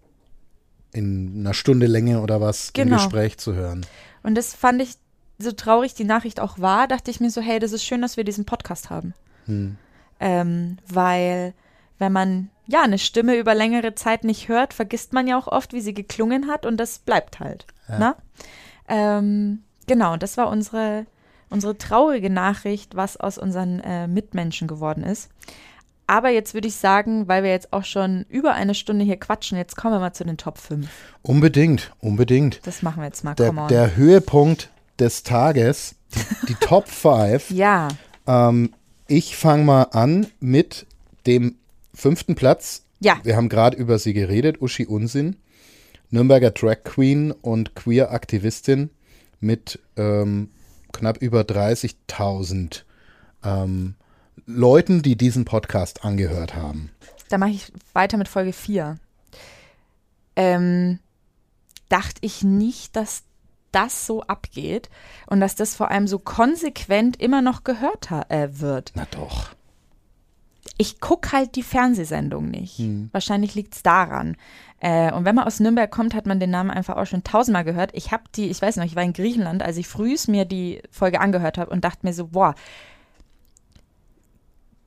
in 0.93 1.41
einer 1.41 1.53
Stunde 1.55 1.87
Länge 1.87 2.21
oder 2.21 2.41
was 2.41 2.69
im 2.69 2.73
Genau. 2.75 2.97
Gespräch 2.97 3.37
zu 3.39 3.55
hören. 3.55 3.85
Und 4.23 4.35
das 4.37 4.55
fand 4.55 4.81
ich, 4.83 4.95
so 5.39 5.53
traurig 5.53 5.93
die 5.95 6.05
Nachricht 6.05 6.41
auch 6.41 6.59
war, 6.59 6.89
dachte 6.89 7.11
ich 7.11 7.21
mir 7.21 7.31
so, 7.31 7.43
hey, 7.43 7.59
das 7.59 7.73
ist 7.73 7.85
schön, 7.85 8.01
dass 8.01 8.17
wir 8.17 8.25
diesen 8.25 8.47
Podcast 8.47 8.89
haben. 8.89 9.13
Hm. 9.45 9.77
Ähm, 10.21 10.79
weil 10.89 11.55
wenn 11.99 12.13
man 12.13 12.51
ja 12.67 12.83
eine 12.83 12.99
Stimme 12.99 13.37
über 13.37 13.55
längere 13.55 13.95
Zeit 13.95 14.25
nicht 14.25 14.49
hört, 14.49 14.75
vergisst 14.75 15.13
man 15.13 15.27
ja 15.27 15.39
auch 15.39 15.47
oft, 15.47 15.73
wie 15.73 15.81
sie 15.81 15.95
geklungen 15.95 16.49
hat 16.49 16.67
und 16.67 16.79
das 16.79 16.99
bleibt 16.99 17.41
halt. 17.41 17.67
Ja. 17.89 17.99
Ne? 17.99 18.15
Ähm, 18.89 19.63
genau, 19.87 20.17
das 20.17 20.37
war 20.37 20.49
unsere, 20.49 21.07
unsere 21.51 21.79
traurige 21.79 22.31
Nachricht, 22.31 22.97
was 22.97 23.17
aus 23.17 23.39
unseren 23.39 23.81
äh, 23.81 24.07
Mitmenschen 24.09 24.69
geworden 24.69 25.03
ist. 25.05 25.31
Aber 26.09 26.29
jetzt 26.31 26.55
würde 26.55 26.69
ich 26.69 26.77
sagen, 26.77 27.27
weil 27.27 27.43
wir 27.43 27.51
jetzt 27.51 27.73
auch 27.73 27.85
schon 27.85 28.27
über 28.29 28.55
eine 28.55 28.75
Stunde 28.75 29.05
hier 29.05 29.17
quatschen, 29.19 29.59
jetzt 29.59 29.77
kommen 29.77 29.95
wir 29.95 29.99
mal 29.99 30.13
zu 30.13 30.25
den 30.25 30.37
Top 30.37 30.59
5. 30.59 30.89
Unbedingt, 31.23 31.93
unbedingt. 31.99 32.65
Das 32.65 32.83
machen 32.83 33.01
wir 33.03 33.07
jetzt 33.07 33.25
mal. 33.25 33.35
Der, 33.35 33.49
Come 33.49 33.63
on. 33.63 33.69
der 33.69 33.97
Höhepunkt 33.97 34.71
des 35.01 35.25
Tages, 35.25 35.97
die, 36.15 36.47
die 36.49 36.55
Top 36.55 36.87
5. 36.89 37.51
ja, 37.51 37.89
Ähm, 38.29 38.73
ich 39.09 39.37
fange 39.37 39.65
mal 39.65 39.83
an 39.93 40.27
mit 40.41 40.87
dem 41.27 41.57
fünften 41.95 42.35
Platz. 42.35 42.83
ja. 43.01 43.19
Wir 43.23 43.37
haben 43.37 43.49
gerade 43.49 43.77
über 43.77 43.99
sie 43.99 44.13
geredet, 44.13 44.61
Uschi 44.61 44.87
Unsinn, 44.87 45.37
Nürnberger 46.11 46.51
Drag 46.51 46.85
Queen 46.85 47.33
und 47.33 47.75
Queer-Aktivistin 47.75 48.91
mit 49.41 49.81
ähm, 49.97 50.51
knapp 50.93 51.19
über 51.19 51.43
30.000 51.43 52.83
ähm, 53.45 53.95
Leuten, 54.47 55.03
die 55.03 55.17
diesen 55.17 55.45
Podcast 55.45 56.05
angehört 56.05 56.55
haben. 56.55 56.91
Da 57.29 57.39
mache 57.39 57.51
ich 57.51 57.73
weiter 57.93 58.17
mit 58.17 58.29
Folge 58.29 58.53
4. 58.53 58.97
Ähm, 60.37 60.99
dachte 61.89 62.19
ich 62.21 62.43
nicht, 62.43 62.95
dass 62.95 63.25
das 63.73 64.07
so 64.07 64.23
abgeht 64.23 64.89
und 65.27 65.41
dass 65.41 65.55
das 65.55 65.75
vor 65.75 65.91
allem 65.91 66.07
so 66.07 66.19
konsequent 66.19 67.21
immer 67.21 67.43
noch 67.43 67.65
gehört 67.65 68.11
äh, 68.29 68.61
wird. 68.61 68.93
Na 68.95 69.07
doch. 69.11 69.51
Ich 70.79 71.01
gucke 71.01 71.33
halt 71.33 71.57
die 71.57 71.63
Fernsehsendung 71.63 72.51
nicht. 72.51 72.79
Wahrscheinlich 73.13 73.55
liegt 73.55 73.75
es 73.75 73.83
daran. 73.83 74.37
Äh, 74.81 75.13
und 75.13 75.25
wenn 75.25 75.35
man 75.35 75.47
aus 75.47 75.59
Nürnberg 75.59 75.91
kommt, 75.91 76.15
hat 76.15 76.27
man 76.27 76.39
den 76.39 76.51
Namen 76.51 76.71
einfach 76.71 76.97
auch 76.97 77.07
schon 77.07 77.25
tausendmal 77.25 77.65
gehört. 77.65 77.93
Ich 77.95 78.13
habe 78.13 78.25
die, 78.35 78.51
ich 78.51 78.61
weiß 78.61 78.77
noch, 78.77 78.85
ich 78.85 78.97
war 78.97 79.03
in 79.03 79.15
Griechenland, 79.15 79.63
als 79.63 79.79
ich 79.79 79.89
frühs 79.89 80.29
mir 80.29 80.45
die 80.45 80.83
Folge 80.91 81.21
angehört 81.21 81.57
habe 81.57 81.71
und 81.71 81.85
dachte 81.85 82.01
mir 82.03 82.13
so, 82.13 82.27
boah, 82.27 82.55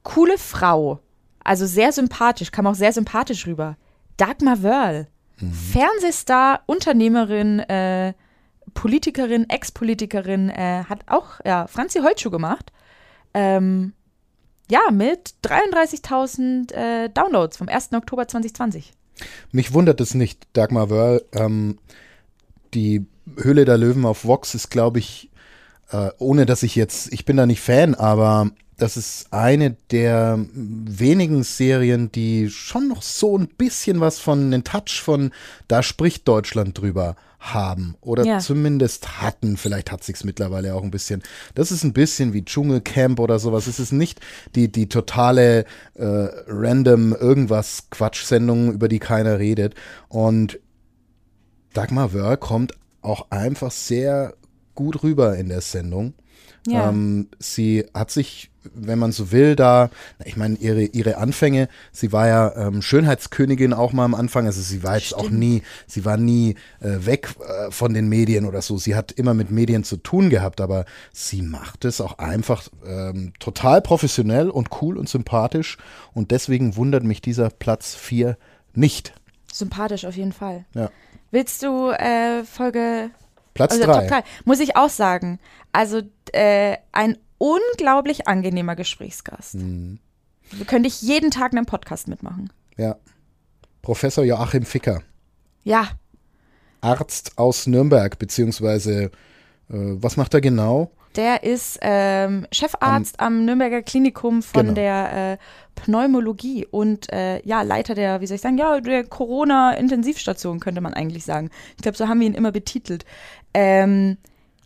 coole 0.04 0.38
Frau. 0.38 1.00
Also 1.44 1.66
sehr 1.66 1.92
sympathisch, 1.92 2.52
kam 2.52 2.68
auch 2.68 2.76
sehr 2.76 2.94
sympathisch 2.94 3.48
rüber. 3.48 3.78
Dagmar 4.18 4.62
Wörl. 4.62 5.08
Fernsehstar, 5.72 6.64
Unternehmerin, 6.66 7.60
äh, 7.60 8.14
Politikerin, 8.74 9.50
Ex-Politikerin, 9.50 10.50
äh, 10.50 10.84
hat 10.88 11.02
auch 11.08 11.40
ja, 11.46 11.68
Franzi 11.68 12.00
Holtschuh 12.00 12.30
gemacht. 12.30 12.72
Ähm, 13.34 13.94
ja, 14.70 14.82
mit 14.92 15.34
33.000 15.44 16.74
äh, 16.74 17.10
Downloads 17.10 17.58
vom 17.58 17.70
1. 17.70 17.94
Oktober 17.94 18.28
2020. 18.28 18.94
Mich 19.52 19.74
wundert 19.74 20.00
es 20.02 20.14
nicht, 20.14 20.48
Dagmar 20.54 20.90
Wörl. 20.90 21.26
Ähm, 21.34 21.80
die 22.74 23.06
Höhle 23.38 23.66
der 23.66 23.78
Löwen 23.78 24.06
auf 24.06 24.26
Vox 24.26 24.56
ist, 24.56 24.70
glaube 24.70 25.00
ich, 25.00 25.30
äh, 25.92 26.10
ohne 26.20 26.46
dass 26.46 26.64
ich 26.64 26.76
jetzt, 26.76 27.12
ich 27.12 27.26
bin 27.26 27.38
da 27.38 27.46
nicht 27.46 27.62
Fan, 27.62 27.96
aber 27.96 28.52
das 28.80 28.98
ist 28.98 29.32
eine 29.32 29.76
der 29.92 30.40
wenigen 30.54 31.44
Serien, 31.44 32.12
die 32.12 32.50
schon 32.50 32.88
noch 32.88 33.02
so 33.02 33.38
ein 33.38 33.48
bisschen 33.48 34.00
was 34.00 34.20
von 34.20 34.46
einen 34.46 34.64
Touch 34.64 35.02
von 35.02 35.32
da 35.68 35.84
spricht 35.84 36.28
Deutschland 36.28 36.78
drüber 36.78 37.16
haben 37.40 37.96
oder 38.02 38.26
Ja. 38.26 38.40
zumindest 38.40 39.22
hatten. 39.22 39.56
Vielleicht 39.56 39.92
hat 39.92 40.04
sich's 40.04 40.26
mittlerweile 40.26 40.76
auch 40.76 40.84
ein 40.84 40.92
bisschen. 40.92 41.24
Das 41.56 41.72
ist 41.72 41.84
ein 41.86 41.94
bisschen 41.94 42.34
wie 42.34 42.44
Dschungelcamp 42.44 43.20
oder 43.20 43.40
sowas. 43.40 43.68
Es 43.68 43.80
ist 43.80 43.94
nicht 43.94 44.20
die, 44.56 44.70
die 44.70 44.90
totale 44.90 45.62
äh, 45.96 46.06
random 46.48 47.14
irgendwas 47.16 47.88
Quatschsendung, 47.92 48.74
über 48.74 48.90
die 48.90 49.00
keiner 49.00 49.40
redet. 49.40 49.76
Und 50.10 50.60
Dagmar 51.74 52.14
Wörl 52.14 52.36
kommt 52.38 52.74
auch 53.02 53.32
einfach 53.32 53.72
sehr 53.72 54.34
gut 54.76 55.04
rüber 55.04 55.38
in 55.38 55.48
der 55.50 55.62
Sendung. 55.62 56.14
Ja. 56.68 56.90
Ähm, 56.90 57.30
sie 57.40 57.86
hat 57.94 58.12
sich, 58.12 58.52
wenn 58.74 59.00
man 59.00 59.12
so 59.12 59.32
will, 59.32 59.56
da, 59.56 59.90
ich 60.26 60.38
meine, 60.38 60.56
ihre, 60.58 60.84
ihre 60.84 61.18
Anfänge, 61.18 61.70
sie 61.92 62.12
war 62.12 62.28
ja 62.28 62.56
ähm, 62.56 62.82
Schönheitskönigin 62.82 63.74
auch 63.74 63.94
mal 63.94 64.06
am 64.06 64.16
Anfang, 64.16 64.46
also 64.46 64.62
sie 64.62 64.84
war 64.84 64.98
jetzt 64.98 65.16
auch 65.16 65.30
nie, 65.30 65.64
sie 65.88 66.06
war 66.06 66.18
nie 66.18 66.56
äh, 66.80 67.06
weg 67.06 67.30
äh, 67.40 67.72
von 67.72 67.94
den 67.94 68.10
Medien 68.10 68.46
oder 68.46 68.62
so. 68.62 68.78
Sie 68.78 68.96
hat 68.96 69.12
immer 69.12 69.34
mit 69.34 69.52
Medien 69.52 69.84
zu 69.84 69.98
tun 69.98 70.30
gehabt, 70.30 70.62
aber 70.62 70.86
sie 71.12 71.42
macht 71.42 71.86
es 71.86 72.02
auch 72.02 72.18
einfach 72.18 72.68
ähm, 72.86 73.34
total 73.40 73.82
professionell 73.82 74.50
und 74.50 74.70
cool 74.82 74.98
und 74.98 75.10
sympathisch 75.10 75.78
und 76.14 76.32
deswegen 76.32 76.76
wundert 76.76 77.04
mich 77.04 77.22
dieser 77.22 77.50
Platz 77.50 77.96
4 77.96 78.38
nicht. 78.74 79.14
Sympathisch 79.52 80.06
auf 80.06 80.16
jeden 80.16 80.34
Fall. 80.34 80.66
Ja. 80.74 80.90
Willst 81.32 81.64
du 81.64 81.90
äh, 81.92 82.44
Folge 82.44 83.12
Platz 83.54 83.74
also 83.74 83.86
3. 83.86 83.94
Top 83.94 84.08
3? 84.08 84.24
Muss 84.46 84.60
ich 84.60 84.76
auch 84.76 84.90
sagen. 84.90 85.40
Also 85.72 86.02
äh, 86.32 86.78
ein 86.92 87.18
unglaublich 87.40 88.28
angenehmer 88.28 88.76
Gesprächsgast. 88.76 89.56
Mhm. 89.56 89.98
Könnte 90.68 90.88
ich 90.88 91.02
jeden 91.02 91.32
Tag 91.32 91.54
einen 91.54 91.66
Podcast 91.66 92.08
mitmachen. 92.08 92.52
Ja. 92.78 92.98
Professor 93.82 94.24
Joachim 94.24 94.64
Ficker. 94.64 95.02
Ja, 95.64 95.90
Arzt 96.82 97.38
aus 97.38 97.68
Nürnberg, 97.68 98.18
beziehungsweise, 98.20 99.04
äh, 99.04 99.10
was 99.70 100.18
macht 100.18 100.34
er 100.34 100.42
genau? 100.42 100.92
Der 101.16 101.44
ist 101.44 101.80
ähm, 101.82 102.46
Chefarzt 102.52 103.20
am, 103.20 103.40
am, 103.40 103.46
Nürnberger 103.46 103.82
Klinikum 103.82 104.44
von 104.44 104.62
genau. 104.62 104.74
der 104.76 105.32
äh, 105.34 105.38
Pneumologie 105.76 106.68
und 106.70 107.12
äh, 107.12 107.46
ja, 107.46 107.64
Leiter 107.64 107.96
der, 107.96 108.22
wie 108.22 108.28
soll 108.28 108.36
ich 108.36 108.42
sagen, 108.42 108.60
ja, 108.60 108.80
der 108.80 109.06
Corona-Intensivstation, 109.06 110.60
könnte 110.60 110.82
man 110.82 110.94
eigentlich 110.94 111.26
sagen. 111.26 111.50
Ich 111.76 111.82
glaube, 111.82 111.98
so 111.98 112.08
haben 112.08 112.20
wir 112.20 112.28
ihn 112.28 112.36
immer 112.36 112.52
betitelt. 112.52 113.06
Ähm, 113.54 114.18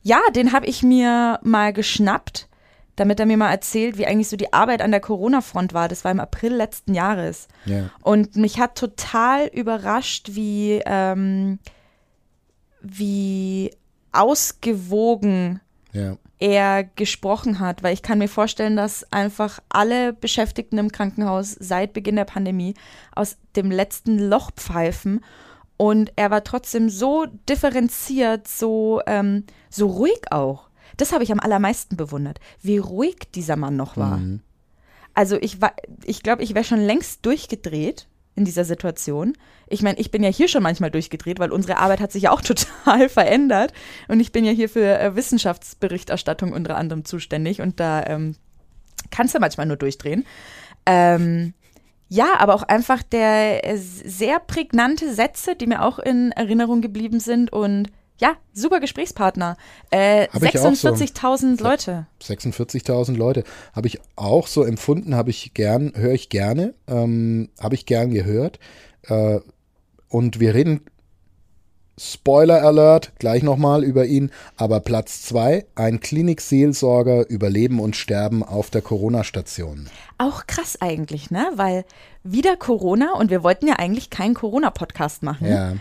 ja, 0.02 0.20
den 0.36 0.52
habe 0.52 0.66
ich 0.66 0.84
mir 0.84 1.40
mal 1.44 1.72
geschnappt, 1.72 2.50
damit 2.96 3.20
er 3.20 3.26
mir 3.26 3.38
mal 3.38 3.52
erzählt, 3.52 3.98
wie 3.98 4.06
eigentlich 4.06 4.30
so 4.30 4.38
die 4.38 4.54
Arbeit 4.54 4.82
an 4.82 4.92
der 4.92 5.00
Corona-Front 5.00 5.74
war. 5.74 5.88
Das 5.88 6.04
war 6.04 6.12
im 6.12 6.20
April 6.20 6.54
letzten 6.54 6.94
Jahres. 6.94 7.48
Ja. 7.66 7.90
Und 8.02 8.36
mich 8.36 8.60
hat 8.60 8.76
total 8.76 9.48
überrascht, 9.48 10.30
wie, 10.34 10.82
ähm, 10.86 11.60
wie 12.82 13.72
ausgewogen 14.12 15.60
ja. 15.92 16.18
er 16.40 16.84
gesprochen 16.84 17.60
hat, 17.60 17.82
weil 17.82 17.94
ich 17.94 18.04
kann 18.04 18.20
mir 18.20 18.28
vorstellen, 18.28 18.76
dass 18.76 19.12
einfach 19.12 19.60
alle 19.70 20.14
Beschäftigten 20.14 20.78
im 20.78 20.92
Krankenhaus 20.92 21.52
seit 21.60 21.94
Beginn 21.94 22.16
der 22.16 22.26
Pandemie 22.26 22.76
aus 23.16 23.38
dem 23.56 23.72
letzten 23.72 24.20
Loch 24.20 24.52
pfeifen 24.52 25.22
und 25.78 26.14
er 26.16 26.32
war 26.32 26.44
trotzdem 26.44 26.90
so 26.90 27.26
differenziert, 27.50 28.48
so, 28.48 29.02
ähm, 29.08 29.46
so 29.70 29.88
ruhig 29.88 30.32
auch. 30.32 30.70
Das 30.98 31.12
habe 31.12 31.24
ich 31.24 31.32
am 31.32 31.40
allermeisten 31.40 31.98
bewundert, 31.98 32.40
wie 32.62 32.78
ruhig 32.78 33.18
dieser 33.34 33.56
Mann 33.56 33.76
noch 33.76 33.98
war. 33.98 34.18
Mhm. 34.18 34.42
Also 35.14 35.38
ich 35.40 35.62
war, 35.62 35.74
ich 36.04 36.24
glaube, 36.24 36.44
ich 36.44 36.56
wäre 36.56 36.66
schon 36.66 36.80
längst 36.80 37.26
durchgedreht 37.26 38.08
in 38.36 38.46
dieser 38.46 38.66
Situation. 38.66 39.34
Ich 39.68 39.84
meine, 39.84 40.00
ich 40.00 40.12
bin 40.12 40.24
ja 40.24 40.30
hier 40.30 40.48
schon 40.48 40.64
manchmal 40.64 40.92
durchgedreht, 40.92 41.40
weil 41.40 41.52
unsere 41.52 41.78
Arbeit 41.78 42.00
hat 42.00 42.12
sich 42.12 42.24
ja 42.24 42.32
auch 42.32 42.42
total 42.42 43.10
verändert. 43.10 43.74
Und 44.08 44.20
ich 44.20 44.32
bin 44.32 44.46
ja 44.46 44.52
hier 44.52 44.70
für 44.70 45.00
äh, 45.00 45.16
Wissenschaftsberichterstattung 45.16 46.52
unter 46.52 46.78
anderem 46.78 47.06
zuständig 47.06 47.62
und 47.62 47.80
da 47.80 48.04
ähm, 48.06 48.36
kannst 49.12 49.36
du 49.36 49.40
manchmal 49.40 49.68
nur 49.68 49.78
durchdrehen. 49.78 50.26
Ähm, 50.86 51.54
ja, 52.10 52.34
aber 52.38 52.54
auch 52.56 52.64
einfach 52.64 53.02
der 53.04 53.68
äh, 53.68 53.78
sehr 53.78 54.40
prägnante 54.40 55.14
Sätze, 55.14 55.56
die 55.56 55.68
mir 55.68 55.84
auch 55.84 56.00
in 56.00 56.32
Erinnerung 56.32 56.82
geblieben 56.82 57.20
sind 57.20 57.52
und 57.52 57.90
ja, 58.24 58.38
super 58.54 58.80
Gesprächspartner. 58.80 59.58
Äh, 59.90 60.28
46.000 60.30 61.58
so. 61.58 61.64
Leute. 61.66 62.08
46.000 62.22 63.18
Leute. 63.18 63.44
Habe 63.74 63.88
ich 63.88 64.00
auch 64.16 64.48
so 64.48 64.64
empfunden, 64.64 65.14
habe 65.14 65.30
ich 65.30 65.54
gern, 65.54 65.92
höre 65.94 66.14
ich 66.14 66.30
gerne, 66.30 66.74
ähm, 66.88 67.50
habe 67.60 67.76
ich 67.76 67.86
gern 67.86 68.12
gehört. 68.12 68.60
Äh, 69.10 69.42
und 70.08 70.40
wir 70.40 70.54
reden 70.54 70.86
Spoiler 72.00 72.64
Alert, 72.64 73.12
gleich 73.20 73.44
nochmal 73.44 73.84
über 73.84 74.06
ihn. 74.06 74.32
Aber 74.56 74.80
Platz 74.80 75.22
zwei, 75.24 75.66
ein 75.76 76.00
Klinikseelsorger 76.00 77.30
über 77.30 77.50
Leben 77.50 77.82
und 77.82 77.98
Sterben 77.98 78.42
auf 78.42 78.70
der 78.70 78.82
Corona-Station. 78.82 79.90
Auch 80.18 80.48
krass 80.48 80.78
eigentlich, 80.80 81.30
ne? 81.30 81.52
Weil 81.56 81.84
wieder 82.24 82.56
Corona 82.56 83.14
und 83.16 83.30
wir 83.30 83.44
wollten 83.44 83.68
ja 83.68 83.76
eigentlich 83.76 84.10
keinen 84.10 84.34
Corona-Podcast 84.34 85.24
machen. 85.24 85.48
Ja. 85.48 85.74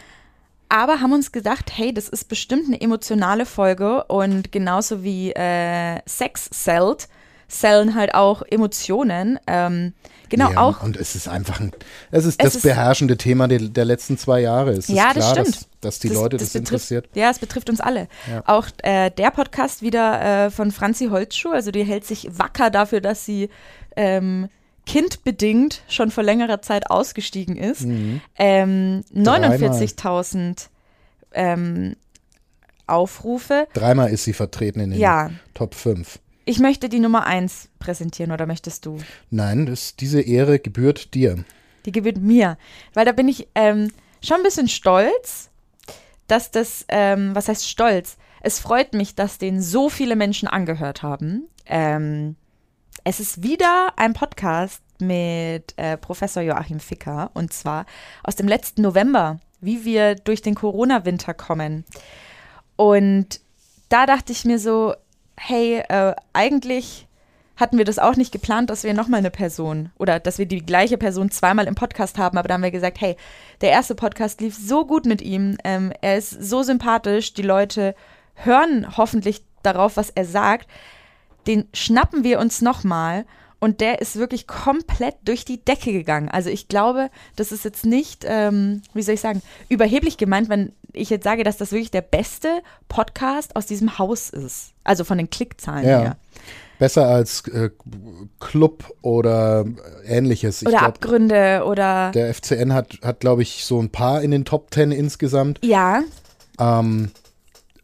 Aber 0.72 1.02
haben 1.02 1.12
uns 1.12 1.32
gedacht, 1.32 1.70
hey, 1.76 1.92
das 1.92 2.08
ist 2.08 2.28
bestimmt 2.30 2.66
eine 2.66 2.80
emotionale 2.80 3.44
Folge 3.44 4.04
und 4.04 4.52
genauso 4.52 5.02
wie 5.02 5.30
äh, 5.32 6.00
Sex 6.06 6.48
Celt, 6.48 7.08
Zellen 7.46 7.94
halt 7.94 8.14
auch 8.14 8.42
Emotionen. 8.50 9.38
Ähm, 9.46 9.92
Genau, 10.30 10.50
ja, 10.50 10.56
auch. 10.56 10.82
Und 10.82 10.96
es 10.96 11.14
ist 11.14 11.28
einfach 11.28 11.60
ein, 11.60 11.72
es 12.10 12.24
ist 12.24 12.42
es 12.42 12.54
das 12.54 12.62
beherrschende 12.62 13.18
Thema 13.18 13.48
der, 13.48 13.58
der, 13.58 13.84
letzten 13.84 14.16
zwei 14.16 14.40
Jahre. 14.40 14.70
Es 14.70 14.88
ja, 14.88 15.08
ist 15.08 15.16
klar, 15.16 15.34
das 15.34 15.46
stimmt. 15.48 15.56
Dass, 15.56 15.68
dass 15.82 15.98
die 15.98 16.08
das, 16.08 16.16
Leute 16.16 16.36
das, 16.38 16.46
das 16.46 16.52
betrifft, 16.54 16.72
interessiert. 16.72 17.08
Ja, 17.12 17.28
es 17.28 17.38
betrifft 17.38 17.68
uns 17.68 17.82
alle. 17.82 18.08
Ja. 18.30 18.42
Auch 18.46 18.68
äh, 18.82 19.10
der 19.10 19.30
Podcast 19.30 19.82
wieder 19.82 20.46
äh, 20.46 20.50
von 20.50 20.72
Franzi 20.72 21.08
Holzschuh, 21.08 21.50
also 21.50 21.70
die 21.70 21.84
hält 21.84 22.06
sich 22.06 22.30
wacker 22.30 22.70
dafür, 22.70 23.02
dass 23.02 23.26
sie 23.26 23.50
ähm, 23.94 24.48
kindbedingt 24.86 25.82
schon 25.88 26.10
vor 26.10 26.24
längerer 26.24 26.62
Zeit 26.62 26.90
ausgestiegen 26.90 27.56
ist. 27.56 27.82
Mhm. 27.82 28.20
Ähm, 28.36 29.04
49.000 29.14 30.68
ähm, 31.32 31.96
Aufrufe. 32.86 33.68
Dreimal 33.72 34.10
ist 34.10 34.24
sie 34.24 34.32
vertreten 34.32 34.80
in 34.80 34.90
den 34.90 35.00
ja. 35.00 35.30
Top 35.54 35.74
5. 35.74 36.18
Ich 36.44 36.58
möchte 36.58 36.88
die 36.88 36.98
Nummer 36.98 37.26
eins 37.26 37.68
präsentieren 37.78 38.32
oder 38.32 38.46
möchtest 38.46 38.84
du? 38.84 38.98
Nein, 39.30 39.66
das, 39.66 39.94
diese 39.94 40.20
Ehre 40.20 40.58
gebührt 40.58 41.14
dir. 41.14 41.44
Die 41.86 41.92
gebührt 41.92 42.18
mir. 42.18 42.58
Weil 42.94 43.04
da 43.04 43.12
bin 43.12 43.28
ich 43.28 43.48
ähm, 43.54 43.92
schon 44.22 44.38
ein 44.38 44.42
bisschen 44.42 44.68
stolz, 44.68 45.50
dass 46.26 46.50
das, 46.50 46.84
ähm, 46.88 47.34
was 47.34 47.48
heißt 47.48 47.68
stolz? 47.68 48.16
Es 48.40 48.58
freut 48.58 48.92
mich, 48.92 49.14
dass 49.14 49.38
den 49.38 49.62
so 49.62 49.88
viele 49.88 50.16
Menschen 50.16 50.48
angehört 50.48 51.02
haben. 51.02 51.48
Ähm, 51.66 52.34
es 53.04 53.20
ist 53.20 53.42
wieder 53.42 53.92
ein 53.96 54.14
Podcast 54.14 54.82
mit 55.00 55.74
äh, 55.76 55.96
Professor 55.96 56.42
Joachim 56.42 56.80
Ficker. 56.80 57.30
Und 57.34 57.52
zwar 57.52 57.86
aus 58.22 58.36
dem 58.36 58.48
letzten 58.48 58.82
November, 58.82 59.40
wie 59.60 59.84
wir 59.84 60.14
durch 60.14 60.42
den 60.42 60.54
Corona-Winter 60.54 61.34
kommen. 61.34 61.84
Und 62.76 63.40
da 63.88 64.06
dachte 64.06 64.32
ich 64.32 64.44
mir 64.44 64.58
so, 64.58 64.94
hey, 65.36 65.82
äh, 65.88 66.14
eigentlich 66.32 67.06
hatten 67.56 67.78
wir 67.78 67.84
das 67.84 67.98
auch 67.98 68.16
nicht 68.16 68.32
geplant, 68.32 68.70
dass 68.70 68.84
wir 68.84 68.94
nochmal 68.94 69.18
eine 69.18 69.30
Person 69.30 69.90
oder 69.98 70.18
dass 70.18 70.38
wir 70.38 70.46
die 70.46 70.64
gleiche 70.64 70.96
Person 70.96 71.30
zweimal 71.30 71.66
im 71.66 71.74
Podcast 71.74 72.18
haben, 72.18 72.38
aber 72.38 72.48
da 72.48 72.54
haben 72.54 72.62
wir 72.62 72.70
gesagt, 72.70 73.00
hey, 73.00 73.16
der 73.60 73.70
erste 73.70 73.94
Podcast 73.94 74.40
lief 74.40 74.56
so 74.56 74.86
gut 74.86 75.04
mit 75.04 75.20
ihm, 75.20 75.58
ähm, 75.62 75.92
er 76.00 76.16
ist 76.16 76.30
so 76.30 76.62
sympathisch, 76.62 77.34
die 77.34 77.42
Leute 77.42 77.94
hören 78.34 78.96
hoffentlich 78.96 79.44
darauf, 79.62 79.96
was 79.96 80.10
er 80.10 80.24
sagt, 80.24 80.66
den 81.46 81.66
schnappen 81.74 82.24
wir 82.24 82.38
uns 82.38 82.60
nochmal 82.62 83.24
und 83.62 83.80
der 83.80 84.00
ist 84.00 84.16
wirklich 84.16 84.48
komplett 84.48 85.14
durch 85.24 85.44
die 85.44 85.64
Decke 85.64 85.92
gegangen. 85.92 86.28
Also 86.28 86.50
ich 86.50 86.66
glaube, 86.66 87.10
das 87.36 87.52
ist 87.52 87.64
jetzt 87.64 87.86
nicht, 87.86 88.24
ähm, 88.26 88.82
wie 88.92 89.02
soll 89.02 89.14
ich 89.14 89.20
sagen, 89.20 89.40
überheblich 89.68 90.16
gemeint, 90.16 90.48
wenn 90.48 90.72
ich 90.92 91.10
jetzt 91.10 91.22
sage, 91.22 91.44
dass 91.44 91.58
das 91.58 91.70
wirklich 91.70 91.92
der 91.92 92.02
beste 92.02 92.48
Podcast 92.88 93.54
aus 93.54 93.66
diesem 93.66 93.98
Haus 93.98 94.30
ist. 94.30 94.72
Also 94.82 95.04
von 95.04 95.16
den 95.16 95.30
Klickzahlen 95.30 95.88
ja. 95.88 96.00
her. 96.00 96.16
Besser 96.80 97.06
als 97.06 97.46
äh, 97.46 97.70
Club 98.40 98.92
oder 99.00 99.64
ähnliches. 100.04 100.62
Ich 100.62 100.68
oder 100.68 100.78
glaub, 100.78 100.88
Abgründe 100.88 101.62
oder. 101.64 102.10
Der 102.12 102.34
FCN 102.34 102.74
hat, 102.74 102.98
hat 103.02 103.20
glaube 103.20 103.42
ich, 103.42 103.64
so 103.64 103.80
ein 103.80 103.90
paar 103.90 104.22
in 104.22 104.32
den 104.32 104.44
Top 104.44 104.72
Ten 104.72 104.90
insgesamt. 104.90 105.60
Ja. 105.64 106.02
Ähm, 106.58 107.12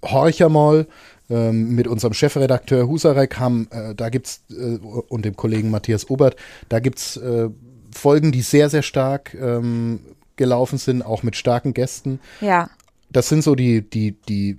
Horcher 0.04 0.48
mal 0.48 0.88
ähm, 1.30 1.74
mit 1.74 1.86
unserem 1.86 2.14
Chefredakteur 2.14 2.88
Husarek 2.88 3.38
haben, 3.38 3.68
äh, 3.70 3.94
da 3.94 4.08
gibt's 4.08 4.44
äh, 4.50 4.78
und 4.78 5.24
dem 5.24 5.36
Kollegen 5.36 5.70
Matthias 5.70 6.08
Obert, 6.10 6.36
da 6.68 6.80
gibt's 6.80 7.16
äh, 7.16 7.48
Folgen, 7.90 8.32
die 8.32 8.42
sehr, 8.42 8.70
sehr 8.70 8.82
stark 8.82 9.34
ähm, 9.34 10.00
gelaufen 10.36 10.78
sind, 10.78 11.02
auch 11.02 11.22
mit 11.22 11.36
starken 11.36 11.74
Gästen. 11.74 12.20
Ja. 12.40 12.70
Das 13.10 13.28
sind 13.28 13.42
so 13.42 13.54
die, 13.54 13.88
die, 13.88 14.12
die, 14.28 14.58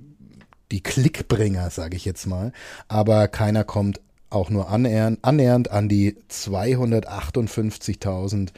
die 0.72 0.82
Klickbringer, 0.82 1.70
sage 1.70 1.96
ich 1.96 2.06
jetzt 2.06 2.26
mal. 2.26 2.52
Aber 2.88 3.28
keiner 3.28 3.64
kommt 3.64 4.02
auch 4.30 4.50
nur 4.50 4.70
annähernd, 4.70 5.20
annähernd 5.22 5.72
an 5.72 5.90
die 5.90 6.16
258.000 6.30 8.50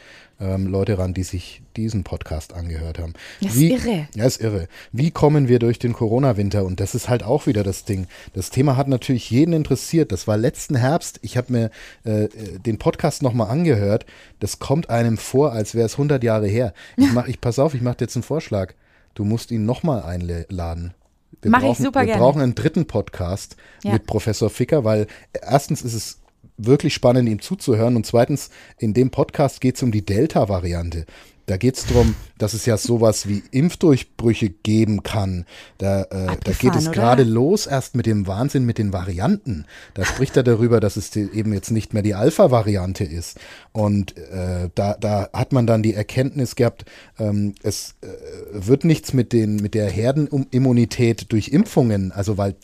ähm, 0.41 0.68
Leute 0.68 0.98
ran, 0.98 1.14
die 1.14 1.23
sich 1.23 1.61
diesen 1.77 2.03
Podcast 2.03 2.53
angehört 2.53 2.99
haben. 2.99 3.14
Das 3.41 3.56
Wie, 3.56 3.72
ist 3.72 3.85
irre. 3.85 4.07
Ja, 4.15 4.26
ist 4.26 4.41
irre. 4.41 4.68
Wie 4.91 5.11
kommen 5.11 5.48
wir 5.48 5.60
durch 5.60 5.80
den 5.80 5.93
Corona-Winter? 5.93 6.65
Und 6.65 6.80
das 6.80 6.95
ist 6.95 7.10
halt 7.10 7.23
auch 7.23 7.48
wieder 7.48 7.64
das 7.64 7.85
Ding. 7.85 8.07
Das 8.34 8.49
Thema 8.49 8.76
hat 8.76 8.88
natürlich 8.88 9.30
jeden 9.30 9.53
interessiert. 9.53 10.11
Das 10.11 10.27
war 10.27 10.38
letzten 10.38 10.76
Herbst. 10.76 11.19
Ich 11.22 11.38
habe 11.38 11.53
mir 11.53 11.72
äh, 12.03 12.27
den 12.60 12.77
Podcast 12.77 13.22
nochmal 13.22 13.49
angehört. 13.49 14.06
Das 14.39 14.60
kommt 14.60 14.89
einem 14.89 15.18
vor, 15.18 15.53
als 15.53 15.76
wäre 15.76 15.85
es 15.85 15.93
100 15.93 16.23
Jahre 16.23 16.48
her. 16.48 16.73
Ich 16.98 17.11
mach, 17.14 17.27
ich 17.27 17.39
pass 17.39 17.60
auf, 17.60 17.73
ich 17.73 17.81
mache 17.81 17.98
dir 17.98 18.06
jetzt 18.06 18.15
einen 18.15 18.23
Vorschlag. 18.23 18.73
Du 19.14 19.23
musst 19.23 19.52
ihn 19.52 19.65
nochmal 19.65 20.03
einladen. 20.03 20.93
Wir 21.41 21.51
Mach 21.51 21.61
brauchen, 21.61 21.71
ich 21.71 21.77
super 21.77 22.01
wir 22.01 22.05
gerne. 22.07 22.21
Wir 22.21 22.25
brauchen 22.25 22.41
einen 22.41 22.55
dritten 22.55 22.85
Podcast 22.85 23.55
ja. 23.83 23.93
mit 23.93 24.05
Professor 24.05 24.49
Ficker, 24.49 24.83
weil 24.83 25.07
erstens 25.41 25.81
ist 25.81 25.93
es 25.93 26.21
wirklich 26.57 26.93
spannend, 26.93 27.27
ihm 27.29 27.41
zuzuhören 27.41 27.95
und 27.95 28.05
zweitens, 28.05 28.49
in 28.77 28.93
dem 28.93 29.09
Podcast 29.09 29.61
geht 29.61 29.75
es 29.75 29.83
um 29.83 29.91
die 29.91 30.05
Delta-Variante. 30.05 31.05
Da 31.45 31.57
geht 31.57 31.77
es 31.77 31.85
darum, 31.85 32.15
dass 32.38 32.53
es 32.53 32.65
ja 32.65 32.77
sowas 32.77 33.27
wie 33.27 33.43
Impfdurchbrüche 33.51 34.49
geben 34.49 35.03
kann. 35.03 35.45
Da, 35.77 36.03
äh, 36.03 36.38
da 36.43 36.51
geht 36.51 36.76
es 36.76 36.91
gerade 36.91 37.23
los 37.23 37.68
erst 37.68 37.95
mit 37.95 38.05
dem 38.05 38.27
Wahnsinn 38.27 38.65
mit 38.65 38.77
den 38.77 38.93
Varianten. 38.93 39.65
Da 39.93 40.05
spricht 40.05 40.38
er 40.38 40.43
darüber, 40.43 40.80
dass 40.80 40.97
es 40.97 41.15
eben 41.15 41.53
jetzt 41.53 41.72
nicht 41.72 41.93
mehr 41.93 42.03
die 42.03 42.15
Alpha-Variante 42.15 43.03
ist. 43.03 43.39
Und 43.72 44.18
äh, 44.18 44.69
da, 44.76 44.95
da 44.99 45.30
hat 45.34 45.51
man 45.51 45.68
dann 45.68 45.84
die 45.84 45.93
Erkenntnis 45.93 46.55
gehabt, 46.55 46.85
ähm, 47.19 47.55
es 47.63 47.95
äh, 48.01 48.07
wird 48.53 48.85
nichts 48.85 49.13
mit, 49.13 49.34
den, 49.34 49.57
mit 49.57 49.73
der 49.73 49.89
Herdenimmunität 49.89 51.31
durch 51.31 51.49
Impfungen, 51.49 52.11
also 52.11 52.38
weil 52.38 52.55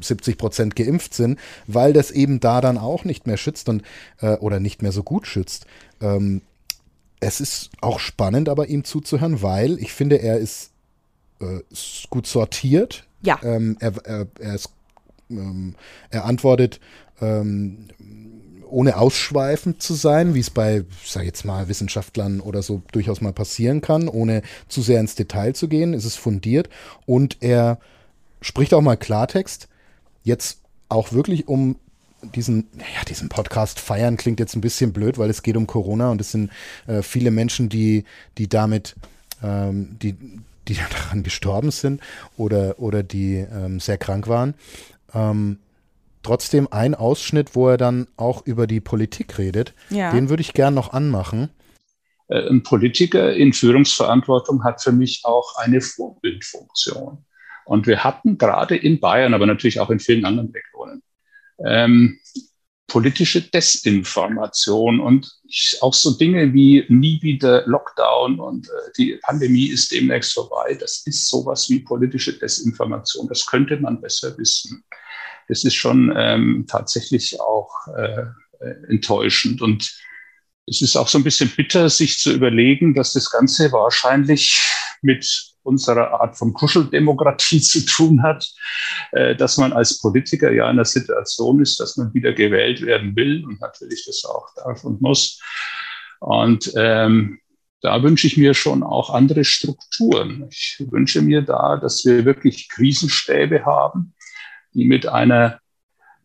70 0.00 0.38
Prozent 0.38 0.76
geimpft 0.76 1.14
sind, 1.14 1.38
weil 1.66 1.92
das 1.92 2.10
eben 2.10 2.40
da 2.40 2.60
dann 2.60 2.78
auch 2.78 3.04
nicht 3.04 3.26
mehr 3.26 3.36
schützt 3.36 3.68
und 3.68 3.82
äh, 4.20 4.36
oder 4.36 4.60
nicht 4.60 4.82
mehr 4.82 4.92
so 4.92 5.02
gut 5.02 5.26
schützt. 5.26 5.66
Ähm, 6.00 6.42
es 7.20 7.40
ist 7.40 7.70
auch 7.80 7.98
spannend, 7.98 8.48
aber 8.48 8.68
ihm 8.68 8.84
zuzuhören, 8.84 9.42
weil 9.42 9.78
ich 9.78 9.92
finde, 9.92 10.16
er 10.16 10.38
ist 10.38 10.72
äh, 11.40 11.60
gut 12.10 12.26
sortiert. 12.26 13.06
Ja. 13.22 13.38
Ähm, 13.42 13.76
er, 13.80 13.94
er, 14.04 14.26
er, 14.38 14.54
ist 14.54 14.70
ähm, 15.30 15.74
er 16.10 16.24
antwortet 16.24 16.80
ähm, 17.20 17.88
ohne 18.68 18.96
ausschweifend 18.96 19.80
zu 19.80 19.94
sein, 19.94 20.34
wie 20.34 20.40
es 20.40 20.50
bei, 20.50 20.84
sag 21.04 21.24
jetzt 21.24 21.44
mal, 21.44 21.68
Wissenschaftlern 21.68 22.40
oder 22.40 22.62
so 22.62 22.82
durchaus 22.92 23.20
mal 23.20 23.32
passieren 23.32 23.80
kann, 23.80 24.08
ohne 24.08 24.42
zu 24.68 24.82
sehr 24.82 25.00
ins 25.00 25.14
Detail 25.14 25.54
zu 25.54 25.68
gehen, 25.68 25.94
ist 25.94 26.04
es 26.04 26.16
fundiert 26.16 26.68
und 27.06 27.38
er 27.40 27.78
spricht 28.40 28.74
auch 28.74 28.82
mal 28.82 28.96
Klartext. 28.96 29.68
Jetzt 30.24 30.60
auch 30.88 31.12
wirklich 31.12 31.48
um 31.48 31.76
diesen, 32.34 32.68
ja, 32.78 33.04
diesen 33.08 33.28
Podcast 33.28 33.80
feiern 33.80 34.16
klingt 34.16 34.40
jetzt 34.40 34.54
ein 34.54 34.60
bisschen 34.60 34.92
blöd, 34.92 35.18
weil 35.18 35.30
es 35.30 35.42
geht 35.42 35.56
um 35.56 35.66
Corona 35.66 36.10
und 36.10 36.20
es 36.20 36.32
sind 36.32 36.50
äh, 36.86 37.02
viele 37.02 37.30
Menschen, 37.30 37.68
die, 37.68 38.04
die 38.38 38.48
damit, 38.48 38.94
ähm, 39.42 39.96
die, 40.00 40.16
die 40.68 40.74
daran 40.90 41.22
gestorben 41.22 41.70
sind 41.70 42.00
oder, 42.36 42.78
oder 42.78 43.02
die 43.02 43.36
ähm, 43.36 43.80
sehr 43.80 43.98
krank 43.98 44.28
waren. 44.28 44.54
Ähm, 45.14 45.58
trotzdem 46.22 46.68
ein 46.70 46.94
Ausschnitt, 46.94 47.54
wo 47.54 47.68
er 47.68 47.76
dann 47.76 48.08
auch 48.16 48.44
über 48.46 48.66
die 48.66 48.80
Politik 48.80 49.38
redet. 49.38 49.74
Ja. 49.90 50.10
Den 50.10 50.28
würde 50.28 50.40
ich 50.40 50.52
gern 50.52 50.74
noch 50.74 50.92
anmachen. 50.92 51.50
Äh, 52.28 52.48
ein 52.48 52.62
Politiker 52.62 53.32
in 53.32 53.52
Führungsverantwortung 53.52 54.64
hat 54.64 54.82
für 54.82 54.92
mich 54.92 55.22
auch 55.24 55.56
eine 55.56 55.80
Vorbildfunktion. 55.80 57.24
Und 57.64 57.86
wir 57.86 58.04
hatten 58.04 58.38
gerade 58.38 58.76
in 58.76 59.00
Bayern, 59.00 59.34
aber 59.34 59.46
natürlich 59.46 59.80
auch 59.80 59.90
in 59.90 59.98
vielen 59.98 60.24
anderen 60.24 60.52
Regionen, 60.52 61.02
ähm, 61.64 62.18
politische 62.88 63.42
Desinformation 63.42 65.00
und 65.00 65.30
auch 65.80 65.94
so 65.94 66.12
Dinge 66.12 66.52
wie 66.52 66.84
nie 66.88 67.20
wieder 67.20 67.66
Lockdown 67.66 68.38
und 68.38 68.68
äh, 68.68 68.92
die 68.96 69.18
Pandemie 69.22 69.66
ist 69.66 69.90
demnächst 69.90 70.34
vorbei. 70.34 70.76
Das 70.78 71.02
ist 71.06 71.28
sowas 71.28 71.68
wie 71.68 71.80
politische 71.80 72.38
Desinformation. 72.38 73.28
Das 73.28 73.44
könnte 73.46 73.76
man 73.78 74.00
besser 74.00 74.38
wissen. 74.38 74.84
Das 75.48 75.64
ist 75.64 75.74
schon 75.74 76.12
ähm, 76.16 76.66
tatsächlich 76.68 77.40
auch 77.40 77.70
äh, 77.96 78.26
enttäuschend 78.88 79.62
und 79.62 80.00
es 80.68 80.82
ist 80.82 80.96
auch 80.96 81.06
so 81.06 81.18
ein 81.18 81.24
bisschen 81.24 81.50
bitter, 81.50 81.88
sich 81.88 82.18
zu 82.18 82.32
überlegen, 82.32 82.94
dass 82.94 83.12
das 83.12 83.30
Ganze 83.30 83.70
wahrscheinlich 83.70 84.60
mit 85.00 85.54
unserer 85.66 86.20
Art 86.20 86.36
von 86.36 86.52
Kuscheldemokratie 86.52 87.60
zu 87.62 87.84
tun 87.84 88.22
hat, 88.22 88.48
äh, 89.12 89.34
dass 89.34 89.56
man 89.56 89.72
als 89.72 90.00
Politiker 90.00 90.52
ja 90.52 90.70
in 90.70 90.76
der 90.76 90.84
Situation 90.84 91.60
ist, 91.60 91.80
dass 91.80 91.96
man 91.96 92.14
wieder 92.14 92.32
gewählt 92.32 92.80
werden 92.82 93.16
will 93.16 93.44
und 93.44 93.60
natürlich 93.60 94.04
das 94.06 94.24
auch 94.24 94.48
darf 94.54 94.84
und 94.84 95.00
muss. 95.00 95.40
Und 96.20 96.72
ähm, 96.76 97.40
da 97.82 98.02
wünsche 98.02 98.26
ich 98.26 98.36
mir 98.36 98.54
schon 98.54 98.82
auch 98.82 99.10
andere 99.10 99.44
Strukturen. 99.44 100.46
Ich 100.50 100.82
wünsche 100.90 101.22
mir 101.22 101.42
da, 101.42 101.76
dass 101.76 102.04
wir 102.04 102.24
wirklich 102.24 102.68
Krisenstäbe 102.68 103.64
haben, 103.64 104.14
die 104.72 104.86
mit 104.86 105.06
einer, 105.06 105.60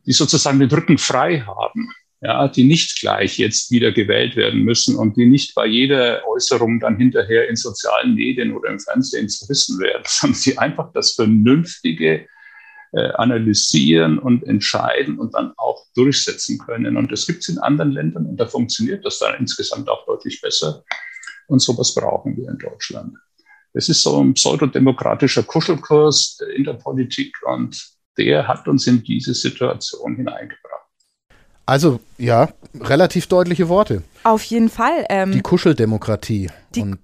die 0.06 0.14
sozusagen 0.14 0.60
den 0.60 0.72
Rücken 0.72 0.98
frei 0.98 1.42
haben 1.42 1.94
ja, 2.22 2.48
die 2.48 2.64
nicht 2.64 3.00
gleich 3.00 3.40
jetzt 3.40 3.72
wieder 3.72 3.92
gewählt 3.92 4.36
werden 4.36 4.62
müssen 4.62 4.96
und 4.96 5.18
die 5.18 5.26
nicht 5.26 5.56
bei 5.56 5.66
jeder 5.66 6.28
Äußerung 6.28 6.80
dann 6.80 6.98
hinterher 6.98 7.50
in 7.50 7.56
sozialen 7.56 8.14
Medien 8.14 8.56
oder 8.56 8.70
im 8.70 8.80
Fernsehen 8.80 9.28
zerrissen 9.28 9.80
werden, 9.80 10.04
sondern 10.06 10.40
die 10.46 10.58
einfach 10.58 10.92
das 10.94 11.14
Vernünftige 11.14 12.28
äh, 12.94 13.12
analysieren 13.14 14.20
und 14.20 14.44
entscheiden 14.44 15.18
und 15.18 15.34
dann 15.34 15.54
auch 15.58 15.88
durchsetzen 15.96 16.60
können. 16.60 16.96
Und 16.96 17.12
das 17.12 17.26
gibt 17.26 17.40
es 17.40 17.50
in 17.50 17.58
anderen 17.58 17.92
Ländern 17.92 18.28
und 18.28 18.38
da 18.38 18.46
funktioniert 18.46 19.04
das 19.04 19.18
dann 19.18 19.40
insgesamt 19.40 19.90
auch 19.90 20.06
deutlich 20.06 20.42
besser. 20.42 20.84
Und 21.48 21.60
sowas 21.60 21.96
brauchen 21.96 22.38
wir 22.38 22.50
in 22.50 22.58
Deutschland. 22.60 23.18
Es 23.74 23.90
ist 23.90 24.04
so 24.04 24.22
ein 24.22 24.34
pseudodemokratischer 24.34 25.44
Kuschelkurs 25.44 26.40
in 26.56 26.66
der 26.66 26.74
Politik 26.74 27.36
und 27.46 27.82
der 28.18 28.48
hat 28.48 28.68
uns 28.68 28.86
in 28.86 29.02
diese 29.02 29.34
Situation 29.34 30.18
hineingebracht. 30.18 30.81
Also, 31.72 32.02
ja, 32.18 32.50
relativ 32.82 33.28
deutliche 33.28 33.70
Worte. 33.70 34.04
Auf 34.26 34.44
jeden 34.44 34.68
Fall. 34.68 35.06
Ähm, 35.08 35.32
die 35.32 35.40
Kuscheldemokratie. 35.40 36.50
Die 36.76 36.82
Und 36.82 37.00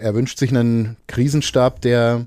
er 0.00 0.16
wünscht 0.16 0.36
sich 0.36 0.50
einen 0.50 0.96
Krisenstab, 1.06 1.80
der 1.80 2.26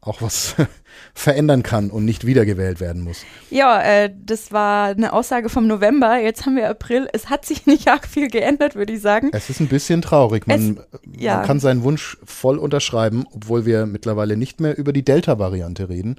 auch 0.00 0.22
was 0.22 0.54
verändern 1.14 1.62
kann 1.62 1.90
und 1.90 2.06
nicht 2.06 2.24
wiedergewählt 2.24 2.80
werden 2.80 3.02
muss. 3.02 3.26
Ja, 3.50 3.82
äh, 3.82 4.10
das 4.24 4.52
war 4.52 4.86
eine 4.86 5.12
Aussage 5.12 5.50
vom 5.50 5.66
November. 5.66 6.16
Jetzt 6.16 6.46
haben 6.46 6.56
wir 6.56 6.70
April. 6.70 7.10
Es 7.12 7.28
hat 7.28 7.44
sich 7.44 7.66
nicht 7.66 7.88
arg 7.92 8.06
viel 8.06 8.28
geändert, 8.28 8.74
würde 8.74 8.94
ich 8.94 9.02
sagen. 9.02 9.28
Es 9.34 9.50
ist 9.50 9.60
ein 9.60 9.68
bisschen 9.68 10.00
traurig. 10.00 10.46
Man, 10.46 10.78
es, 10.78 11.20
ja. 11.20 11.36
man, 11.36 11.46
kann 11.46 11.60
seinen 11.60 11.82
Wunsch 11.82 12.16
voll 12.24 12.56
unterschreiben, 12.56 13.26
obwohl 13.34 13.66
wir 13.66 13.84
mittlerweile 13.84 14.38
nicht 14.38 14.60
mehr 14.60 14.78
über 14.78 14.94
die 14.94 15.04
Delta-Variante 15.04 15.90
reden. 15.90 16.16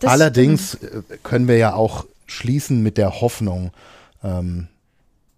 Das 0.00 0.12
Allerdings 0.12 0.78
stimmt. 0.78 1.10
Äh, 1.10 1.18
können 1.22 1.46
wir 1.46 1.58
ja 1.58 1.74
auch 1.74 2.06
schließen 2.26 2.82
mit 2.82 2.98
der 2.98 3.20
Hoffnung, 3.20 3.72
ähm, 4.22 4.68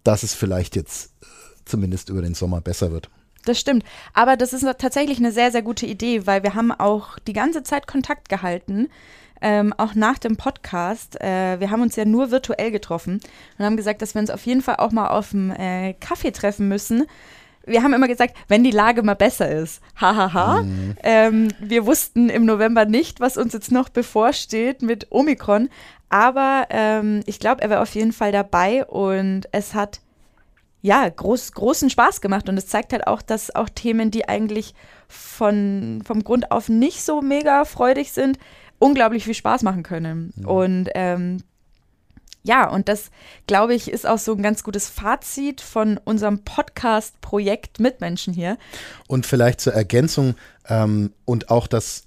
dass 0.02 0.22
es 0.22 0.34
vielleicht 0.34 0.76
jetzt 0.76 1.12
äh, 1.22 1.26
zumindest 1.64 2.08
über 2.08 2.22
den 2.22 2.34
Sommer 2.34 2.60
besser 2.60 2.92
wird. 2.92 3.08
Das 3.44 3.60
stimmt. 3.60 3.84
Aber 4.12 4.36
das 4.36 4.52
ist 4.52 4.66
tatsächlich 4.78 5.18
eine 5.18 5.32
sehr, 5.32 5.52
sehr 5.52 5.62
gute 5.62 5.86
Idee, 5.86 6.26
weil 6.26 6.42
wir 6.42 6.54
haben 6.54 6.72
auch 6.72 7.18
die 7.26 7.32
ganze 7.32 7.62
Zeit 7.62 7.86
Kontakt 7.86 8.28
gehalten. 8.28 8.88
Ähm, 9.40 9.74
auch 9.76 9.94
nach 9.94 10.18
dem 10.18 10.36
Podcast. 10.36 11.20
Äh, 11.20 11.60
wir 11.60 11.70
haben 11.70 11.82
uns 11.82 11.96
ja 11.96 12.04
nur 12.04 12.30
virtuell 12.30 12.70
getroffen 12.70 13.20
und 13.58 13.64
haben 13.64 13.76
gesagt, 13.76 14.00
dass 14.00 14.14
wir 14.14 14.20
uns 14.20 14.30
auf 14.30 14.46
jeden 14.46 14.62
Fall 14.62 14.76
auch 14.76 14.92
mal 14.92 15.08
auf 15.08 15.30
dem 15.30 15.50
äh, 15.50 15.92
Kaffee 15.94 16.30
treffen 16.30 16.68
müssen. 16.68 17.04
Wir 17.66 17.82
haben 17.82 17.94
immer 17.94 18.08
gesagt, 18.08 18.36
wenn 18.48 18.62
die 18.62 18.70
Lage 18.70 19.02
mal 19.02 19.16
besser 19.16 19.50
ist. 19.50 19.82
Hahaha. 20.00 20.32
Ha, 20.32 20.54
ha. 20.56 20.62
mhm. 20.62 20.96
ähm, 21.02 21.48
wir 21.60 21.84
wussten 21.84 22.28
im 22.28 22.46
November 22.46 22.84
nicht, 22.84 23.20
was 23.20 23.36
uns 23.36 23.52
jetzt 23.52 23.72
noch 23.72 23.88
bevorsteht 23.88 24.82
mit 24.82 25.08
Omikron. 25.10 25.68
Aber 26.14 26.68
ähm, 26.70 27.24
ich 27.26 27.40
glaube, 27.40 27.60
er 27.62 27.70
war 27.70 27.82
auf 27.82 27.92
jeden 27.96 28.12
Fall 28.12 28.30
dabei 28.30 28.84
und 28.84 29.48
es 29.50 29.74
hat 29.74 30.00
ja 30.80 31.08
groß, 31.08 31.50
großen 31.50 31.90
Spaß 31.90 32.20
gemacht. 32.20 32.48
Und 32.48 32.56
es 32.56 32.68
zeigt 32.68 32.92
halt 32.92 33.08
auch, 33.08 33.20
dass 33.20 33.52
auch 33.52 33.68
Themen, 33.68 34.12
die 34.12 34.28
eigentlich 34.28 34.74
von, 35.08 36.04
vom 36.06 36.22
Grund 36.22 36.52
auf 36.52 36.68
nicht 36.68 37.02
so 37.02 37.20
mega 37.20 37.64
freudig 37.64 38.12
sind, 38.12 38.38
unglaublich 38.78 39.24
viel 39.24 39.34
Spaß 39.34 39.64
machen 39.64 39.82
können. 39.82 40.32
Mhm. 40.36 40.46
Und 40.46 40.88
ähm, 40.94 41.38
ja, 42.44 42.70
und 42.70 42.88
das, 42.88 43.10
glaube 43.48 43.74
ich, 43.74 43.90
ist 43.90 44.06
auch 44.06 44.18
so 44.18 44.34
ein 44.34 44.42
ganz 44.42 44.62
gutes 44.62 44.88
Fazit 44.88 45.60
von 45.60 45.98
unserem 46.04 46.44
Podcast-Projekt 46.44 47.80
Mitmenschen 47.80 48.32
hier. 48.32 48.56
Und 49.08 49.26
vielleicht 49.26 49.60
zur 49.60 49.72
Ergänzung 49.72 50.36
ähm, 50.68 51.12
und 51.24 51.50
auch 51.50 51.66
das 51.66 52.03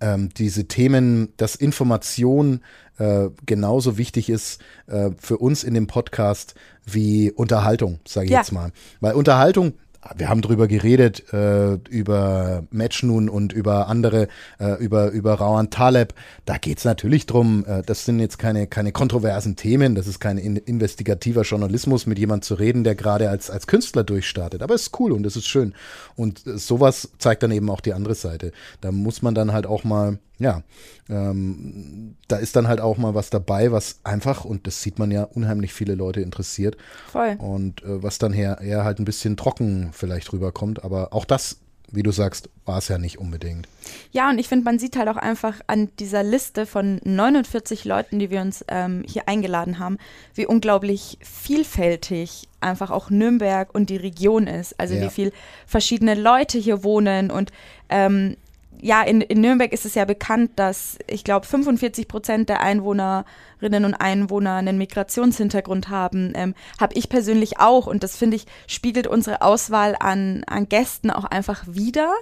ähm, 0.00 0.30
diese 0.36 0.66
Themen, 0.66 1.32
dass 1.36 1.54
Information 1.54 2.60
äh, 2.98 3.28
genauso 3.46 3.98
wichtig 3.98 4.28
ist 4.28 4.60
äh, 4.86 5.10
für 5.18 5.38
uns 5.38 5.64
in 5.64 5.74
dem 5.74 5.86
Podcast 5.86 6.54
wie 6.84 7.30
Unterhaltung, 7.32 8.00
sage 8.06 8.26
ich 8.26 8.32
ja. 8.32 8.38
jetzt 8.38 8.52
mal. 8.52 8.72
Weil 9.00 9.14
Unterhaltung 9.14 9.74
wir 10.16 10.28
haben 10.28 10.40
drüber 10.40 10.66
geredet, 10.66 11.30
äh, 11.32 11.74
über 11.90 12.64
Matchnun 12.70 13.28
und 13.28 13.52
über 13.52 13.88
andere, 13.88 14.28
äh, 14.58 14.82
über, 14.82 15.10
über 15.10 15.34
Rawan 15.34 15.70
Taleb. 15.70 16.14
Da 16.46 16.56
geht's 16.56 16.84
natürlich 16.84 17.26
drum. 17.26 17.64
Äh, 17.66 17.82
das 17.82 18.06
sind 18.06 18.18
jetzt 18.18 18.38
keine, 18.38 18.66
keine 18.66 18.92
kontroversen 18.92 19.56
Themen, 19.56 19.94
das 19.94 20.06
ist 20.06 20.18
kein 20.18 20.38
in, 20.38 20.56
investigativer 20.56 21.42
Journalismus, 21.42 22.06
mit 22.06 22.18
jemand 22.18 22.44
zu 22.44 22.54
reden, 22.54 22.82
der 22.82 22.94
gerade 22.94 23.28
als, 23.28 23.50
als 23.50 23.66
Künstler 23.66 24.02
durchstartet. 24.02 24.62
Aber 24.62 24.74
es 24.74 24.82
ist 24.82 25.00
cool 25.00 25.12
und 25.12 25.26
es 25.26 25.36
ist 25.36 25.46
schön. 25.46 25.74
Und 26.16 26.42
sowas 26.44 27.10
zeigt 27.18 27.42
dann 27.42 27.52
eben 27.52 27.68
auch 27.68 27.80
die 27.80 27.92
andere 27.92 28.14
Seite. 28.14 28.52
Da 28.80 28.92
muss 28.92 29.20
man 29.20 29.34
dann 29.34 29.52
halt 29.52 29.66
auch 29.66 29.84
mal 29.84 30.18
ja, 30.40 30.62
ähm, 31.10 32.16
da 32.28 32.36
ist 32.36 32.56
dann 32.56 32.66
halt 32.66 32.80
auch 32.80 32.96
mal 32.96 33.14
was 33.14 33.28
dabei, 33.28 33.72
was 33.72 34.00
einfach, 34.04 34.46
und 34.46 34.66
das 34.66 34.82
sieht 34.82 34.98
man 34.98 35.10
ja, 35.10 35.24
unheimlich 35.24 35.74
viele 35.74 35.94
Leute 35.94 36.22
interessiert. 36.22 36.78
Voll. 37.12 37.36
Und 37.38 37.82
äh, 37.84 38.02
was 38.02 38.18
dann 38.18 38.32
her, 38.32 38.58
eher 38.62 38.82
halt 38.82 38.98
ein 38.98 39.04
bisschen 39.04 39.36
trocken 39.36 39.90
vielleicht 39.92 40.32
rüberkommt. 40.32 40.82
Aber 40.82 41.12
auch 41.12 41.26
das, 41.26 41.58
wie 41.92 42.02
du 42.02 42.10
sagst, 42.10 42.48
war 42.64 42.78
es 42.78 42.88
ja 42.88 42.96
nicht 42.96 43.18
unbedingt. 43.18 43.68
Ja, 44.12 44.30
und 44.30 44.38
ich 44.38 44.48
finde, 44.48 44.64
man 44.64 44.78
sieht 44.78 44.96
halt 44.96 45.08
auch 45.08 45.18
einfach 45.18 45.60
an 45.66 45.90
dieser 45.98 46.22
Liste 46.22 46.64
von 46.64 47.02
49 47.04 47.84
Leuten, 47.84 48.18
die 48.18 48.30
wir 48.30 48.40
uns 48.40 48.64
ähm, 48.68 49.04
hier 49.06 49.28
eingeladen 49.28 49.78
haben, 49.78 49.98
wie 50.34 50.46
unglaublich 50.46 51.18
vielfältig 51.20 52.48
einfach 52.62 52.90
auch 52.90 53.10
Nürnberg 53.10 53.74
und 53.74 53.90
die 53.90 53.98
Region 53.98 54.46
ist. 54.46 54.80
Also 54.80 54.94
ja. 54.94 55.02
wie 55.02 55.10
viele 55.10 55.32
verschiedene 55.66 56.14
Leute 56.14 56.56
hier 56.56 56.82
wohnen 56.82 57.30
und 57.30 57.52
ähm, 57.90 58.36
ja, 58.82 59.02
in, 59.02 59.20
in 59.20 59.40
Nürnberg 59.40 59.72
ist 59.72 59.84
es 59.84 59.94
ja 59.94 60.04
bekannt, 60.04 60.52
dass 60.56 60.98
ich 61.06 61.24
glaube 61.24 61.46
45 61.46 62.08
Prozent 62.08 62.48
der 62.48 62.60
Einwohnerinnen 62.60 63.84
und 63.84 63.94
Einwohner 63.94 64.54
einen 64.54 64.78
Migrationshintergrund 64.78 65.88
haben. 65.88 66.32
Ähm, 66.34 66.54
Habe 66.80 66.94
ich 66.94 67.08
persönlich 67.08 67.58
auch 67.58 67.86
und 67.86 68.02
das 68.02 68.16
finde 68.16 68.36
ich 68.36 68.46
spiegelt 68.66 69.06
unsere 69.06 69.42
Auswahl 69.42 69.96
an, 69.98 70.44
an 70.46 70.68
Gästen 70.68 71.10
auch 71.10 71.24
einfach 71.24 71.64
wieder. 71.66 72.12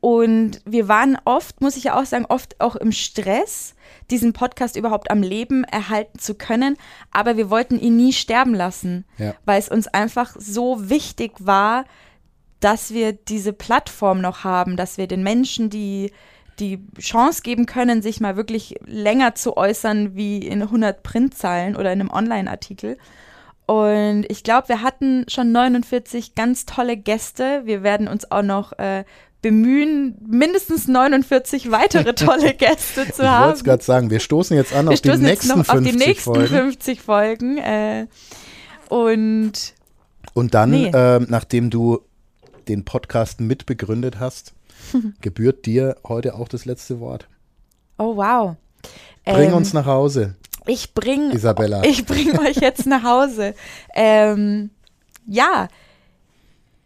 Und 0.00 0.62
wir 0.64 0.88
waren 0.88 1.18
oft, 1.26 1.60
muss 1.60 1.76
ich 1.76 1.84
ja 1.84 2.00
auch 2.00 2.06
sagen, 2.06 2.24
oft 2.26 2.58
auch 2.58 2.74
im 2.74 2.90
Stress, 2.90 3.74
diesen 4.10 4.32
Podcast 4.32 4.76
überhaupt 4.76 5.10
am 5.10 5.22
Leben 5.22 5.62
erhalten 5.64 6.18
zu 6.18 6.34
können. 6.34 6.78
Aber 7.10 7.36
wir 7.36 7.50
wollten 7.50 7.78
ihn 7.78 7.96
nie 7.96 8.14
sterben 8.14 8.54
lassen, 8.54 9.04
ja. 9.18 9.34
weil 9.44 9.58
es 9.58 9.68
uns 9.68 9.88
einfach 9.88 10.34
so 10.38 10.88
wichtig 10.88 11.32
war, 11.38 11.84
dass 12.60 12.92
wir 12.92 13.12
diese 13.12 13.52
Plattform 13.52 14.20
noch 14.20 14.44
haben, 14.44 14.76
dass 14.76 14.98
wir 14.98 15.06
den 15.06 15.22
Menschen, 15.22 15.70
die 15.70 16.12
die 16.58 16.84
Chance 16.98 17.42
geben 17.42 17.66
können, 17.66 18.02
sich 18.02 18.20
mal 18.20 18.36
wirklich 18.36 18.74
länger 18.84 19.34
zu 19.34 19.56
äußern 19.56 20.14
wie 20.14 20.38
in 20.38 20.62
100 20.62 21.02
Printzeilen 21.02 21.74
oder 21.74 21.92
in 21.92 22.00
einem 22.00 22.10
Online-Artikel. 22.10 22.98
Und 23.66 24.26
ich 24.28 24.42
glaube, 24.42 24.68
wir 24.68 24.82
hatten 24.82 25.24
schon 25.28 25.52
49 25.52 26.34
ganz 26.34 26.66
tolle 26.66 26.96
Gäste. 26.96 27.62
Wir 27.64 27.82
werden 27.82 28.08
uns 28.08 28.30
auch 28.30 28.42
noch 28.42 28.72
äh, 28.78 29.04
bemühen, 29.42 30.18
mindestens 30.26 30.86
49 30.86 31.70
weitere 31.70 32.14
tolle 32.14 32.52
Gäste 32.58 33.10
zu 33.10 33.22
ich 33.22 33.28
haben. 33.28 33.42
Ich 33.42 33.46
wollte 33.46 33.58
es 33.58 33.64
gerade 33.64 33.82
sagen, 33.84 34.10
wir 34.10 34.20
stoßen 34.20 34.56
jetzt 34.56 34.74
an 34.74 34.86
wir 34.86 34.92
auf, 34.92 35.00
die 35.00 35.16
nächsten, 35.16 35.64
50 35.64 35.74
auf 35.74 35.82
die 35.82 35.92
nächsten 35.96 36.34
Folgen. 36.34 36.48
50 36.48 37.00
Folgen. 37.00 37.58
Äh, 37.58 38.06
und 38.88 39.52
und 40.34 40.54
dann, 40.54 40.70
nee. 40.70 40.88
äh, 40.88 41.20
nachdem 41.28 41.70
du 41.70 42.00
den 42.70 42.84
Podcast 42.84 43.40
mitbegründet 43.40 44.18
hast, 44.18 44.54
gebührt 45.20 45.66
dir 45.66 45.96
heute 46.06 46.34
auch 46.34 46.48
das 46.48 46.64
letzte 46.64 47.00
Wort. 47.00 47.28
Oh, 47.98 48.16
wow. 48.16 48.56
Bring 49.24 49.50
ähm, 49.50 49.54
uns 49.54 49.72
nach 49.72 49.86
Hause. 49.86 50.36
Ich 50.66 50.94
bring, 50.94 51.30
Isabella. 51.32 51.82
Ich 51.84 52.06
bring 52.06 52.38
euch 52.38 52.56
jetzt 52.56 52.86
nach 52.86 53.02
Hause. 53.02 53.54
Ähm, 53.94 54.70
ja, 55.26 55.68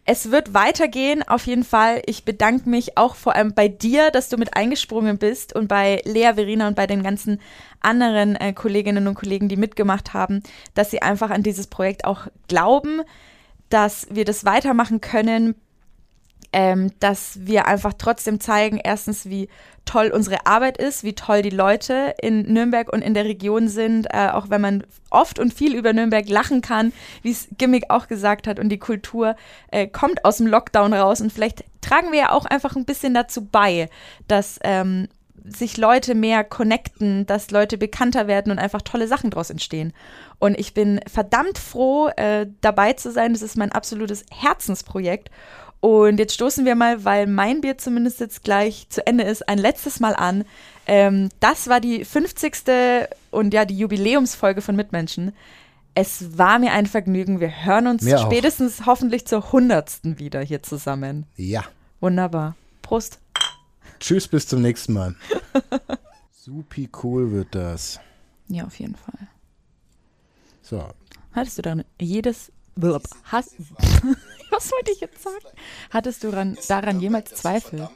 es 0.05 0.31
wird 0.31 0.53
weitergehen, 0.53 1.23
auf 1.27 1.47
jeden 1.47 1.63
Fall. 1.63 2.01
Ich 2.05 2.25
bedanke 2.25 2.69
mich 2.69 2.97
auch 2.97 3.15
vor 3.15 3.35
allem 3.35 3.53
bei 3.53 3.67
dir, 3.67 4.11
dass 4.11 4.29
du 4.29 4.37
mit 4.37 4.55
eingesprungen 4.55 5.17
bist 5.17 5.55
und 5.55 5.67
bei 5.67 6.01
Lea, 6.05 6.33
Verena 6.35 6.67
und 6.67 6.75
bei 6.75 6.85
den 6.85 7.01
ganzen 7.01 7.41
anderen 7.79 8.35
äh, 8.35 8.53
Kolleginnen 8.53 9.07
und 9.07 9.15
Kollegen, 9.15 9.49
die 9.49 9.55
mitgemacht 9.55 10.13
haben, 10.13 10.41
dass 10.73 10.91
sie 10.91 11.01
einfach 11.01 11.31
an 11.31 11.43
dieses 11.43 11.67
Projekt 11.67 12.05
auch 12.05 12.27
glauben, 12.47 13.01
dass 13.69 14.07
wir 14.11 14.25
das 14.25 14.45
weitermachen 14.45 15.01
können, 15.01 15.55
ähm, 16.55 16.91
dass 17.01 17.37
wir 17.41 17.67
einfach 17.67 17.91
trotzdem 17.97 18.39
zeigen, 18.39 18.79
erstens, 18.81 19.25
wie 19.25 19.49
toll 19.83 20.09
unsere 20.13 20.45
Arbeit 20.45 20.77
ist, 20.77 21.03
wie 21.03 21.11
toll 21.11 21.41
die 21.41 21.49
Leute 21.49 22.15
in 22.21 22.43
Nürnberg 22.53 22.91
und 22.93 23.01
in 23.01 23.13
der 23.13 23.25
Region 23.25 23.67
sind, 23.67 24.07
äh, 24.13 24.29
auch 24.31 24.49
wenn 24.49 24.61
man 24.61 24.83
oft 25.09 25.37
und 25.37 25.53
viel 25.53 25.75
über 25.75 25.91
Nürnberg 25.91 26.29
lachen 26.29 26.61
kann, 26.61 26.93
wie 27.23 27.31
es 27.31 27.49
Gimmick 27.57 27.89
auch 27.89 28.07
gesagt 28.07 28.47
hat, 28.47 28.57
und 28.57 28.69
die 28.69 28.79
Kultur 28.79 29.35
äh, 29.69 29.85
kommt 29.85 30.23
aus 30.23 30.37
dem 30.37 30.47
Lockdown 30.47 30.93
raus 30.93 31.19
und 31.19 31.33
vielleicht 31.33 31.65
tragen 31.81 32.13
wir 32.13 32.19
ja 32.19 32.31
auch 32.31 32.45
einfach 32.45 32.77
ein 32.77 32.85
bisschen 32.85 33.13
dazu 33.13 33.43
bei, 33.43 33.89
dass 34.29 34.57
ähm, 34.63 35.09
sich 35.43 35.75
Leute 35.75 36.15
mehr 36.15 36.45
connecten, 36.45 37.25
dass 37.25 37.51
Leute 37.51 37.77
bekannter 37.77 38.27
werden 38.27 38.51
und 38.53 38.59
einfach 38.59 38.81
tolle 38.81 39.09
Sachen 39.09 39.29
daraus 39.29 39.49
entstehen. 39.49 39.91
Und 40.39 40.57
ich 40.57 40.73
bin 40.73 41.01
verdammt 41.05 41.57
froh, 41.57 42.07
äh, 42.15 42.47
dabei 42.61 42.93
zu 42.93 43.11
sein. 43.11 43.33
Das 43.33 43.41
ist 43.41 43.57
mein 43.57 43.73
absolutes 43.73 44.25
Herzensprojekt. 44.31 45.29
Und 45.85 46.17
jetzt 46.17 46.33
stoßen 46.33 46.65
wir 46.65 46.73
mal, 46.73 47.05
weil 47.05 47.27
mein 47.27 47.61
Bier 47.61 47.77
zumindest 47.77 48.19
jetzt 48.19 48.43
gleich 48.43 48.87
zu 48.89 49.05
Ende 49.05 49.23
ist, 49.23 49.47
ein 49.47 49.59
letztes 49.59 49.99
Mal 49.99 50.15
an. 50.15 50.43
Ähm, 50.87 51.29
das 51.41 51.67
war 51.67 51.79
die 51.79 52.03
50. 52.03 52.53
und 53.29 53.53
ja, 53.53 53.65
die 53.65 53.77
Jubiläumsfolge 53.77 54.63
von 54.63 54.75
Mitmenschen. 54.75 55.31
Es 55.93 56.39
war 56.39 56.57
mir 56.57 56.71
ein 56.71 56.87
Vergnügen. 56.87 57.39
Wir 57.39 57.65
hören 57.65 57.85
uns 57.85 58.01
mir 58.01 58.17
spätestens 58.17 58.81
auch. 58.81 58.85
hoffentlich 58.87 59.27
zur 59.27 59.45
100. 59.45 59.99
wieder 60.17 60.41
hier 60.41 60.63
zusammen. 60.63 61.27
Ja. 61.35 61.63
Wunderbar. 61.99 62.55
Prost. 62.81 63.19
Tschüss, 63.99 64.27
bis 64.27 64.47
zum 64.47 64.63
nächsten 64.63 64.93
Mal. 64.93 65.15
Supi 66.31 66.89
cool 67.03 67.31
wird 67.31 67.53
das. 67.53 67.99
Ja, 68.47 68.65
auf 68.65 68.79
jeden 68.79 68.95
Fall. 68.95 69.27
So. 70.63 70.83
Hattest 71.31 71.59
du 71.59 71.61
dann 71.61 71.83
jedes 72.01 72.51
Hast, 73.23 73.55
was 74.51 74.71
wollte 74.71 74.91
ich 74.91 74.99
jetzt 74.99 75.23
sagen? 75.23 75.45
Hattest 75.89 76.23
du 76.23 76.31
daran, 76.31 76.57
daran 76.67 76.99
jemals 76.99 77.33
Zweifel? 77.33 77.79
Ja. 77.79 77.89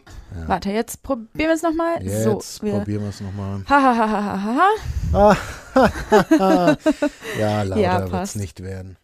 Warte, 0.48 0.70
jetzt 0.72 1.04
probieren 1.04 1.50
wir 1.50 1.54
es 1.54 1.64
nochmal. 1.64 2.02
Jetzt 2.04 2.24
so, 2.24 2.38
probieren 2.60 3.02
wir 3.02 3.10
es 3.10 3.20
nochmal. 3.20 3.64
Ha, 3.68 3.82
ha, 3.82 3.98
ha, 3.98 4.12
ha, 4.12 4.54
ha. 4.54 4.68
ja, 7.40 7.64
lauter 7.64 7.82
ja, 7.82 8.12
wird 8.12 8.24
es 8.24 8.36
nicht 8.36 8.62
werden. 8.62 8.98